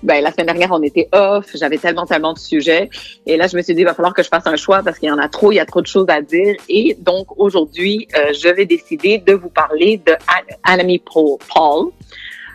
ben, 0.02 0.22
la 0.22 0.32
semaine 0.32 0.46
dernière, 0.46 0.72
on 0.72 0.82
était 0.82 1.08
off. 1.12 1.46
J'avais 1.54 1.78
tellement, 1.78 2.06
tellement 2.06 2.32
de 2.32 2.38
sujets. 2.38 2.90
Et 3.26 3.36
là, 3.36 3.46
je 3.46 3.56
me 3.56 3.62
suis 3.62 3.74
dit, 3.74 3.80
il 3.82 3.84
va 3.84 3.94
falloir 3.94 4.14
que 4.14 4.22
je 4.22 4.28
fasse 4.28 4.46
un 4.46 4.56
choix 4.56 4.82
parce 4.82 4.98
qu'il 4.98 5.08
y 5.08 5.12
en 5.12 5.18
a 5.18 5.28
trop, 5.28 5.52
il 5.52 5.56
y 5.56 5.60
a 5.60 5.66
trop 5.66 5.80
de 5.82 5.86
choses 5.86 6.06
à 6.08 6.20
dire. 6.22 6.54
Et 6.68 6.96
donc, 7.00 7.26
aujourd'hui, 7.38 8.08
euh, 8.16 8.32
je 8.32 8.48
vais 8.48 8.66
décider 8.66 9.18
de 9.18 9.32
vous 9.34 9.48
parler 9.50 10.00
de 10.06 10.12
An- 10.12 10.56
Anami 10.64 10.98
Paul. 11.00 11.90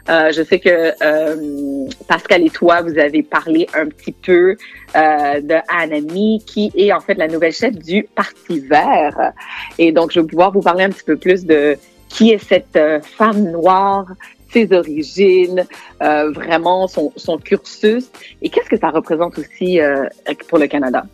Euh, 0.10 0.32
je 0.32 0.44
sais 0.44 0.60
que 0.60 0.94
euh, 1.04 1.88
Pascal 2.08 2.46
et 2.46 2.50
toi, 2.50 2.82
vous 2.82 2.98
avez 2.98 3.24
parlé 3.24 3.68
un 3.74 3.88
petit 3.88 4.12
peu 4.12 4.56
euh, 4.96 5.42
de 5.42 5.56
Anami, 5.68 6.44
qui 6.46 6.72
est 6.76 6.92
en 6.92 7.00
fait 7.00 7.16
la 7.16 7.28
nouvelle 7.28 7.54
chef 7.54 7.76
du 7.78 8.04
Parti 8.16 8.60
vert. 8.60 9.34
Et 9.78 9.92
donc, 9.92 10.12
je 10.12 10.20
vais 10.20 10.28
pouvoir 10.28 10.52
vous 10.52 10.62
parler 10.62 10.84
un 10.84 10.90
petit 10.90 11.04
peu 11.04 11.18
plus 11.18 11.46
de 11.46 11.78
qui 12.10 12.32
est 12.32 12.44
cette 12.44 12.76
euh, 12.76 13.00
femme 13.02 13.52
noire, 13.52 14.06
ses 14.52 14.74
origines, 14.74 15.66
euh, 16.04 16.32
vraiment 16.32 16.88
son, 16.88 17.14
son 17.16 17.38
cursus 17.38 18.12
et 18.42 18.50
qu'est-ce 18.50 18.70
que 18.70 18.78
ça 18.78 18.90
représente 18.90 19.38
aussi 19.40 19.80
pour 20.50 20.58
le 20.58 20.68
Canada? 20.68 21.06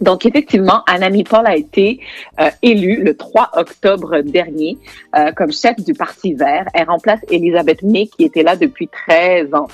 Donc, 0.00 0.24
effectivement, 0.24 0.82
Anami 0.86 1.24
Paul 1.24 1.46
a 1.46 1.56
été 1.56 2.00
euh, 2.40 2.50
élue 2.62 3.02
le 3.04 3.16
3 3.16 3.50
octobre 3.54 4.20
dernier 4.20 4.78
euh, 5.16 5.32
comme 5.32 5.52
chef 5.52 5.76
du 5.76 5.94
Parti 5.94 6.34
vert. 6.34 6.66
Elle 6.74 6.88
remplace 6.88 7.20
Elisabeth 7.30 7.82
May, 7.82 8.06
qui 8.06 8.24
était 8.24 8.42
là 8.42 8.56
depuis 8.56 8.88
13 8.88 9.54
ans. 9.54 9.68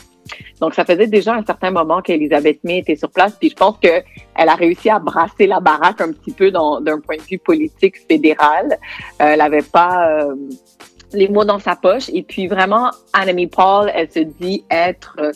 Donc, 0.61 0.75
ça 0.75 0.85
faisait 0.85 1.07
déjà 1.07 1.35
un 1.35 1.45
certain 1.45 1.71
moment 1.71 2.03
qu'Elisabeth 2.03 2.59
May 2.65 2.79
était 2.79 2.97
sur 2.97 3.11
place, 3.11 3.37
puis 3.39 3.51
je 3.51 3.55
pense 3.55 3.77
que 3.79 4.03
elle 4.35 4.49
a 4.49 4.57
réussi 4.57 4.91
à 4.91 4.99
brasser 4.99 5.47
la 5.47 5.61
baraque 5.61 6.01
un 6.01 6.13
petit 6.13 6.33
peu 6.33 6.51
d'un 6.51 7.01
point 7.01 7.17
de 7.17 7.23
vue 7.23 7.39
politique 7.39 7.97
fédéral. 8.09 8.77
Euh, 9.23 9.27
elle 9.29 9.39
n'avait 9.39 9.63
pas 9.63 10.27
les 11.13 11.29
mots 11.29 11.45
dans 11.45 11.59
sa 11.59 11.77
poche. 11.77 12.09
Et 12.13 12.23
puis 12.23 12.47
vraiment, 12.47 12.91
Annemie 13.13 13.47
Paul, 13.47 13.91
elle 13.95 14.11
se 14.11 14.21
dit 14.21 14.65
être 14.71 15.17
euh, 15.19 15.33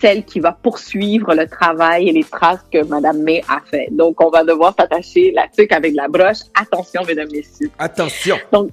celle 0.00 0.24
qui 0.24 0.40
va 0.40 0.52
poursuivre 0.52 1.34
le 1.34 1.46
travail 1.46 2.08
et 2.08 2.12
les 2.12 2.24
traces 2.24 2.64
que 2.72 2.84
Madame 2.84 3.22
May 3.22 3.42
a 3.48 3.60
fait. 3.60 3.88
Donc, 3.90 4.22
on 4.22 4.30
va 4.30 4.44
devoir 4.44 4.74
s'attacher 4.78 5.32
la 5.32 5.46
tuque 5.48 5.72
avec 5.72 5.94
la 5.94 6.08
broche. 6.08 6.40
Attention, 6.60 7.02
mesdames, 7.06 7.28
messieurs. 7.32 7.70
Attention. 7.78 8.36
Donc, 8.52 8.70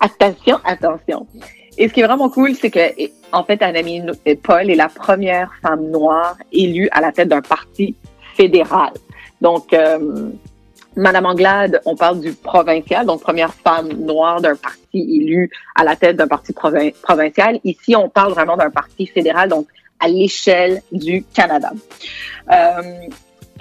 attention, 0.00 0.58
attention. 0.64 1.26
Et 1.78 1.88
ce 1.88 1.92
qui 1.94 2.00
est 2.00 2.06
vraiment 2.06 2.28
cool, 2.28 2.54
c'est 2.54 2.70
que, 2.70 2.80
en 3.32 3.44
fait, 3.44 3.62
Annemie 3.62 4.02
Paul 4.42 4.70
est 4.70 4.74
la 4.74 4.88
première 4.88 5.50
femme 5.62 5.90
noire 5.90 6.36
élue 6.52 6.88
à 6.92 7.00
la 7.00 7.12
tête 7.12 7.28
d'un 7.28 7.42
parti 7.42 7.94
fédéral. 8.36 8.92
Donc, 9.40 9.72
euh, 9.72 10.30
Madame 10.96 11.26
Anglade, 11.26 11.80
on 11.84 11.94
parle 11.96 12.20
du 12.20 12.32
provincial, 12.32 13.06
donc 13.06 13.20
première 13.22 13.54
femme 13.54 13.88
noire 13.92 14.40
d'un 14.40 14.56
parti 14.56 14.80
élu 14.94 15.50
à 15.74 15.84
la 15.84 15.96
tête 15.96 16.16
d'un 16.16 16.28
parti 16.28 16.52
provin- 16.52 16.92
provincial. 17.02 17.60
Ici, 17.64 17.94
on 17.96 18.08
parle 18.08 18.32
vraiment 18.32 18.56
d'un 18.56 18.70
parti 18.70 19.06
fédéral, 19.06 19.48
donc 19.48 19.66
à 20.00 20.08
l'échelle 20.08 20.82
du 20.90 21.24
Canada. 21.34 21.70
Euh, 22.50 22.82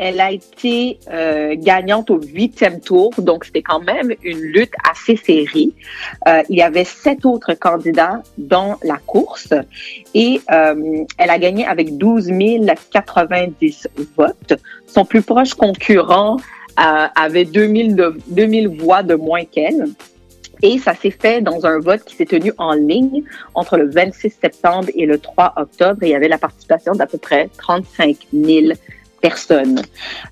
elle 0.02 0.22
a 0.22 0.32
été 0.32 0.98
euh, 1.12 1.56
gagnante 1.58 2.10
au 2.10 2.22
huitième 2.22 2.80
tour, 2.80 3.12
donc 3.18 3.44
c'était 3.44 3.62
quand 3.62 3.82
même 3.82 4.14
une 4.24 4.40
lutte 4.40 4.74
assez 4.90 5.18
serrée. 5.18 5.72
Euh, 6.26 6.42
il 6.50 6.58
y 6.58 6.62
avait 6.62 6.86
sept 6.86 7.26
autres 7.26 7.54
candidats 7.54 8.24
dans 8.38 8.78
la 8.82 8.96
course 8.96 9.54
et 10.14 10.40
euh, 10.52 11.04
elle 11.18 11.30
a 11.30 11.38
gagné 11.38 11.66
avec 11.66 11.98
12 11.98 12.32
090 12.92 13.90
votes. 14.16 14.54
Son 14.88 15.04
plus 15.04 15.22
proche 15.22 15.54
concurrent 15.54 16.38
avait 16.82 17.46
2000, 17.46 17.96
de, 17.96 18.18
2000 18.28 18.68
voix 18.70 19.04
de 19.04 19.16
moins 19.16 19.44
qu'elle. 19.46 19.86
Et 20.62 20.78
ça 20.78 20.94
s'est 20.94 21.12
fait 21.12 21.42
dans 21.42 21.66
un 21.66 21.80
vote 21.80 22.04
qui 22.04 22.16
s'est 22.16 22.26
tenu 22.26 22.52
en 22.58 22.74
ligne 22.74 23.24
entre 23.54 23.78
le 23.78 23.90
26 23.90 24.30
septembre 24.42 24.90
et 24.94 25.06
le 25.06 25.18
3 25.18 25.54
octobre. 25.58 26.00
Il 26.02 26.10
y 26.10 26.16
avait 26.16 26.28
la 26.28 26.38
participation 26.38 26.94
d'à 26.94 27.06
peu 27.06 27.18
près 27.18 27.50
35 27.58 28.18
000 28.34 28.74
personnes. 29.22 29.82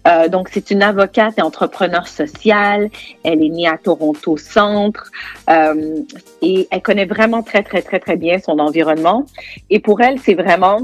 Euh, 0.08 0.28
donc, 0.28 0.50
c'est 0.52 0.72
une 0.72 0.82
avocate 0.82 1.38
et 1.38 1.42
entrepreneur 1.42 2.08
sociale. 2.08 2.90
Elle 3.24 3.44
est 3.44 3.50
née 3.50 3.68
à 3.68 3.78
Toronto 3.78 4.38
Centre 4.38 5.12
euh, 5.50 6.00
et 6.42 6.68
elle 6.72 6.82
connaît 6.82 7.06
vraiment 7.06 7.44
très, 7.44 7.64
très, 7.64 7.82
très, 7.82 8.00
très 8.00 8.16
bien 8.16 8.40
son 8.40 8.60
environnement. 8.60 9.26
Et 9.70 9.80
pour 9.80 10.02
elle, 10.02 10.20
c'est 10.20 10.36
vraiment 10.36 10.80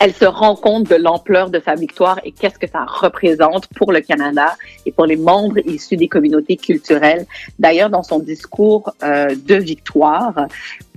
elle 0.00 0.12
se 0.12 0.24
rend 0.24 0.56
compte 0.56 0.88
de 0.88 0.96
l'ampleur 0.96 1.50
de 1.50 1.60
sa 1.64 1.74
victoire 1.74 2.20
et 2.24 2.32
qu'est-ce 2.32 2.58
que 2.58 2.66
ça 2.68 2.84
représente 2.86 3.66
pour 3.68 3.92
le 3.92 4.00
Canada 4.00 4.56
et 4.86 4.92
pour 4.92 5.06
les 5.06 5.16
membres 5.16 5.58
issus 5.66 5.96
des 5.96 6.08
communautés 6.08 6.56
culturelles. 6.56 7.26
D'ailleurs, 7.58 7.90
dans 7.90 8.02
son 8.02 8.18
discours 8.18 8.92
euh, 9.02 9.34
de 9.34 9.54
victoire, 9.56 10.46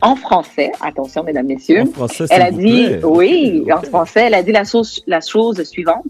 en 0.02 0.16
français, 0.16 0.72
attention 0.82 1.24
mesdames, 1.24 1.48
messieurs, 1.48 1.82
En 1.82 1.86
français, 1.88 2.26
elle 2.30 2.42
a 2.42 2.52
dit, 2.52 2.88
oui, 3.04 3.66
en 3.72 3.82
français, 3.82 4.26
elle 4.28 4.36
a 4.36 4.44
dit 4.44 4.52
la 4.52 4.64
chose, 4.64 5.04
la 5.08 5.22
chose 5.22 5.64
suivante. 5.64 6.06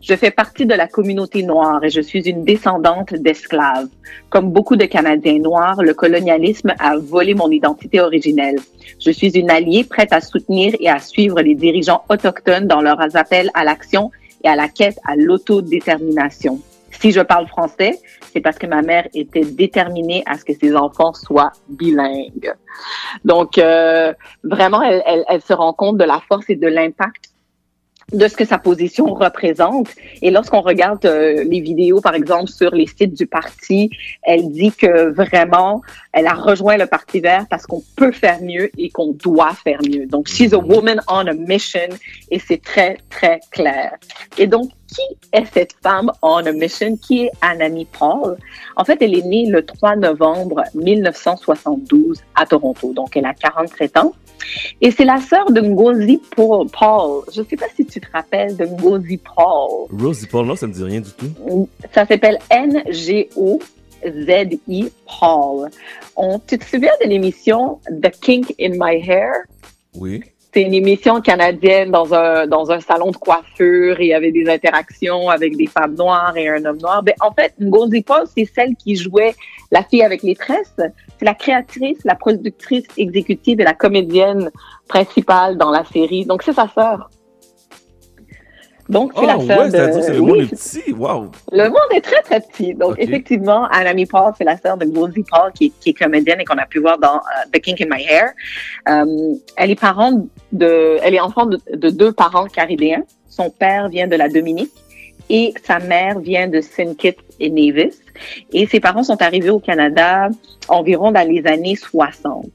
Je 0.00 0.14
fais 0.14 0.30
partie 0.30 0.66
de 0.66 0.74
la 0.74 0.86
communauté 0.86 1.42
noire 1.42 1.82
et 1.82 1.90
je 1.90 2.00
suis 2.00 2.28
une 2.28 2.44
descendante 2.44 3.14
d'esclaves. 3.14 3.88
Comme 4.30 4.50
beaucoup 4.50 4.76
de 4.76 4.84
Canadiens 4.84 5.38
noirs, 5.38 5.82
le 5.82 5.94
colonialisme 5.94 6.74
a 6.78 6.96
volé 6.96 7.34
mon 7.34 7.50
identité 7.50 8.00
originelle. 8.00 8.58
Je 9.00 9.10
suis 9.10 9.36
une 9.38 9.50
alliée 9.50 9.84
prête 9.84 10.12
à 10.12 10.20
soutenir 10.20 10.74
et 10.78 10.88
à 10.88 10.98
suivre 10.98 11.40
les 11.40 11.54
dirigeants 11.54 12.04
autochtones 12.08 12.66
dans 12.66 12.80
leurs 12.80 13.16
appels 13.16 13.50
à 13.54 13.64
l'action 13.64 14.10
et 14.42 14.48
à 14.48 14.56
la 14.56 14.68
quête 14.68 14.98
à 15.06 15.16
l'autodétermination. 15.16 16.60
Si 17.00 17.10
je 17.10 17.20
parle 17.20 17.46
français, 17.48 17.98
c'est 18.32 18.40
parce 18.40 18.58
que 18.58 18.66
ma 18.66 18.82
mère 18.82 19.08
était 19.14 19.44
déterminée 19.44 20.22
à 20.26 20.38
ce 20.38 20.44
que 20.44 20.54
ses 20.54 20.76
enfants 20.76 21.12
soient 21.12 21.52
bilingues. 21.68 22.52
Donc, 23.24 23.58
euh, 23.58 24.12
vraiment, 24.44 24.80
elle, 24.82 25.02
elle, 25.06 25.24
elle 25.28 25.42
se 25.42 25.52
rend 25.52 25.72
compte 25.72 25.96
de 25.98 26.04
la 26.04 26.20
force 26.28 26.48
et 26.48 26.56
de 26.56 26.68
l'impact 26.68 27.33
de 28.12 28.28
ce 28.28 28.36
que 28.36 28.44
sa 28.44 28.58
position 28.58 29.06
représente. 29.06 29.88
Et 30.22 30.30
lorsqu'on 30.30 30.60
regarde 30.60 31.04
euh, 31.06 31.44
les 31.44 31.60
vidéos, 31.60 32.00
par 32.00 32.14
exemple, 32.14 32.48
sur 32.48 32.74
les 32.74 32.86
sites 32.86 33.14
du 33.14 33.26
parti, 33.26 33.90
elle 34.22 34.50
dit 34.50 34.72
que 34.72 35.10
vraiment, 35.10 35.82
elle 36.12 36.26
a 36.26 36.34
rejoint 36.34 36.76
le 36.76 36.86
Parti 36.86 37.20
vert 37.20 37.46
parce 37.48 37.66
qu'on 37.66 37.82
peut 37.96 38.12
faire 38.12 38.40
mieux 38.42 38.70
et 38.78 38.90
qu'on 38.90 39.12
doit 39.12 39.52
faire 39.52 39.80
mieux. 39.82 40.06
Donc, 40.06 40.28
she's 40.28 40.52
a 40.52 40.58
woman 40.58 41.00
on 41.08 41.26
a 41.26 41.32
mission 41.32 41.88
et 42.30 42.38
c'est 42.38 42.62
très, 42.62 42.98
très 43.10 43.40
clair. 43.50 43.96
Et 44.38 44.46
donc, 44.46 44.70
qui 44.86 45.02
est 45.32 45.44
cette 45.52 45.74
femme 45.82 46.10
on 46.22 46.36
a 46.36 46.52
mission? 46.52 46.96
Qui 46.96 47.24
est 47.24 47.30
Anami 47.40 47.86
Paul? 47.86 48.36
En 48.76 48.84
fait, 48.84 48.98
elle 49.00 49.16
est 49.16 49.22
née 49.22 49.46
le 49.46 49.64
3 49.64 49.96
novembre 49.96 50.62
1972 50.74 52.22
à 52.34 52.46
Toronto. 52.46 52.92
Donc, 52.92 53.16
elle 53.16 53.26
a 53.26 53.34
47 53.34 53.96
ans. 53.96 54.12
Et 54.80 54.90
c'est 54.90 55.04
la 55.04 55.18
sœur 55.18 55.50
de 55.50 55.60
Ngozi 55.60 56.20
Paul. 56.36 56.66
Paul. 56.70 57.24
Je 57.34 57.40
ne 57.40 57.46
sais 57.46 57.56
pas 57.56 57.68
si 57.74 57.84
tu 57.86 58.00
te 58.00 58.06
rappelles 58.12 58.56
de 58.56 58.64
Ngozi 58.66 59.18
Paul. 59.18 59.88
Rosie 59.90 60.26
Paul, 60.26 60.46
non, 60.46 60.56
ça 60.56 60.66
me 60.66 60.72
dit 60.72 60.82
rien 60.82 61.00
du 61.00 61.10
tout. 61.10 61.68
Ça 61.92 62.06
s'appelle 62.06 62.38
N-G-O-Z-I 62.50 63.60
Paul. 65.20 65.70
On, 66.16 66.38
tu 66.38 66.58
te 66.58 66.64
souviens 66.64 66.92
de 67.02 67.08
l'émission 67.08 67.80
The 67.90 68.10
Kink 68.20 68.54
in 68.60 68.72
My 68.72 68.96
Hair? 69.00 69.32
Oui. 69.94 70.22
C'est 70.52 70.62
une 70.62 70.74
émission 70.74 71.20
canadienne 71.20 71.90
dans 71.90 72.14
un, 72.14 72.46
dans 72.46 72.70
un 72.70 72.78
salon 72.78 73.10
de 73.10 73.16
coiffure 73.16 73.98
et 73.98 74.04
il 74.04 74.08
y 74.10 74.14
avait 74.14 74.30
des 74.30 74.48
interactions 74.48 75.28
avec 75.28 75.56
des 75.56 75.66
femmes 75.66 75.96
noires 75.96 76.36
et 76.36 76.48
un 76.48 76.64
homme 76.64 76.78
noir. 76.78 77.02
Ben, 77.02 77.14
en 77.20 77.32
fait, 77.32 77.54
Ngozi 77.60 78.02
Paul, 78.02 78.24
c'est 78.36 78.48
celle 78.54 78.76
qui 78.76 78.94
jouait 78.94 79.34
la 79.74 79.82
fille 79.82 80.02
avec 80.02 80.22
les 80.22 80.36
tresses. 80.36 80.72
C'est 80.76 81.24
la 81.24 81.34
créatrice, 81.34 81.98
la 82.04 82.14
productrice 82.14 82.86
exécutive 82.96 83.60
et 83.60 83.64
la 83.64 83.74
comédienne 83.74 84.50
principale 84.88 85.58
dans 85.58 85.70
la 85.70 85.84
série. 85.84 86.24
Donc, 86.24 86.42
c'est 86.42 86.54
sa 86.54 86.68
sœur. 86.68 87.10
Donc, 88.88 89.12
c'est 89.14 89.22
Oh, 89.22 89.26
la 89.26 89.40
sœur 89.40 89.58
ouais, 89.60 89.70
de... 89.70 90.00
c'est 90.02 90.12
le 90.12 90.20
Oui, 90.20 90.30
monde 90.30 90.40
est 90.42 90.50
petit. 90.50 90.92
Wow. 90.92 91.30
le 91.52 91.68
monde 91.68 91.90
est 91.96 92.02
très, 92.02 92.20
très 92.22 92.40
petit. 92.40 92.74
Donc, 92.74 92.94
effectivement, 92.98 93.64
Anami 93.70 94.06
Paul, 94.06 94.32
c'est 94.36 94.44
la 94.44 94.58
sœur 94.58 94.76
de 94.76 94.84
Ngozi 94.84 95.24
Paul, 95.28 95.52
qui, 95.52 95.70
qui 95.80 95.90
est 95.90 95.94
comédienne 95.94 96.40
et 96.40 96.44
qu'on 96.44 96.58
a 96.58 96.66
pu 96.66 96.80
voir 96.80 96.98
dans 96.98 97.16
euh, 97.16 97.50
The 97.52 97.60
Kink 97.60 97.80
in 97.80 97.86
My 97.90 98.04
Hair. 98.04 98.28
Euh, 98.88 99.34
elle 99.56 99.70
est 99.70 99.80
parent 99.80 100.12
de, 100.52 100.98
elle 101.02 101.14
est 101.14 101.20
enfant 101.20 101.46
de, 101.46 101.58
de 101.74 101.88
deux 101.90 102.12
parents 102.12 102.46
caribéens. 102.46 103.04
Son 103.28 103.48
père 103.50 103.88
vient 103.88 104.06
de 104.06 104.16
la 104.16 104.28
Dominique 104.28 104.72
et 105.30 105.54
sa 105.64 105.78
mère 105.78 106.18
vient 106.20 106.48
de 106.48 106.60
St. 106.60 106.96
Kitts 106.98 107.23
et 107.40 107.50
Nevis. 107.50 107.96
Et 108.52 108.66
ses 108.66 108.80
parents 108.80 109.02
sont 109.02 109.20
arrivés 109.22 109.50
au 109.50 109.60
Canada 109.60 110.28
environ 110.68 111.12
dans 111.12 111.28
les 111.28 111.46
années 111.46 111.76
60. 111.76 112.46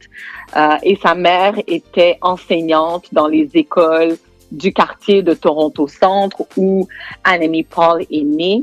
Euh, 0.56 0.70
et 0.84 0.96
sa 0.96 1.16
mère 1.16 1.56
était 1.68 2.18
enseignante 2.22 3.06
dans 3.14 3.28
les 3.28 3.50
écoles 3.54 4.18
du 4.52 4.74
quartier 4.74 5.22
de 5.22 5.34
Toronto 5.34 5.88
Centre 5.88 6.44
où 6.58 6.88
Annemie 7.24 7.64
Paul 7.64 8.04
est 8.12 8.24
née. 8.24 8.62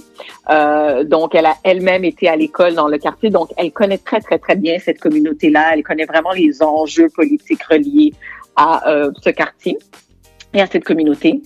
Euh, 0.50 1.04
donc, 1.04 1.34
elle 1.34 1.46
a 1.46 1.54
elle-même 1.62 2.04
été 2.04 2.28
à 2.28 2.36
l'école 2.36 2.74
dans 2.74 2.88
le 2.88 2.98
quartier. 2.98 3.30
Donc, 3.30 3.50
elle 3.56 3.72
connaît 3.72 3.98
très, 3.98 4.20
très, 4.20 4.38
très 4.38 4.56
bien 4.56 4.78
cette 4.78 5.00
communauté-là. 5.00 5.70
Elle 5.74 5.82
connaît 5.82 6.04
vraiment 6.04 6.32
les 6.32 6.62
enjeux 6.62 7.08
politiques 7.14 7.62
reliés 7.64 8.12
à 8.56 8.88
euh, 8.88 9.10
ce 9.22 9.30
quartier 9.30 9.78
et 10.54 10.60
à 10.60 10.66
cette 10.66 10.84
communauté. 10.84 11.42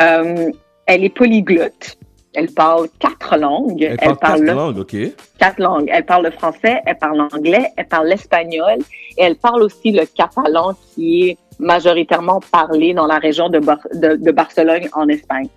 Euh, 0.00 0.50
elle 0.86 1.04
est 1.04 1.14
polyglotte. 1.14 1.98
Elle 2.34 2.50
parle 2.52 2.88
quatre 2.98 3.36
langues. 3.36 3.82
Elle 3.82 4.16
parle 4.16 4.18
quatre 4.18 4.40
le- 4.40 4.52
langues, 4.52 4.78
OK. 4.78 4.96
quatre 5.38 5.58
langues. 5.58 5.88
Elle 5.92 6.04
parle 6.04 6.24
le 6.24 6.30
français, 6.30 6.80
elle 6.86 6.98
parle 6.98 7.16
l'anglais, 7.16 7.70
elle 7.76 7.86
parle 7.86 8.08
l'espagnol 8.08 8.78
et 9.16 9.22
elle 9.22 9.36
parle 9.36 9.62
aussi 9.62 9.92
le 9.92 10.04
catalan 10.04 10.74
qui 10.94 11.30
est 11.30 11.38
majoritairement 11.58 12.40
parlé 12.52 12.94
dans 12.94 13.06
la 13.06 13.18
région 13.18 13.48
de, 13.48 13.58
Bar- 13.58 13.78
de, 13.94 14.16
de 14.16 14.30
Barcelone 14.30 14.88
en 14.92 15.08
Espagne. 15.08 15.48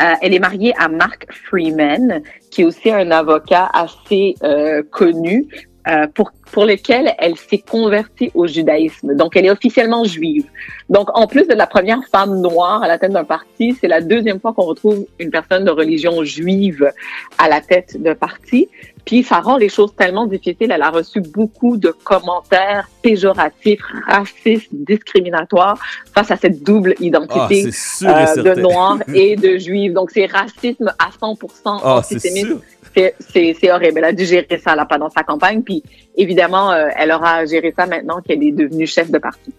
Euh, 0.00 0.12
elle 0.22 0.34
est 0.34 0.38
mariée 0.38 0.72
à 0.78 0.88
Mark 0.88 1.26
Freeman, 1.48 2.22
qui 2.50 2.62
est 2.62 2.64
aussi 2.64 2.90
un 2.90 3.10
avocat 3.10 3.68
assez 3.72 4.36
euh, 4.44 4.82
connu, 4.90 5.48
euh, 5.88 6.06
pour, 6.14 6.30
pour 6.52 6.64
lequel 6.64 7.14
elle 7.18 7.36
s'est 7.36 7.58
convertie 7.58 8.30
au 8.34 8.46
judaïsme. 8.46 9.14
Donc, 9.14 9.36
elle 9.36 9.46
est 9.46 9.50
officiellement 9.50 10.04
juive. 10.04 10.44
Donc, 10.88 11.08
en 11.16 11.26
plus 11.26 11.46
de 11.46 11.54
la 11.54 11.66
première 11.66 12.00
femme 12.10 12.40
noire 12.40 12.82
à 12.82 12.88
la 12.88 12.98
tête 12.98 13.12
d'un 13.12 13.24
parti, 13.24 13.76
c'est 13.80 13.88
la 13.88 14.00
deuxième 14.00 14.40
fois 14.40 14.52
qu'on 14.54 14.64
retrouve 14.64 15.06
une 15.18 15.30
personne 15.30 15.64
de 15.64 15.70
religion 15.70 16.24
juive 16.24 16.90
à 17.38 17.48
la 17.48 17.60
tête 17.60 18.00
d'un 18.00 18.14
parti. 18.14 18.68
Puis, 19.04 19.22
ça 19.22 19.40
rend 19.40 19.56
les 19.56 19.68
choses 19.70 19.94
tellement 19.96 20.26
difficiles. 20.26 20.70
Elle 20.70 20.82
a 20.82 20.90
reçu 20.90 21.20
beaucoup 21.20 21.76
de 21.78 21.90
commentaires 22.04 22.88
péjoratifs, 23.02 23.80
racistes, 24.06 24.68
discriminatoires 24.72 25.78
face 26.14 26.30
à 26.30 26.36
cette 26.36 26.62
double 26.62 26.94
identité 27.00 27.70
Ah, 28.04 28.26
euh, 28.36 28.42
de 28.54 28.60
noir 28.60 28.98
et 29.14 29.36
de 29.36 29.56
juif. 29.58 29.92
Donc, 29.92 30.10
c'est 30.10 30.26
racisme 30.26 30.92
à 30.98 31.08
100% 31.10 31.80
Ah, 31.82 32.00
c'est 32.04 32.16
antisémite. 32.16 32.46
sûr. 32.46 32.58
C'est- 32.96 33.14
C'est 33.20 33.54
c'est 33.60 33.70
horrible. 33.70 33.98
Elle 33.98 34.04
a 34.04 34.12
dû 34.12 34.24
gérer 34.24 34.58
ça 34.64 34.74
là, 34.74 34.84
pendant 34.86 35.10
sa 35.10 35.22
campagne. 35.22 35.62
Puis, 35.62 35.82
évidemment, 36.18 36.70
euh, 36.72 36.88
elle 36.96 37.12
aura 37.12 37.46
géré 37.46 37.72
ça 37.76 37.86
maintenant 37.86 38.20
qu'elle 38.20 38.42
est 38.42 38.52
devenue 38.52 38.86
chef 38.86 39.10
de 39.10 39.18
parti. 39.18 39.54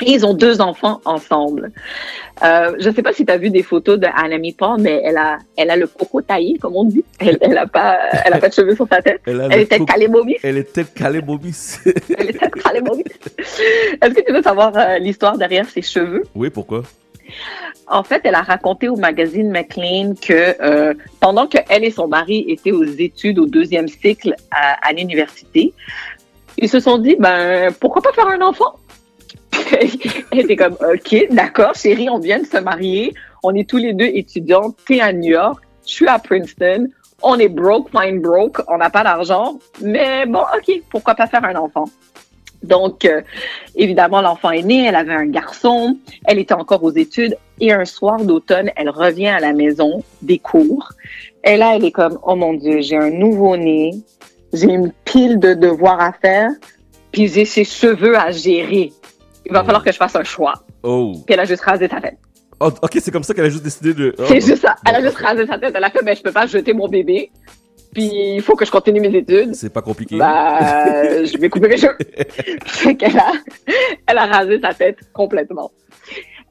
Et 0.00 0.12
ils 0.12 0.26
ont 0.26 0.34
deux 0.34 0.60
enfants 0.60 1.00
ensemble. 1.04 1.70
Euh, 2.42 2.74
je 2.80 2.88
ne 2.88 2.94
sais 2.94 3.02
pas 3.02 3.12
si 3.12 3.24
tu 3.24 3.30
as 3.30 3.36
vu 3.36 3.50
des 3.50 3.62
photos 3.62 4.00
de 4.00 4.06
Anami 4.06 4.52
Paul, 4.52 4.80
mais 4.80 5.00
elle 5.04 5.16
a, 5.16 5.38
elle 5.56 5.70
a 5.70 5.76
le 5.76 5.86
coco 5.86 6.22
taillé, 6.22 6.58
comme 6.58 6.74
on 6.74 6.84
dit. 6.84 7.04
Elle, 7.20 7.38
elle 7.40 7.58
a 7.58 7.66
pas, 7.66 7.98
elle 8.24 8.32
a 8.32 8.38
pas 8.38 8.48
de 8.48 8.54
cheveux 8.54 8.74
sur 8.74 8.88
sa 8.88 9.00
tête. 9.00 9.20
Elle, 9.26 9.40
a 9.40 9.44
Elle 9.44 9.50
le 9.50 9.60
est 9.60 9.66
tête 9.66 9.84
calée. 9.84 10.08
Elle 10.42 10.58
est 10.58 10.72
tête 10.72 10.94
calée 10.94 11.20
bobis. 11.20 11.78
Elle 12.18 12.30
est 12.30 12.38
tête 12.38 12.54
calée. 12.54 12.80
Est-ce 13.38 14.14
que 14.14 14.24
tu 14.26 14.32
veux 14.32 14.42
savoir 14.42 14.76
euh, 14.76 14.98
l'histoire 14.98 15.38
derrière 15.38 15.68
ses 15.68 15.82
cheveux? 15.82 16.22
oui, 16.34 16.50
pourquoi? 16.50 16.82
En 17.86 18.02
fait, 18.02 18.22
elle 18.24 18.34
a 18.34 18.42
raconté 18.42 18.88
au 18.88 18.96
magazine 18.96 19.50
McLean 19.50 20.14
que 20.14 20.56
euh, 20.62 20.94
pendant 21.20 21.46
que 21.46 21.58
elle 21.68 21.84
et 21.84 21.90
son 21.90 22.08
mari 22.08 22.44
étaient 22.48 22.72
aux 22.72 22.84
études 22.84 23.38
au 23.38 23.46
deuxième 23.46 23.88
cycle 23.88 24.34
à, 24.50 24.88
à 24.88 24.92
l'université, 24.92 25.74
ils 26.58 26.68
se 26.68 26.80
sont 26.80 26.98
dit 26.98 27.16
ben 27.18 27.72
pourquoi 27.80 28.02
pas 28.02 28.12
faire 28.12 28.28
un 28.28 28.40
enfant? 28.40 28.76
Elle 30.30 30.40
était 30.40 30.56
comme 30.56 30.76
ok 30.80 31.26
d'accord 31.30 31.74
chérie 31.74 32.08
on 32.08 32.18
vient 32.18 32.38
de 32.38 32.46
se 32.46 32.58
marier, 32.58 33.14
on 33.42 33.54
est 33.54 33.68
tous 33.68 33.78
les 33.78 33.92
deux 33.92 34.06
étudiants, 34.06 34.74
t'es 34.86 35.00
à 35.00 35.12
New 35.12 35.32
York, 35.32 35.62
je 35.86 35.92
suis 35.92 36.08
à 36.08 36.18
Princeton, 36.18 36.88
on 37.22 37.38
est 37.38 37.48
broke 37.48 37.88
fine 37.90 38.20
broke, 38.20 38.60
on 38.68 38.78
n'a 38.78 38.90
pas 38.90 39.02
d'argent, 39.02 39.58
mais 39.80 40.26
bon 40.26 40.40
ok 40.40 40.82
pourquoi 40.90 41.14
pas 41.14 41.26
faire 41.26 41.44
un 41.44 41.56
enfant? 41.56 41.84
Donc, 42.62 43.04
euh, 43.04 43.22
évidemment, 43.76 44.20
l'enfant 44.20 44.50
est 44.50 44.62
né, 44.62 44.86
elle 44.86 44.94
avait 44.94 45.14
un 45.14 45.26
garçon, 45.26 45.96
elle 46.24 46.38
était 46.38 46.54
encore 46.54 46.82
aux 46.84 46.92
études, 46.92 47.36
et 47.60 47.72
un 47.72 47.84
soir 47.84 48.24
d'automne, 48.24 48.70
elle 48.76 48.90
revient 48.90 49.28
à 49.28 49.40
la 49.40 49.52
maison 49.52 50.02
des 50.22 50.38
cours. 50.38 50.92
Et 51.44 51.56
là, 51.56 51.74
elle 51.76 51.84
est 51.84 51.92
comme, 51.92 52.18
oh 52.22 52.36
mon 52.36 52.54
Dieu, 52.54 52.80
j'ai 52.80 52.96
un 52.96 53.10
nouveau-né, 53.10 53.92
j'ai 54.52 54.70
une 54.70 54.92
pile 55.04 55.38
de 55.38 55.54
devoirs 55.54 56.00
à 56.00 56.12
faire, 56.12 56.50
puis 57.10 57.28
j'ai 57.28 57.44
ses 57.44 57.64
cheveux 57.64 58.16
à 58.16 58.30
gérer. 58.30 58.92
Il 59.44 59.52
va 59.52 59.64
falloir 59.64 59.82
que 59.84 59.90
je 59.90 59.96
fasse 59.96 60.14
un 60.14 60.24
choix. 60.24 60.54
Oh. 60.82 61.12
Puis 61.26 61.34
elle 61.34 61.40
a 61.40 61.44
juste 61.44 61.62
rasé 61.62 61.88
sa 61.88 62.00
tête. 62.00 62.18
Oh, 62.60 62.70
ok, 62.80 62.98
c'est 63.00 63.10
comme 63.10 63.24
ça 63.24 63.34
qu'elle 63.34 63.46
a 63.46 63.50
juste 63.50 63.64
décidé 63.64 63.92
de. 63.92 64.14
oh. 64.16 64.22
C'est 64.28 64.40
juste 64.40 64.62
ça. 64.62 64.76
Elle 64.86 64.94
a 64.94 65.00
juste 65.02 65.16
rasé 65.16 65.46
sa 65.46 65.58
tête. 65.58 65.72
Elle 65.74 65.82
a 65.82 65.90
fait, 65.90 66.04
ben, 66.04 66.16
je 66.16 66.22
peux 66.22 66.30
pas 66.30 66.46
jeter 66.46 66.72
mon 66.72 66.88
bébé. 66.88 67.30
Puis 67.92 68.10
il 68.36 68.42
faut 68.42 68.56
que 68.56 68.64
je 68.64 68.70
continue 68.70 69.00
mes 69.00 69.14
études. 69.14 69.54
C'est 69.54 69.72
pas 69.72 69.82
compliqué. 69.82 70.16
Bah, 70.16 71.24
je 71.24 71.36
vais 71.38 71.48
couper 71.50 71.68
mes 71.68 71.76
cheveux. 71.76 71.96
Fait 72.64 72.94
qu'elle 72.96 73.18
a, 73.18 73.32
elle 74.06 74.18
a 74.18 74.26
rasé 74.26 74.60
sa 74.60 74.72
tête 74.72 74.98
complètement. 75.12 75.70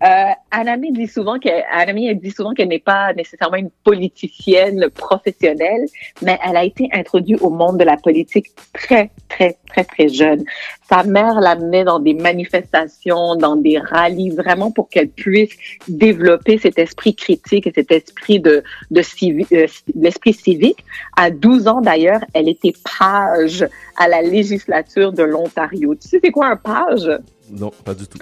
Euh, 0.04 0.32
Anami 0.50 0.92
dit 0.92 1.08
souvent 1.08 1.38
qu'elle, 1.38 1.64
Anami, 1.72 2.16
dit 2.16 2.32
souvent 2.32 2.54
qu'elle 2.54 2.70
n'est 2.70 2.80
pas 2.80 3.14
nécessairement 3.14 3.58
une 3.58 3.70
politicienne 3.84 4.90
professionnelle, 4.90 5.86
mais 6.22 6.40
elle 6.44 6.58
a 6.58 6.64
été 6.64 6.90
introduite 6.92 7.42
au 7.42 7.50
monde 7.52 7.78
de 7.78 7.84
la 7.84 7.98
politique 7.98 8.48
très, 8.74 9.12
très, 9.30 9.58
très, 9.68 9.84
très 9.84 10.10
jeune. 10.10 10.44
Sa 10.90 11.04
mère 11.04 11.40
l'amenait 11.40 11.84
dans 11.84 12.00
des 12.00 12.16
manifestations, 12.16 13.36
dans 13.36 13.56
des 13.56 13.78
rallyes, 13.78 14.32
vraiment 14.32 14.72
pour 14.72 14.90
qu'elle 14.90 15.10
puisse 15.10 15.56
développer 15.88 16.58
cet 16.58 16.80
esprit 16.80 17.16
critique 17.16 17.68
et 17.68 17.72
cet 17.74 17.92
esprit 17.92 18.40
de, 18.40 18.64
de 18.90 19.02
civi- 19.02 19.48
euh, 19.54 19.68
l'esprit 19.96 20.34
civique. 20.34 20.84
À 21.16 21.30
12 21.30 21.68
ans 21.68 21.82
d'ailleurs, 21.82 22.22
elle 22.34 22.50
était 22.50 22.74
page 23.00 23.68
à 23.98 24.08
la 24.08 24.22
législature 24.22 25.14
de 25.14 25.24
l'Ontario. 25.24 25.96
Tu 25.96 26.08
sais 26.08 26.20
c'est 26.24 26.32
quoi 26.32 26.48
un 26.48 26.56
page? 26.56 27.10
Non, 27.52 27.72
pas 27.84 27.94
du 27.94 28.08
tout. 28.08 28.18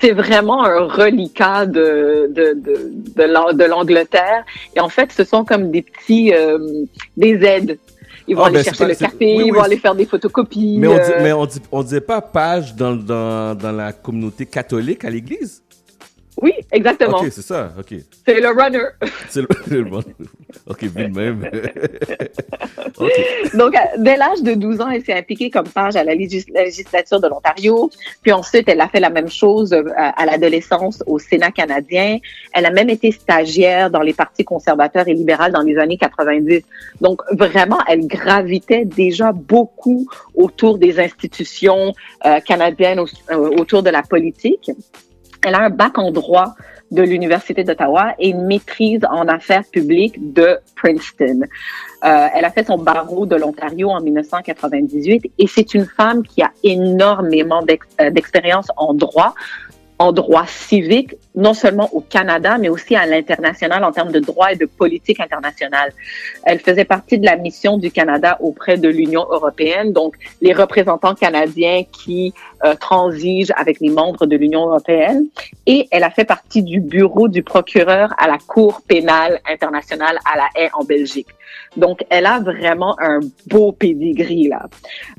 C'est 0.00 0.12
vraiment 0.12 0.64
un 0.64 0.86
reliquat 0.86 1.66
de, 1.66 2.30
de, 2.30 2.54
de, 2.54 2.90
de 3.16 3.22
l'An- 3.24 3.52
de 3.52 3.64
l'Angleterre. 3.64 4.44
Et 4.76 4.80
en 4.80 4.88
fait, 4.88 5.12
ce 5.12 5.24
sont 5.24 5.44
comme 5.44 5.70
des 5.70 5.82
petits, 5.82 6.32
euh, 6.34 6.58
des 7.16 7.42
aides. 7.44 7.78
Ils 8.26 8.36
vont 8.36 8.42
Ah, 8.42 8.46
aller 8.48 8.58
ben, 8.58 8.64
chercher 8.64 8.84
pas- 8.84 8.88
le 8.90 8.94
café, 8.94 9.16
oui, 9.20 9.34
ils 9.38 9.42
oui, 9.44 9.50
vont 9.50 9.62
aller 9.62 9.78
faire 9.78 9.94
des 9.94 10.04
photocopies. 10.04 10.76
Mais 10.78 10.86
on, 10.88 10.94
dit, 10.94 11.00
euh, 11.00 11.20
mais 11.22 11.32
on, 11.32 11.46
dit, 11.46 11.60
on 11.72 11.82
disait 11.82 12.00
pas 12.02 12.20
page 12.20 12.74
dans, 12.74 12.94
dans, 12.94 13.54
dans 13.56 13.72
la 13.72 13.92
communauté 13.92 14.44
catholique 14.44 15.04
à 15.04 15.10
l'église? 15.10 15.62
Oui, 16.40 16.52
exactement. 16.70 17.18
Ok, 17.18 17.28
c'est 17.32 17.42
ça, 17.42 17.72
ok. 17.78 17.94
C'est 18.26 18.40
le 18.40 18.48
runner. 18.48 18.84
C'est 19.28 19.40
le, 19.42 19.48
le 19.70 19.84
bon. 19.84 20.02
Ok, 20.68 20.82
vu 20.84 21.08
de 21.08 21.14
même. 21.14 21.50
ok. 22.98 23.10
Donc, 23.54 23.74
dès 23.98 24.16
l'âge 24.16 24.42
de 24.42 24.54
12 24.54 24.80
ans, 24.80 24.88
elle 24.88 25.04
s'est 25.04 25.12
impliquée 25.14 25.50
comme 25.50 25.68
page 25.68 25.96
à 25.96 26.04
la 26.04 26.14
légis- 26.14 26.46
la 26.54 26.64
législature 26.64 27.20
de 27.20 27.28
l'Ontario. 27.28 27.90
Puis 28.22 28.32
ensuite, 28.32 28.68
elle 28.68 28.80
a 28.80 28.88
fait 28.88 29.00
la 29.00 29.10
même 29.10 29.28
chose 29.28 29.72
euh, 29.72 29.82
à, 29.96 30.20
à 30.22 30.26
l'adolescence 30.26 31.02
au 31.06 31.18
Sénat 31.18 31.50
canadien. 31.50 32.18
Elle 32.52 32.66
a 32.66 32.70
même 32.70 32.90
été 32.90 33.10
stagiaire 33.12 33.90
dans 33.90 34.02
les 34.02 34.14
partis 34.14 34.44
conservateurs 34.44 35.08
et 35.08 35.14
libéraux 35.14 35.50
dans 35.50 35.62
les 35.62 35.76
années 35.78 35.98
90. 35.98 36.62
Donc, 37.00 37.20
vraiment, 37.32 37.78
elle 37.88 38.06
gravitait 38.06 38.84
déjà 38.84 39.32
beaucoup 39.32 40.06
autour 40.34 40.78
des 40.78 41.00
institutions 41.00 41.92
euh, 42.24 42.40
canadiennes, 42.40 43.00
au- 43.00 43.06
euh, 43.32 43.36
autour 43.58 43.82
de 43.82 43.90
la 43.90 44.02
politique. 44.02 44.70
Elle 45.44 45.54
a 45.54 45.62
un 45.62 45.70
bac 45.70 45.98
en 45.98 46.10
droit 46.10 46.54
de 46.90 47.02
l'Université 47.02 47.64
d'Ottawa 47.64 48.14
et 48.18 48.30
une 48.30 48.46
maîtrise 48.46 49.00
en 49.10 49.28
affaires 49.28 49.64
publiques 49.70 50.32
de 50.32 50.58
Princeton. 50.76 51.40
Euh, 52.04 52.26
elle 52.34 52.44
a 52.44 52.50
fait 52.50 52.66
son 52.66 52.78
barreau 52.78 53.26
de 53.26 53.36
l'Ontario 53.36 53.90
en 53.90 54.00
1998 54.00 55.32
et 55.38 55.46
c'est 55.46 55.74
une 55.74 55.84
femme 55.84 56.22
qui 56.22 56.42
a 56.42 56.50
énormément 56.62 57.62
euh, 58.00 58.10
d'expérience 58.10 58.68
en 58.76 58.94
droit, 58.94 59.34
en 59.98 60.12
droit 60.12 60.46
civique, 60.46 61.14
non 61.34 61.54
seulement 61.54 61.88
au 61.92 62.00
Canada, 62.00 62.56
mais 62.58 62.68
aussi 62.68 62.94
à 62.94 63.06
l'international 63.06 63.82
en 63.84 63.92
termes 63.92 64.12
de 64.12 64.20
droit 64.20 64.52
et 64.52 64.56
de 64.56 64.66
politique 64.66 65.20
internationale. 65.20 65.92
Elle 66.44 66.60
faisait 66.60 66.84
partie 66.84 67.18
de 67.18 67.26
la 67.26 67.36
mission 67.36 67.78
du 67.78 67.90
Canada 67.90 68.36
auprès 68.40 68.78
de 68.78 68.88
l'Union 68.88 69.26
européenne, 69.30 69.92
donc 69.92 70.14
les 70.40 70.52
représentants 70.52 71.14
canadiens 71.14 71.82
qui 71.90 72.32
euh, 72.64 72.74
transigent 72.74 73.52
avec 73.56 73.80
les 73.80 73.90
membres 73.90 74.26
de 74.26 74.36
l'Union 74.36 74.68
européenne. 74.68 75.26
Et 75.66 75.88
elle 75.90 76.04
a 76.04 76.10
fait 76.10 76.24
partie 76.24 76.62
du 76.62 76.80
bureau 76.80 77.28
du 77.28 77.42
procureur 77.42 78.14
à 78.18 78.28
la 78.28 78.38
Cour 78.38 78.82
pénale 78.86 79.40
internationale 79.50 80.18
à 80.24 80.36
la 80.36 80.48
haie 80.54 80.70
en 80.74 80.84
Belgique. 80.84 81.28
Donc, 81.76 82.04
elle 82.10 82.26
a 82.26 82.40
vraiment 82.40 82.96
un 83.00 83.20
beau 83.46 83.72
pedigree 83.72 84.48
là. 84.48 84.66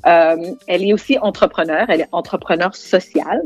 Euh, 0.05 0.51
elle 0.67 0.83
est 0.83 0.93
aussi 0.93 1.17
entrepreneur, 1.19 1.85
elle 1.89 2.01
est 2.01 2.09
entrepreneur 2.11 2.75
sociale. 2.75 3.41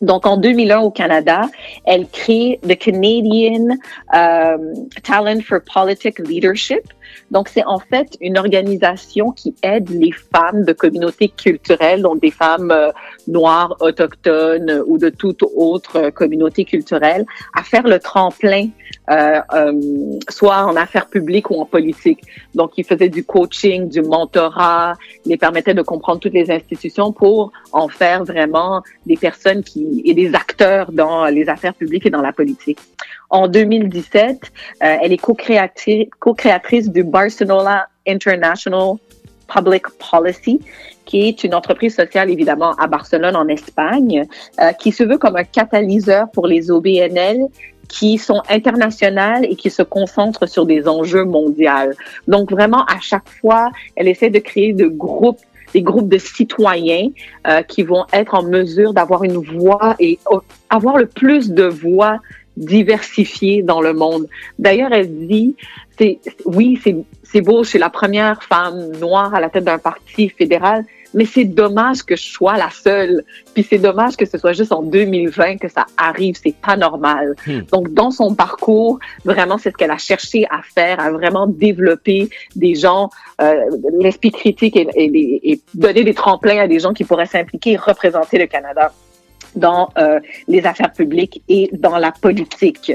Donc, 0.00 0.26
en 0.26 0.36
2001 0.36 0.80
au 0.80 0.90
Canada, 0.90 1.48
elle 1.84 2.06
crée 2.08 2.60
the 2.62 2.76
Canadian 2.76 3.76
euh, 4.14 4.56
Talent 5.02 5.40
for 5.40 5.60
Politic 5.60 6.18
Leadership. 6.18 6.82
Donc, 7.30 7.48
c'est 7.48 7.64
en 7.64 7.78
fait 7.78 8.16
une 8.20 8.38
organisation 8.38 9.32
qui 9.32 9.54
aide 9.62 9.88
les 9.90 10.12
femmes 10.12 10.64
de 10.64 10.72
communautés 10.72 11.28
culturelles, 11.28 12.02
donc 12.02 12.20
des 12.20 12.30
femmes 12.30 12.70
euh, 12.70 12.90
noires, 13.28 13.76
autochtones 13.80 14.82
ou 14.86 14.98
de 14.98 15.08
toute 15.08 15.42
autre 15.54 15.96
euh, 15.96 16.10
communauté 16.10 16.64
culturelle, 16.64 17.26
à 17.54 17.62
faire 17.62 17.86
le 17.86 17.98
tremplin, 17.98 18.68
euh, 19.10 19.40
euh, 19.54 19.72
soit 20.28 20.64
en 20.64 20.76
affaires 20.76 21.06
publiques 21.06 21.50
ou 21.50 21.60
en 21.60 21.66
politique. 21.66 22.20
Donc, 22.54 22.72
ils 22.76 22.84
faisaient 22.84 23.08
du 23.08 23.24
coaching, 23.24 23.88
du 23.88 24.02
mentorat, 24.02 24.94
les 25.24 25.36
permettaient 25.36 25.74
de 25.74 25.82
comprendre 25.82 26.20
toutes 26.20 26.34
les 26.34 26.50
institutions 26.50 27.12
pour 27.12 27.52
en 27.72 27.88
faire 27.88 28.24
vraiment 28.24 28.82
des 29.06 29.16
personnes 29.16 29.62
qui 29.62 30.02
et 30.04 30.14
des 30.14 30.34
acteurs 30.34 30.92
dans 30.92 31.26
les 31.26 31.48
affaires 31.48 31.74
publiques 31.74 32.06
et 32.06 32.10
dans 32.10 32.22
la 32.22 32.32
politique. 32.32 32.78
En 33.30 33.48
2017, 33.48 34.40
euh, 34.82 34.96
elle 35.02 35.12
est 35.12 35.16
co-créatrice 35.18 36.90
du 36.90 37.02
Barcelona 37.02 37.88
International 38.06 38.94
Public 39.52 39.84
Policy, 40.10 40.60
qui 41.04 41.28
est 41.28 41.44
une 41.44 41.54
entreprise 41.54 41.94
sociale 41.94 42.30
évidemment 42.30 42.74
à 42.74 42.86
Barcelone 42.86 43.36
en 43.36 43.48
Espagne, 43.48 44.26
euh, 44.60 44.72
qui 44.72 44.92
se 44.92 45.04
veut 45.04 45.18
comme 45.18 45.36
un 45.36 45.44
catalyseur 45.44 46.30
pour 46.32 46.46
les 46.46 46.70
OBNL 46.70 47.40
qui 47.88 48.18
sont 48.18 48.42
internationales 48.48 49.44
et 49.44 49.54
qui 49.54 49.70
se 49.70 49.82
concentrent 49.82 50.48
sur 50.48 50.66
des 50.66 50.88
enjeux 50.88 51.24
mondiaux. 51.24 51.92
Donc 52.26 52.50
vraiment, 52.50 52.84
à 52.86 52.98
chaque 53.00 53.28
fois, 53.28 53.70
elle 53.94 54.08
essaie 54.08 54.30
de 54.30 54.40
créer 54.40 54.72
de 54.72 54.86
groupes 54.86 55.40
des 55.74 55.82
groupes 55.82 56.08
de 56.08 56.18
citoyens 56.18 57.08
euh, 57.46 57.60
qui 57.62 57.82
vont 57.82 58.06
être 58.12 58.34
en 58.34 58.44
mesure 58.44 58.94
d'avoir 58.94 59.24
une 59.24 59.38
voix 59.38 59.96
et 59.98 60.18
avoir 60.70 60.96
le 60.96 61.06
plus 61.06 61.50
de 61.50 61.64
voix 61.64 62.18
diversifiées 62.56 63.62
dans 63.62 63.80
le 63.80 63.92
monde. 63.92 64.26
D'ailleurs, 64.58 64.92
elle 64.92 65.26
dit, 65.26 65.56
c'est 65.98 66.18
oui, 66.44 66.78
c'est 66.82 66.96
c'est 67.22 67.40
beau, 67.40 67.64
je 67.64 67.70
suis 67.70 67.78
la 67.78 67.90
première 67.90 68.42
femme 68.42 68.92
noire 69.00 69.34
à 69.34 69.40
la 69.40 69.48
tête 69.50 69.64
d'un 69.64 69.78
parti 69.78 70.28
fédéral, 70.28 70.84
mais 71.12 71.24
c'est 71.24 71.44
dommage 71.44 72.04
que 72.04 72.14
je 72.14 72.22
sois 72.22 72.56
la 72.56 72.70
seule. 72.70 73.24
Puis 73.52 73.66
c'est 73.68 73.78
dommage 73.78 74.16
que 74.16 74.24
ce 74.26 74.38
soit 74.38 74.52
juste 74.52 74.70
en 74.72 74.82
2020 74.82 75.56
que 75.56 75.68
ça 75.68 75.86
arrive, 75.96 76.36
c'est 76.40 76.54
pas 76.54 76.76
normal. 76.76 77.34
Hmm. 77.46 77.60
Donc 77.72 77.92
dans 77.92 78.10
son 78.12 78.34
parcours, 78.34 78.98
vraiment 79.24 79.58
c'est 79.58 79.70
ce 79.72 79.76
qu'elle 79.76 79.90
a 79.90 79.98
cherché 79.98 80.46
à 80.50 80.60
faire, 80.62 81.00
à 81.00 81.10
vraiment 81.10 81.46
développer 81.48 82.28
des 82.54 82.74
gens, 82.76 83.10
euh, 83.40 83.54
l'esprit 83.98 84.30
critique 84.30 84.76
et, 84.76 84.86
et- 84.94 85.52
et 85.52 85.60
donner 85.74 86.04
des 86.04 86.14
tremplins 86.14 86.58
à 86.60 86.68
des 86.68 86.78
gens 86.78 86.92
qui 86.92 87.02
pourraient 87.04 87.26
s'impliquer 87.26 87.72
et 87.72 87.76
représenter 87.76 88.38
le 88.38 88.46
Canada 88.46 88.92
dans 89.56 89.90
euh, 89.98 90.20
les 90.48 90.64
affaires 90.66 90.92
publiques 90.92 91.42
et 91.48 91.70
dans 91.72 91.98
la 91.98 92.12
politique. 92.12 92.92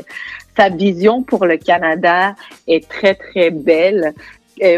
Sa 0.57 0.69
vision 0.69 1.23
pour 1.23 1.45
le 1.45 1.57
Canada 1.57 2.35
est 2.67 2.87
très, 2.87 3.15
très 3.15 3.49
belle, 3.49 4.13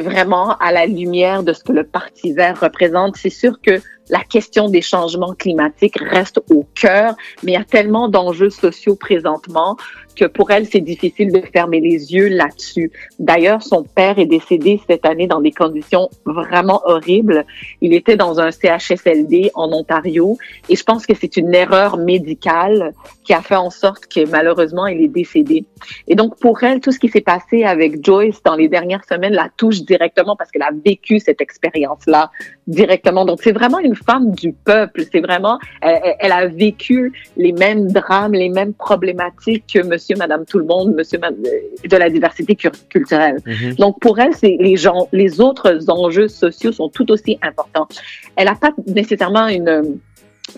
vraiment 0.01 0.55
à 0.59 0.71
la 0.71 0.85
lumière 0.85 1.43
de 1.43 1.51
ce 1.51 1.61
que 1.61 1.73
le 1.73 1.83
Parti 1.83 2.31
vert 2.31 2.57
représente. 2.57 3.17
C'est 3.17 3.29
sûr 3.29 3.59
que 3.61 3.81
la 4.09 4.23
question 4.23 4.69
des 4.69 4.81
changements 4.81 5.33
climatiques 5.33 5.97
reste 5.99 6.41
au 6.49 6.65
cœur, 6.75 7.15
mais 7.43 7.53
il 7.53 7.55
y 7.55 7.57
a 7.57 7.63
tellement 7.63 8.07
d'enjeux 8.07 8.49
sociaux 8.49 8.95
présentement 8.95 9.77
que 10.13 10.25
pour 10.25 10.51
elle, 10.51 10.65
c'est 10.65 10.81
difficile 10.81 11.31
de 11.31 11.41
fermer 11.53 11.79
les 11.79 12.13
yeux 12.13 12.27
là-dessus. 12.27 12.91
D'ailleurs, 13.19 13.61
son 13.63 13.83
père 13.83 14.19
est 14.19 14.25
décédé 14.25 14.79
cette 14.87 15.05
année 15.05 15.27
dans 15.27 15.41
des 15.41 15.51
conditions 15.51 16.09
vraiment 16.25 16.81
horribles. 16.85 17.45
Il 17.81 17.93
était 17.93 18.15
dans 18.15 18.39
un 18.39 18.51
CHSLD 18.51 19.51
en 19.53 19.71
Ontario 19.71 20.37
et 20.69 20.75
je 20.75 20.83
pense 20.83 21.05
que 21.05 21.13
c'est 21.13 21.37
une 21.37 21.53
erreur 21.53 21.97
médicale 21.97 22.93
qui 23.23 23.33
a 23.33 23.41
fait 23.41 23.55
en 23.55 23.69
sorte 23.69 24.07
que 24.07 24.29
malheureusement, 24.29 24.87
il 24.87 25.01
est 25.01 25.07
décédé. 25.07 25.65
Et 26.07 26.15
donc, 26.15 26.37
pour 26.39 26.63
elle, 26.63 26.79
tout 26.79 26.91
ce 26.91 26.99
qui 26.99 27.09
s'est 27.09 27.21
passé 27.21 27.63
avec 27.63 28.03
Joyce 28.03 28.41
dans 28.43 28.55
les 28.55 28.67
dernières 28.67 29.05
semaines 29.05 29.33
la 29.33 29.49
touche 29.55 29.81
directement 29.81 30.35
parce 30.35 30.51
qu'elle 30.51 30.63
a 30.63 30.71
vécu 30.85 31.19
cette 31.19 31.41
expérience-là 31.41 32.31
directement. 32.67 33.25
Donc, 33.25 33.39
c'est 33.43 33.51
vraiment 33.51 33.79
une 33.79 33.95
femme 33.95 34.31
du 34.31 34.53
peuple. 34.53 35.03
C'est 35.11 35.19
vraiment, 35.21 35.59
elle, 35.81 35.99
elle- 36.03 36.15
elle 36.19 36.31
a 36.31 36.47
vécu 36.47 37.11
les 37.37 37.51
mêmes 37.51 37.91
drames, 37.91 38.33
les 38.33 38.49
mêmes 38.49 38.73
problématiques 38.73 39.65
que 39.73 39.79
monsieur, 39.85 40.15
madame, 40.15 40.45
tout 40.45 40.59
le 40.59 40.65
monde, 40.65 40.93
monsieur, 40.95 41.19
madame, 41.19 41.39
euh, 41.45 41.87
de 41.87 41.97
la 41.97 42.09
diversité 42.09 42.55
culturelle. 42.89 43.37
Mhm. 43.45 43.75
Donc, 43.75 43.99
pour 43.99 44.19
elle, 44.19 44.33
c'est 44.33 44.57
les 44.59 44.77
gens, 44.77 45.07
les 45.11 45.41
autres 45.41 45.89
enjeux 45.89 46.27
sociaux 46.27 46.71
sont 46.71 46.89
tout 46.89 47.11
aussi 47.11 47.37
importants. 47.41 47.87
Elle 48.35 48.45
n'a 48.45 48.55
pas 48.55 48.71
nécessairement 48.87 49.47
une, 49.47 49.99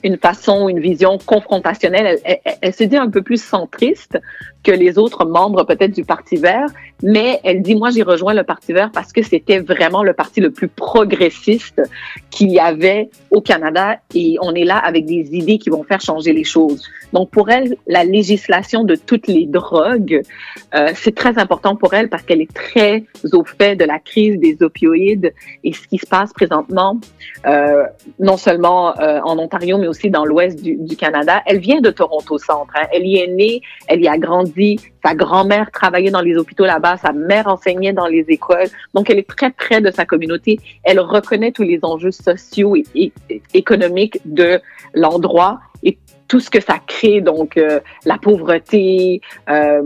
une 0.03 0.17
façon, 0.17 0.67
une 0.69 0.79
vision 0.79 1.17
confrontationnelle. 1.25 2.19
Elle, 2.23 2.39
elle- 2.45 2.53
elle 2.61 2.73
se 2.73 2.83
dit 2.83 2.97
un 2.97 3.09
peu 3.09 3.21
plus 3.21 3.41
centriste 3.41 4.17
que 4.65 4.71
les 4.71 4.97
autres 4.97 5.25
membres 5.25 5.63
peut-être 5.63 5.93
du 5.93 6.03
Parti 6.03 6.37
vert, 6.37 6.67
mais 7.03 7.39
elle 7.43 7.61
dit, 7.61 7.75
moi 7.75 7.89
j'ai 7.91 8.03
rejoint 8.03 8.33
le 8.33 8.43
Parti 8.43 8.73
vert 8.73 8.89
parce 8.91 9.13
que 9.13 9.21
c'était 9.21 9.59
vraiment 9.59 10.03
le 10.03 10.13
parti 10.13 10.41
le 10.41 10.51
plus 10.51 10.67
progressiste 10.67 11.81
qu'il 12.31 12.51
y 12.51 12.59
avait 12.59 13.09
au 13.31 13.41
Canada 13.41 13.97
et 14.13 14.37
on 14.41 14.53
est 14.55 14.63
là 14.63 14.77
avec 14.77 15.05
des 15.05 15.23
idées 15.35 15.59
qui 15.59 15.69
vont 15.69 15.83
faire 15.83 16.01
changer 16.01 16.33
les 16.33 16.43
choses. 16.43 16.81
Donc 17.13 17.29
pour 17.29 17.49
elle, 17.49 17.77
la 17.87 18.03
législation 18.03 18.83
de 18.83 18.95
toutes 18.95 19.27
les 19.27 19.45
drogues, 19.45 20.21
euh, 20.73 20.91
c'est 20.95 21.15
très 21.15 21.37
important 21.37 21.75
pour 21.75 21.93
elle 21.93 22.09
parce 22.09 22.23
qu'elle 22.23 22.41
est 22.41 22.53
très 22.53 23.03
au 23.31 23.43
fait 23.43 23.75
de 23.75 23.85
la 23.85 23.99
crise 23.99 24.39
des 24.39 24.57
opioïdes 24.61 25.33
et 25.63 25.73
ce 25.73 25.87
qui 25.87 25.97
se 25.97 26.07
passe 26.07 26.33
présentement, 26.33 26.97
euh, 27.45 27.83
non 28.19 28.37
seulement 28.37 28.99
euh, 28.99 29.19
en 29.23 29.37
Ontario, 29.37 29.77
mais 29.77 29.87
aussi 29.87 30.09
dans 30.09 30.25
l'ouest 30.25 30.61
du, 30.61 30.75
du 30.77 30.95
Canada. 30.95 31.43
Elle 31.45 31.59
vient 31.59 31.81
de 31.81 31.91
Toronto 31.91 32.37
Centre. 32.37 32.73
hein. 32.75 32.87
Elle 32.91 33.05
y 33.05 33.17
est 33.17 33.27
née, 33.27 33.61
elle 33.87 34.01
y 34.01 34.07
a 34.07 34.17
grandi. 34.17 34.54
Sa 35.03 35.15
grand-mère 35.15 35.71
travaillait 35.71 36.11
dans 36.11 36.21
les 36.21 36.37
hôpitaux 36.37 36.65
là-bas, 36.65 36.97
sa 36.97 37.11
mère 37.11 37.47
enseignait 37.47 37.93
dans 37.93 38.07
les 38.07 38.25
écoles. 38.29 38.67
Donc, 38.93 39.09
elle 39.09 39.19
est 39.19 39.27
très 39.27 39.51
près 39.51 39.81
de 39.81 39.91
sa 39.91 40.05
communauté. 40.05 40.59
Elle 40.83 40.99
reconnaît 40.99 41.51
tous 41.51 41.63
les 41.63 41.79
enjeux 41.83 42.11
sociaux 42.11 42.75
et, 42.75 43.11
économiques 43.53 44.19
de 44.25 44.59
l'endroit 44.93 45.59
et 45.83 45.97
tout 46.27 46.39
ce 46.39 46.49
que 46.49 46.59
ça 46.59 46.79
crée, 46.85 47.21
donc 47.21 47.57
euh, 47.57 47.79
la 48.05 48.17
pauvreté, 48.17 49.21
euh, 49.49 49.81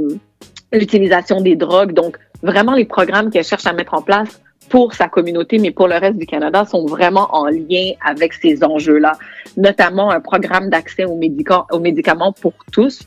l'utilisation 0.72 1.42
des 1.42 1.56
drogues. 1.56 1.94
Donc, 1.94 2.18
vraiment, 2.44 2.74
les 2.74 2.86
programmes 2.86 3.30
qu'elle 3.30 3.44
cherche 3.44 3.66
à 3.66 3.74
mettre 3.74 3.94
en 3.94 4.02
place 4.02 4.42
pour 4.70 4.94
sa 4.94 5.08
communauté, 5.08 5.58
mais 5.58 5.72
pour 5.72 5.88
le 5.88 5.96
reste 5.96 6.18
du 6.18 6.26
Canada, 6.26 6.66
sont 6.66 6.86
vraiment 6.86 7.28
en 7.32 7.48
lien 7.48 7.92
avec 8.06 8.34
ces 8.34 8.64
enjeux-là. 8.64 9.14
notamment 9.58 10.12
un 10.12 10.20
programme 10.20 10.70
d'accès 10.70 11.06
aux, 11.06 11.16
médicaments, 11.16 12.32
pour 12.34 12.54
tous, 12.72 13.02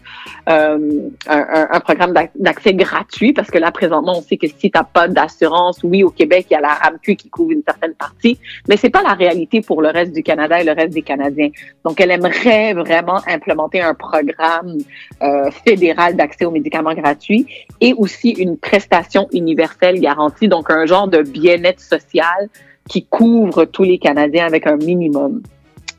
euh, 0.48 1.08
un, 1.28 1.80
programme 1.80 2.12
d'ac- 2.12 2.32
d'accès 2.34 2.74
gratuit, 2.74 3.32
parce 3.32 3.50
que 3.50 3.58
là, 3.58 3.70
présentement, 3.70 4.18
on 4.18 4.22
sait 4.22 4.36
que 4.36 4.48
si 4.48 4.70
tu 4.70 4.70
n'as 4.74 4.84
pas 4.84 5.08
d'assurance, 5.08 5.78
oui, 5.84 6.02
au 6.02 6.10
Québec, 6.10 6.46
il 6.50 6.54
y 6.54 6.56
a 6.56 6.60
la 6.60 6.74
RAMQ 6.74 7.16
qui 7.16 7.30
couvre 7.30 7.52
une 7.52 7.62
certaine 7.62 7.94
partie, 7.94 8.38
mais 8.68 8.76
c'est 8.76 8.90
pas 8.90 9.02
la 9.02 9.14
réalité 9.14 9.60
pour 9.60 9.82
le 9.82 9.88
reste 9.88 10.12
du 10.12 10.22
Canada 10.22 10.60
et 10.60 10.64
le 10.64 10.72
reste 10.72 10.94
des 10.94 11.02
Canadiens. 11.02 11.50
Donc, 11.84 12.00
elle 12.00 12.10
aimerait 12.10 12.74
vraiment 12.74 13.20
implémenter 13.26 13.80
un 13.80 13.94
programme 13.94 14.78
euh, 15.22 15.50
fédéral 15.64 16.16
d'accès 16.16 16.44
aux 16.44 16.50
médicaments 16.50 16.94
gratuits 16.94 17.46
et 17.80 17.94
aussi 17.96 18.30
une 18.30 18.56
prestation 18.58 19.28
universelle 19.32 20.00
garantie, 20.00 20.48
donc 20.48 20.70
un 20.70 20.86
genre 20.86 21.08
de 21.08 21.22
bien-être 21.56 21.80
social 21.80 22.48
qui 22.88 23.04
couvre 23.04 23.64
tous 23.64 23.84
les 23.84 23.98
Canadiens 23.98 24.46
avec 24.46 24.66
un 24.66 24.76
minimum. 24.76 25.42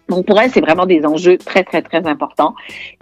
Donc 0.09 0.25
pour 0.25 0.39
elle, 0.39 0.51
c'est 0.51 0.61
vraiment 0.61 0.85
des 0.85 1.05
enjeux 1.05 1.38
très, 1.38 1.63
très, 1.63 1.81
très 1.81 2.05
importants. 2.05 2.55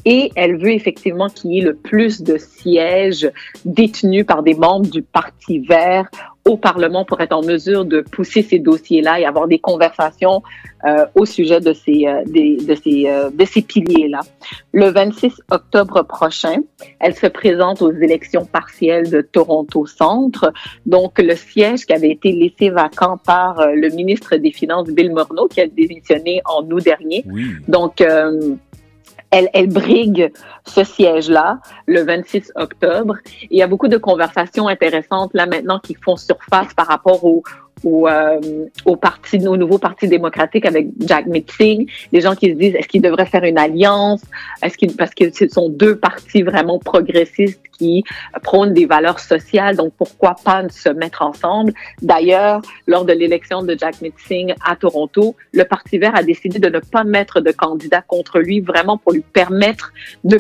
Et 0.05 0.31
elle 0.35 0.57
veut 0.57 0.71
effectivement 0.71 1.29
qu'il 1.29 1.51
y 1.51 1.59
ait 1.59 1.63
le 1.63 1.75
plus 1.75 2.21
de 2.21 2.37
sièges 2.37 3.29
détenus 3.65 4.25
par 4.25 4.43
des 4.43 4.53
membres 4.53 4.89
du 4.89 5.01
Parti 5.01 5.59
vert 5.59 6.09
au 6.47 6.57
Parlement 6.57 7.05
pour 7.05 7.21
être 7.21 7.33
en 7.33 7.43
mesure 7.43 7.85
de 7.85 8.01
pousser 8.01 8.41
ces 8.41 8.57
dossiers-là 8.59 9.19
et 9.19 9.25
avoir 9.25 9.47
des 9.47 9.59
conversations 9.59 10.41
euh, 10.87 11.05
au 11.13 11.25
sujet 11.25 11.59
de 11.59 11.73
ces, 11.73 12.07
euh, 12.07 12.23
des- 12.25 12.57
de 12.57 12.73
ces, 12.73 13.05
euh, 13.07 13.29
de 13.29 13.45
ces 13.45 13.61
piliers-là. 13.61 14.21
Le 14.73 14.87
26 14.89 15.33
octobre 15.51 16.01
prochain, 16.01 16.55
elle 16.99 17.15
se 17.15 17.27
présente 17.27 17.83
aux 17.83 17.91
élections 17.91 18.45
partielles 18.45 19.07
de 19.11 19.21
Toronto 19.21 19.85
Centre. 19.85 20.51
Donc, 20.87 21.19
le 21.19 21.35
siège 21.35 21.85
qui 21.85 21.93
avait 21.93 22.09
été 22.09 22.31
laissé 22.31 22.71
vacant 22.71 23.17
par 23.23 23.59
euh, 23.59 23.73
le 23.75 23.89
ministre 23.89 24.35
des 24.37 24.51
Finances, 24.51 24.87
Bill 24.89 25.11
Morneau, 25.13 25.47
qui 25.47 25.61
a 25.61 25.67
démissionné 25.67 26.41
en 26.45 26.63
août 26.71 26.83
dernier. 26.83 27.23
Donc, 27.67 28.01
euh, 28.01 28.55
elle, 29.29 29.49
elle 29.53 29.67
brigue 29.67 30.31
ce 30.65 30.83
siège-là 30.83 31.59
le 31.87 32.03
26 32.03 32.51
octobre. 32.55 33.15
Il 33.49 33.57
y 33.57 33.61
a 33.61 33.67
beaucoup 33.67 33.87
de 33.87 33.97
conversations 33.97 34.67
intéressantes 34.67 35.31
là 35.33 35.45
maintenant 35.45 35.79
qui 35.79 35.95
font 35.95 36.17
surface 36.17 36.73
par 36.73 36.87
rapport 36.87 37.23
au, 37.23 37.43
au, 37.83 38.07
euh, 38.07 38.39
au 38.85 38.95
parti, 38.95 39.45
au 39.47 39.57
nouveau 39.57 39.77
parti 39.77 40.07
démocratique 40.07 40.65
avec 40.65 40.87
Jack 40.99 41.25
Metzing. 41.27 41.89
Les 42.11 42.21
gens 42.21 42.35
qui 42.35 42.49
se 42.49 42.55
disent 42.55 42.75
est-ce 42.75 42.87
qu'ils 42.87 43.01
devraient 43.01 43.25
faire 43.25 43.43
une 43.43 43.57
alliance? 43.57 44.21
Est-ce 44.61 44.77
qu'ils 44.77 44.95
parce 44.95 45.13
que 45.13 45.31
ce 45.33 45.47
sont 45.47 45.69
deux 45.69 45.97
partis 45.97 46.43
vraiment 46.43 46.79
progressistes 46.79 47.61
qui 47.81 48.03
prônent 48.43 48.73
des 48.73 48.85
valeurs 48.85 49.19
sociales. 49.19 49.75
Donc 49.75 49.93
pourquoi 49.97 50.35
pas 50.43 50.67
se 50.69 50.89
mettre 50.89 51.23
ensemble? 51.23 51.73
D'ailleurs, 52.01 52.61
lors 52.85 53.05
de 53.05 53.13
l'élection 53.13 53.63
de 53.63 53.75
Jack 53.77 54.01
Metzing 54.01 54.53
à 54.63 54.75
Toronto, 54.75 55.35
le 55.51 55.63
Parti 55.63 55.97
Vert 55.97 56.15
a 56.15 56.21
décidé 56.21 56.59
de 56.59 56.69
ne 56.69 56.79
pas 56.79 57.03
mettre 57.03 57.41
de 57.41 57.51
candidat 57.51 58.01
contre 58.01 58.39
lui, 58.39 58.59
vraiment 58.59 58.97
pour 58.97 59.13
lui 59.13 59.21
permettre 59.21 59.91
de 60.23 60.37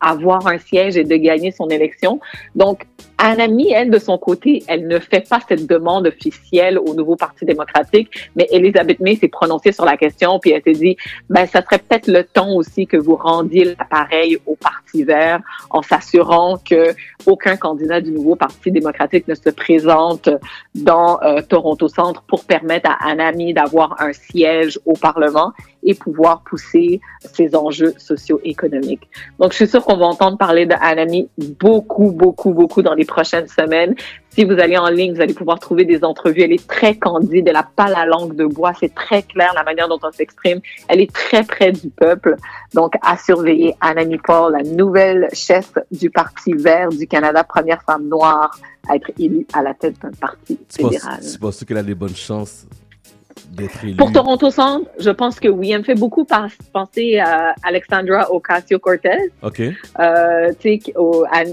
avoir 0.00 0.46
un 0.46 0.58
siège 0.58 0.96
et 0.96 1.04
de 1.04 1.16
gagner 1.16 1.50
son 1.50 1.68
élection. 1.68 2.20
Donc, 2.54 2.86
Anami, 3.18 3.72
elle, 3.72 3.90
de 3.90 3.98
son 3.98 4.18
côté, 4.18 4.62
elle 4.66 4.86
ne 4.86 4.98
fait 4.98 5.26
pas 5.28 5.38
cette 5.48 5.66
demande 5.66 6.06
officielle 6.06 6.78
au 6.78 6.94
nouveau 6.94 7.16
Parti 7.16 7.44
démocratique, 7.44 8.10
mais 8.36 8.46
Elisabeth 8.50 9.00
May 9.00 9.16
s'est 9.16 9.28
prononcée 9.28 9.72
sur 9.72 9.84
la 9.84 9.96
question, 9.96 10.38
puis 10.38 10.50
elle 10.50 10.62
s'est 10.62 10.72
dit, 10.72 10.96
ben, 11.30 11.46
ça 11.46 11.62
serait 11.62 11.78
peut-être 11.78 12.08
le 12.08 12.24
temps 12.24 12.52
aussi 12.54 12.86
que 12.86 12.96
vous 12.96 13.16
rendiez 13.16 13.64
l'appareil 13.64 14.38
au 14.46 14.56
Parti 14.56 15.04
vert 15.04 15.40
en 15.70 15.82
s'assurant 15.82 16.58
que 16.58 16.94
aucun 17.26 17.56
candidat 17.56 18.00
du 18.00 18.10
nouveau 18.10 18.36
Parti 18.36 18.70
démocratique 18.70 19.26
ne 19.28 19.34
se 19.34 19.50
présente 19.50 20.28
dans 20.74 21.20
euh, 21.22 21.40
Toronto 21.40 21.88
Centre 21.88 22.22
pour 22.22 22.44
permettre 22.44 22.90
à 22.90 23.08
Anami 23.08 23.54
d'avoir 23.54 24.00
un 24.00 24.12
siège 24.12 24.78
au 24.84 24.94
Parlement 24.94 25.52
et 25.84 25.94
pouvoir 25.94 26.42
pousser 26.42 27.00
ses 27.32 27.54
enjeux 27.54 27.94
socio-économiques. 27.98 29.08
Donc, 29.38 29.52
je 29.52 29.56
suis 29.56 29.68
sûre 29.68 29.84
qu'on 29.84 29.96
va 29.96 30.06
entendre 30.06 30.38
parler 30.38 30.66
de 30.66 30.74
Anami 30.80 31.28
beaucoup, 31.60 32.10
beaucoup, 32.10 32.52
beaucoup 32.52 32.82
dans 32.82 32.94
les 32.94 33.04
prochaines 33.04 33.48
semaines. 33.48 33.94
Si 34.30 34.44
vous 34.44 34.54
allez 34.54 34.76
en 34.76 34.88
ligne, 34.88 35.14
vous 35.14 35.20
allez 35.20 35.34
pouvoir 35.34 35.60
trouver 35.60 35.84
des 35.84 36.02
entrevues. 36.02 36.42
Elle 36.42 36.52
est 36.52 36.66
très 36.66 36.96
candide, 36.96 37.46
elle 37.46 37.54
n'a 37.54 37.62
pas 37.62 37.88
la 37.88 38.04
langue 38.04 38.34
de 38.34 38.44
bois. 38.44 38.72
C'est 38.78 38.92
très 38.92 39.22
clair 39.22 39.52
la 39.54 39.62
manière 39.62 39.88
dont 39.88 40.00
on 40.02 40.10
s'exprime. 40.10 40.60
Elle 40.88 41.00
est 41.00 41.12
très 41.12 41.44
près 41.44 41.70
du 41.70 41.88
peuple. 41.90 42.36
Donc, 42.72 42.94
à 43.02 43.16
surveiller 43.16 43.76
Anami 43.80 44.18
Paul, 44.18 44.52
la 44.52 44.62
nouvelle 44.64 45.28
chef 45.32 45.72
du 45.92 46.10
Parti 46.10 46.52
vert 46.52 46.88
du 46.88 47.06
Canada, 47.06 47.44
première 47.44 47.82
femme 47.82 48.08
noire 48.08 48.58
à 48.88 48.96
être 48.96 49.10
élue 49.18 49.46
à 49.52 49.62
la 49.62 49.74
tête 49.74 50.00
d'un 50.02 50.10
parti 50.10 50.58
fédéral. 50.68 51.20
tu 51.20 51.38
penses 51.38 51.64
qu'elle 51.64 51.78
a 51.78 51.82
des 51.82 51.94
bonnes 51.94 52.16
chances 52.16 52.66
d'être 53.54 53.96
Pour 53.96 54.12
Toronto 54.12 54.50
Centre, 54.50 54.88
je 54.98 55.10
pense 55.10 55.40
que 55.40 55.48
oui. 55.48 55.72
Elle 55.72 55.80
me 55.80 55.84
fait 55.84 55.94
beaucoup 55.94 56.24
penser 56.24 57.18
à 57.18 57.54
Alexandra 57.62 58.30
Ocasio-Cortez. 58.32 59.30
OK. 59.42 59.60
euh, 60.00 60.52
tu 60.60 60.80
sais, 60.80 60.94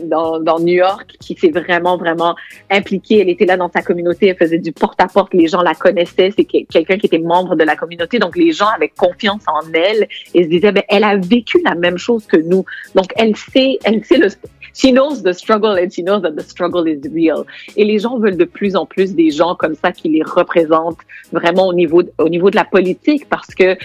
dans, 0.05 0.39
dans 0.39 0.59
New 0.59 0.73
York, 0.75 1.15
qui 1.19 1.35
s'est 1.35 1.49
vraiment, 1.49 1.97
vraiment 1.97 2.35
impliquée. 2.69 3.19
Elle 3.21 3.29
était 3.29 3.45
là 3.45 3.57
dans 3.57 3.71
sa 3.71 3.81
communauté, 3.81 4.27
elle 4.27 4.37
faisait 4.37 4.57
du 4.59 4.71
porte-à-porte, 4.71 5.33
les 5.33 5.47
gens 5.47 5.61
la 5.61 5.73
connaissaient, 5.75 6.31
c'est 6.35 6.45
que- 6.45 6.65
quelqu'un 6.69 6.97
qui 6.97 7.05
était 7.05 7.19
membre 7.19 7.55
de 7.55 7.63
la 7.63 7.75
communauté, 7.75 8.19
donc 8.19 8.35
les 8.35 8.51
gens 8.51 8.67
avaient 8.67 8.91
confiance 8.95 9.43
en 9.47 9.61
elle 9.73 10.07
et 10.33 10.43
se 10.43 10.49
disaient, 10.49 10.71
ben, 10.71 10.83
elle 10.89 11.03
a 11.03 11.17
vécu 11.17 11.61
la 11.63 11.75
même 11.75 11.97
chose 11.97 12.25
que 12.25 12.37
nous. 12.37 12.65
Donc, 12.95 13.11
elle 13.17 13.35
sait, 13.35 13.77
elle 13.83 14.03
sait 14.05 14.17
le, 14.17 14.27
she 14.73 14.91
knows 14.91 15.23
the 15.23 15.33
struggle 15.33 15.77
and 15.77 15.91
she 15.91 16.03
knows 16.03 16.21
that 16.21 16.35
the 16.35 16.43
struggle 16.43 16.87
is 16.87 17.01
real. 17.13 17.45
Et 17.75 17.85
les 17.85 17.99
gens 17.99 18.17
veulent 18.19 18.37
de 18.37 18.45
plus 18.45 18.75
en 18.75 18.85
plus 18.85 19.15
des 19.15 19.31
gens 19.31 19.55
comme 19.55 19.75
ça 19.75 19.91
qui 19.91 20.09
les 20.09 20.23
représentent 20.23 21.01
vraiment 21.31 21.67
au 21.67 21.73
niveau, 21.73 22.01
au 22.17 22.29
niveau 22.29 22.49
de 22.49 22.55
la 22.55 22.65
politique 22.65 23.27
parce 23.29 23.53
que 23.53 23.77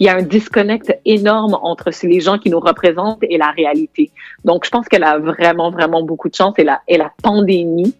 il 0.00 0.06
y 0.06 0.08
a 0.08 0.16
un 0.16 0.22
disconnect 0.22 0.98
énorme 1.04 1.56
entre 1.62 1.90
les 2.02 2.20
gens 2.20 2.38
qui 2.38 2.50
nous 2.50 2.60
représentent 2.60 3.22
et 3.22 3.38
la 3.38 3.50
réalité. 3.50 4.10
Donc, 4.44 4.64
je 4.64 4.70
pense 4.70 4.88
qu'elle 4.88 5.04
a 5.04 5.18
vraiment, 5.18 5.70
vraiment 5.70 6.02
beaucoup 6.02 6.28
de 6.28 6.34
chance 6.34 6.54
et 6.58 6.64
la, 6.64 6.80
et 6.88 6.96
la 6.96 7.12
pandémie 7.22 7.94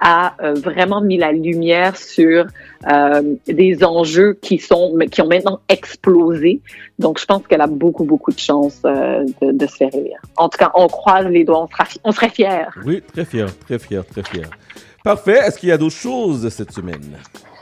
a 0.00 0.34
euh, 0.42 0.54
vraiment 0.54 1.00
mis 1.00 1.16
la 1.18 1.32
lumière 1.32 1.96
sur 1.96 2.46
euh, 2.90 3.22
des 3.46 3.84
enjeux 3.84 4.38
qui 4.40 4.58
sont 4.58 4.96
qui 5.10 5.22
ont 5.22 5.28
maintenant 5.28 5.60
explosé. 5.68 6.60
Donc, 6.98 7.18
je 7.20 7.24
pense 7.26 7.46
qu'elle 7.46 7.60
a 7.60 7.66
beaucoup, 7.66 8.04
beaucoup 8.04 8.32
de 8.32 8.38
chance 8.38 8.80
euh, 8.84 9.24
de, 9.42 9.52
de 9.52 9.66
se 9.66 9.76
faire 9.76 9.94
élire. 9.94 10.20
En 10.36 10.48
tout 10.48 10.58
cas, 10.58 10.70
on 10.74 10.86
croise 10.88 11.26
les 11.26 11.44
doigts, 11.44 11.62
on, 11.64 11.68
sera, 11.68 11.84
fi- 11.84 12.00
on 12.04 12.12
serait 12.12 12.30
fiers. 12.30 12.66
Oui, 12.84 13.02
très 13.12 13.24
fier, 13.24 13.46
très 13.66 13.78
fier, 13.78 14.04
très 14.06 14.22
fier. 14.22 14.48
Parfait. 15.04 15.38
Est-ce 15.46 15.58
qu'il 15.58 15.68
y 15.68 15.72
a 15.72 15.78
d'autres 15.78 15.94
choses 15.94 16.48
cette 16.48 16.72
semaine? 16.72 17.16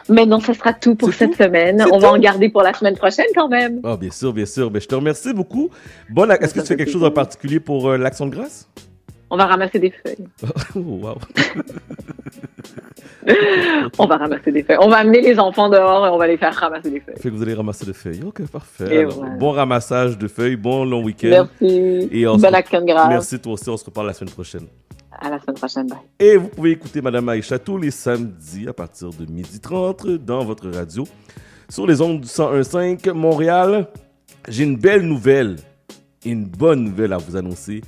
Mais 0.08 0.26
non, 0.26 0.38
ce 0.40 0.52
sera 0.52 0.74
tout 0.74 0.94
pour 0.96 1.12
cette 1.14 1.34
semaine. 1.34 1.82
On 1.90 1.98
va 1.98 2.12
en 2.12 2.18
garder 2.18 2.50
pour 2.50 2.62
la 2.62 2.74
semaine 2.74 2.96
prochaine 2.96 3.26
quand 3.34 3.48
même. 3.48 3.80
Ah, 3.84 3.96
bien 3.96 4.10
sûr, 4.10 4.32
bien 4.34 4.44
sûr. 4.46 4.70
Ben, 4.70 4.80
je 4.80 4.86
te 4.86 4.94
remercie 4.94 5.32
beaucoup. 5.32 5.70
Bon, 6.10 6.30
Est-ce 6.30 6.52
que 6.54 6.60
tu 6.60 6.66
fais 6.66 6.76
quelque 6.76 6.92
chose 6.92 7.04
en 7.04 7.10
particulier 7.10 7.58
pour 7.60 7.88
euh, 7.88 7.96
l'Action 7.96 8.26
de 8.26 8.30
grâce? 8.34 8.68
On 9.30 9.36
va 9.36 9.46
ramasser 9.46 9.78
des 9.78 9.90
feuilles. 9.90 10.26
Oh, 10.76 10.80
wow. 10.80 11.14
On 13.98 14.06
va 14.06 14.16
ramasser 14.18 14.52
des 14.52 14.62
feuilles. 14.62 14.76
On 14.80 14.88
va 14.88 14.98
amener 14.98 15.20
les 15.22 15.38
enfants 15.38 15.68
dehors 15.70 16.06
et 16.06 16.10
on 16.10 16.18
va 16.18 16.26
les 16.26 16.36
faire 16.36 16.54
ramasser 16.54 16.90
des 16.90 17.00
feuilles. 17.00 17.16
Fait 17.16 17.30
que 17.30 17.34
vous 17.34 17.42
allez 17.42 17.54
ramasser 17.54 17.86
des 17.86 17.92
feuilles. 17.94 18.20
Ok, 18.24 18.46
parfait. 18.48 18.94
Et 18.94 18.98
Alors, 19.00 19.14
voilà. 19.14 19.34
Bon 19.36 19.50
ramassage 19.52 20.18
de 20.18 20.28
feuilles, 20.28 20.56
bon 20.56 20.84
long 20.84 21.02
week-end. 21.02 21.46
Merci. 21.60 22.08
Et 22.12 22.26
on 22.26 22.36
se- 22.36 22.42
Bonne 22.42 22.54
action 22.54 22.80
de 22.80 22.86
grâce. 22.86 23.08
Merci 23.08 23.38
toi 23.40 23.54
aussi, 23.54 23.68
on 23.70 23.76
se 23.76 23.84
reparle 23.86 24.08
la 24.08 24.12
semaine 24.12 24.32
prochaine. 24.32 24.66
À 25.18 25.30
la 25.30 25.38
semaine 25.40 25.56
prochaine. 25.56 25.86
Bye. 25.86 25.98
Et 26.18 26.36
vous 26.36 26.48
pouvez 26.48 26.72
écouter 26.72 27.00
Madame 27.00 27.28
Aïcha 27.30 27.58
tous 27.58 27.78
les 27.78 27.90
samedis 27.90 28.68
à 28.68 28.72
partir 28.74 29.08
de 29.10 29.24
12h30 29.24 30.18
dans 30.18 30.44
votre 30.44 30.68
radio 30.68 31.04
sur 31.68 31.86
les 31.86 32.00
ondes 32.02 32.20
du 32.20 32.28
101.5 32.28 33.10
Montréal. 33.12 33.86
J'ai 34.48 34.64
une 34.64 34.76
belle 34.76 35.02
nouvelle, 35.02 35.56
une 36.26 36.44
bonne 36.44 36.84
nouvelle 36.84 37.12
à 37.14 37.16
vous 37.16 37.36
annoncer, 37.36 37.80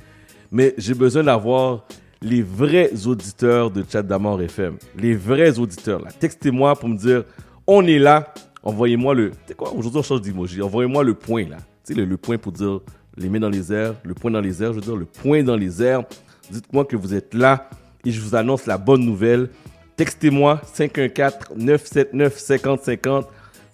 mais 0.51 0.73
j'ai 0.77 0.93
besoin 0.93 1.23
d'avoir 1.23 1.85
les 2.21 2.41
vrais 2.41 2.91
auditeurs 3.05 3.69
de 3.69 3.83
Chat 3.89 4.03
d'Amour 4.03 4.41
FM. 4.41 4.77
Les 4.97 5.15
vrais 5.15 5.59
auditeurs, 5.59 6.01
là. 6.01 6.09
Textez-moi 6.17 6.75
pour 6.75 6.89
me 6.89 6.97
dire, 6.97 7.23
on 7.65 7.85
est 7.85 7.99
là, 7.99 8.33
envoyez-moi 8.63 9.13
le... 9.13 9.31
Tu 9.47 9.55
quoi, 9.55 9.73
aujourd'hui 9.73 9.99
on 9.99 10.03
change 10.03 10.21
d'emoji, 10.21 10.61
envoyez-moi 10.61 11.03
le 11.03 11.13
point, 11.13 11.47
là. 11.47 11.57
Tu 11.85 11.93
sais, 11.93 11.99
le, 11.99 12.05
le 12.05 12.17
point 12.17 12.37
pour 12.37 12.51
dire 12.51 12.81
les 13.17 13.29
mains 13.29 13.39
dans 13.39 13.49
les 13.49 13.73
airs, 13.73 13.95
le 14.03 14.13
point 14.13 14.29
dans 14.31 14.41
les 14.41 14.63
airs, 14.63 14.73
je 14.73 14.79
veux 14.79 14.85
dire 14.85 14.95
le 14.95 15.05
point 15.05 15.43
dans 15.43 15.55
les 15.55 15.83
airs. 15.83 16.03
Dites-moi 16.49 16.85
que 16.85 16.95
vous 16.95 17.13
êtes 17.13 17.33
là 17.33 17.69
et 18.05 18.11
je 18.11 18.21
vous 18.21 18.35
annonce 18.35 18.65
la 18.65 18.77
bonne 18.77 19.03
nouvelle. 19.03 19.49
Textez-moi 19.95 20.61
514-979-5050. 20.75 23.25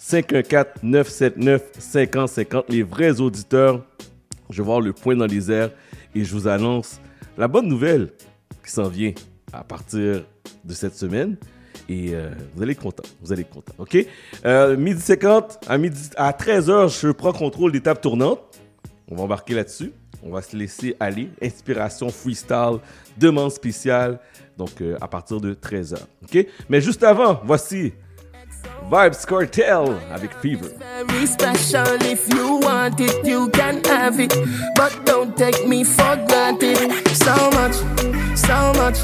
514-979-5050. 0.02 2.64
Les 2.70 2.84
vrais 2.84 3.22
auditeurs, 3.22 3.82
je 4.50 4.62
vais 4.62 4.66
voir 4.66 4.82
le 4.82 4.92
point 4.92 5.16
dans 5.16 5.26
les 5.26 5.50
airs 5.52 5.70
et 6.16 6.24
je 6.24 6.34
vous 6.34 6.48
annonce 6.48 7.00
la 7.38 7.48
bonne 7.48 7.68
nouvelle 7.68 8.10
qui 8.64 8.72
s'en 8.72 8.88
vient 8.88 9.14
à 9.52 9.64
partir 9.64 10.26
de 10.64 10.74
cette 10.74 10.96
semaine. 10.96 11.38
Et 11.90 12.12
euh, 12.14 12.30
vous 12.56 12.64
allez 12.64 12.72
être 12.72 12.82
content. 12.82 13.04
Vous 13.22 13.34
allez 13.34 13.42
être 13.42 13.50
content. 13.50 13.74
OK? 13.78 13.98
Euh, 14.46 14.78
midi 14.78 15.02
50, 15.02 15.60
à, 15.68 15.78
midi, 15.78 16.10
à 16.16 16.32
13h, 16.32 17.02
je 17.02 17.12
prends 17.12 17.34
contrôle 17.34 17.72
des 17.72 17.82
tables 17.82 18.00
tournantes. 18.00 18.40
On 19.10 19.16
va 19.16 19.24
embarquer 19.24 19.54
là-dessus. 19.54 19.92
On 20.24 20.32
va 20.32 20.42
se 20.42 20.56
laisser 20.56 20.96
aller. 21.00 21.30
Inspiration 21.42 22.10
freestyle, 22.10 22.78
demande 23.18 23.52
spéciale. 23.52 24.20
Donc, 24.58 24.82
euh, 24.82 24.98
à 25.02 25.08
partir 25.08 25.42
de 25.42 25.54
13h. 25.54 25.98
OK? 26.24 26.48
Mais 26.70 26.80
juste 26.80 27.04
avant, 27.04 27.42
voici 27.44 27.94
Vibes 28.94 29.26
Cartel 29.26 29.98
avec 30.14 30.30
Fever. 30.40 30.70
very 31.08 31.26
special. 31.26 31.98
If 32.04 32.32
you 32.32 32.60
want 32.60 33.00
it, 33.00 33.26
you 33.26 33.50
can 33.50 33.84
have 33.86 34.20
it. 34.20 34.32
But 34.76 35.04
don't 35.04 35.36
take 35.36 35.68
me 35.68 35.84
for 35.84 36.16
granted. 36.28 36.78
So 37.08 37.34
much, 37.58 37.74
so 38.38 38.72
much, 38.78 38.98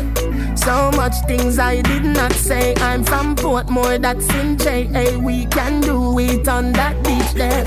so 0.56 0.92
much 0.92 1.16
things 1.26 1.58
I 1.58 1.82
did 1.82 2.04
not 2.04 2.34
say. 2.34 2.76
I'm 2.82 3.04
from 3.04 3.36
Portmore, 3.36 4.00
that's 4.00 4.30
in 4.36 4.60
JA. 4.60 5.18
We 5.18 5.48
can 5.48 5.82
do 5.82 6.20
it 6.20 6.48
on 6.48 6.72
that 6.74 6.96
beach 7.04 7.34
there. 7.34 7.64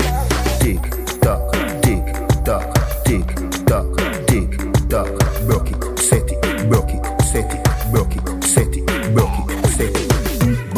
Tick 0.61 0.79
tock, 1.19 1.51
tick 1.81 2.05
tock, 2.45 2.73
tick 3.03 3.27
tock, 3.67 3.97
tick 4.27 4.57
tock. 4.87 5.11
Broke 5.45 5.71
it, 5.71 5.99
set 5.99 6.31
it, 6.31 6.69
broke 6.69 6.93
it, 6.93 7.21
set 7.21 7.53
it, 7.53 7.91
broke 7.91 8.15
it, 8.15 8.23
set 8.23 8.29
it, 8.29 8.32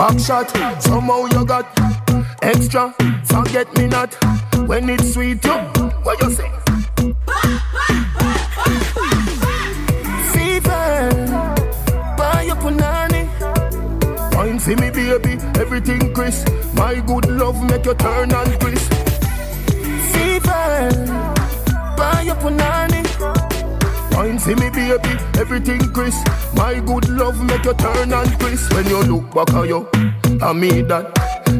Back 0.05 0.19
shot, 0.19 0.83
somehow 0.83 1.25
you 1.25 1.43
got 1.45 1.65
extra. 2.43 2.93
Forget 3.23 3.75
me 3.75 3.87
not 3.87 4.13
when 4.67 4.87
it's 4.87 5.15
sweet. 5.15 5.43
You, 5.43 5.53
what 6.03 6.21
you 6.21 6.29
say? 6.29 6.51
Fever, 10.31 11.09
buy 12.19 12.43
your 12.45 12.55
punani. 12.57 13.25
Wine 14.35 14.59
for 14.59 14.75
me, 14.75 14.91
baby, 14.91 15.41
everything 15.59 16.13
crisp. 16.13 16.49
My 16.75 16.99
good 16.99 17.25
love 17.25 17.59
make 17.63 17.85
you 17.87 17.95
turn 17.95 18.31
and 18.31 18.59
crisp. 18.59 18.93
Fever, 20.13 20.91
buy 21.97 22.21
your 22.23 22.35
punani. 22.35 22.94
Wine 24.25 24.39
for 24.39 24.55
me, 24.55 24.71
baby, 24.71 25.19
everything 25.37 25.79
crisp. 25.93 26.27
My 26.55 26.79
good 26.79 27.09
love 27.09 27.39
make 27.43 27.63
you 27.63 27.75
turn 27.75 28.11
and 28.11 28.39
crisp. 28.39 28.73
When 28.73 28.87
you 28.87 29.03
look 29.03 29.31
back 29.35 29.53
at 29.53 29.67
you, 29.67 29.87
I 30.41 30.51
mean 30.51 30.87
that. 30.87 31.13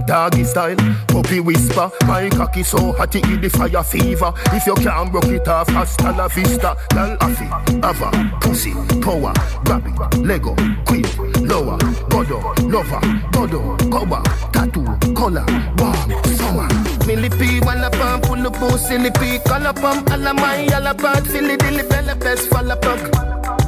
Doggy 0.08 0.44
style, 0.44 0.76
puppy 1.08 1.40
whisper. 1.40 1.92
My 2.08 2.28
cocky 2.30 2.64
so 2.64 2.92
hot 2.94 3.16
it 3.16 3.42
the 3.42 3.50
fire 3.50 3.84
fever. 3.84 4.34
If 4.52 4.66
you 4.66 4.74
can't 4.76 5.12
broke 5.12 5.26
it 5.26 5.48
off, 5.48 5.70
hasta 5.70 6.12
la 6.12 6.28
vista. 6.28 6.76
Girl, 6.90 7.16
affy, 7.22 7.46
ava, 7.84 8.10
pussy, 8.42 8.74
power, 9.00 9.34
grab 9.64 9.86
it, 9.86 10.18
Lego, 10.26 10.56
queen, 10.86 11.06
lower, 11.48 11.78
godo, 12.16 12.40
lover, 12.70 13.02
godo, 13.32 13.76
cover, 13.92 14.22
tattoo, 14.54 14.86
color, 15.14 15.46
warm, 15.78 16.24
summer. 16.38 16.68
Millipede, 17.06 17.66
wanna 17.66 17.90
pump, 17.90 18.24
pull 18.24 18.48
up, 18.48 18.80
silly 18.80 19.12
pea, 19.20 19.40
color 19.40 19.74
pump, 19.74 20.10
all 20.12 20.28
of 20.28 20.36
my 20.36 20.62
yellow 20.64 20.94
bug, 20.94 21.26
silly 21.28 21.58
dilly 21.58 21.84
bella 21.84 22.16
best, 22.16 22.50
fall 22.50 22.72
a 22.72 22.76
plug. 22.78 23.00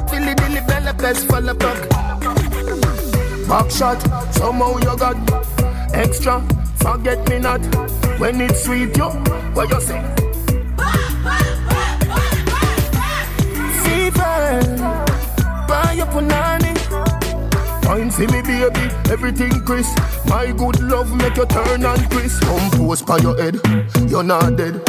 Silly 0.08 0.34
dilly 0.34 0.60
bella 0.66 0.94
best, 0.94 1.28
fall 1.28 1.48
a 1.48 1.54
plug. 1.54 1.88
Back 3.48 3.70
shot, 3.70 4.00
somehow 4.32 4.78
you 4.78 4.96
got 4.96 5.16
extra. 5.92 6.42
Forget 6.76 7.28
me 7.28 7.38
not 7.38 7.60
when 8.18 8.40
it's 8.40 8.64
sweet. 8.64 8.96
You, 8.96 9.10
what 9.54 9.68
you 9.70 9.80
say? 9.80 10.00
Fever, 13.82 14.76
buy 15.68 15.92
your 15.96 16.06
punani. 16.06 16.67
Wine 17.88 18.10
for 18.10 18.20
me, 18.20 18.42
baby, 18.42 18.90
everything 19.10 19.50
crisp. 19.64 19.98
My 20.26 20.52
good 20.52 20.78
love 20.82 21.10
make 21.16 21.38
you 21.38 21.46
turn 21.46 21.86
and 21.86 22.10
crisp. 22.10 22.42
Compose 22.42 23.00
by 23.00 23.16
your 23.16 23.34
head, 23.40 23.58
you're 24.10 24.22
not 24.22 24.56
dead. 24.56 24.82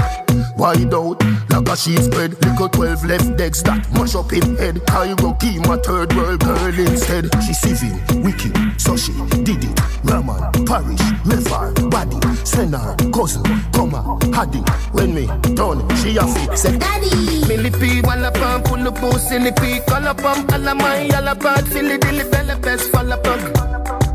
Wide 0.59 0.93
out, 0.93 1.23
like 1.51 1.69
a 1.69 1.77
sheet 1.77 2.03
spread. 2.03 2.35
Little 2.43 2.67
12 2.67 3.05
left 3.05 3.37
decks 3.37 3.61
that 3.63 3.79
mash 3.93 4.13
up 4.13 4.33
in 4.33 4.57
head. 4.57 4.81
I 4.89 5.15
go 5.15 5.33
keep 5.35 5.65
my 5.65 5.77
third 5.77 6.11
world 6.13 6.41
girl 6.43 6.75
instead. 6.75 7.31
She 7.47 7.53
civil, 7.53 7.95
wicked, 8.19 8.51
so 8.75 8.97
she 8.97 9.13
did 9.47 9.63
it. 9.63 9.79
Raman, 10.03 10.51
parish, 10.67 10.99
river, 11.23 11.71
body, 11.87 12.19
senar, 12.43 12.91
cousin, 13.15 13.47
comma, 13.71 14.03
haddy. 14.35 14.59
When 14.91 15.15
me 15.15 15.27
done, 15.55 15.79
she 15.95 16.17
a 16.17 16.27
fit, 16.27 16.57
say 16.57 16.77
daddy. 16.77 17.07
Millipede, 17.47 18.05
wanna 18.05 18.29
pump, 18.29 18.65
pull 18.65 18.85
up, 18.85 18.99
silly 19.15 19.53
pea, 19.53 19.79
color 19.87 20.13
pump, 20.13 20.51
all 20.51 20.67
of 20.67 20.75
my 20.75 21.03
yellow 21.03 21.35
bug, 21.35 21.65
silly 21.67 21.97
dilly 21.97 22.29
bella 22.29 22.57
best, 22.59 22.91
fall 22.91 23.15
plug. 23.23 23.39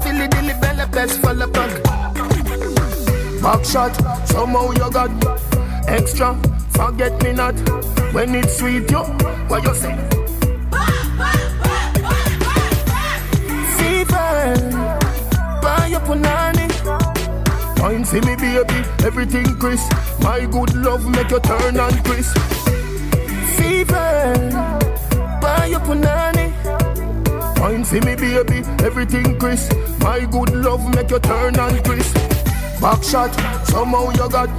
Silly 0.03 0.29
dilly 0.29 0.53
bella 0.61 0.87
best, 0.93 1.21
fall 1.23 1.41
plug. 1.49 1.73
Back 3.41 3.65
shot, 3.65 3.97
somehow 4.29 4.71
you 4.73 4.91
got 4.91 5.54
extra. 5.89 6.37
Forget 6.71 7.23
me 7.23 7.33
not 7.33 7.55
when 8.13 8.35
it's 8.35 8.59
sweet. 8.59 8.91
You, 8.91 9.05
what 9.49 9.63
you 9.65 9.75
say? 9.75 9.95
Fever, 13.77 14.55
buy 15.63 15.87
your 15.91 16.01
punani. 16.01 16.67
Wine 17.81 18.05
for 18.05 18.21
me, 18.27 18.37
baby, 18.37 18.85
everything 19.05 19.47
crisp. 19.59 19.93
My 20.21 20.47
good 20.47 20.75
love 20.75 21.07
make 21.09 21.31
you 21.31 21.41
turn 21.41 21.77
and 21.79 22.05
crisp. 22.05 22.37
Fever, 23.57 24.35
buy 25.41 25.67
your 25.71 25.81
punani. 25.81 26.53
Wine 27.61 27.85
for 27.85 28.01
me, 28.07 28.17
baby, 28.17 28.59
everything 28.85 29.39
crisp. 29.39 29.73
My 30.01 30.21
good 30.31 30.51
love 30.55 30.95
make 30.95 31.11
you 31.11 31.19
turn 31.19 31.59
and 31.59 31.85
crisp. 31.85 32.15
Back 32.81 33.03
shot, 33.03 33.33
somehow 33.67 34.11
you 34.11 34.29
got 34.29 34.51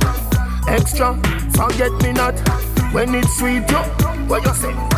extra. 0.68 1.16
Forget 1.54 1.92
me 2.04 2.14
not 2.14 2.36
when 2.94 3.16
it's 3.16 3.38
sweet. 3.38 3.70
You, 3.70 3.78
what 4.28 4.44
you 4.46 4.54
say? 4.54 4.95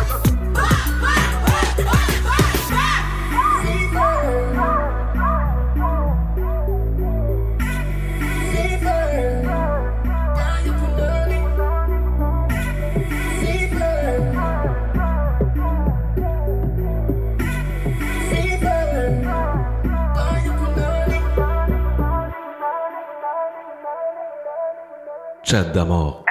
Chat 25.48 25.72
d'amour. 25.72 26.26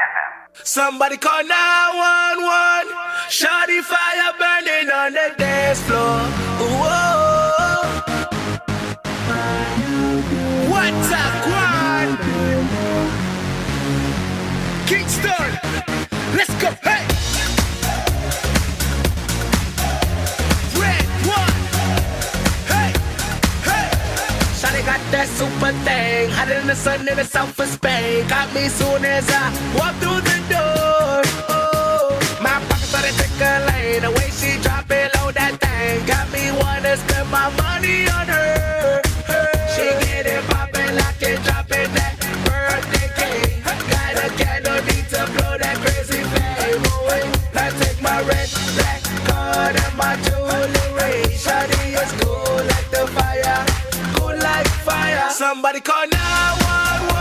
Somebody 0.63 1.17
call 1.17 1.43
911. 1.43 2.93
Shawty 3.29 3.81
fire 3.81 4.31
burning 4.37 4.91
on 4.91 5.11
the 5.11 5.33
dance 5.39 5.81
floor. 5.87 6.19
Whoa. 6.61 7.81
What's 10.69 11.09
a 11.09 11.25
quad? 11.45 12.09
Kingston. 14.85 15.49
Let's 16.35 16.53
go. 16.61 16.69
Hey. 16.83 16.96
Super 25.37 25.71
thing, 25.85 26.31
hotter 26.31 26.55
than 26.55 26.65
the 26.65 26.75
sun 26.75 27.07
in 27.07 27.15
the 27.15 27.23
south 27.23 27.59
of 27.59 27.67
Spain. 27.67 28.27
Got 28.27 28.51
me 28.55 28.67
soon 28.69 29.05
as 29.05 29.29
I 29.29 29.45
walk 29.77 29.93
through 30.01 30.21
the 30.29 30.37
door. 30.49 31.21
Oh, 31.47 32.17
my 32.41 32.57
pockets 32.67 32.89
started 32.89 33.13
tickling, 33.21 34.01
the 34.01 34.11
way 34.17 34.29
she 34.39 34.59
drop 34.63 34.89
it 34.89 35.13
low 35.15 35.31
that 35.31 35.53
thing 35.61 36.05
got 36.07 36.25
me 36.33 36.49
wanna 36.61 36.97
spend 36.97 37.29
my 37.29 37.47
money 37.61 38.09
on 38.17 38.25
her. 38.33 39.01
She 39.73 39.85
get 40.05 40.25
it 40.25 40.43
poppin', 40.49 40.95
lock 40.95 41.21
it, 41.21 41.37
drop 41.45 41.69
it, 41.69 41.87
that 41.97 42.13
birthday 42.45 43.07
cake. 43.19 43.61
Got 43.93 44.17
a 44.25 44.27
candle, 44.41 44.81
need 44.89 45.05
to 45.13 45.21
blow 45.37 45.53
that 45.63 45.77
crazy 45.83 46.21
flame 46.33 46.83
away. 46.97 47.23
I 47.53 47.69
take 47.81 48.01
my 48.01 48.17
red, 48.25 48.49
black 48.77 49.01
card 49.29 49.75
and 49.85 49.95
my 50.01 50.13
jewelry. 50.25 51.29
Shawty 51.37 51.93
is 51.93 52.11
cool 52.23 52.76
Somebody 55.37 55.81
call 55.81 56.07
911. 56.07 57.16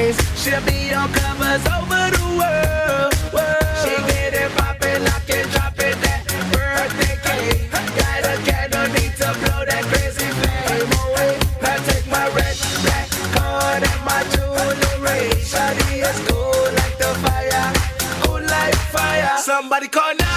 She'll 0.00 0.64
be 0.64 0.94
on 0.94 1.12
covers 1.12 1.60
over 1.76 2.08
the 2.16 2.24
world. 2.40 3.12
She 3.84 3.92
get 4.08 4.32
it 4.32 4.50
poppin', 4.56 5.04
that 6.00 6.24
birthday 6.56 7.16
cake. 7.20 7.68
A 7.68 7.80
candle, 8.48 8.88
need 8.96 9.12
to 9.20 9.28
blow 9.44 9.60
that 9.68 9.84
crazy 9.92 10.24
flame 10.40 10.92
away. 11.04 11.36
Now 11.60 11.76
take 11.84 12.06
my 12.08 12.26
red, 12.32 12.56
black 12.80 13.12
and 13.84 14.00
my 14.08 14.24
like 16.80 16.96
the 16.96 17.12
fire, 17.20 17.68
like 18.40 18.76
fire. 18.96 19.36
Somebody 19.42 19.88
call 19.88 20.14
911. 20.14 20.29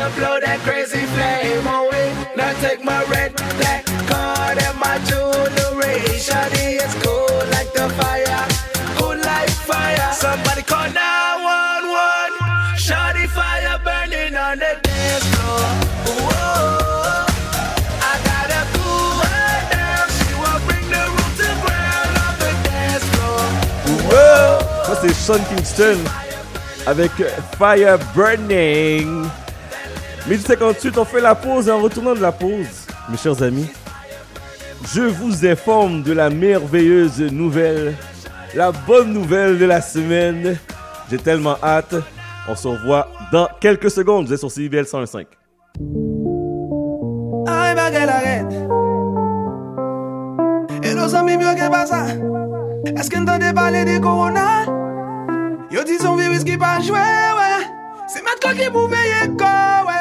To 0.00 0.08
blow 0.16 0.40
that 0.40 0.58
crazy 0.64 1.04
flame 1.12 1.66
away. 1.68 2.08
Now 2.34 2.52
take 2.64 2.82
my 2.82 3.04
red, 3.12 3.36
black 3.60 3.84
card 4.08 4.56
and 4.56 4.76
my 4.80 4.96
jewelry. 5.04 6.00
Shawty 6.16 6.80
is 6.80 6.94
cool 7.04 7.36
like 7.52 7.70
the 7.76 7.86
fire, 8.00 8.44
cool 8.96 9.18
like 9.20 9.52
fire. 9.68 10.08
Somebody 10.16 10.62
call 10.62 10.88
911. 10.88 12.80
Shawty 12.80 13.28
fire 13.28 13.76
burning 13.84 14.34
on 14.36 14.56
the 14.64 14.72
dance 14.80 15.26
floor. 15.36 15.68
Whoa. 16.08 16.80
Wow! 24.10 24.58
Ça, 24.86 24.94
c'est 25.02 25.14
Sean 25.14 25.44
Kingston 25.50 25.98
avec 26.86 27.12
Fire 27.58 27.98
Burning. 28.14 29.19
1058, 30.28 30.98
on 30.98 31.04
fait 31.04 31.20
la 31.20 31.34
pause 31.34 31.68
et 31.68 31.70
en 31.70 31.80
retournant 31.80 32.14
de 32.14 32.20
la 32.20 32.32
pause, 32.32 32.86
mes 33.08 33.16
chers 33.16 33.42
amis, 33.42 33.68
je 34.94 35.02
vous 35.02 35.46
informe 35.46 36.02
de 36.02 36.12
la 36.12 36.30
merveilleuse 36.30 37.20
nouvelle, 37.20 37.94
la 38.54 38.72
bonne 38.72 39.12
nouvelle 39.12 39.58
de 39.58 39.64
la 39.64 39.80
semaine. 39.80 40.56
J'ai 41.10 41.18
tellement 41.18 41.56
hâte. 41.62 41.94
On 42.48 42.54
se 42.54 42.68
revoit 42.68 43.08
dans 43.32 43.48
quelques 43.60 43.90
secondes. 43.90 44.26
Vous 44.26 44.32
êtes 44.32 44.38
sur 44.38 44.50
CIBL 44.50 44.86
105. 44.86 45.26
Ay, 47.46 47.74
bagay 47.74 48.06
la 48.06 48.18
red 48.18 48.52
E 50.82 50.94
lo 50.94 51.08
zami 51.08 51.36
myo 51.36 51.54
ke 51.54 51.68
pasa 51.70 52.06
Eske 52.96 53.20
n'tande 53.20 53.52
pale 53.54 53.84
de 53.84 53.98
korona 53.98 54.64
Yo 55.70 55.84
di 55.84 55.98
son 55.98 56.16
virus 56.16 56.44
ki 56.44 56.56
pa 56.58 56.78
jwe, 56.82 57.04
wè 57.38 57.59
Se 58.10 58.18
mat 58.26 58.40
kwa 58.42 58.50
ki 58.58 58.66
pou 58.74 58.88
veye 58.90 59.20
kowe 59.38 60.00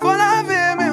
Fon 0.00 0.16
lave 0.18 0.62
me 0.78 0.91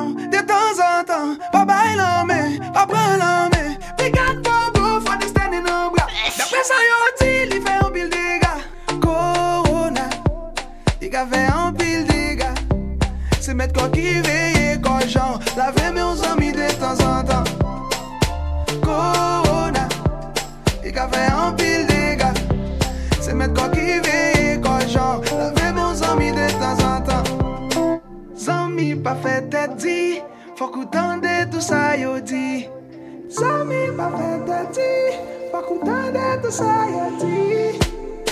tande 36.50 36.52
tout 36.52 36.52
sa 36.52 36.86
yo 36.90 37.06
di 37.20 37.78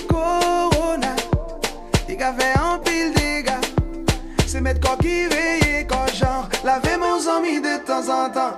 Korona 0.07 1.15
Li 2.07 2.15
ka 2.17 2.33
fe 2.33 2.53
an 2.57 2.79
pil 2.83 3.13
dega 3.13 3.59
Se 4.45 4.61
met 4.61 4.79
ko 4.81 4.97
ki 4.97 5.27
veye 5.29 5.85
ko 5.87 6.05
jan 6.13 6.47
Lave 6.63 6.97
mon 6.97 7.19
zami 7.19 7.61
de 7.61 7.77
tan 7.85 8.09
an 8.09 8.31
tan 8.31 8.53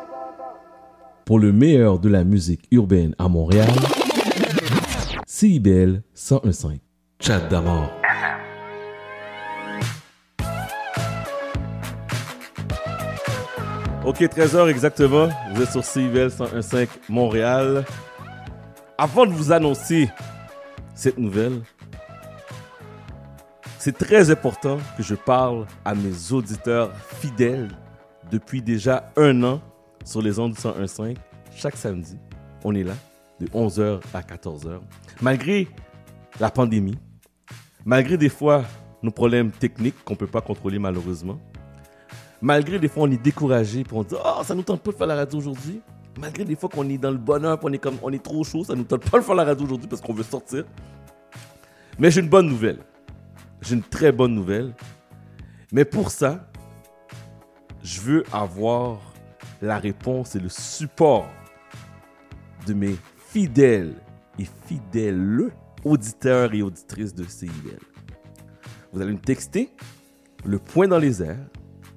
Pour 1.26 1.40
le 1.40 1.52
meilleur 1.52 2.00
de 2.00 2.10
la 2.10 2.24
musique 2.24 2.68
urbaine 2.72 3.14
à 3.20 3.28
Montréal, 3.28 3.70
CIBL 5.28 6.02
101.5. 6.18 6.80
Chat 7.20 7.42
d'amour. 7.42 7.88
Ok, 14.04 14.22
13h 14.22 14.70
exactement. 14.70 15.30
Vous 15.54 15.62
êtes 15.62 15.70
sur 15.70 15.86
CIBL 15.86 16.30
101.5 16.30 16.88
Montréal. 17.10 17.86
Avant 19.02 19.26
de 19.26 19.32
vous 19.32 19.54
annoncer 19.54 20.10
cette 20.94 21.18
nouvelle, 21.18 21.62
c'est 23.78 23.98
très 23.98 24.30
important 24.30 24.78
que 24.98 25.04
je 25.04 25.16
parle 25.16 25.68
à 25.86 25.96
mes 25.96 26.34
auditeurs 26.34 26.94
fidèles 26.98 27.70
depuis 28.30 28.62
déjà 28.62 29.10
un 29.16 29.42
an 29.44 29.62
sur 30.04 30.22
les 30.22 30.38
ondes 30.38 30.52
du 30.52 30.60
101.5. 30.60 31.16
Chaque 31.56 31.78
samedi, 31.78 32.18
on 32.66 32.76
est 32.76 32.84
là 32.84 32.92
de 33.40 33.48
11h 33.48 34.02
à 34.14 34.20
14h. 34.20 34.82
Malgré 35.22 35.70
la 36.38 36.52
pandémie, 36.52 36.98
malgré 37.86 38.18
des 38.18 38.28
fois 38.28 38.66
nos 39.02 39.12
problèmes 39.12 39.52
techniques 39.52 40.04
qu'on 40.04 40.16
ne 40.16 40.20
peut 40.20 40.28
pas 40.28 40.42
contrôler 40.42 40.78
malheureusement, 40.78 41.40
malgré 42.42 42.80
des 42.80 42.90
fois 42.90 43.04
on 43.04 43.12
est 43.12 43.24
découragé 43.24 43.86
puis 43.86 43.96
on 43.96 44.04
dit 44.04 44.16
oh 44.22 44.44
ça 44.44 44.54
nous 44.54 44.64
tente 44.64 44.82
pas 44.82 44.92
de 44.92 44.98
faire 44.98 45.08
la 45.08 45.16
radio 45.16 45.38
aujourd'hui 45.38 45.80
malgré 46.20 46.46
des 46.46 46.56
fois 46.56 46.70
qu'on 46.70 46.88
est 46.90 46.98
dans 46.98 47.12
le 47.12 47.18
bonheur 47.18 47.58
puis 47.60 47.68
on 47.70 47.74
est 47.74 47.80
comme 47.80 47.98
on 48.02 48.12
est 48.12 48.24
trop 48.24 48.44
chaud 48.44 48.64
ça 48.64 48.76
nous 48.76 48.84
tente 48.84 49.10
pas 49.10 49.20
de 49.20 49.24
faire 49.24 49.36
la 49.36 49.44
radio 49.44 49.66
aujourd'hui 49.66 49.88
parce 49.88 50.02
qu'on 50.02 50.14
veut 50.14 50.24
sortir. 50.24 50.66
Mais 51.98 52.12
j'ai 52.12 52.22
une 52.22 52.30
bonne 52.30 52.48
nouvelle. 52.48 52.80
J'ai 53.62 53.76
une 53.76 53.84
très 53.84 54.12
bonne 54.12 54.34
nouvelle. 54.34 54.74
Mais 55.72 55.86
pour 55.86 56.12
ça 56.12 56.50
je 57.82 58.02
veux 58.02 58.24
avoir 58.32 59.00
la 59.62 59.80
réponse 59.80 60.36
et 60.36 60.40
le 60.40 60.50
support 60.50 61.28
de 62.68 62.74
mes 62.74 62.96
fidèles 63.18 63.96
et 64.38 64.46
fidèles 64.66 65.52
auditeurs 65.84 66.54
et 66.54 66.62
auditrices 66.62 67.14
de 67.14 67.24
CIBL. 67.24 67.80
Vous 68.92 69.02
allez 69.02 69.14
me 69.14 69.20
texter 69.20 69.72
le 70.46 70.60
point 70.60 70.88
dans 70.88 70.98
les 70.98 71.22
airs, 71.22 71.46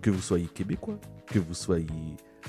que 0.00 0.10
vous 0.10 0.20
soyez 0.20 0.46
québécois, 0.46 0.98
que 1.26 1.38
vous 1.38 1.54
soyez 1.54 1.86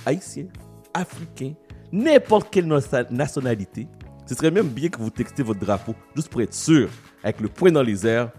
haïtien, 0.05 0.47
africain, 0.93 1.53
n'importe 1.93 2.49
quelle 2.49 2.67
nation- 2.67 3.05
nationalité. 3.11 3.87
Ce 4.25 4.35
serait 4.35 4.51
même 4.51 4.67
bien 4.67 4.89
que 4.89 4.97
vous 4.99 5.09
textez 5.09 5.43
votre 5.43 5.59
drapeau, 5.59 5.93
juste 6.15 6.29
pour 6.29 6.41
être 6.41 6.53
sûr, 6.53 6.89
avec 7.23 7.39
le 7.39 7.47
point 7.47 7.71
dans 7.71 7.83
les 7.83 8.05
airs, 8.07 8.31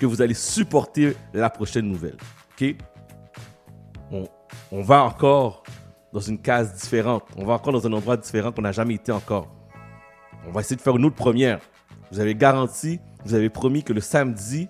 que 0.00 0.06
vous 0.06 0.22
allez 0.22 0.34
supporter 0.34 1.14
la 1.32 1.50
prochaine 1.50 1.86
nouvelle. 1.86 2.16
OK? 2.60 2.74
On, 4.10 4.24
on 4.72 4.82
va 4.82 5.02
encore 5.04 5.62
dans 6.12 6.20
une 6.20 6.38
case 6.38 6.74
différente. 6.74 7.24
On 7.36 7.44
va 7.44 7.54
encore 7.54 7.72
dans 7.72 7.86
un 7.86 7.92
endroit 7.92 8.16
différent 8.16 8.50
qu'on 8.52 8.62
n'a 8.62 8.72
jamais 8.72 8.94
été 8.94 9.12
encore. 9.12 9.52
On 10.46 10.52
va 10.52 10.60
essayer 10.60 10.76
de 10.76 10.80
faire 10.80 10.96
une 10.96 11.04
autre 11.04 11.16
première. 11.16 11.60
Vous 12.12 12.20
avez 12.20 12.34
garanti, 12.34 13.00
vous 13.24 13.34
avez 13.34 13.50
promis 13.50 13.82
que 13.82 13.92
le 13.92 14.00
samedi, 14.00 14.68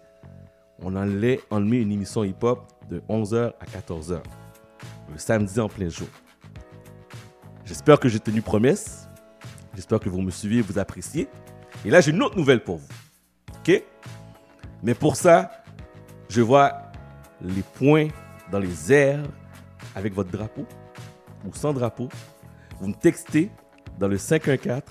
on 0.80 0.96
allait 0.96 1.40
enlever 1.50 1.82
une 1.82 1.92
émission 1.92 2.24
hip-hop 2.24 2.60
de 2.90 3.00
11h 3.08 3.52
à 3.60 3.64
14h, 3.66 4.20
le 5.12 5.18
samedi 5.18 5.60
en 5.60 5.68
plein 5.68 5.88
jour. 5.88 6.08
J'espère 7.64 7.98
que 7.98 8.08
j'ai 8.08 8.20
tenu 8.20 8.42
promesse. 8.42 9.08
J'espère 9.74 9.98
que 10.00 10.08
vous 10.08 10.20
me 10.20 10.30
suivez 10.30 10.58
et 10.58 10.60
vous 10.60 10.78
appréciez. 10.78 11.28
Et 11.84 11.90
là, 11.90 12.00
j'ai 12.00 12.10
une 12.10 12.22
autre 12.22 12.36
nouvelle 12.36 12.62
pour 12.62 12.76
vous. 12.76 12.88
OK? 13.58 13.82
Mais 14.82 14.94
pour 14.94 15.16
ça, 15.16 15.50
je 16.28 16.42
vois 16.42 16.72
les 17.40 17.62
points 17.62 18.08
dans 18.50 18.58
les 18.58 18.92
airs 18.92 19.22
avec 19.94 20.12
votre 20.12 20.30
drapeau 20.30 20.66
ou 21.46 21.54
sans 21.54 21.72
drapeau. 21.72 22.08
Vous 22.80 22.88
me 22.88 22.94
textez 22.94 23.50
dans 23.98 24.08
le 24.08 24.18
514 24.18 24.82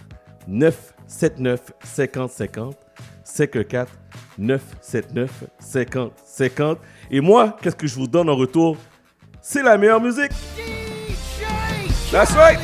979 0.48 1.72
50 1.84 2.32
50 2.32 2.76
514 3.24 3.88
979 4.38 5.44
50 5.60 6.14
50 6.26 6.80
et 7.12 7.22
moi, 7.22 7.56
qu'est-ce 7.62 7.76
que 7.76 7.88
je 7.88 7.96
vous 7.96 8.08
donne 8.08 8.30
en 8.30 8.36
retour? 8.36 8.78
C'est 9.42 9.62
la 9.62 9.78
meilleure 9.78 10.02
musique. 10.02 10.32
That's 12.14 12.36
right. 12.36 12.60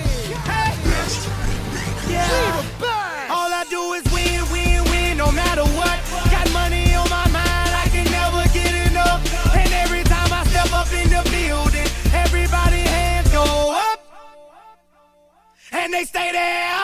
All 3.31 3.51
I 3.51 3.65
do 3.67 3.93
is 3.93 4.03
win, 4.13 4.45
win, 4.51 4.83
win, 4.91 5.17
no 5.17 5.31
matter 5.31 5.63
what. 5.63 5.99
Got 6.29 6.53
money 6.53 6.93
on 6.93 7.09
my 7.09 7.27
mind, 7.29 7.73
I 7.73 7.87
can 7.89 8.05
never 8.11 8.47
get 8.53 8.91
enough. 8.91 9.25
And 9.55 9.73
every 9.73 10.03
time 10.03 10.31
I 10.31 10.43
step 10.45 10.71
up 10.71 10.93
in 10.93 11.09
the 11.09 11.27
building, 11.31 11.87
everybody 12.13 12.81
hands 12.81 13.27
go 13.31 13.73
up. 13.73 13.99
And 15.71 15.91
they 15.95 16.03
stay 16.03 16.31
there, 16.31 16.83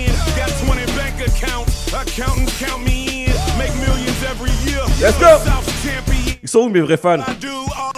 Got 0.71 0.77
20 0.77 0.97
bank 0.97 1.27
accounts, 1.27 1.93
accountants 1.93 2.57
count 2.57 2.83
me 2.85 3.25
in. 3.25 3.33
Make 3.57 3.75
millions 3.75 4.23
every 4.23 4.51
year. 4.63 4.79
Let's 5.01 5.19
go. 5.19 5.37
Ils 6.41 6.49
sont 6.49 6.61
où 6.61 6.69
mes 6.69 6.79
vrais 6.81 6.97
fans 6.97 7.19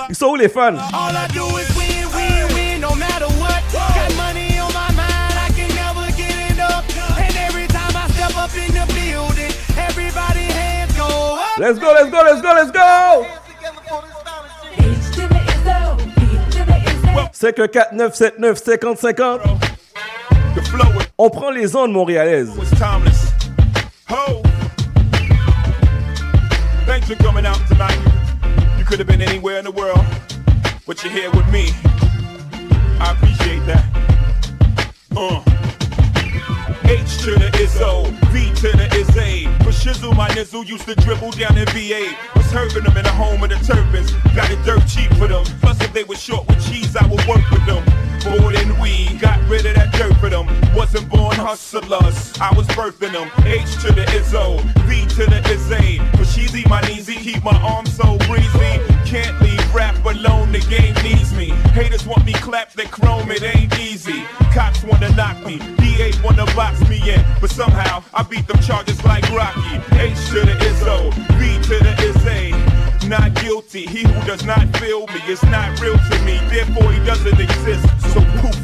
Ils 0.10 0.16
sont 0.16 0.32
où 0.32 0.36
les 0.36 0.50
fans 0.50 0.78
All 0.94 1.16
I 1.16 1.28
do 1.34 1.46
is 1.58 1.70
win, 1.78 2.08
win, 2.14 2.54
win, 2.54 2.82
no 2.82 2.94
matter 2.96 3.28
what. 3.40 3.62
Got 3.72 4.16
money 4.18 4.58
on 4.60 4.74
my 4.74 4.92
mind, 4.96 5.38
I 5.38 5.50
can 5.56 5.70
never 5.76 6.12
get 6.18 6.52
enough. 6.52 6.84
And 7.20 7.36
every 7.38 7.68
time 7.68 7.96
I 7.96 8.08
step 8.10 8.36
up 8.36 8.54
in 8.56 8.74
the 8.74 8.86
building, 8.94 9.54
everybody 9.78 10.46
hands 10.52 10.94
go 10.98 11.38
up. 11.40 11.58
Let's 11.60 11.78
go, 11.78 11.94
let's 11.94 12.10
go, 12.10 12.24
let's 12.24 12.42
go, 12.42 12.54
let's 12.54 12.72
go 12.72 13.26
514 17.34 17.98
979 17.98 18.56
50 18.56 18.78
50 20.56 21.03
On 21.18 21.30
prend 21.30 21.52
les 21.52 21.76
ondes 21.76 21.94
montréalaises. 21.94 22.56
Thanks 26.86 27.08
for 27.08 27.16
coming 27.16 27.46
out 27.46 27.60
tonight. 27.68 27.98
You 28.78 28.86
could 28.86 29.00
have 29.00 29.08
been 29.08 29.22
anywhere 29.22 29.60
in 29.60 29.66
the 29.66 29.72
world, 29.72 30.04
but 30.88 31.04
you're 31.04 31.14
here 31.14 31.30
with 31.32 31.48
me. 31.50 31.70
I 33.00 33.12
appreciate 33.12 33.66
that. 33.68 33.86
Uh. 35.16 35.63
H 36.94 37.18
to 37.24 37.32
the 37.32 37.50
Izzo, 37.58 38.06
V 38.30 38.54
to 38.62 38.78
the 38.78 38.86
Izzy. 38.94 39.48
But 39.66 39.74
Shizzle, 39.74 40.16
my 40.16 40.30
nizzle, 40.30 40.64
used 40.64 40.86
to 40.86 40.94
dribble 40.94 41.32
down 41.32 41.58
in 41.58 41.66
VA. 41.74 42.16
Was 42.36 42.46
hurting 42.52 42.84
them 42.84 42.96
in 42.96 43.04
the 43.04 43.10
home 43.10 43.42
of 43.44 43.50
the 43.50 43.56
turbans. 43.66 44.12
Got 44.36 44.52
it 44.52 44.64
dirt 44.64 44.86
cheap 44.88 45.10
for 45.18 45.28
them. 45.28 45.44
Plus, 45.60 45.82
if 45.82 45.92
they 45.92 46.04
were 46.04 46.16
short 46.16 46.48
with 46.48 46.64
cheese, 46.70 46.96
I 46.96 47.08
would 47.08 47.26
work 47.26 47.50
with 47.50 47.66
them. 47.66 47.84
More 48.30 48.52
than 48.52 48.80
we 48.80 49.18
got 49.18 49.42
rid 49.50 49.66
of 49.66 49.74
that 49.74 49.92
dirt 49.94 50.16
for 50.18 50.30
them. 50.30 50.46
Wasn't 50.76 51.10
born 51.10 51.36
hustlers, 51.36 52.32
I 52.40 52.54
was 52.56 52.68
birthing 52.68 53.14
them. 53.14 53.32
H 53.44 53.74
to 53.82 53.92
the 53.92 54.06
Izzo, 54.14 54.62
V 54.86 55.02
to 55.16 55.26
the 55.26 55.42
Izzy. 55.50 55.98
But 56.14 56.28
she's 56.28 56.54
my 56.68 56.82
kneesy, 56.82 57.18
keep 57.18 57.44
my 57.44 57.58
arms 57.62 57.92
so 57.96 58.20
breezy. 58.30 58.78
Can't 59.10 59.42
leave 59.42 59.63
rap 59.74 59.96
alone, 60.06 60.52
the 60.52 60.60
game 60.60 60.96
needs 61.04 61.34
me. 61.34 61.50
Haters 61.74 62.06
want 62.06 62.26
me 62.26 62.34
clapped, 62.34 62.76
they 62.76 62.86
chrome, 62.86 63.32
it 63.32 63.44
ain't 63.44 63.78
easy. 63.80 64.24
Cops 64.54 64.84
wanna 64.84 65.10
knock 65.16 65.44
me, 65.46 65.58
DA 65.78 66.14
wanna 66.24 66.46
box 66.56 66.80
me 66.88 66.98
in. 67.12 67.26
But 67.42 67.50
somehow, 67.50 68.04
I 68.14 68.24
beat 68.24 68.48
them 68.48 68.60
charges 68.60 69.04
like 69.04 69.28
Rocky. 69.32 69.76
H 69.98 70.18
to 70.30 70.42
the 70.46 70.56
Izzo, 70.70 71.12
V 71.38 71.62
to 71.68 71.76
the 71.84 71.94
Izzy. 72.10 73.08
Not 73.08 73.34
guilty, 73.36 73.86
he 73.86 74.04
who 74.08 74.26
does 74.26 74.44
not 74.46 74.66
feel 74.78 75.08
me 75.08 75.20
is 75.28 75.44
not 75.44 75.80
real 75.82 75.98
to 75.98 76.20
me, 76.24 76.40
therefore 76.50 76.92
he 76.92 77.04
doesn't 77.06 77.40
exist. 77.40 77.86
So 78.14 78.22
poof, 78.40 78.58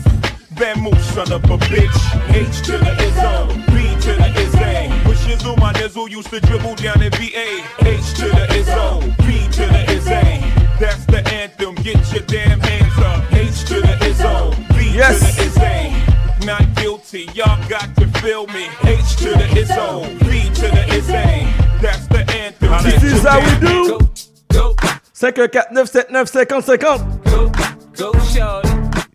Bamboo, 0.52 0.96
son 1.14 1.32
of 1.32 1.44
a 1.46 1.58
bitch. 1.58 2.00
H 2.34 2.62
to 2.68 2.78
the 2.78 2.94
Izzo, 3.08 3.48
B 3.68 4.00
to 4.06 4.14
the 4.14 4.30
Izzy. 4.40 5.04
But 5.04 5.18
Shizzle, 5.18 5.58
my 5.58 5.74
nizzle 5.74 6.10
used 6.10 6.30
to 6.30 6.40
dribble 6.40 6.76
down 6.76 7.02
in 7.02 7.12
VA. 7.12 7.64
H 7.82 8.14
to 8.16 8.30
the 8.30 8.46
Izzo, 8.60 9.02
B 9.26 9.48
to 9.52 9.66
the 9.66 9.92
Izzy. 9.92 10.59
That's 10.80 11.06
the 11.06 11.22
anthem, 11.34 11.76
get 11.76 12.00
your 12.14 12.24
damn 12.24 12.60
hands 12.60 12.98
up. 13.00 13.34
H 13.34 13.66
to 13.66 13.82
the 13.82 13.96
Izzo, 14.10 14.56
B 14.78 14.92
Yes. 14.96 15.20
to 15.20 15.26
the 15.36 15.44
Izzy. 15.44 16.46
Not 16.46 16.74
guilty, 16.76 17.28
y'all 17.34 17.60
got 17.68 17.94
to 17.98 18.08
feel 18.22 18.48
me. 18.48 18.70
H 18.84 19.16
to 19.18 19.30
the 19.32 19.48
Izzo, 19.62 20.08
B 20.22 20.50
to 20.56 20.68
the 20.72 20.86
Izzy. 20.96 21.48
That's 21.82 22.08
the 22.08 22.24
anthem. 22.32 22.72
This 22.84 22.94
get 22.94 23.04
is 23.04 23.24
your 23.24 23.32
how 23.32 23.40
we 23.40 23.46
damn 23.46 23.60
do. 23.60 24.00
hands 24.00 24.28
up. 24.56 24.80
514 25.14 25.62
979 25.72 26.26
50 26.26 26.46
50 26.46 27.90
Go 27.96 28.14
shorty. 28.32 28.69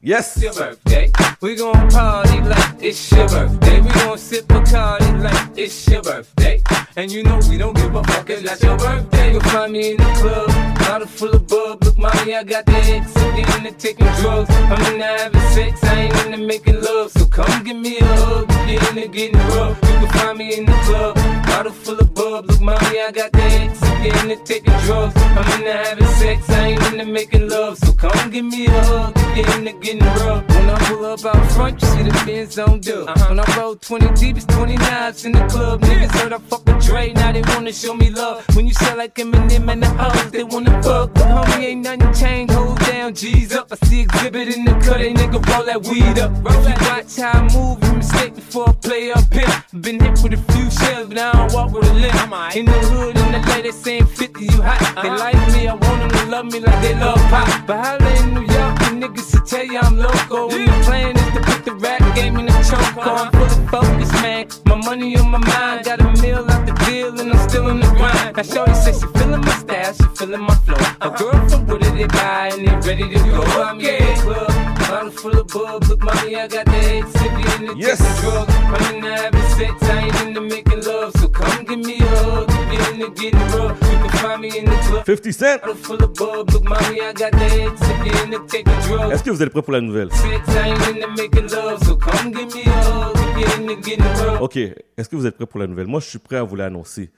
Yes. 0.06 0.36
It's 0.36 0.44
your 0.44 0.52
birthday. 0.52 1.10
We 1.40 1.56
gon' 1.56 1.88
party 1.88 2.38
like 2.42 2.74
it's 2.78 3.10
your 3.10 3.26
birthday. 3.26 3.80
We 3.80 3.88
gon' 3.88 4.18
sip 4.18 4.44
Bacardi 4.44 5.22
like 5.22 5.56
it's 5.56 5.88
your 5.88 6.02
birthday. 6.02 6.62
And 6.94 7.10
you 7.10 7.22
know 7.22 7.40
we 7.48 7.56
don't 7.56 7.74
give 7.74 7.94
a 7.94 8.04
fuck 8.04 8.28
if 8.28 8.42
that's 8.42 8.62
your 8.62 8.76
birthday. 8.76 9.32
You'll 9.32 9.40
find 9.40 9.72
me 9.72 9.92
in 9.92 9.96
the 9.96 10.04
club, 10.20 10.48
bottle 10.80 11.06
full 11.06 11.34
of 11.34 11.48
bub. 11.48 11.82
Look, 11.82 11.96
mommy, 11.96 12.34
I 12.34 12.44
got 12.44 12.66
the 12.66 12.72
X. 12.72 13.16
I'm 13.16 13.34
getting 13.34 13.64
into 13.64 13.78
taking 13.78 14.06
drugs. 14.20 14.50
I'm 14.50 14.92
into 14.92 15.06
having 15.06 15.40
sex. 15.54 15.82
I 15.82 15.94
ain't 16.00 16.26
into 16.26 16.46
making 16.46 16.82
love. 16.82 17.10
So 17.12 17.24
come 17.24 17.64
give 17.64 17.78
me 17.78 17.98
a 17.98 18.04
hug. 18.04 18.48
Get 18.66 18.86
into 18.90 19.08
getting 19.08 19.38
rough. 19.56 19.78
You 19.84 19.88
can 19.88 20.08
find 20.08 20.36
me 20.36 20.54
in 20.58 20.66
the 20.66 20.72
club, 20.84 21.16
bottle 21.46 21.72
full 21.72 21.98
of 21.98 22.12
bub. 22.12 22.44
Look, 22.44 22.60
mommy, 22.60 23.00
I 23.00 23.10
got 23.10 23.32
the 23.32 23.40
X. 23.40 23.82
I'm 23.82 24.02
getting 24.02 24.30
into 24.32 24.44
taking 24.44 24.78
drugs. 24.80 25.14
I'm 25.16 25.60
into 25.60 25.72
having 25.72 26.06
sex. 26.20 26.50
I 26.50 26.66
ain't 26.68 26.92
into 26.92 27.06
making 27.06 27.48
love. 27.48 27.78
So 27.78 27.94
come 27.94 28.30
give 28.30 28.44
me 28.44 28.66
a 28.66 28.70
hug. 28.70 29.23
Get 29.34 29.52
into 29.56 29.72
getting 29.72 29.98
rough. 29.98 30.53
When 30.64 30.72
I 30.72 30.78
pull 30.88 31.04
up 31.04 31.24
out 31.26 31.52
front, 31.52 31.82
you 31.82 31.88
see 31.88 32.02
the 32.04 32.22
Benz 32.24 32.58
on 32.58 32.80
dub. 32.80 33.06
When 33.28 33.38
I 33.38 33.44
roll 33.58 33.76
20 33.76 34.14
deep, 34.14 34.38
it's 34.38 34.46
20 34.46 34.76
knives 34.76 35.26
in 35.26 35.32
the 35.32 35.44
club. 35.46 35.82
Niggas 35.82 36.10
heard 36.12 36.32
I 36.32 36.38
fuck 36.38 36.64
with 36.64 36.82
Dre, 36.82 37.12
now 37.12 37.32
they 37.32 37.42
wanna 37.42 37.70
show 37.70 37.92
me 37.92 38.08
love. 38.08 38.42
When 38.56 38.66
you 38.66 38.72
sell 38.72 38.96
like 38.96 39.14
Eminem 39.16 39.70
and 39.70 39.82
the 39.82 39.88
hoes, 39.88 40.30
they 40.30 40.42
wanna 40.42 40.82
fuck. 40.82 41.12
But 41.12 41.24
homie, 41.24 41.64
ain't 41.64 41.82
nothing 41.82 42.14
changed. 42.14 42.54
Hold 42.54 42.78
down, 42.78 43.14
G's 43.14 43.54
up. 43.54 43.72
I 43.72 43.86
see 43.86 44.00
exhibit 44.00 44.56
in 44.56 44.64
the 44.64 44.72
cut, 44.82 44.96
they 44.96 45.12
nigga 45.12 45.46
roll 45.52 45.66
that 45.66 45.82
weed 45.82 46.18
up. 46.18 46.32
Roll 46.32 46.62
that 46.62 46.80
watch 46.80 47.14
how 47.18 47.40
I 47.40 47.42
move, 47.54 47.84
you 47.84 47.92
mistake 47.98 48.34
before 48.34 48.70
I 48.70 48.72
play 48.72 49.12
up 49.12 49.34
here. 49.34 49.64
Been 49.82 50.00
hit 50.00 50.18
with 50.22 50.32
a 50.32 50.52
few 50.52 50.70
shells, 50.70 51.08
but 51.08 51.18
I 51.18 51.32
don't 51.32 51.52
walk 51.52 51.72
with 51.72 51.90
a 51.90 51.92
limp. 51.92 52.56
In 52.56 52.64
the 52.64 52.72
hood, 52.72 53.18
in 53.18 53.32
the 53.32 53.44
LA, 53.54 53.62
they 53.62 53.70
saying 53.70 54.06
50, 54.06 54.44
you 54.44 54.62
hot. 54.62 54.80
They 55.02 55.08
uh-huh. 55.08 55.18
like 55.18 55.52
me, 55.52 55.68
I 55.68 55.74
want 55.74 55.82
them 55.82 56.10
to 56.10 56.26
love 56.30 56.46
me 56.46 56.60
like 56.60 56.80
they 56.82 56.94
love 56.94 57.18
pop. 57.30 57.66
But 57.66 57.84
holla 57.84 58.22
in 58.22 58.34
New 58.34 58.40
York, 58.40 58.78
the 58.78 58.90
niggas 59.02 59.34
will 59.34 59.46
tell 59.46 59.64
you 59.64 59.78
I'm 59.78 59.98
loco. 59.98 60.53
And 60.54 60.68
the 60.68 60.84
plan 60.84 61.16
is 61.16 61.32
to 61.34 61.40
put 61.40 61.64
the 61.64 61.74
rap 61.74 62.14
game 62.14 62.36
in 62.38 62.46
the 62.46 62.52
choke. 62.62 62.96
I'm 63.06 63.30
full 63.32 63.42
of 63.42 63.70
focus, 63.70 64.12
man. 64.22 64.46
My 64.66 64.76
money 64.76 65.16
on 65.16 65.30
my 65.30 65.38
mind, 65.38 65.84
got 65.84 66.00
a 66.00 66.22
meal 66.22 66.46
out 66.48 66.64
the 66.66 66.72
deal, 66.86 67.18
and 67.18 67.32
I'm 67.32 67.48
still 67.48 67.68
in 67.68 67.80
the 67.80 67.86
grind. 67.88 68.36
Now, 68.36 68.42
Shorty 68.42 68.74
says 68.74 69.00
she 69.00 69.06
feeling 69.18 69.40
my 69.40 69.54
style, 69.58 69.92
she 69.94 70.04
feeling 70.16 70.42
my 70.42 70.54
flow. 70.64 70.76
A 71.00 71.10
girl 71.10 71.48
from 71.48 71.66
Wooded, 71.66 71.94
they 71.94 72.06
buy, 72.06 72.52
and 72.52 72.68
they 72.68 72.88
ready 72.88 73.08
to 73.08 73.18
go. 73.30 73.42
I'm 73.42 73.80
in 73.80 73.98
the 73.98 74.22
club, 74.22 74.73
bottle 74.88 75.10
full 75.10 75.36
of 75.38 75.46
bub. 75.48 75.84
Look, 75.88 76.00
mommy, 76.02 76.36
I 76.36 76.46
got 76.48 76.64
the 76.66 76.72
head 76.72 77.04
sippy 77.04 77.44
in 77.58 77.66
the 77.66 77.74
Yes. 77.76 77.98
taking 77.98 78.20
drugs. 78.22 78.54
I'm 78.54 78.74
into 78.94 79.08
having 79.10 79.48
sex, 79.56 79.72
I 79.82 79.84
ain't 80.06 80.20
into 80.22 80.40
making 80.40 80.82
love. 80.84 81.12
So 81.20 81.28
come 81.28 81.64
give 81.64 81.78
me 81.84 81.98
a 82.00 82.06
hug, 82.24 82.48
get 82.70 82.88
into 82.92 83.10
getting 83.20 83.46
rough. 83.54 83.78
You 83.82 83.98
can 84.02 84.10
find 84.22 84.40
me 84.40 84.48
in 84.58 84.64
the 84.66 84.76
club. 84.88 85.04
50 85.04 85.32
Cent. 85.32 85.60
Bottle 85.62 85.76
full 85.76 86.02
of 86.02 86.12
bub. 86.14 86.50
Look, 86.52 86.64
mommy, 86.64 87.00
I 87.00 87.12
got 87.12 87.32
the 87.32 87.38
head 87.38 87.76
tip 87.76 88.04
you 88.06 88.12
into 88.24 88.38
taking 88.48 88.78
drugs. 88.86 89.12
Est-ce 89.12 89.22
que 89.24 89.30
vous 89.30 89.42
êtes 89.42 89.50
prêts 89.50 89.62
pour 89.62 89.72
la 89.72 89.80
nouvelle? 89.80 90.10
Sex, 90.12 90.48
I 90.48 90.68
ain't 90.70 90.86
into 90.88 91.08
making 91.16 91.48
love, 91.50 91.82
so 91.84 91.96
come 91.96 92.30
give 92.32 92.54
me 92.54 92.62
a 92.66 92.70
hug. 92.70 93.16
If 93.16 93.20
you're 93.38 93.54
into 93.60 93.76
getting 93.82 94.04
rough. 94.26 94.40
Ok, 94.42 94.56
est-ce 94.56 95.08
que 95.08 95.16
vous 95.16 95.26
êtes 95.26 95.36
prêts 95.36 95.46
pour 95.46 95.60
la 95.60 95.66
nouvelle? 95.66 95.86
Moi, 95.86 96.00
je 96.00 96.06
suis 96.08 96.18
prêt 96.18 96.36
à 96.36 96.42
vous 96.42 96.56
l'annoncer. 96.56 97.10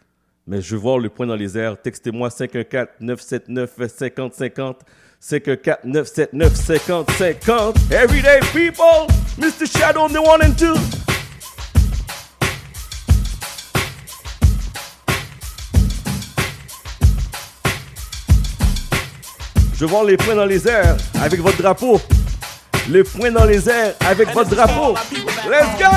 Mais 0.48 0.60
je 0.62 0.76
veux 0.76 0.80
voir 0.80 0.98
le 0.98 1.08
point 1.08 1.26
dans 1.26 1.34
les 1.34 1.58
airs. 1.58 1.76
Textez-moi 1.80 2.28
514-979-5050. 2.30 4.76
514-979-5050. 5.26 7.90
Everyday 7.90 8.38
people, 8.52 9.08
Mr. 9.36 9.66
Shadow 9.66 10.02
on 10.02 10.12
the 10.12 10.22
one 10.22 10.40
and 10.42 10.56
two. 10.56 10.76
Je 19.74 19.84
voir 19.84 20.04
les 20.04 20.16
points 20.16 20.36
dans 20.36 20.46
les 20.46 20.68
airs 20.68 20.96
avec 21.20 21.40
votre 21.40 21.58
drapeau. 21.58 22.00
Les 22.88 23.02
points 23.02 23.32
dans 23.32 23.44
les 23.44 23.68
airs 23.68 23.94
avec 24.08 24.32
votre 24.32 24.50
drapeau. 24.50 24.94
Let's 25.50 25.76
go! 25.76 25.90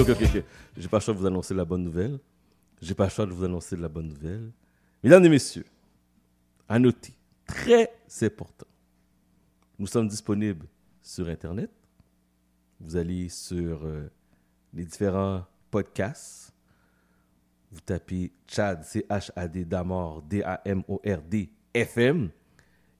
Ok, 0.00 0.08
ok, 0.10 0.22
ok. 0.22 0.44
J'ai 0.76 0.88
pas 0.88 0.98
le 0.98 1.02
choix 1.02 1.14
de 1.14 1.18
vous 1.18 1.26
annoncer 1.26 1.54
la 1.54 1.64
bonne 1.64 1.84
nouvelle. 1.84 2.18
J'ai 2.80 2.94
pas 2.94 3.04
le 3.04 3.10
choix 3.10 3.26
de 3.26 3.32
vous 3.32 3.44
annoncer 3.44 3.76
la 3.76 3.88
bonne 3.88 4.08
nouvelle. 4.08 4.50
Mesdames 5.02 5.24
et 5.24 5.28
messieurs, 5.28 5.64
à 6.68 6.78
noter, 6.78 7.14
très 7.46 7.90
important. 8.22 8.66
Nous 9.78 9.86
sommes 9.86 10.08
disponibles 10.08 10.66
sur 11.02 11.28
Internet. 11.28 11.70
Vous 12.80 12.96
allez 12.96 13.28
sur 13.28 13.84
euh, 13.84 14.08
les 14.72 14.84
différents 14.84 15.44
podcasts. 15.70 16.52
Vous 17.70 17.80
tapez 17.80 18.32
Chad, 18.46 18.84
C-H-A-D, 18.84 19.64
Damord, 19.64 20.22
D-A-M-O-R-D, 20.22 21.50
FM. 21.74 22.30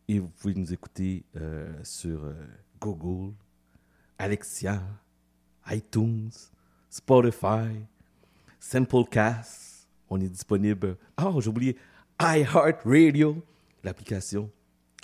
Et 0.08 0.18
vous 0.18 0.28
pouvez 0.28 0.54
nous 0.54 0.72
écouter 0.72 1.24
euh, 1.36 1.72
sur 1.82 2.24
euh, 2.24 2.34
Google, 2.80 3.34
Alexia, 4.18 4.82
iTunes, 5.70 6.30
Spotify, 6.90 7.86
Simplecast. 8.58 9.86
On 10.10 10.20
est 10.20 10.28
disponible. 10.28 10.96
Ah, 11.16 11.30
j'ai 11.38 11.48
oublié 11.48 11.76
iHeartRadio, 12.20 13.42
l'application. 13.84 14.50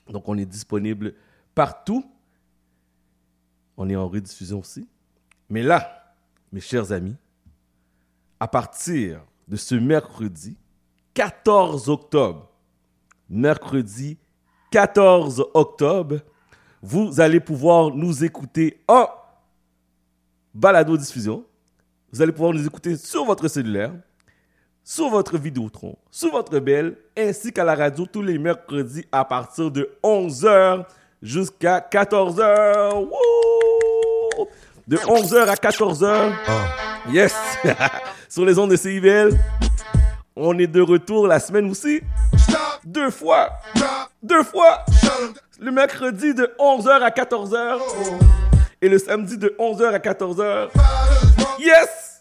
Donc, 0.09 0.29
on 0.29 0.37
est 0.37 0.45
disponible 0.45 1.15
partout. 1.55 2.05
On 3.77 3.89
est 3.89 3.97
en 3.97 4.09
rediffusion 4.09 4.59
aussi. 4.59 4.89
Mais 5.49 5.63
là, 5.63 6.13
mes 6.53 6.61
chers 6.61 6.91
amis, 6.91 7.17
à 8.41 8.49
partir 8.49 9.25
de 9.47 9.57
ce 9.57 9.77
mercredi 9.77 10.57
14 11.15 11.89
octobre, 11.89 12.51
mercredi 13.31 14.19
14 14.71 15.47
octobre, 15.55 16.21
vous 16.83 17.21
allez 17.21 17.41
pouvoir 17.41 17.95
nous 17.95 18.25
écouter 18.25 18.83
en 18.89 19.09
balado-diffusion. 20.53 21.45
Vous 22.13 22.23
allez 22.23 22.33
pouvoir 22.33 22.53
nous 22.53 22.65
écouter 22.65 22.97
sur 22.97 23.25
votre 23.25 23.49
cellulaire, 23.49 23.93
sur 24.85 25.09
votre 25.11 25.37
Vidéotron, 25.37 25.97
sur 26.11 26.31
votre 26.31 26.59
belle, 26.61 26.97
ainsi 27.17 27.53
qu'à 27.53 27.65
la 27.65 27.75
radio 27.75 28.07
tous 28.07 28.23
les 28.23 28.39
mercredis 28.39 29.05
à 29.11 29.25
partir 29.25 29.71
de 29.71 29.91
11h 30.03 30.85
jusqu'à 31.21 31.81
14h. 31.81 32.95
Wouh! 32.95 34.47
De 34.87 34.97
11h 34.97 35.49
à 35.49 35.55
14h. 35.55 36.33
Yes! 37.11 37.35
sur 38.29 38.45
les 38.45 38.57
ondes 38.59 38.71
de 38.71 38.77
CIVL. 38.77 39.37
On 40.37 40.57
est 40.59 40.67
de 40.67 40.81
retour 40.81 41.27
la 41.27 41.41
semaine 41.41 41.69
aussi. 41.71 42.01
Deux 42.85 43.11
fois. 43.11 43.51
Deux 44.23 44.45
fois. 44.45 44.85
Le 45.59 45.73
mercredi 45.73 46.35
de 46.35 46.55
11h 46.59 46.89
à 47.03 47.11
14h. 47.11 47.79
Et 48.81 48.89
le 48.89 48.99
samedi 48.99 49.37
de 49.39 49.57
11h 49.59 49.87
à 49.87 49.99
14h. 49.99 50.69
Yes! 51.59 52.21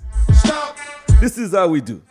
This 1.19 1.37
is 1.37 1.53
how 1.53 1.67
we 1.67 1.81
do. 1.81 2.01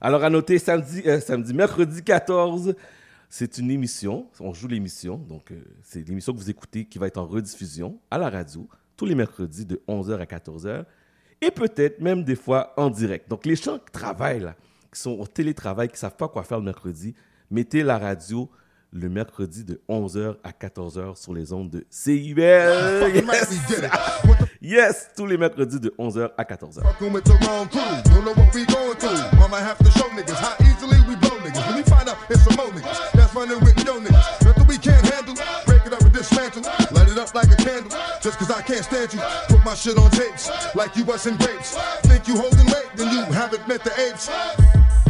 Alors 0.00 0.22
à 0.22 0.30
noter, 0.30 0.58
samedi, 0.58 1.02
euh, 1.06 1.20
samedi, 1.20 1.52
mercredi 1.52 2.02
14, 2.02 2.76
c'est 3.28 3.58
une 3.58 3.70
émission. 3.70 4.26
On 4.38 4.52
joue 4.52 4.68
l'émission. 4.68 5.16
Donc, 5.16 5.50
euh, 5.50 5.60
c'est 5.82 6.06
l'émission 6.06 6.32
que 6.32 6.38
vous 6.38 6.50
écoutez 6.50 6.84
qui 6.84 6.98
va 6.98 7.08
être 7.08 7.18
en 7.18 7.26
rediffusion 7.26 7.98
à 8.10 8.18
la 8.18 8.30
radio 8.30 8.68
tous 8.96 9.06
les 9.06 9.14
mercredis 9.14 9.66
de 9.66 9.82
11h 9.88 10.20
à 10.20 10.24
14h. 10.24 10.84
Et 11.40 11.50
peut-être 11.50 12.00
même 12.00 12.22
des 12.22 12.36
fois 12.36 12.72
en 12.76 12.90
direct. 12.90 13.28
Donc, 13.28 13.44
les 13.44 13.56
gens 13.56 13.78
qui 13.78 13.92
travaillent 13.92 14.40
là, 14.40 14.54
qui 14.92 15.00
sont 15.00 15.18
au 15.18 15.26
télétravail, 15.26 15.88
qui 15.88 15.94
ne 15.94 15.98
savent 15.98 16.16
pas 16.16 16.28
quoi 16.28 16.44
faire 16.44 16.58
le 16.58 16.64
mercredi, 16.64 17.14
mettez 17.50 17.82
la 17.82 17.98
radio 17.98 18.48
le 18.92 19.08
mercredi 19.08 19.64
de 19.64 19.80
11h 19.88 20.36
à 20.42 20.50
14h 20.50 21.16
sur 21.16 21.34
les 21.34 21.52
ondes 21.52 21.70
de 21.70 21.86
CIBL. 21.90 22.40
Yes! 23.14 23.48
yes, 24.60 25.08
tous 25.16 25.26
les 25.26 25.36
mercredis 25.36 25.80
de 25.80 25.94
11h 25.98 26.30
à 26.36 26.44
14h. 26.44 26.82
Fucking 26.82 27.12
with 27.12 27.24
the 27.24 27.34
wrong 27.46 27.68
crew. 27.68 27.80
Don't 28.12 28.24
know 28.24 28.32
what 28.34 28.54
we 28.54 28.64
going 28.66 28.96
through. 28.96 29.38
Mama 29.38 29.58
have 29.58 29.78
to 29.78 29.90
show 29.90 30.08
niggas 30.10 30.38
how 30.38 30.56
easily 30.64 30.98
we 31.08 31.16
blow 31.16 31.36
niggas. 31.40 31.66
When 31.66 31.76
we 31.76 31.82
find 31.82 32.08
out 32.08 32.16
It's 32.28 32.42
some 32.42 32.56
more 32.56 32.66
niggas 32.66 33.12
that's 33.12 33.32
running 33.36 33.60
with 33.60 33.84
your 33.84 34.00
niggas. 34.00 34.44
Nothing 34.44 34.66
we 34.66 34.78
can't 34.78 35.04
handle, 35.06 35.34
break 35.64 35.86
it 35.86 35.92
up 35.92 36.00
and 36.00 36.12
dismantle. 36.12 36.62
Light 36.90 37.08
it 37.08 37.18
up 37.18 37.32
like 37.34 37.50
a 37.52 37.56
candle, 37.56 37.90
just 38.20 38.38
cause 38.38 38.50
I 38.50 38.62
can't 38.62 38.84
stand 38.84 39.14
you. 39.14 39.20
Put 39.48 39.64
my 39.64 39.74
shit 39.74 39.96
on 39.96 40.10
tapes, 40.10 40.50
like 40.74 40.96
you 40.96 41.04
grapes. 41.04 41.76
Think 42.02 42.26
you 42.26 42.36
holding 42.36 42.66
weight, 42.66 42.90
then 42.96 43.12
you 43.12 43.22
haven't 43.32 43.66
met 43.68 43.84
the 43.84 43.92
apes. 44.00 44.24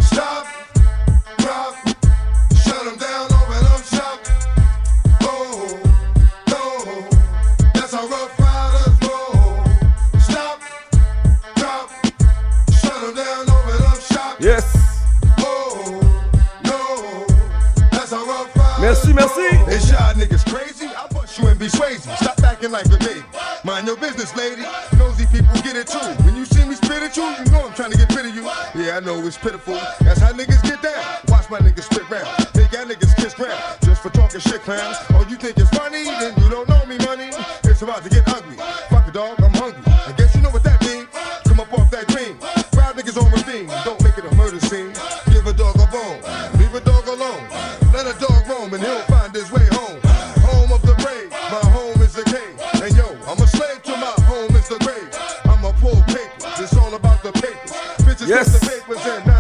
Stop, 0.05 0.47
drop, 1.39 1.75
shut 2.65 2.85
them 2.85 2.99
down, 2.99 3.36
Yes. 14.47 14.63
Oh, 15.41 15.99
no, 16.63 17.27
that's 17.91 18.13
how 18.13 18.25
rough 18.25 18.55
riders 18.55 18.81
Merci, 18.81 19.13
merci. 19.13 19.75
Is 19.75 19.91
y'all 19.91 20.15
niggas 20.15 20.47
crazy? 20.47 20.87
I'll 20.95 21.09
bust 21.09 21.37
you 21.37 21.49
and 21.49 21.59
be 21.59 21.67
swayzy. 21.67 22.17
Stop 22.23 22.41
acting 22.45 22.71
like 22.71 22.87
a 22.87 22.97
baby. 22.99 23.25
Mind 23.65 23.89
your 23.89 23.97
business, 23.97 24.37
lady. 24.37 24.63
Nosy 24.99 25.27
people 25.33 25.53
get 25.65 25.75
it 25.75 25.89
too. 25.89 25.99
When 26.23 26.37
you 26.37 26.45
see 26.45 26.65
me 26.65 26.77
spit 26.77 27.03
at 27.03 27.17
you, 27.17 27.25
you 27.25 27.51
know 27.51 27.67
I'm 27.67 27.75
trying 27.75 27.91
to 27.91 27.99
get 27.99 28.15
rid 28.15 28.27
of 28.27 28.37
you. 28.37 28.45
Yeah, 28.81 28.99
I 28.99 29.01
know 29.01 29.19
it's 29.27 29.37
pitiful. 29.37 29.75
That's 30.03 30.21
how 30.21 30.31
niggas 30.31 30.63
get 30.63 30.81
down. 30.81 31.03
Watch 31.27 31.51
my 31.51 31.59
niggas 31.59 31.91
spit 31.91 32.09
round. 32.09 32.31
Make 32.55 32.71
y'all 32.71 32.87
niggas 32.87 33.17
kiss 33.17 33.35
ground. 33.35 33.61
Just 33.83 34.01
for 34.01 34.11
talking 34.11 34.39
shit, 34.39 34.61
clowns. 34.61 34.97
Oh, 35.11 35.27
you 35.29 35.35
think 35.35 35.59
it's 35.59 35.76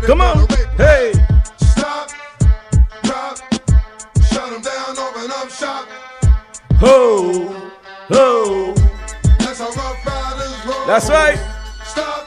Come 0.07 0.20
on. 0.20 0.37
wanna 0.37 0.47
rape 0.55 0.69
us. 0.69 0.77
Hey. 0.78 1.12
Stop. 1.66 2.11
Drop. 3.03 3.39
Shut 4.31 4.53
'em 4.53 4.62
down. 4.62 4.97
Open 4.97 5.31
up 5.33 5.51
shop. 5.51 5.89
Ho, 6.78 7.49
ho. 8.11 8.74
That's 9.41 9.59
how 9.59 9.70
rough 9.73 10.07
riders 10.07 10.65
roll. 10.65 10.87
That's 10.87 11.11
right. 11.11 11.39
Stop. 11.85 12.24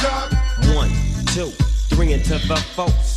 Drop. 0.00 0.32
One, 0.74 0.90
two, 1.26 1.50
three 1.94 2.14
into 2.14 2.38
the 2.48 2.56
four. 2.74 2.88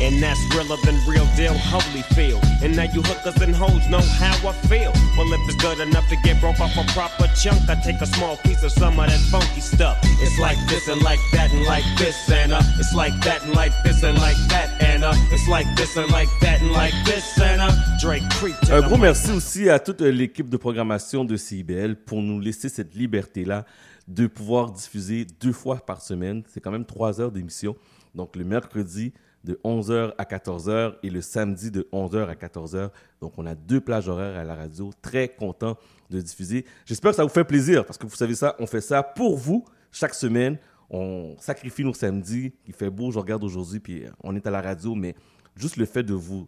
And 0.00 0.22
that's 0.22 0.40
realer 0.54 0.76
than 0.84 0.94
real 1.06 1.26
deal, 1.36 1.54
Holyfield. 1.54 2.42
And 2.62 2.76
now 2.76 2.84
you 2.84 3.02
hookers 3.02 3.40
and 3.42 3.54
hoes 3.54 3.86
know 3.88 4.00
how 4.00 4.34
I 4.48 4.52
feel. 4.68 4.92
Well, 5.16 5.32
if 5.32 5.40
it's 5.48 5.56
good 5.56 5.80
enough 5.80 6.08
to 6.08 6.16
get 6.22 6.40
broke 6.40 6.60
off 6.60 6.76
a 6.76 6.84
proper 6.92 7.26
chunk, 7.34 7.68
I 7.68 7.74
take 7.82 8.00
a 8.00 8.06
small 8.06 8.36
piece 8.38 8.62
of 8.62 8.70
some 8.72 8.98
of 8.98 9.06
that 9.08 9.20
funky 9.30 9.60
stuff. 9.60 9.98
It's 10.20 10.38
like 10.38 10.58
this 10.68 10.88
and 10.88 11.02
like 11.02 11.20
that 11.32 11.52
and 11.52 11.64
like 11.64 11.84
this 11.98 12.30
and 12.30 12.52
uh, 12.52 12.60
it's 12.78 12.94
like 12.94 13.12
that 13.24 13.42
and 13.42 13.54
like 13.54 13.72
this 13.82 14.02
and 14.02 14.18
like 14.18 14.36
that 14.48 14.80
and 14.80 15.04
uh, 15.04 15.12
it's 15.32 15.48
like 15.48 15.66
this 15.76 15.96
and 15.96 16.10
like 16.12 16.28
that 16.40 16.60
and 16.60 16.72
like 16.72 16.94
this 17.04 17.38
and 17.40 17.60
uh, 17.60 17.70
Drake 18.00 18.22
creep 18.38 18.54
Un 18.70 18.80
gros 18.82 18.98
merci 18.98 19.32
aussi 19.32 19.68
à 19.68 19.78
toute 19.78 20.00
l'équipe 20.00 20.48
de 20.48 20.56
programmation 20.56 21.24
de 21.24 21.36
CIBL 21.36 21.96
pour 21.96 22.22
nous 22.22 22.40
laisser 22.40 22.68
cette 22.68 22.94
liberté-là 22.94 23.64
de 24.06 24.26
pouvoir 24.26 24.70
diffuser 24.70 25.26
deux 25.40 25.52
fois 25.52 25.84
par 25.84 26.00
semaine. 26.00 26.42
C'est 26.52 26.60
quand 26.60 26.70
même 26.70 26.86
trois 26.86 27.20
heures 27.20 27.32
d'émission. 27.32 27.76
Donc 28.14 28.36
le 28.36 28.44
mercredi 28.44 29.12
de 29.44 29.58
11h 29.64 30.14
à 30.18 30.24
14h 30.24 30.94
et 31.02 31.10
le 31.10 31.20
samedi 31.20 31.70
de 31.70 31.88
11h 31.92 32.28
à 32.28 32.34
14h. 32.34 32.90
Donc 33.20 33.34
on 33.38 33.46
a 33.46 33.54
deux 33.54 33.80
plages 33.80 34.08
horaires 34.08 34.38
à 34.38 34.44
la 34.44 34.54
radio. 34.54 34.90
Très 35.00 35.28
content 35.28 35.76
de 36.10 36.20
diffuser. 36.20 36.64
J'espère 36.84 37.12
que 37.12 37.16
ça 37.16 37.22
vous 37.22 37.28
fait 37.28 37.44
plaisir 37.44 37.84
parce 37.84 37.98
que 37.98 38.06
vous 38.06 38.16
savez 38.16 38.34
ça, 38.34 38.56
on 38.58 38.66
fait 38.66 38.80
ça 38.80 39.02
pour 39.02 39.36
vous 39.36 39.64
chaque 39.92 40.14
semaine. 40.14 40.58
On 40.90 41.36
sacrifie 41.38 41.84
nos 41.84 41.94
samedis. 41.94 42.52
Il 42.66 42.72
fait 42.72 42.90
beau, 42.90 43.10
je 43.10 43.18
regarde 43.18 43.44
aujourd'hui, 43.44 43.78
puis 43.78 44.04
on 44.22 44.34
est 44.34 44.46
à 44.46 44.50
la 44.50 44.62
radio, 44.62 44.94
mais 44.94 45.14
juste 45.54 45.76
le 45.76 45.84
fait 45.84 46.02
de 46.02 46.14
vous 46.14 46.46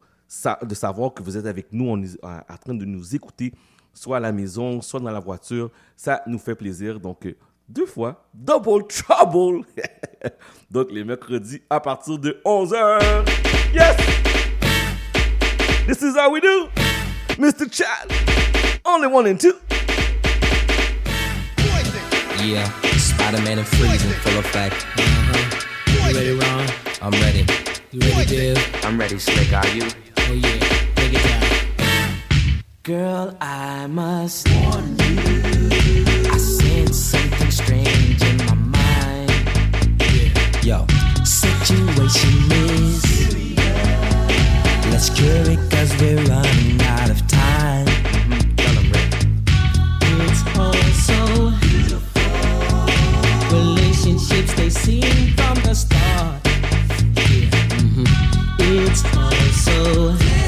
de 0.62 0.74
savoir 0.76 1.12
que 1.12 1.22
vous 1.24 1.36
êtes 1.36 1.46
avec 1.46 1.72
nous, 1.72 1.90
en 1.90 2.00
en 2.02 2.56
train 2.56 2.74
de 2.74 2.84
nous 2.84 3.16
écouter, 3.16 3.52
soit 3.92 4.18
à 4.18 4.20
la 4.20 4.32
maison, 4.32 4.80
soit 4.80 5.00
dans 5.00 5.10
la 5.10 5.20
voiture, 5.20 5.70
ça 5.96 6.22
nous 6.26 6.38
fait 6.38 6.54
plaisir. 6.54 7.00
Donc, 7.00 7.26
euh, 7.26 7.34
deux 7.70 7.86
fois, 7.86 8.24
double 8.34 8.86
trouble. 8.88 9.64
Donc, 10.70 10.88
les 10.90 11.04
mercredis 11.04 11.62
à 11.70 11.80
partir 11.80 12.18
de 12.18 12.40
11h. 12.44 13.28
Yes! 13.72 13.96
This 15.86 16.02
is 16.02 16.16
how 16.16 16.30
we 16.30 16.40
do. 16.40 16.68
Mr. 17.38 17.70
Chad. 17.70 18.10
Only 18.84 19.08
one 19.08 19.26
and 19.26 19.38
two. 19.38 19.54
Yeah, 22.42 22.64
Spider-Man 22.96 23.58
and 23.58 23.66
Freeze 23.66 24.04
in 24.04 24.12
full 24.12 24.38
effect. 24.38 24.86
Uh-huh. 24.96 25.60
You 25.86 26.16
ready, 26.16 26.38
Ron? 26.38 26.66
I'm 27.02 27.12
ready. 27.20 27.46
You 27.92 28.00
ready, 28.00 28.26
Div? 28.26 28.84
I'm 28.84 28.98
ready, 28.98 29.18
Slick. 29.18 29.52
Are 29.52 29.68
you? 29.68 29.82
Oh 30.16 30.32
yeah, 30.32 30.58
take 30.94 31.12
it 31.12 31.22
down. 31.22 32.62
Girl, 32.82 33.36
I 33.40 33.86
must 33.88 34.48
warn 34.48 34.96
you. 34.98 35.59
Strange 37.50 38.22
in 38.22 38.36
my 38.46 38.54
mind. 38.54 39.30
Yo, 40.62 40.86
situation 41.24 42.30
is. 42.52 43.02
Let's 44.90 45.10
cure 45.10 45.50
it 45.50 45.58
cause 45.70 45.92
we're 46.00 46.22
running 46.26 46.80
out 46.82 47.10
of 47.10 47.26
time. 47.26 47.86
It's 50.02 50.42
all 50.56 50.72
so 51.06 51.52
relationships 53.52 54.54
they 54.54 54.70
seem 54.70 55.34
from 55.36 55.56
the 55.64 55.74
start. 55.74 56.42
Mhm. 57.80 58.06
It's 58.60 59.02
also 59.16 60.12
when 60.12 60.39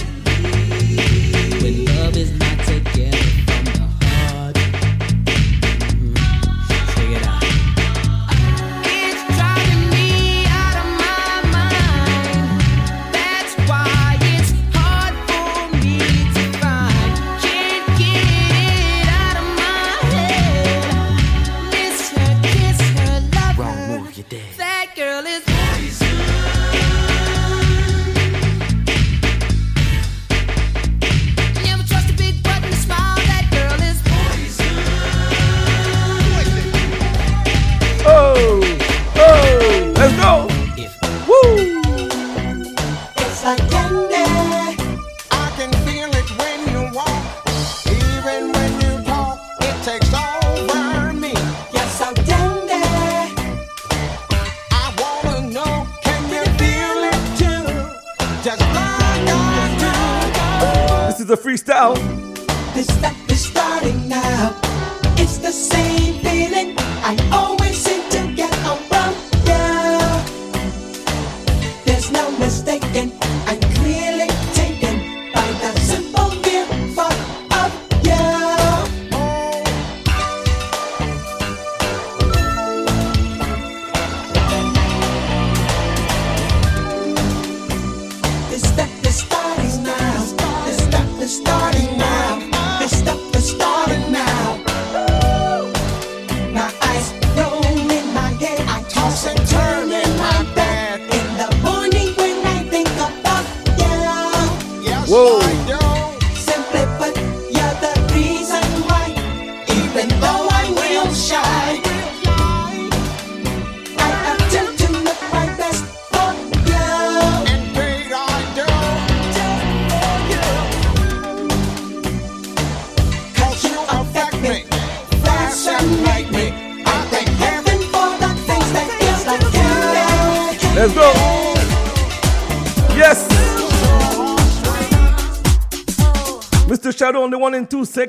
go. 61.83 63.12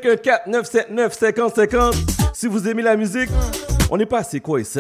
514 0.01 0.47
979 0.47 1.13
5050. 1.13 1.95
Si 2.33 2.47
vous 2.47 2.67
aimez 2.67 2.81
la 2.81 2.95
musique, 2.95 3.29
on 3.89 3.97
n'est 3.97 4.05
pas 4.05 4.19
assez 4.19 4.39
quoi 4.39 4.61
ici. 4.61 4.79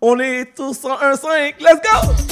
On 0.00 0.18
est 0.18 0.54
tous 0.54 0.72
101.5. 0.72 1.54
Let's 1.60 1.80
go! 1.82 2.30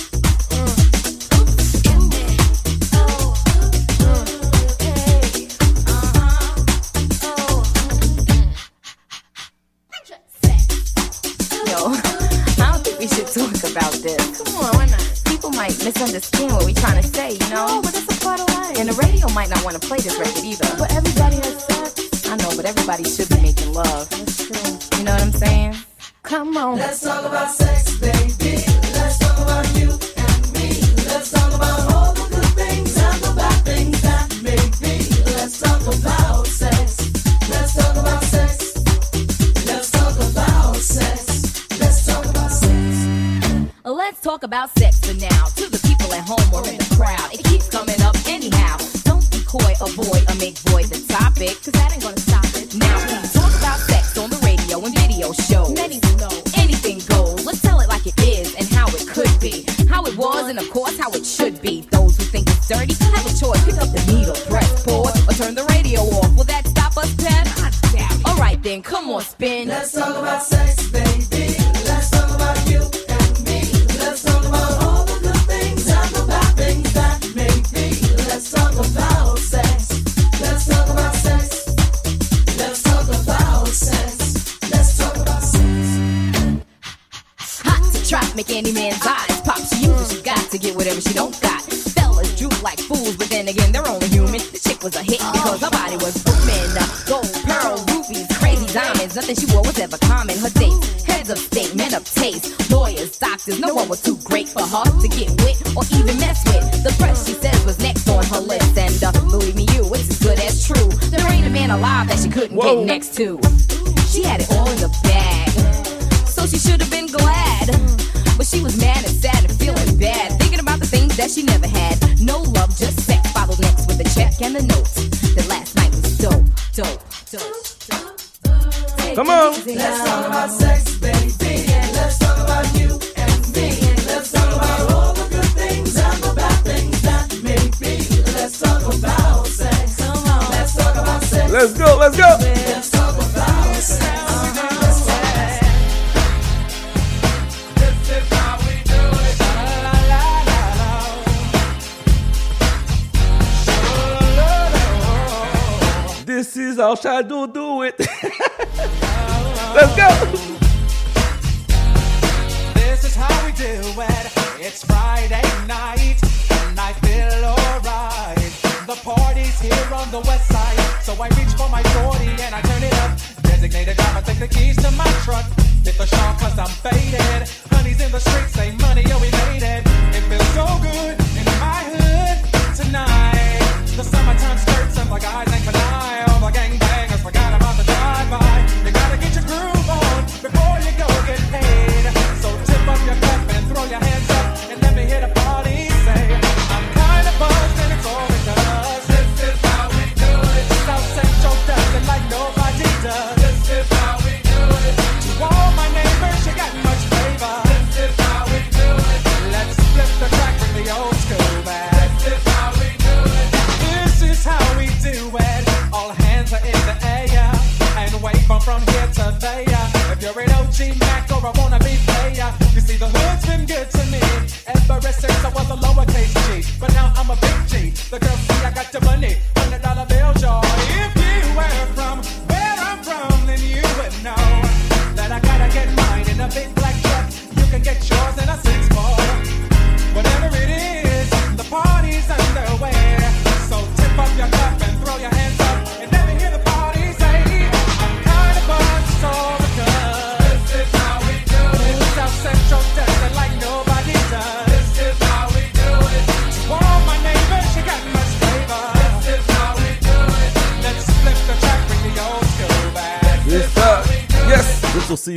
talk 13.38 13.70
about 13.70 13.92
this. 14.02 14.42
Come 14.42 14.56
on, 14.56 14.74
why 14.76 14.86
not? 14.86 15.22
People 15.26 15.50
might 15.50 15.76
misunderstand 15.84 16.52
what 16.52 16.64
we're 16.64 16.74
trying 16.74 17.00
to 17.00 17.06
say, 17.06 17.32
you 17.32 17.50
know? 17.50 17.66
No, 17.66 17.82
but 17.82 17.94
it's 17.94 18.08
a 18.08 18.20
part 18.24 18.40
of 18.40 18.48
life. 18.48 18.78
And 18.78 18.88
the 18.88 18.96
radio 18.96 19.28
might 19.30 19.50
not 19.50 19.62
want 19.64 19.80
to 19.80 19.82
play 19.86 19.98
this 19.98 20.18
record 20.18 20.44
either. 20.44 20.66
But 20.78 20.87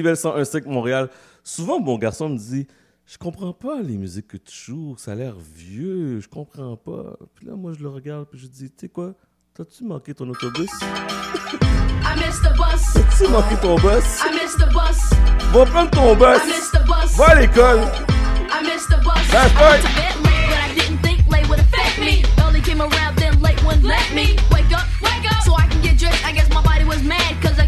CIBL 0.01 0.13
101.5 0.13 0.67
Montréal. 0.67 1.09
Souvent, 1.43 1.80
mon 1.80 1.97
garçon 1.97 2.30
me 2.30 2.38
dit 2.38 2.67
Je 3.05 3.17
comprends 3.17 3.53
pas 3.53 3.81
les 3.81 3.97
musiques 3.97 4.27
que 4.27 4.38
tu 4.38 4.55
joues, 4.55 4.95
ça 4.97 5.11
a 5.11 5.15
l'air 5.15 5.35
vieux, 5.38 6.19
je 6.19 6.27
comprends 6.27 6.75
pas. 6.75 7.17
Puis 7.35 7.45
là, 7.45 7.55
moi, 7.55 7.73
je 7.77 7.83
le 7.83 7.89
regarde, 7.89 8.27
puis 8.30 8.39
je 8.39 8.47
dis 8.47 8.69
Tu 8.71 8.75
sais 8.81 8.89
quoi 8.89 9.13
T'as-tu 9.53 9.83
manqué 9.83 10.13
ton 10.13 10.27
autobus? 10.30 10.69
I 10.81 12.15
missed 12.15 12.41
the 12.41 12.55
bus. 12.57 12.93
T'as-tu 12.93 13.31
manqué 13.31 13.55
ton 13.61 13.75
bus? 13.75 14.03
I 14.23 14.31
missed 14.33 14.57
the 14.57 14.71
bus. 14.73 15.11
Va 15.53 15.65
prendre 15.65 15.91
ton 15.91 16.15
bus 16.15 16.39
I 16.41 16.47
missed 16.47 16.71
the 16.71 16.85
bus. 16.88 17.17
Va 17.17 17.25
à 17.30 17.35
l'école 17.41 17.81
I 18.49 18.63
missed 18.63 18.89
the 18.89 18.97
bus. 19.03 19.21
That's 19.30 19.53
I 19.53 19.61
right. 19.61 19.83
went 19.83 19.83
to 19.83 19.95
bed 19.95 20.15
late, 20.23 20.49
but 20.49 20.57
I 20.57 20.73
didn't 20.73 20.97
think 21.03 21.27
late 21.30 21.47
would 21.49 21.59
affect 21.59 21.99
me. 21.99 22.23
Only 22.43 22.61
came 22.61 22.81
around 22.81 23.17
then 23.17 23.39
late 23.41 23.61
wouldn't 23.63 23.83
let 23.85 24.01
me 24.15 24.38
wake 24.51 24.71
up, 24.73 24.88
wake 25.03 25.30
up, 25.31 25.43
so 25.43 25.53
I 25.53 25.67
can 25.67 25.81
get 25.81 25.97
dressed. 25.99 26.25
I 26.25 26.31
guess 26.31 26.49
my 26.49 26.63
body 26.63 26.85
was 26.85 27.03
mad 27.03 27.41
cause 27.41 27.59
I 27.59 27.67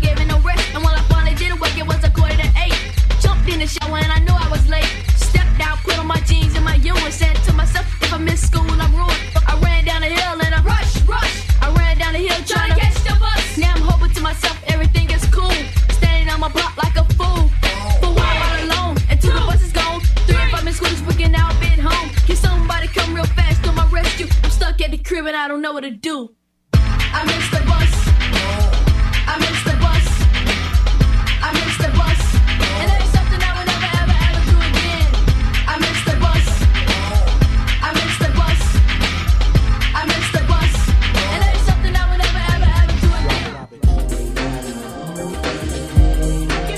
The 3.45 3.67
shower 3.67 3.97
and 3.97 4.11
I 4.11 4.19
knew 4.19 4.33
I 4.33 4.49
was 4.49 4.67
late. 4.67 4.83
Stepped 5.15 5.61
out, 5.61 5.77
put 5.79 5.97
on 5.97 6.07
my 6.07 6.19
jeans 6.21 6.53
and 6.55 6.65
my 6.65 6.75
U 6.75 6.93
and 6.95 7.13
said 7.13 7.35
to 7.45 7.53
myself, 7.53 7.85
if 8.01 8.11
I 8.11 8.17
miss 8.17 8.45
school, 8.47 8.65
I'm 8.69 8.93
ruined. 8.93 9.17
I 9.47 9.57
ran 9.63 9.85
down 9.85 10.01
the 10.01 10.09
hill 10.09 10.41
and 10.41 10.53
I 10.53 10.61
rush, 10.63 11.01
rush. 11.07 11.47
I 11.61 11.71
ran 11.77 11.97
down 11.97 12.11
the 12.11 12.19
hill 12.19 12.43
trying 12.45 12.73
to 12.73 12.79
catch 12.79 12.95
the 13.03 13.15
bus. 13.19 13.57
Now 13.57 13.73
I'm 13.75 13.81
hoping 13.81 14.13
to 14.15 14.21
myself, 14.21 14.59
everything 14.67 15.09
is 15.11 15.23
cool. 15.27 15.51
Standing 15.91 16.27
on 16.33 16.41
my 16.41 16.49
block 16.49 16.75
like 16.75 16.97
a 16.97 17.05
fool. 17.13 17.47
For 18.01 18.11
one, 18.11 18.19
I'm 18.19 18.43
all 18.43 18.57
alone, 18.67 18.97
and 19.09 19.21
two, 19.21 19.31
the 19.31 19.39
bus 19.39 19.61
is 19.63 19.71
gone. 19.71 20.01
Three, 20.27 20.35
if 20.35 20.53
I 20.53 20.61
miss 20.63 20.75
school 20.77 20.89
this 20.89 21.01
weekend, 21.07 21.31
now 21.31 21.47
I've 21.47 21.59
been 21.61 21.79
home. 21.79 22.09
Can 22.27 22.35
somebody 22.35 22.87
come 22.87 23.13
real 23.15 23.25
fast 23.25 23.63
to 23.63 23.71
my 23.71 23.87
rescue? 23.87 24.27
I'm 24.43 24.49
stuck 24.51 24.81
at 24.81 24.91
the 24.91 24.97
crib 24.97 25.25
and 25.25 25.37
I 25.37 25.47
don't 25.47 25.61
know 25.61 25.71
what 25.71 25.83
to 25.83 25.91
do. 25.91 26.35
I 26.73 27.23
missed 27.23 27.51
the 27.51 27.63
bus. 27.63 27.91
I 29.31 29.37
missed 29.39 29.63
the 29.63 29.75
bus. 29.79 30.05
I 31.39 31.49
missed 31.53 31.79
the 31.79 31.91
bus. 31.95 32.19
And 32.81 32.89
that 32.89 32.99
is 32.99 33.02
something 33.02 33.02
I 33.02 33.02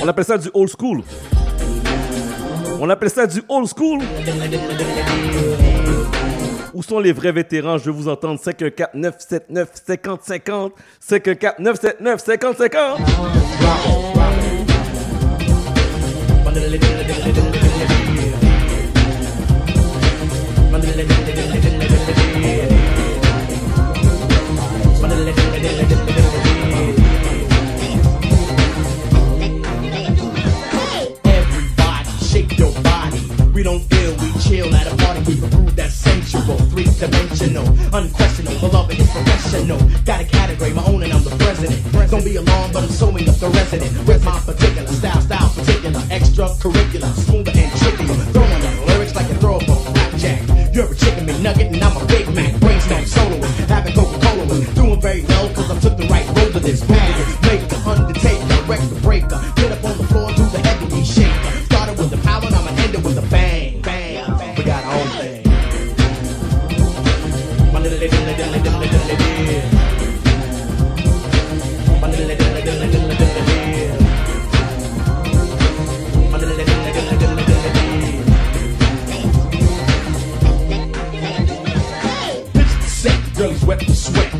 On 0.05 0.07
appelle 0.07 0.25
ça 0.25 0.37
du 0.37 0.49
old 0.53 0.69
school. 0.69 1.01
On 2.79 2.87
appelle 2.91 3.09
ça 3.09 3.25
du 3.25 3.41
old 3.49 3.67
school. 3.75 4.03
Où 6.75 6.83
sont 6.83 6.99
les 6.99 7.11
vrais 7.11 7.31
vétérans? 7.31 7.79
Je 7.79 7.85
veux 7.85 7.91
vous 7.91 8.07
entendre. 8.07 8.39
514 8.39 8.89
979 8.93 9.71
50 9.87 10.21
50. 10.21 10.73
514 10.99 11.55
979 11.57 12.23
50 12.23 12.57
50. 12.57 12.99
Don't 33.65 33.81
feel, 33.89 34.13
we 34.21 34.29
chill 34.45 34.69
at 34.75 34.85
a 34.85 34.95
party. 34.95 35.21
We 35.25 35.41
prove 35.49 35.75
that's 35.75 35.95
sensual, 35.95 36.57
three 36.69 36.85
dimensional, 37.01 37.65
unquestionable. 37.97 38.69
Beloved 38.69 38.99
is 38.99 39.09
professional. 39.09 39.79
Got 40.05 40.21
a 40.21 40.25
category, 40.25 40.71
my 40.71 40.85
own, 40.85 41.01
and 41.01 41.11
I'm 41.11 41.23
the 41.23 41.35
president. 41.41 41.81
Don't 42.11 42.23
be 42.23 42.35
alarmed, 42.35 42.73
but 42.73 42.83
I'm 42.83 42.89
sewing 42.89 43.27
up 43.27 43.35
the 43.41 43.49
resident. 43.49 43.89
With 44.07 44.23
my 44.23 44.37
particular 44.41 44.87
style, 44.87 45.19
style 45.19 45.49
particular, 45.49 45.99
extracurricular, 46.13 47.11
smoother 47.25 47.51
and 47.55 47.71
trickier. 47.81 48.13
Throwing 48.37 48.63
up 48.69 48.87
lyrics 48.87 49.15
like 49.15 49.29
a 49.31 49.35
throw 49.41 49.55
up 49.57 49.65
blackjack. 49.65 50.45
You're 50.75 50.91
a 50.91 50.95
chicken 50.95 51.25
McNugget, 51.25 51.73
and 51.73 51.83
I'm 51.83 51.97
a 51.97 52.05
Big 52.05 52.29
Mac. 52.35 52.53
Brainstorm 52.61 53.03
soloing, 53.05 53.49
having 53.65 53.95
Coca-Cola 53.95 54.45
with. 54.45 54.75
Doing 54.75 55.01
very 55.01 55.23
well, 55.25 55.49
cause 55.55 55.71
I 55.71 55.79
took 55.79 55.97
the 55.97 56.05
right 56.05 56.27
road 56.37 56.53
to 56.53 56.59
this. 56.59 56.85
Bag, 56.85 57.41
make 57.41 57.64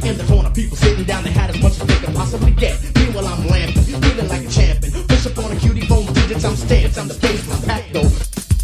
In 0.06 0.20
the 0.20 0.24
corner, 0.26 0.52
people 0.52 0.78
sitting 0.78 1.04
down, 1.04 1.24
they 1.24 1.32
had 1.32 1.50
as 1.50 1.60
much 1.64 1.82
as 1.82 1.88
they 1.88 1.96
could 1.96 2.14
possibly 2.14 2.52
get. 2.52 2.80
Meanwhile, 2.96 3.26
I'm 3.26 3.48
lamping, 3.48 3.82
feeling 3.82 4.28
like 4.28 4.46
a 4.46 4.50
champion. 4.50 4.94
Push 5.08 5.26
up 5.26 5.38
on 5.40 5.52
a 5.52 5.56
cutie 5.56 5.82
phone 5.82 6.06
digits, 6.14 6.46
I'm 6.46 6.56
stamped. 6.56 7.00
I'm 7.00 7.08
the 7.08 7.16
face, 7.16 7.48
my 7.50 7.58
pack 7.66 7.92
though. 7.92 8.12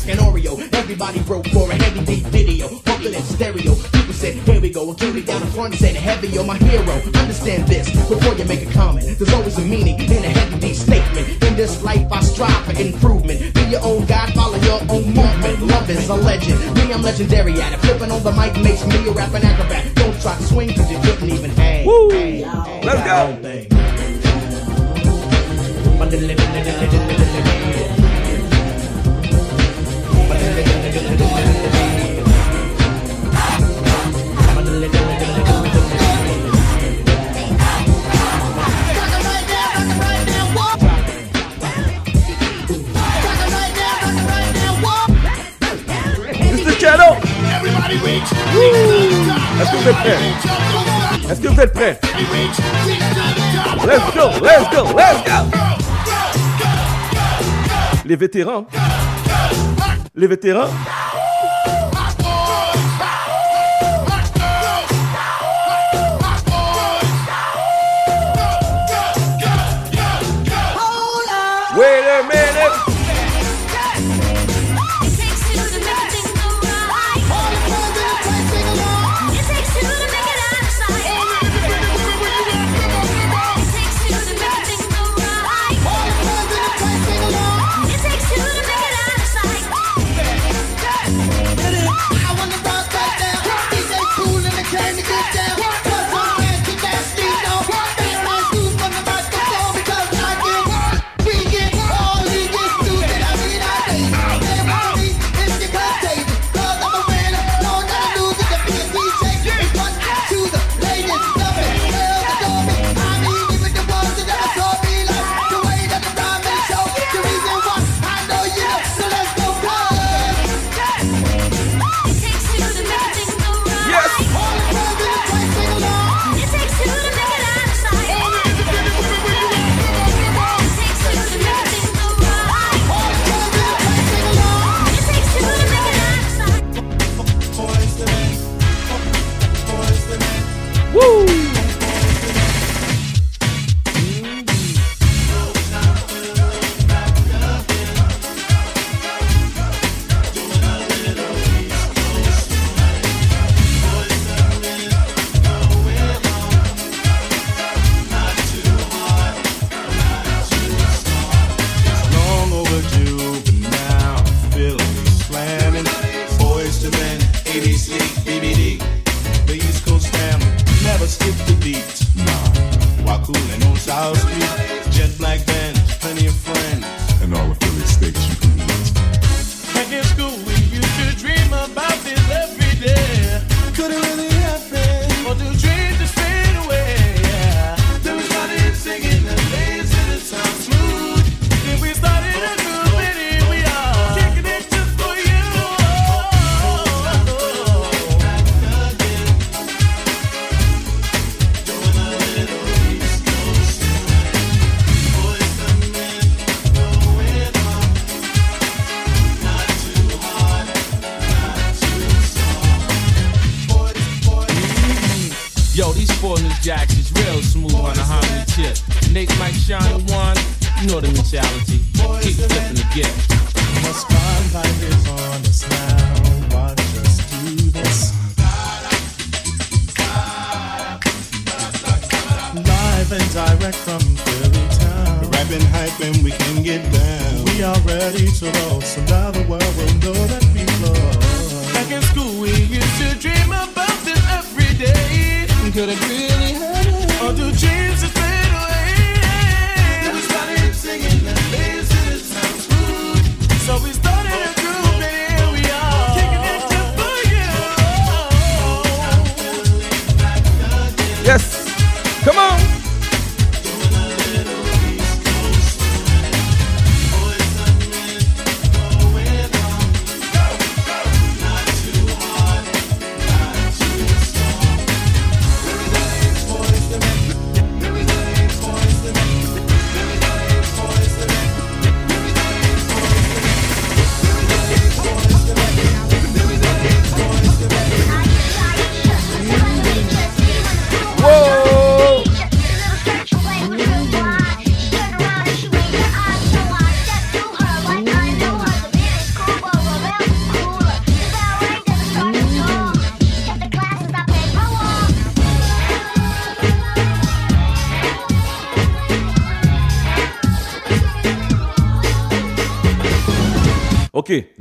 And 0.06 0.20
Oreo, 0.20 0.62
everybody 0.74 1.20
broke 1.24 1.48
for 1.48 1.72
a 1.72 1.74
heavy 1.74 2.06
deep 2.06 2.26
video, 2.26 2.68
pumping 2.86 3.16
in 3.16 3.24
stereo. 3.24 4.01
Here 4.22 4.62
we 4.62 4.70
go, 4.70 4.92
a 4.92 4.94
cutie 4.94 5.24
down 5.24 5.42
the 5.42 5.48
front 5.48 5.74
said, 5.74 5.96
heavy, 5.96 6.28
you're 6.28 6.46
my 6.46 6.56
hero. 6.58 6.94
Understand 7.18 7.68
this, 7.68 7.90
before 8.08 8.36
you 8.36 8.46
make 8.46 8.62
a 8.62 8.72
comment, 8.72 9.18
there's 9.18 9.34
always 9.34 9.58
a 9.58 9.62
meaning 9.62 10.00
in 10.00 10.24
a 10.24 10.30
heavy 10.30 10.60
deep 10.60 10.76
statement. 10.76 11.28
In 11.44 11.56
this 11.56 11.82
life, 11.82 12.06
I 12.12 12.22
strive 12.22 12.66
for 12.66 12.80
improvement. 12.80 13.52
Be 13.56 13.62
your 13.62 13.82
own 13.84 14.06
God, 14.06 14.32
follow 14.34 14.58
your 14.58 14.80
own 14.90 15.06
movement. 15.16 15.62
Love 15.64 15.90
is 15.90 16.08
a 16.08 16.14
legend, 16.14 16.60
me, 16.76 16.94
I'm 16.94 17.02
legendary 17.02 17.60
at 17.60 17.74
it. 17.74 17.80
Flipping 17.80 18.12
on 18.12 18.22
the 18.22 18.32
mic 18.34 18.54
makes 18.62 18.86
me 18.86 19.08
a 19.08 19.12
rapping 19.12 19.44
acrobat. 19.44 19.96
Don't 19.96 20.22
try 20.22 20.38
to 20.38 20.44
swing, 20.44 20.76
cause 20.76 20.92
you 20.92 21.00
couldn't 21.00 21.32
even 21.32 21.50
hang. 21.50 21.88
Woo! 21.88 22.10
Let's 22.84 23.02
go! 23.04 23.72
Est-ce 49.62 49.72
que 49.72 49.78
vous 49.78 49.90
êtes 49.90 49.96
prêts? 49.98 50.18
Est-ce 51.30 51.42
que 51.42 51.48
vous 51.48 51.62
êtes 51.62 51.74
prêts? 51.74 52.00
Let's 53.86 54.14
go, 54.16 54.30
let's 54.44 54.70
go, 54.72 54.84
let's 54.98 55.24
go! 55.24 55.32
Les 58.06 58.16
vétérans? 58.16 58.66
Les 60.16 60.28
vétérans? 60.28 60.70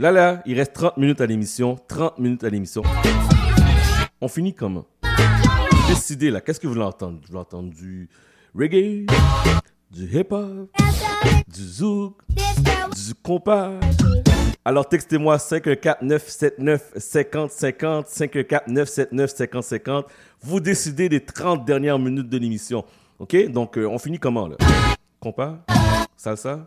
Là, 0.01 0.11
là, 0.11 0.43
il 0.47 0.57
reste 0.57 0.73
30 0.73 0.97
minutes 0.97 1.21
à 1.21 1.27
l'émission. 1.27 1.77
30 1.87 2.19
minutes 2.19 2.43
à 2.43 2.49
l'émission. 2.49 2.83
On 4.23 4.29
finit 4.29 4.55
comment? 4.55 4.87
Décidez 5.89 6.31
là, 6.31 6.41
qu'est-ce 6.41 6.59
que 6.59 6.67
vous 6.67 6.73
voulez 6.73 6.87
entendre 6.87 7.19
Vous 7.21 7.27
voulez 7.27 7.41
entendre 7.41 7.69
du 7.69 8.09
reggae, 8.59 9.05
du 9.91 10.05
hip-hop, 10.19 10.71
du 11.47 11.63
zouk, 11.63 12.17
du 12.31 13.15
compas? 13.23 13.73
Alors 14.65 14.89
textez-moi 14.89 15.39
514 15.39 15.97
979 16.01 16.93
50 16.97 17.51
514 17.51 18.63
979 18.69 19.61
50 19.63 20.07
Vous 20.41 20.61
décidez 20.61 21.11
des 21.11 21.23
30 21.23 21.67
dernières 21.67 21.99
minutes 21.99 22.31
de 22.31 22.39
l'émission. 22.39 22.87
OK? 23.19 23.37
Donc 23.51 23.77
euh, 23.77 23.87
on 23.87 23.99
finit 23.99 24.19
comment 24.19 24.49
là? 24.49 24.57
Compas? 25.21 25.59
salsa, 26.21 26.67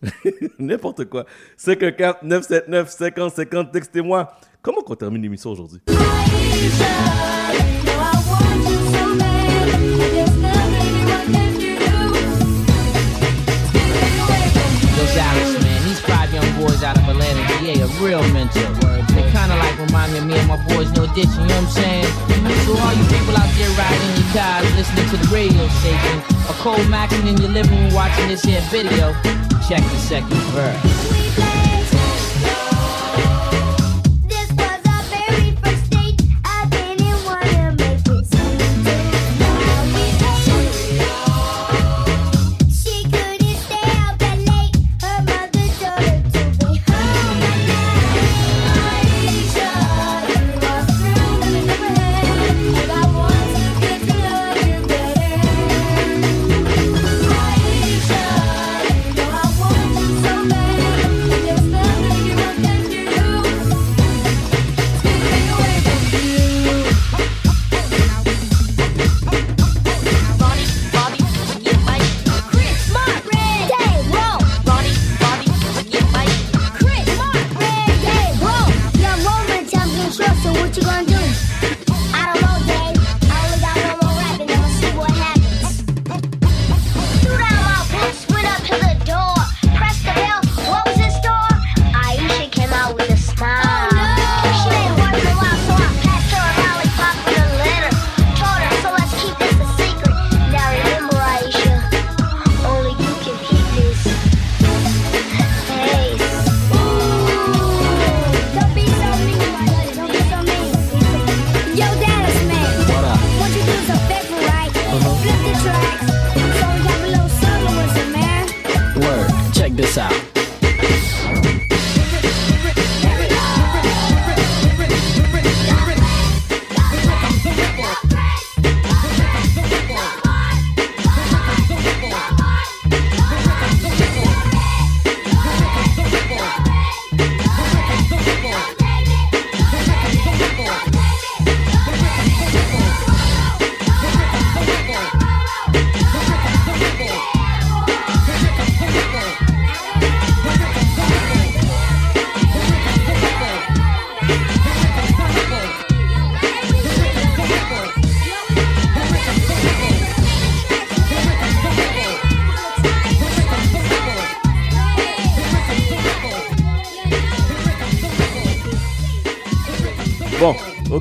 n'importe 0.58 1.04
quoi. 1.04 1.26
514 1.58 2.22
979 2.22 2.88
50 2.88 3.34
50, 3.34 3.72
textez-moi. 3.72 4.32
Comment 4.62 4.80
qu'on 4.80 4.94
termine 4.96 5.20
l'émission 5.22 5.50
aujourd'hui? 5.50 5.80
Alex, 15.18 15.62
man, 15.62 15.82
he's 15.88 16.00
five 16.00 16.32
young 16.34 16.60
boys 16.60 16.82
out 16.82 16.96
of 16.98 17.08
Atlanta, 17.08 17.42
PA, 17.58 17.84
a 17.84 18.04
real 18.04 18.22
mentor. 18.32 18.95
It 19.16 19.32
kinda 19.32 19.56
like 19.56 19.78
reminding 19.78 20.26
me 20.28 20.38
of 20.38 20.46
my 20.46 20.56
boys 20.68 20.92
No 20.92 21.06
Ditch, 21.14 21.32
you 21.36 21.46
know 21.48 21.56
what 21.56 21.64
I'm 21.64 21.68
saying? 21.68 22.10
So 22.64 22.76
all 22.76 22.92
you 22.92 23.04
people 23.08 23.36
out 23.36 23.50
there 23.56 23.70
riding 23.80 24.12
your 24.18 24.28
cars, 24.36 24.68
listening 24.76 25.08
to 25.10 25.16
the 25.16 25.28
radio 25.32 25.66
station, 25.80 26.16
a 26.48 26.54
cold 26.60 26.86
macking 26.92 27.26
in 27.26 27.36
your 27.38 27.50
living 27.50 27.78
room 27.78 27.94
watching 27.94 28.28
this 28.28 28.42
here 28.44 28.60
video, 28.70 29.14
check 29.68 29.80
the 29.80 29.98
second 29.98 30.36
verse. 30.52 31.15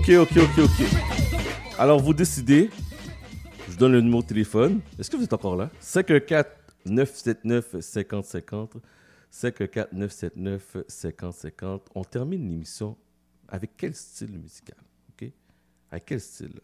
Ok, 0.08 0.14
ok, 0.14 0.38
ok, 0.38 0.60
ok. 0.60 0.86
Alors, 1.80 2.00
vous 2.00 2.14
décidez. 2.14 2.70
Je 3.66 3.72
vous 3.72 3.78
donne 3.78 3.94
le 3.94 4.02
numéro 4.02 4.22
de 4.22 4.28
téléphone. 4.28 4.82
Est-ce 5.00 5.10
que 5.10 5.18
vous 5.18 5.24
êtes 5.24 5.34
encore 5.34 5.56
là? 5.56 5.72
514-979-5050. 5.82 8.74
514-979-5050. 9.34 11.80
On 11.96 12.04
termine 12.04 12.48
l'émission 12.48 12.96
avec 13.48 13.72
quel 13.76 13.96
style 13.96 14.38
musical? 14.38 14.78
OK? 15.10 15.32
Avec 15.90 16.06
quel 16.06 16.22
style? 16.22 16.62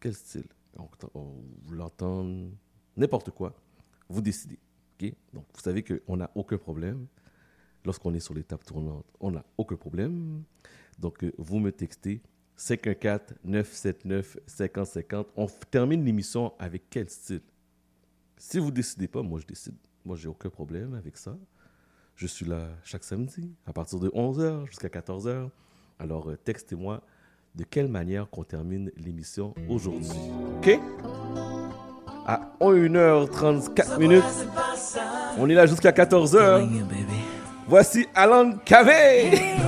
Quel 0.00 0.14
style? 0.14 0.48
On, 0.76 0.88
on, 1.14 1.44
vous 1.62 1.74
l'entendez 1.74 2.50
n'importe 2.96 3.30
quoi. 3.30 3.54
Vous 4.08 4.20
décidez. 4.20 4.58
OK? 5.00 5.14
Donc, 5.32 5.44
vous 5.54 5.60
savez 5.60 5.84
qu'on 5.84 6.16
n'a 6.16 6.28
aucun 6.34 6.58
problème. 6.58 7.06
Lorsqu'on 7.84 8.12
est 8.14 8.20
sur 8.20 8.34
l'étape 8.34 8.64
tournante, 8.64 9.06
on 9.20 9.30
n'a 9.30 9.44
aucun 9.56 9.76
problème. 9.76 10.42
Donc, 10.98 11.22
euh, 11.22 11.32
vous 11.38 11.60
me 11.60 11.70
textez 11.70 12.20
514 12.62 13.34
979 13.44 14.38
5050. 14.46 15.26
On 15.36 15.46
termine 15.70 16.04
l'émission 16.04 16.52
avec 16.58 16.84
quel 16.88 17.08
style? 17.10 17.40
Si 18.36 18.58
vous 18.58 18.70
décidez 18.70 19.08
pas, 19.08 19.22
moi 19.22 19.40
je 19.40 19.46
décide. 19.46 19.74
Moi, 20.04 20.16
j'ai 20.16 20.28
aucun 20.28 20.48
problème 20.48 20.94
avec 20.94 21.16
ça. 21.16 21.36
Je 22.16 22.26
suis 22.26 22.46
là 22.46 22.68
chaque 22.84 23.04
samedi, 23.04 23.52
à 23.66 23.72
partir 23.72 23.98
de 23.98 24.08
11h 24.10 24.66
jusqu'à 24.66 24.88
14h. 24.88 25.48
Alors, 25.98 26.30
euh, 26.30 26.36
textez-moi 26.36 27.02
de 27.54 27.64
quelle 27.64 27.88
manière 27.88 28.28
qu'on 28.30 28.44
termine 28.44 28.90
l'émission 28.96 29.54
aujourd'hui. 29.68 30.10
OK? 30.58 30.78
À 32.26 32.52
1h34 32.60 33.98
minutes, 33.98 34.22
on 35.38 35.48
est 35.48 35.54
là 35.54 35.66
jusqu'à 35.66 35.90
14h. 35.90 36.68
Voici 37.68 38.06
Alan 38.14 38.56
Cavey 38.64 39.61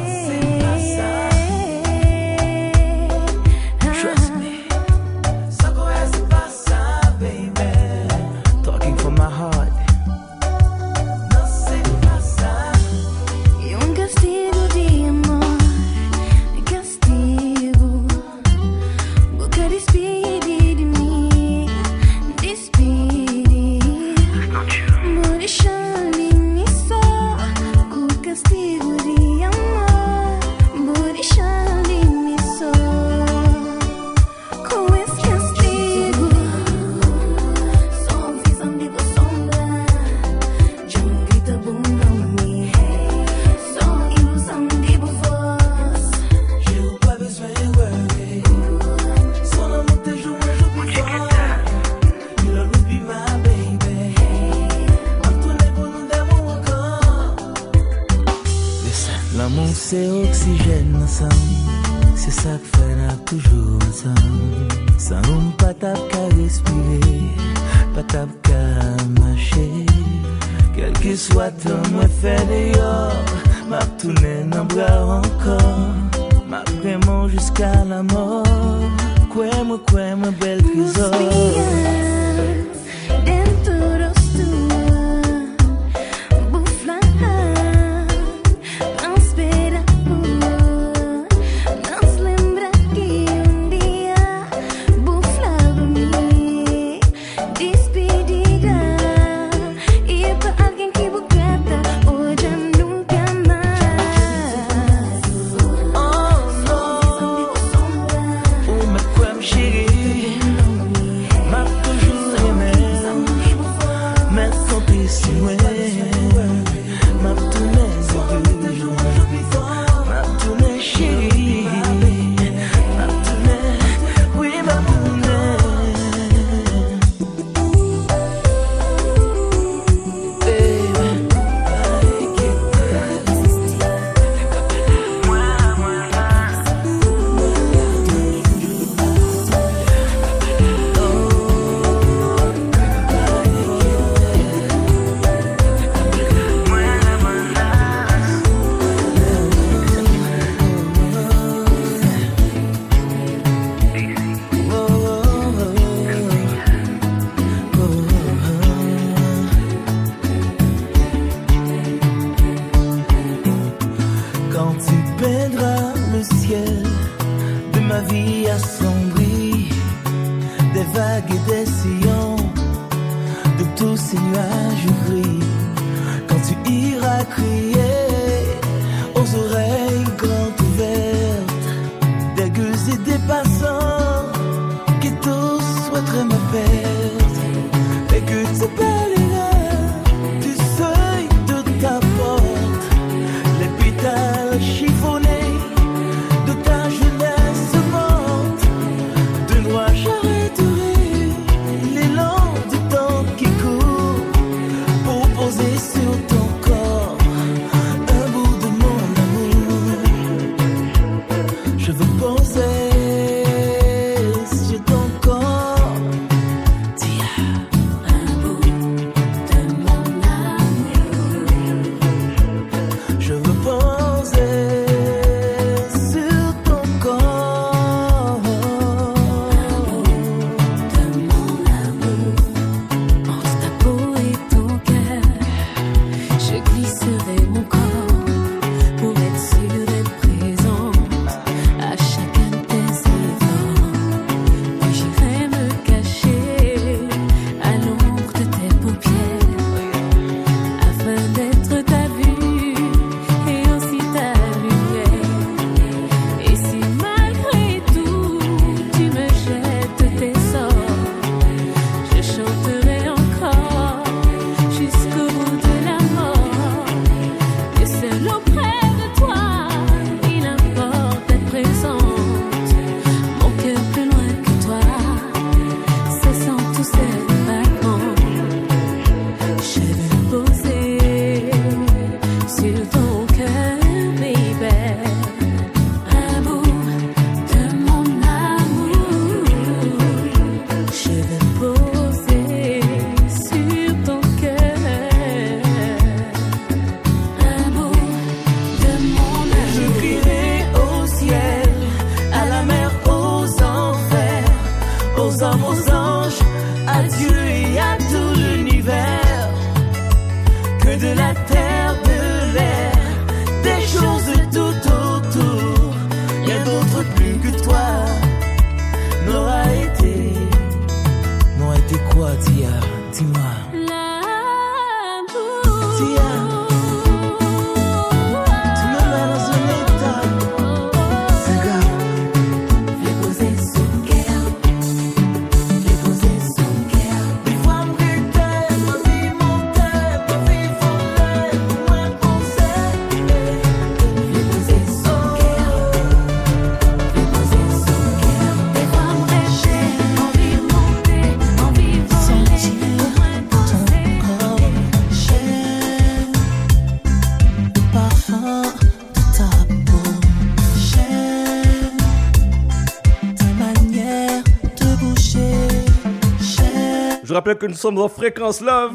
rappelle 367.45 367.59
que 367.59 367.67
nous 367.67 367.77
sommes 367.77 367.99
en 367.99 368.09
fréquence 368.09 368.63
love. 368.63 368.95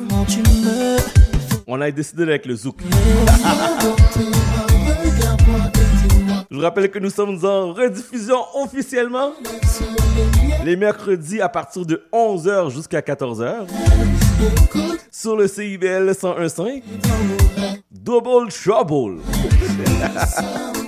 On 1.67 1.79
a 1.81 1.91
décidé 1.91 2.23
avec 2.23 2.47
le 2.47 2.55
zouk. 2.55 2.77
Je 6.49 6.55
vous 6.55 6.61
rappelle 6.61 6.89
que 6.89 6.97
nous 6.97 7.11
sommes 7.11 7.45
en 7.45 7.73
rediffusion 7.73 8.39
officiellement 8.55 9.33
les 10.65 10.75
mercredis 10.75 11.41
à 11.41 11.49
partir 11.49 11.85
de 11.85 12.01
11h 12.11 12.71
jusqu'à 12.71 13.01
14h 13.01 13.67
sur 15.11 15.37
le 15.37 15.47
CIBL 15.47 16.09
101.5 16.09 16.81
Double 17.91 18.49
Trouble. 18.49 19.21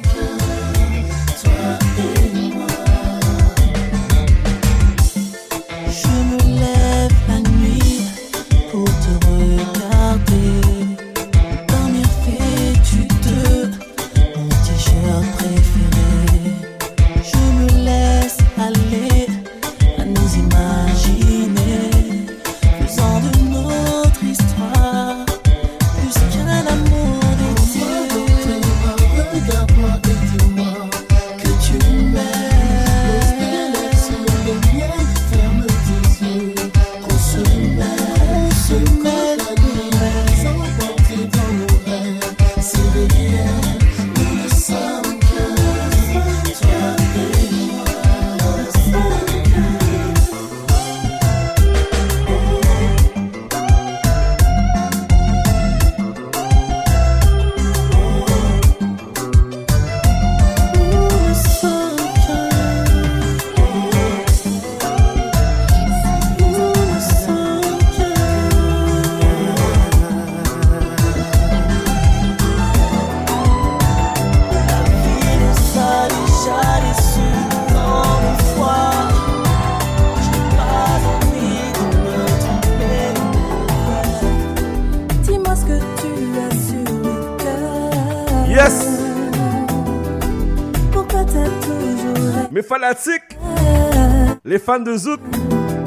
fans 94.61 94.79
de 94.83 94.97
Zouk. 94.97 95.19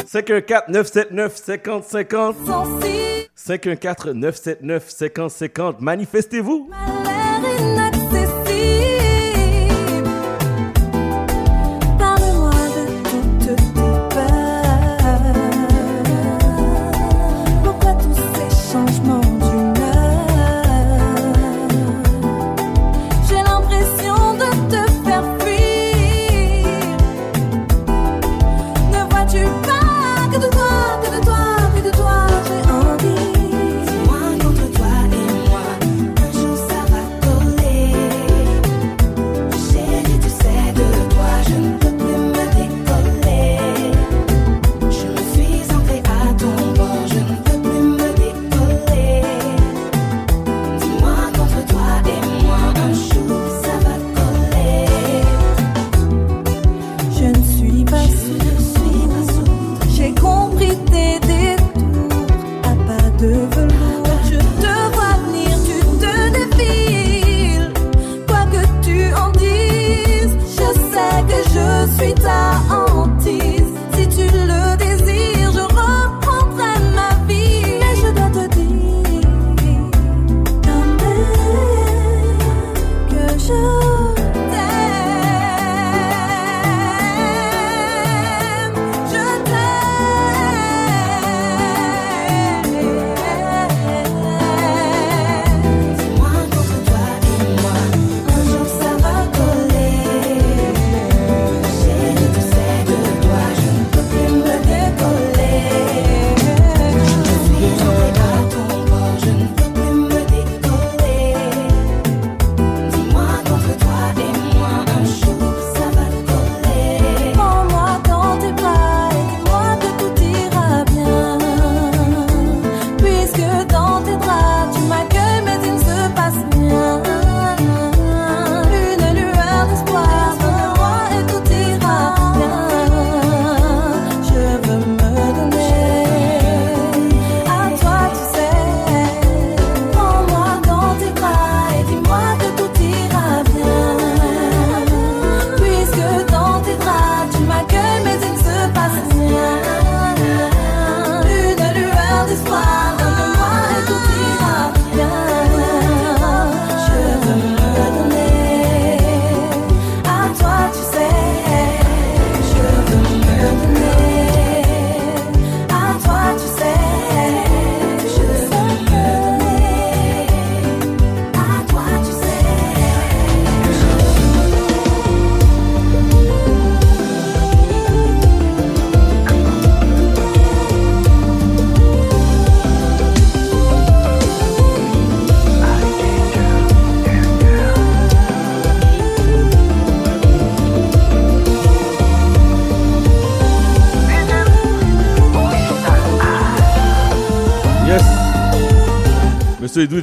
514 0.07 0.69
979 0.69 1.33
5050. 1.45 2.37
514 3.35 4.13
979 4.13 4.85
5050. 4.91 5.81
Manifestez-vous. 5.81 6.71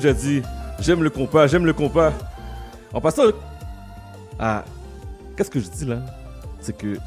A 0.05 0.13
dit 0.13 0.41
J'aime 0.79 1.03
le 1.03 1.09
compas, 1.09 1.47
j'aime 1.47 1.65
le 1.65 1.73
compas. 1.73 2.11
En 2.93 3.01
passant 3.01 3.23
à. 4.39 4.63
Qu'est-ce 5.35 5.51
que 5.51 5.59
je 5.59 5.69
dis 5.69 5.85
là? 5.85 5.99
C'est 6.59 6.75
que 6.77 6.97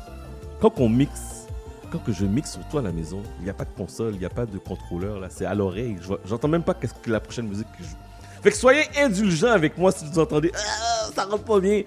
quand 0.60 0.72
on 0.80 0.88
mixe, 0.88 1.46
quand 1.90 1.98
que 1.98 2.12
je 2.12 2.24
mixe 2.24 2.52
surtout 2.52 2.78
à 2.78 2.82
la 2.82 2.92
maison, 2.92 3.22
il 3.38 3.44
n'y 3.44 3.50
a 3.50 3.54
pas 3.54 3.64
de 3.64 3.74
console, 3.76 4.14
il 4.14 4.20
n'y 4.20 4.24
a 4.24 4.30
pas 4.30 4.46
de 4.46 4.58
contrôleur 4.58 5.20
là, 5.20 5.28
c'est 5.30 5.44
à 5.44 5.54
l'oreille. 5.54 5.96
Je 6.00 6.14
J'entends 6.24 6.48
même 6.48 6.62
pas 6.62 6.74
qu'est-ce 6.74 6.94
que 6.94 7.10
la 7.10 7.20
prochaine 7.20 7.48
musique 7.48 7.66
qui 7.76 7.84
joue. 7.84 7.96
Fait 8.42 8.50
que 8.50 8.56
soyez 8.56 8.82
indulgents 8.98 9.52
avec 9.52 9.76
moi 9.78 9.90
si 9.90 10.04
vous 10.04 10.18
entendez 10.18 10.52
Ah, 10.54 11.10
ça 11.14 11.24
rentre 11.24 11.44
pas 11.44 11.60
bien. 11.60 11.82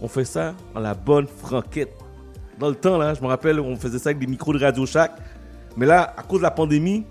On 0.00 0.08
fait 0.08 0.24
ça 0.24 0.54
en 0.74 0.80
la 0.80 0.94
bonne 0.94 1.26
franquette. 1.26 1.92
Dans 2.58 2.68
le 2.68 2.74
temps 2.74 2.96
là, 2.96 3.14
je 3.14 3.20
me 3.20 3.26
rappelle, 3.26 3.60
on 3.60 3.76
faisait 3.76 3.98
ça 3.98 4.10
avec 4.10 4.18
des 4.18 4.26
micros 4.26 4.52
de 4.52 4.64
Radio 4.64 4.86
Shack. 4.86 5.12
Mais 5.76 5.86
là, 5.86 6.14
à 6.16 6.22
cause 6.22 6.38
de 6.38 6.44
la 6.44 6.50
pandémie, 6.50 7.04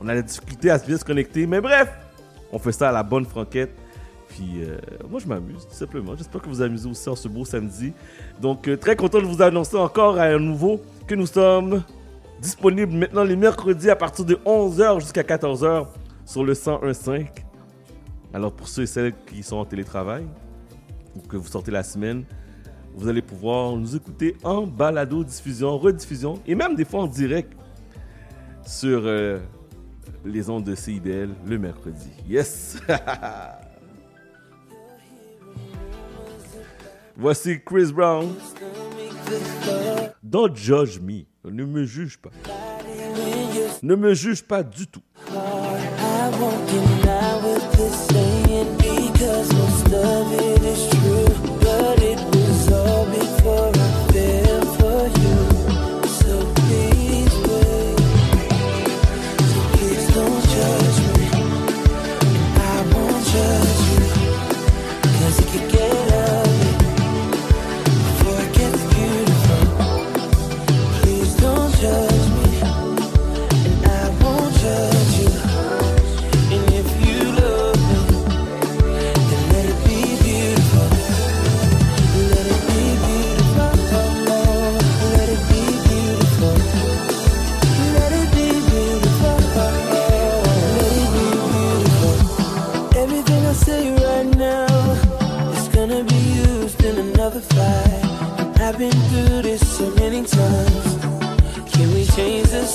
on 0.00 0.08
a 0.08 0.14
la 0.14 0.22
difficulté 0.22 0.70
à 0.70 0.78
bien 0.78 0.96
se 0.96 1.04
connecter. 1.04 1.46
Mais 1.46 1.60
bref, 1.60 1.88
on 2.52 2.58
fait 2.58 2.72
ça 2.72 2.90
à 2.90 2.92
la 2.92 3.02
bonne 3.02 3.24
franquette. 3.24 3.74
Puis 4.28 4.62
euh, 4.62 4.78
moi, 5.10 5.20
je 5.20 5.26
m'amuse, 5.26 5.66
tout 5.66 5.74
simplement. 5.74 6.14
J'espère 6.16 6.40
que 6.40 6.48
vous 6.48 6.62
amusez 6.62 6.88
aussi 6.88 7.08
en 7.08 7.16
ce 7.16 7.28
beau 7.28 7.44
samedi. 7.44 7.92
Donc, 8.40 8.68
euh, 8.68 8.76
très 8.76 8.96
content 8.96 9.18
de 9.18 9.26
vous 9.26 9.42
annoncer 9.42 9.76
encore 9.76 10.18
à 10.18 10.38
nouveau 10.38 10.80
que 11.06 11.14
nous 11.14 11.26
sommes 11.26 11.82
disponibles 12.40 12.92
maintenant 12.92 13.24
les 13.24 13.36
mercredis 13.36 13.90
à 13.90 13.96
partir 13.96 14.24
de 14.24 14.34
11h 14.46 15.00
jusqu'à 15.00 15.22
14h 15.22 15.86
sur 16.24 16.44
le 16.44 16.54
101.5. 16.54 17.26
Alors, 18.32 18.52
pour 18.52 18.68
ceux 18.68 18.82
et 18.82 18.86
celles 18.86 19.12
qui 19.26 19.42
sont 19.42 19.56
en 19.56 19.64
télétravail 19.64 20.24
ou 21.14 21.20
que 21.20 21.36
vous 21.36 21.48
sortez 21.48 21.70
la 21.70 21.82
semaine, 21.82 22.24
vous 22.94 23.08
allez 23.08 23.22
pouvoir 23.22 23.76
nous 23.76 23.96
écouter 23.96 24.36
en 24.42 24.66
balado, 24.66 25.24
diffusion, 25.24 25.78
rediffusion 25.78 26.40
et 26.46 26.54
même 26.54 26.74
des 26.74 26.84
fois 26.84 27.02
en 27.02 27.06
direct 27.06 27.52
sur 28.66 29.02
euh, 29.04 29.38
les 30.24 30.50
ondes 30.50 30.64
de 30.64 30.74
CIBL 30.74 31.30
le 31.46 31.58
mercredi. 31.58 32.10
Yes! 32.28 32.78
Voici 37.16 37.60
Chris 37.64 37.92
Brown. 37.92 38.34
Don't 40.22 40.56
judge 40.56 40.98
me. 40.98 41.26
Ne 41.44 41.64
me 41.64 41.84
juge 41.84 42.18
pas. 42.18 42.30
Ne 43.82 43.94
me 43.96 44.14
juge 44.14 44.42
pas 44.42 44.62
du 44.62 44.86
tout. 44.86 45.02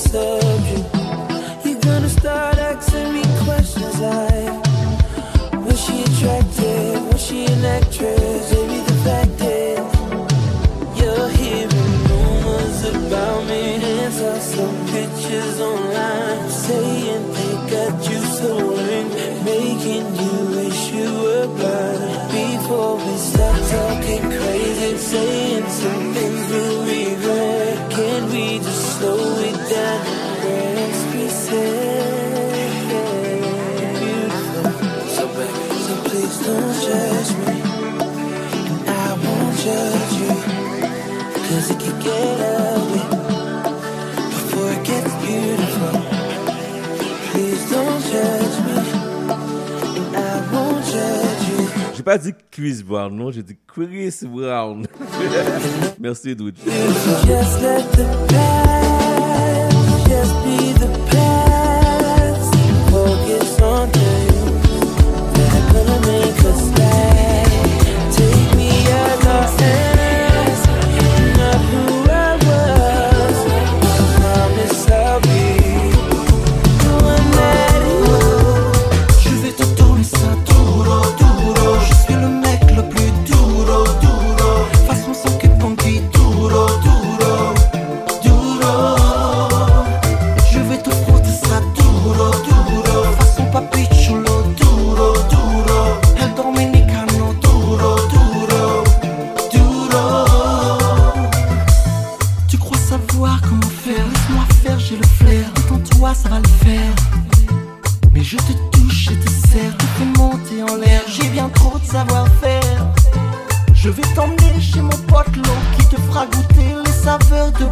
Subject? 0.08 0.86
You're 1.64 1.80
gonna 1.80 2.08
start 2.08 2.56
asking 2.56 3.12
me 3.12 3.22
questions 3.44 4.00
like 4.00 4.56
Was 5.64 5.78
she 5.84 5.96
attractive? 6.08 7.12
Was 7.12 7.22
she 7.26 7.44
an 7.44 7.64
actress? 7.76 8.44
Maybe 8.52 8.78
the 8.90 8.98
fact 9.06 9.40
is 9.60 9.86
You're 10.98 11.28
hearing 11.40 11.94
rumors 12.08 12.80
about 12.94 13.40
me 13.50 13.62
And 13.84 14.14
saw 14.14 14.38
some 14.54 14.78
pictures 14.94 15.60
online 15.60 16.50
Saying 16.66 17.22
they 17.36 17.54
got 17.74 17.94
you 18.10 18.20
soaring 18.38 19.08
Making 19.44 20.06
you 20.20 20.34
wish 20.56 20.80
you 20.98 21.10
were 21.24 21.48
blind 21.58 22.00
Before 22.32 22.96
we 23.04 23.14
start 23.32 23.60
talking 23.76 24.22
crazy 24.36 24.96
Saying 25.12 25.66
some 25.82 26.04
things 26.16 26.42
we'll 26.50 26.80
regret 26.96 27.90
Can 27.90 28.20
we 28.32 28.58
just 28.58 28.98
slow 28.98 29.37
J'ai 51.94 52.02
pas 52.02 52.16
dit 52.16 52.32
Chris 52.50 52.82
Brown, 52.86 53.14
non, 53.14 53.30
j'ai 53.30 53.42
dit 53.42 53.58
Chris 53.66 54.14
Brown. 54.22 54.86
Merci, 56.00 56.30
Edwidge 56.30 56.56
gonna 65.72 66.00
make 66.06 66.44
us. 66.44 66.62
Take 68.16 68.56
me 68.56 68.70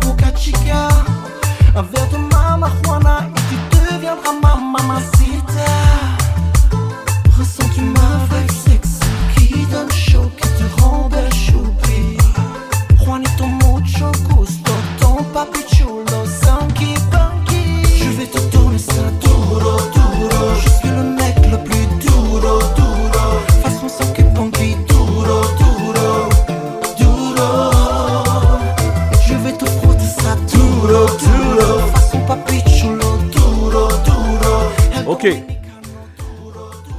Boca 0.07 0.33
Chica. 0.36 0.89
Un 1.75 1.83
de 1.83 2.17
marijuana 2.17 3.28
et 3.36 3.41
tu 3.70 3.93
deviendras. 3.93 4.26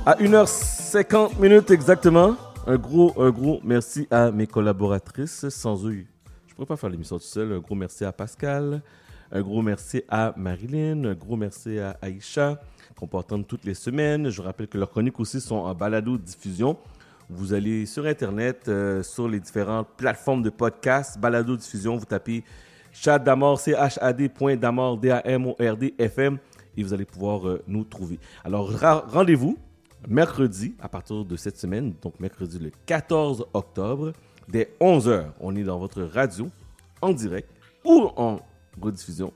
À 0.05 0.15
1h50 0.15 1.39
minutes 1.39 1.71
exactement, 1.71 2.35
un 2.65 2.75
gros, 2.75 3.13
un 3.21 3.29
gros 3.29 3.61
merci 3.63 4.07
à 4.11 4.31
mes 4.31 4.47
collaboratrices. 4.47 5.47
Sans 5.49 5.85
eux, 5.85 5.91
je 6.45 6.51
ne 6.51 6.55
pourrais 6.55 6.65
pas 6.65 6.75
faire 6.75 6.89
l'émission 6.89 7.17
tout 7.17 7.23
seul. 7.23 7.53
Un 7.53 7.59
gros 7.59 7.75
merci 7.75 8.03
à 8.03 8.11
Pascal, 8.11 8.81
Un 9.31 9.41
gros 9.41 9.61
merci 9.61 10.03
à 10.09 10.33
Marilyn, 10.35 11.05
un 11.05 11.13
gros 11.13 11.37
merci 11.37 11.79
à 11.79 11.97
Aïcha, 12.01 12.59
qu'on 12.97 13.07
peut 13.07 13.17
entendre 13.17 13.45
toutes 13.45 13.63
les 13.63 13.73
semaines. 13.73 14.29
Je 14.29 14.37
vous 14.41 14.47
rappelle 14.47 14.67
que 14.67 14.77
leurs 14.77 14.89
chroniques 14.89 15.19
aussi 15.19 15.39
sont 15.39 15.55
en 15.55 15.73
balado-diffusion. 15.73 16.77
Vous 17.29 17.53
allez 17.53 17.85
sur 17.85 18.05
Internet, 18.05 18.67
euh, 18.67 19.03
sur 19.03 19.29
les 19.29 19.39
différentes 19.39 19.87
plateformes 19.95 20.41
de 20.43 20.49
podcast, 20.49 21.17
balado-diffusion, 21.17 21.95
vous 21.97 22.05
tapez 22.05 22.43
chat 22.91 23.19
d'amor, 23.19 23.59
C-H-A-D, 23.59 24.29
point 24.29 24.55
d'amor, 24.55 24.97
D-A-M-O-R-D, 24.97 25.93
FM, 25.97 26.37
et 26.77 26.83
vous 26.83 26.93
allez 26.93 27.05
pouvoir 27.05 27.47
euh, 27.47 27.61
nous 27.67 27.83
trouver. 27.83 28.19
Alors, 28.45 28.71
rendez-vous 29.11 29.57
mercredi, 30.07 30.75
à 30.79 30.87
partir 30.87 31.25
de 31.25 31.35
cette 31.35 31.57
semaine, 31.57 31.93
donc 32.01 32.19
mercredi 32.19 32.59
le 32.59 32.71
14 32.85 33.47
octobre, 33.53 34.13
dès 34.47 34.73
11h. 34.79 35.31
On 35.39 35.55
est 35.55 35.63
dans 35.63 35.79
votre 35.79 36.03
radio, 36.03 36.47
en 37.01 37.11
direct 37.11 37.49
ou 37.83 38.09
en 38.15 38.39
rediffusion, 38.81 39.33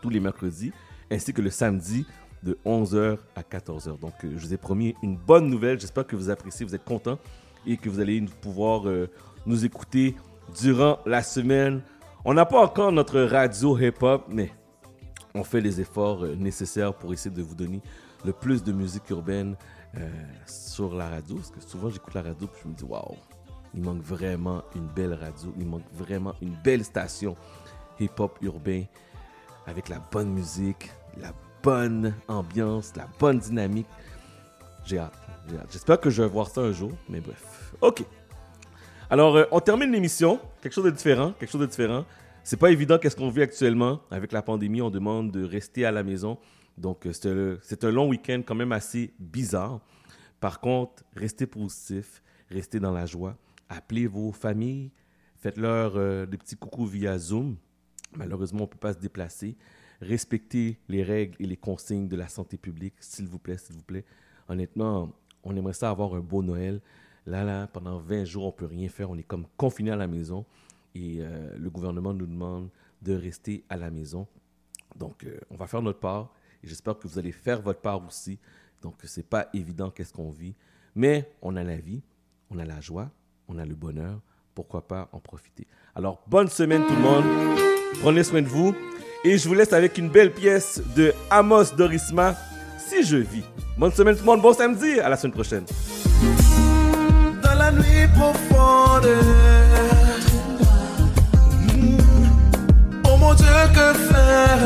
tous 0.00 0.10
les 0.10 0.20
mercredis, 0.20 0.72
ainsi 1.10 1.32
que 1.32 1.42
le 1.42 1.50
samedi 1.50 2.04
de 2.42 2.58
11h 2.66 3.18
à 3.36 3.42
14h. 3.42 3.98
Donc, 4.00 4.12
euh, 4.24 4.32
je 4.36 4.46
vous 4.46 4.54
ai 4.54 4.56
promis 4.56 4.94
une 5.02 5.16
bonne 5.16 5.48
nouvelle. 5.48 5.80
J'espère 5.80 6.06
que 6.06 6.16
vous 6.16 6.30
appréciez, 6.30 6.66
vous 6.66 6.74
êtes 6.74 6.84
contents 6.84 7.18
et 7.66 7.76
que 7.76 7.88
vous 7.88 8.00
allez 8.00 8.20
pouvoir 8.40 8.88
euh, 8.88 9.08
nous 9.46 9.64
écouter 9.64 10.16
durant 10.60 10.98
la 11.06 11.22
semaine. 11.22 11.82
On 12.24 12.34
n'a 12.34 12.44
pas 12.44 12.60
encore 12.60 12.90
notre 12.92 13.20
radio 13.20 13.78
hip-hop, 13.78 14.24
mais 14.28 14.50
on 15.34 15.44
fait 15.44 15.60
les 15.60 15.80
efforts 15.80 16.24
euh, 16.24 16.34
nécessaires 16.34 16.94
pour 16.94 17.12
essayer 17.12 17.34
de 17.34 17.42
vous 17.42 17.54
donner 17.54 17.80
le 18.24 18.32
plus 18.32 18.62
de 18.62 18.72
musique 18.72 19.08
urbaine 19.10 19.56
euh, 19.96 20.08
sur 20.46 20.94
la 20.94 21.08
radio. 21.08 21.36
Parce 21.36 21.50
que 21.50 21.60
souvent, 21.60 21.90
j'écoute 21.90 22.14
la 22.14 22.22
radio 22.22 22.46
puis 22.46 22.62
je 22.64 22.68
me 22.68 22.74
dis, 22.74 22.84
waouh, 22.84 23.16
il 23.74 23.82
manque 23.82 24.02
vraiment 24.02 24.62
une 24.74 24.86
belle 24.86 25.14
radio. 25.14 25.52
Il 25.58 25.66
manque 25.66 25.82
vraiment 25.94 26.34
une 26.40 26.54
belle 26.62 26.84
station 26.84 27.36
hip-hop 27.98 28.38
urbain 28.42 28.84
avec 29.66 29.88
la 29.88 30.00
bonne 30.10 30.30
musique, 30.30 30.90
la 31.20 31.32
bonne 31.62 32.14
ambiance, 32.28 32.92
la 32.96 33.08
bonne 33.18 33.38
dynamique. 33.38 33.86
J'ai 34.84 34.98
hâte. 34.98 35.14
j'ai 35.48 35.56
hâte. 35.56 35.68
J'espère 35.70 36.00
que 36.00 36.10
je 36.10 36.22
vais 36.22 36.28
voir 36.28 36.48
ça 36.48 36.60
un 36.60 36.72
jour, 36.72 36.90
mais 37.08 37.20
bref. 37.20 37.74
Ok. 37.80 38.04
Alors, 39.08 39.36
euh, 39.36 39.44
on 39.50 39.60
termine 39.60 39.92
l'émission. 39.92 40.40
Quelque 40.60 40.72
chose 40.72 40.84
de 40.84 40.90
différent. 40.90 41.32
Quelque 41.38 41.50
chose 41.50 41.60
de 41.60 41.66
différent. 41.66 42.04
C'est 42.44 42.56
pas 42.56 42.70
évident 42.70 42.98
qu'est-ce 42.98 43.16
qu'on 43.16 43.30
vit 43.30 43.42
actuellement. 43.42 44.00
Avec 44.10 44.32
la 44.32 44.42
pandémie, 44.42 44.82
on 44.82 44.90
demande 44.90 45.30
de 45.30 45.44
rester 45.44 45.84
à 45.84 45.92
la 45.92 46.02
maison. 46.02 46.38
Donc, 46.76 47.06
euh, 47.06 47.58
c'est 47.62 47.84
un- 47.84 47.90
long 47.90 48.08
week-end 48.08 48.42
quand 48.44 48.54
même 48.54 48.72
assez 48.72 49.12
bizarre. 49.18 49.80
Par 50.40 50.60
contre, 50.60 51.04
restez 51.14 51.46
positif, 51.46 52.22
restez 52.50 52.80
dans 52.80 52.92
la 52.92 53.06
joie. 53.06 53.36
Appelez 53.68 54.06
vos 54.06 54.32
familles, 54.32 54.90
faites-leur 55.38 55.92
euh, 55.96 56.26
des 56.26 56.36
petits 56.36 56.56
coucous 56.56 56.86
via 56.86 57.16
Zoom. 57.16 57.56
Malheureusement, 58.16 58.60
on 58.60 58.62
ne 58.62 58.68
peut 58.70 58.78
pas 58.78 58.92
se 58.92 58.98
déplacer. 58.98 59.56
Respectez 60.00 60.78
les 60.88 61.04
règles 61.04 61.36
et 61.38 61.46
les 61.46 61.56
consignes 61.56 62.08
de 62.08 62.16
la 62.16 62.26
santé 62.28 62.56
publique, 62.56 62.94
s'il 62.98 63.28
vous 63.28 63.38
plaît, 63.38 63.56
s'il 63.56 63.76
vous 63.76 63.84
plaît. 63.84 64.04
Honnêtement, 64.48 65.12
on 65.44 65.54
aimerait 65.56 65.72
ça 65.74 65.90
avoir 65.90 66.14
un 66.14 66.20
beau 66.20 66.42
Noël. 66.42 66.80
Là, 67.24 67.44
là, 67.44 67.68
pendant 67.68 67.98
20 68.00 68.24
jours, 68.24 68.44
on 68.44 68.48
ne 68.48 68.52
peut 68.52 68.66
rien 68.66 68.88
faire. 68.88 69.10
On 69.10 69.16
est 69.16 69.22
comme 69.22 69.46
confiné 69.56 69.92
à 69.92 69.96
la 69.96 70.08
maison. 70.08 70.44
Et 70.94 71.18
euh, 71.20 71.56
le 71.58 71.70
gouvernement 71.70 72.12
nous 72.12 72.26
demande 72.26 72.68
de 73.00 73.14
rester 73.14 73.64
à 73.68 73.76
la 73.76 73.90
maison. 73.90 74.26
Donc, 74.96 75.24
euh, 75.24 75.38
on 75.50 75.56
va 75.56 75.66
faire 75.66 75.82
notre 75.82 76.00
part. 76.00 76.32
Et 76.62 76.68
j'espère 76.68 76.98
que 76.98 77.08
vous 77.08 77.18
allez 77.18 77.32
faire 77.32 77.60
votre 77.60 77.80
part 77.80 78.04
aussi. 78.06 78.38
Donc, 78.82 78.96
c'est 79.04 79.26
pas 79.28 79.48
évident 79.54 79.90
qu'est-ce 79.90 80.12
qu'on 80.12 80.30
vit. 80.30 80.54
Mais 80.94 81.30
on 81.40 81.56
a 81.56 81.62
la 81.64 81.76
vie, 81.76 82.02
on 82.50 82.58
a 82.58 82.64
la 82.64 82.80
joie, 82.80 83.10
on 83.48 83.58
a 83.58 83.64
le 83.64 83.74
bonheur. 83.74 84.20
Pourquoi 84.54 84.86
pas 84.86 85.08
en 85.12 85.20
profiter? 85.20 85.66
Alors, 85.94 86.22
bonne 86.26 86.48
semaine 86.48 86.84
tout 86.86 86.94
le 86.94 87.00
monde. 87.00 87.24
Prenez 88.00 88.22
soin 88.22 88.42
de 88.42 88.46
vous. 88.48 88.74
Et 89.24 89.38
je 89.38 89.48
vous 89.48 89.54
laisse 89.54 89.72
avec 89.72 89.98
une 89.98 90.08
belle 90.10 90.32
pièce 90.32 90.82
de 90.96 91.14
Amos 91.30 91.74
Dorisma, 91.76 92.34
Si 92.76 93.04
je 93.04 93.16
vis. 93.16 93.44
Bonne 93.78 93.92
semaine 93.92 94.14
tout 94.14 94.22
le 94.22 94.26
monde. 94.26 94.42
Bon 94.42 94.52
samedi. 94.52 94.98
À 95.00 95.08
la 95.08 95.16
semaine 95.16 95.32
prochaine. 95.32 95.64
dans 97.42 97.54
la 97.54 97.70
nuit 97.72 98.08
profonde. 98.14 99.61
Mon 103.32 103.38
Dieu, 103.38 103.46
que 103.74 103.98
faire? 104.08 104.58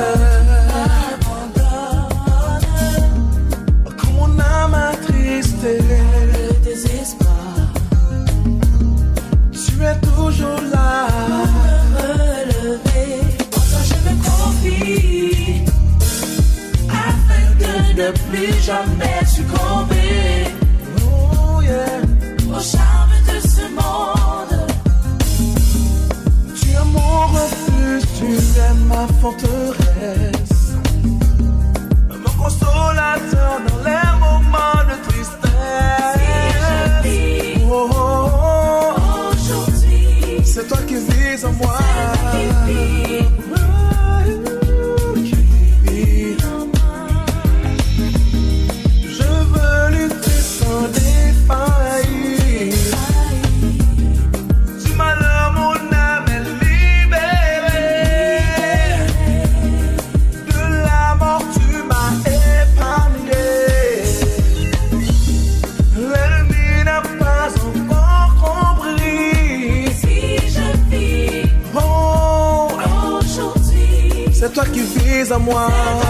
Quand 3.97 4.13
mon 4.13 4.39
âme 4.41 4.75
attristée, 4.75 5.81
le 6.33 6.65
désespoir, 6.65 7.57
tu 9.53 9.83
es 9.85 9.99
toujours 10.01 10.61
là. 10.73 11.07
toi 13.51 13.81
je 13.91 13.97
me 14.07 14.15
confie, 14.29 15.65
afin 16.89 17.45
de 17.61 18.01
ne 18.03 18.11
plus 18.11 18.53
jamais 18.63 19.21
succomber 19.27 20.55
Oh 21.03 21.61
yeah. 21.63 23.06
Tu 28.27 28.33
es 28.33 28.75
ma 28.89 29.07
forteresse. 29.21 30.75
Mon 32.11 32.43
consolateur 32.43 33.61
dans 33.67 33.81
les 33.85 34.07
moments 34.19 34.83
de 34.89 34.97
tristesse. 35.09 36.26
Qui 75.39 76.06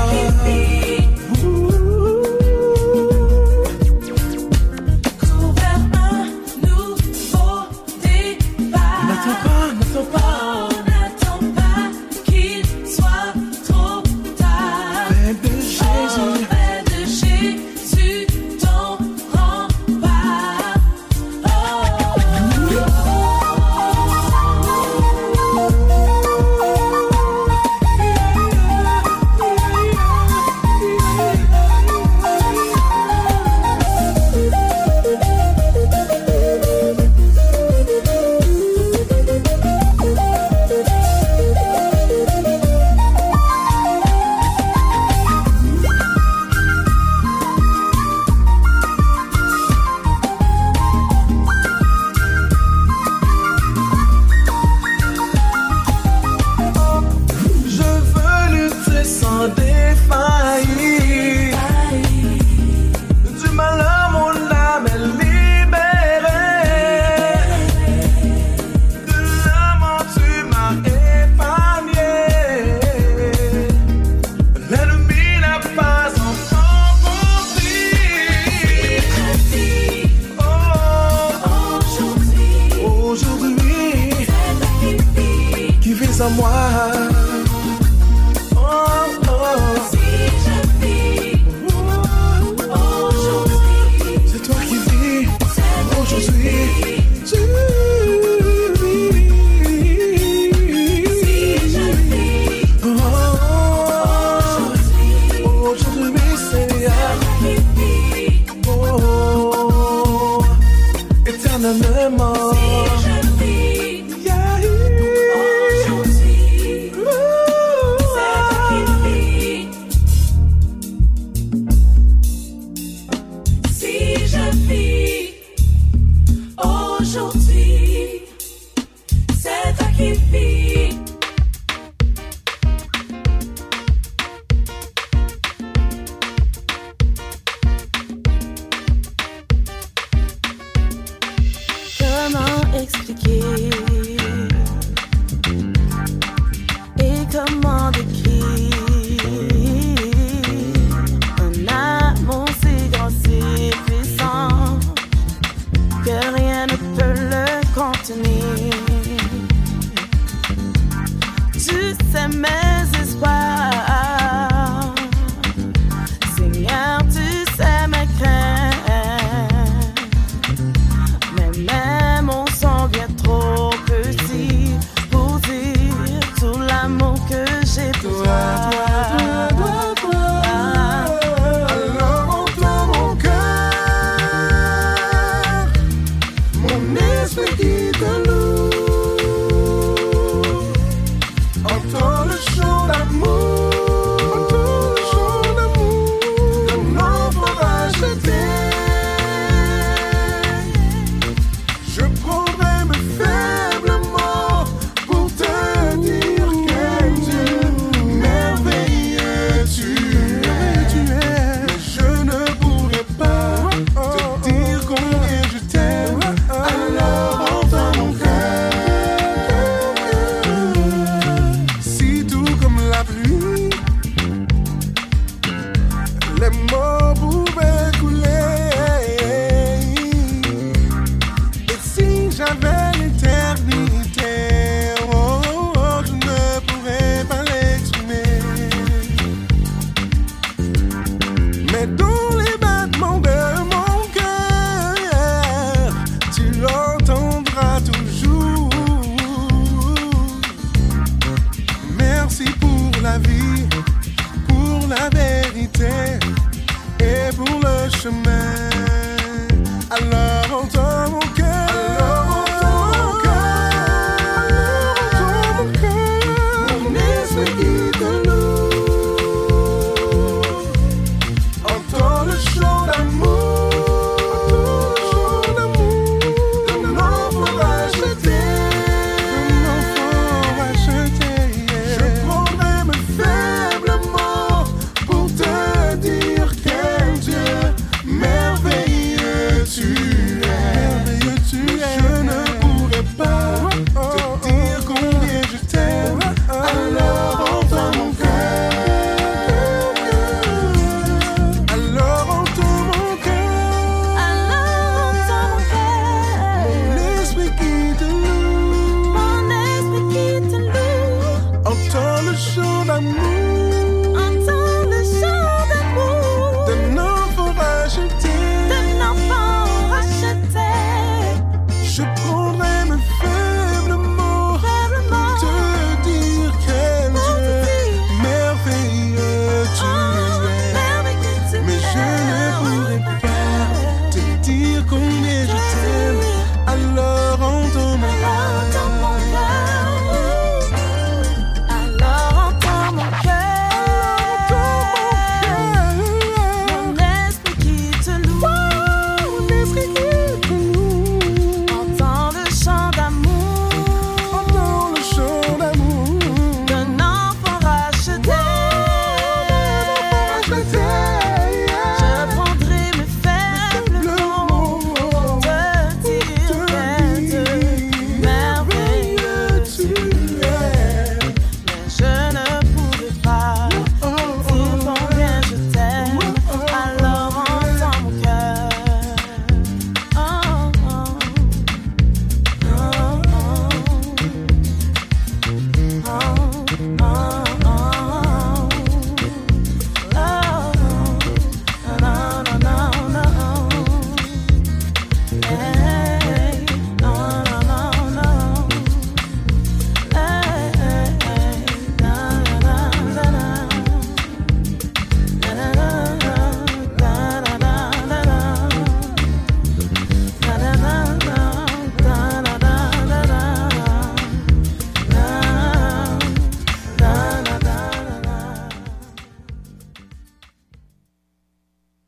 moi. 86.31 86.96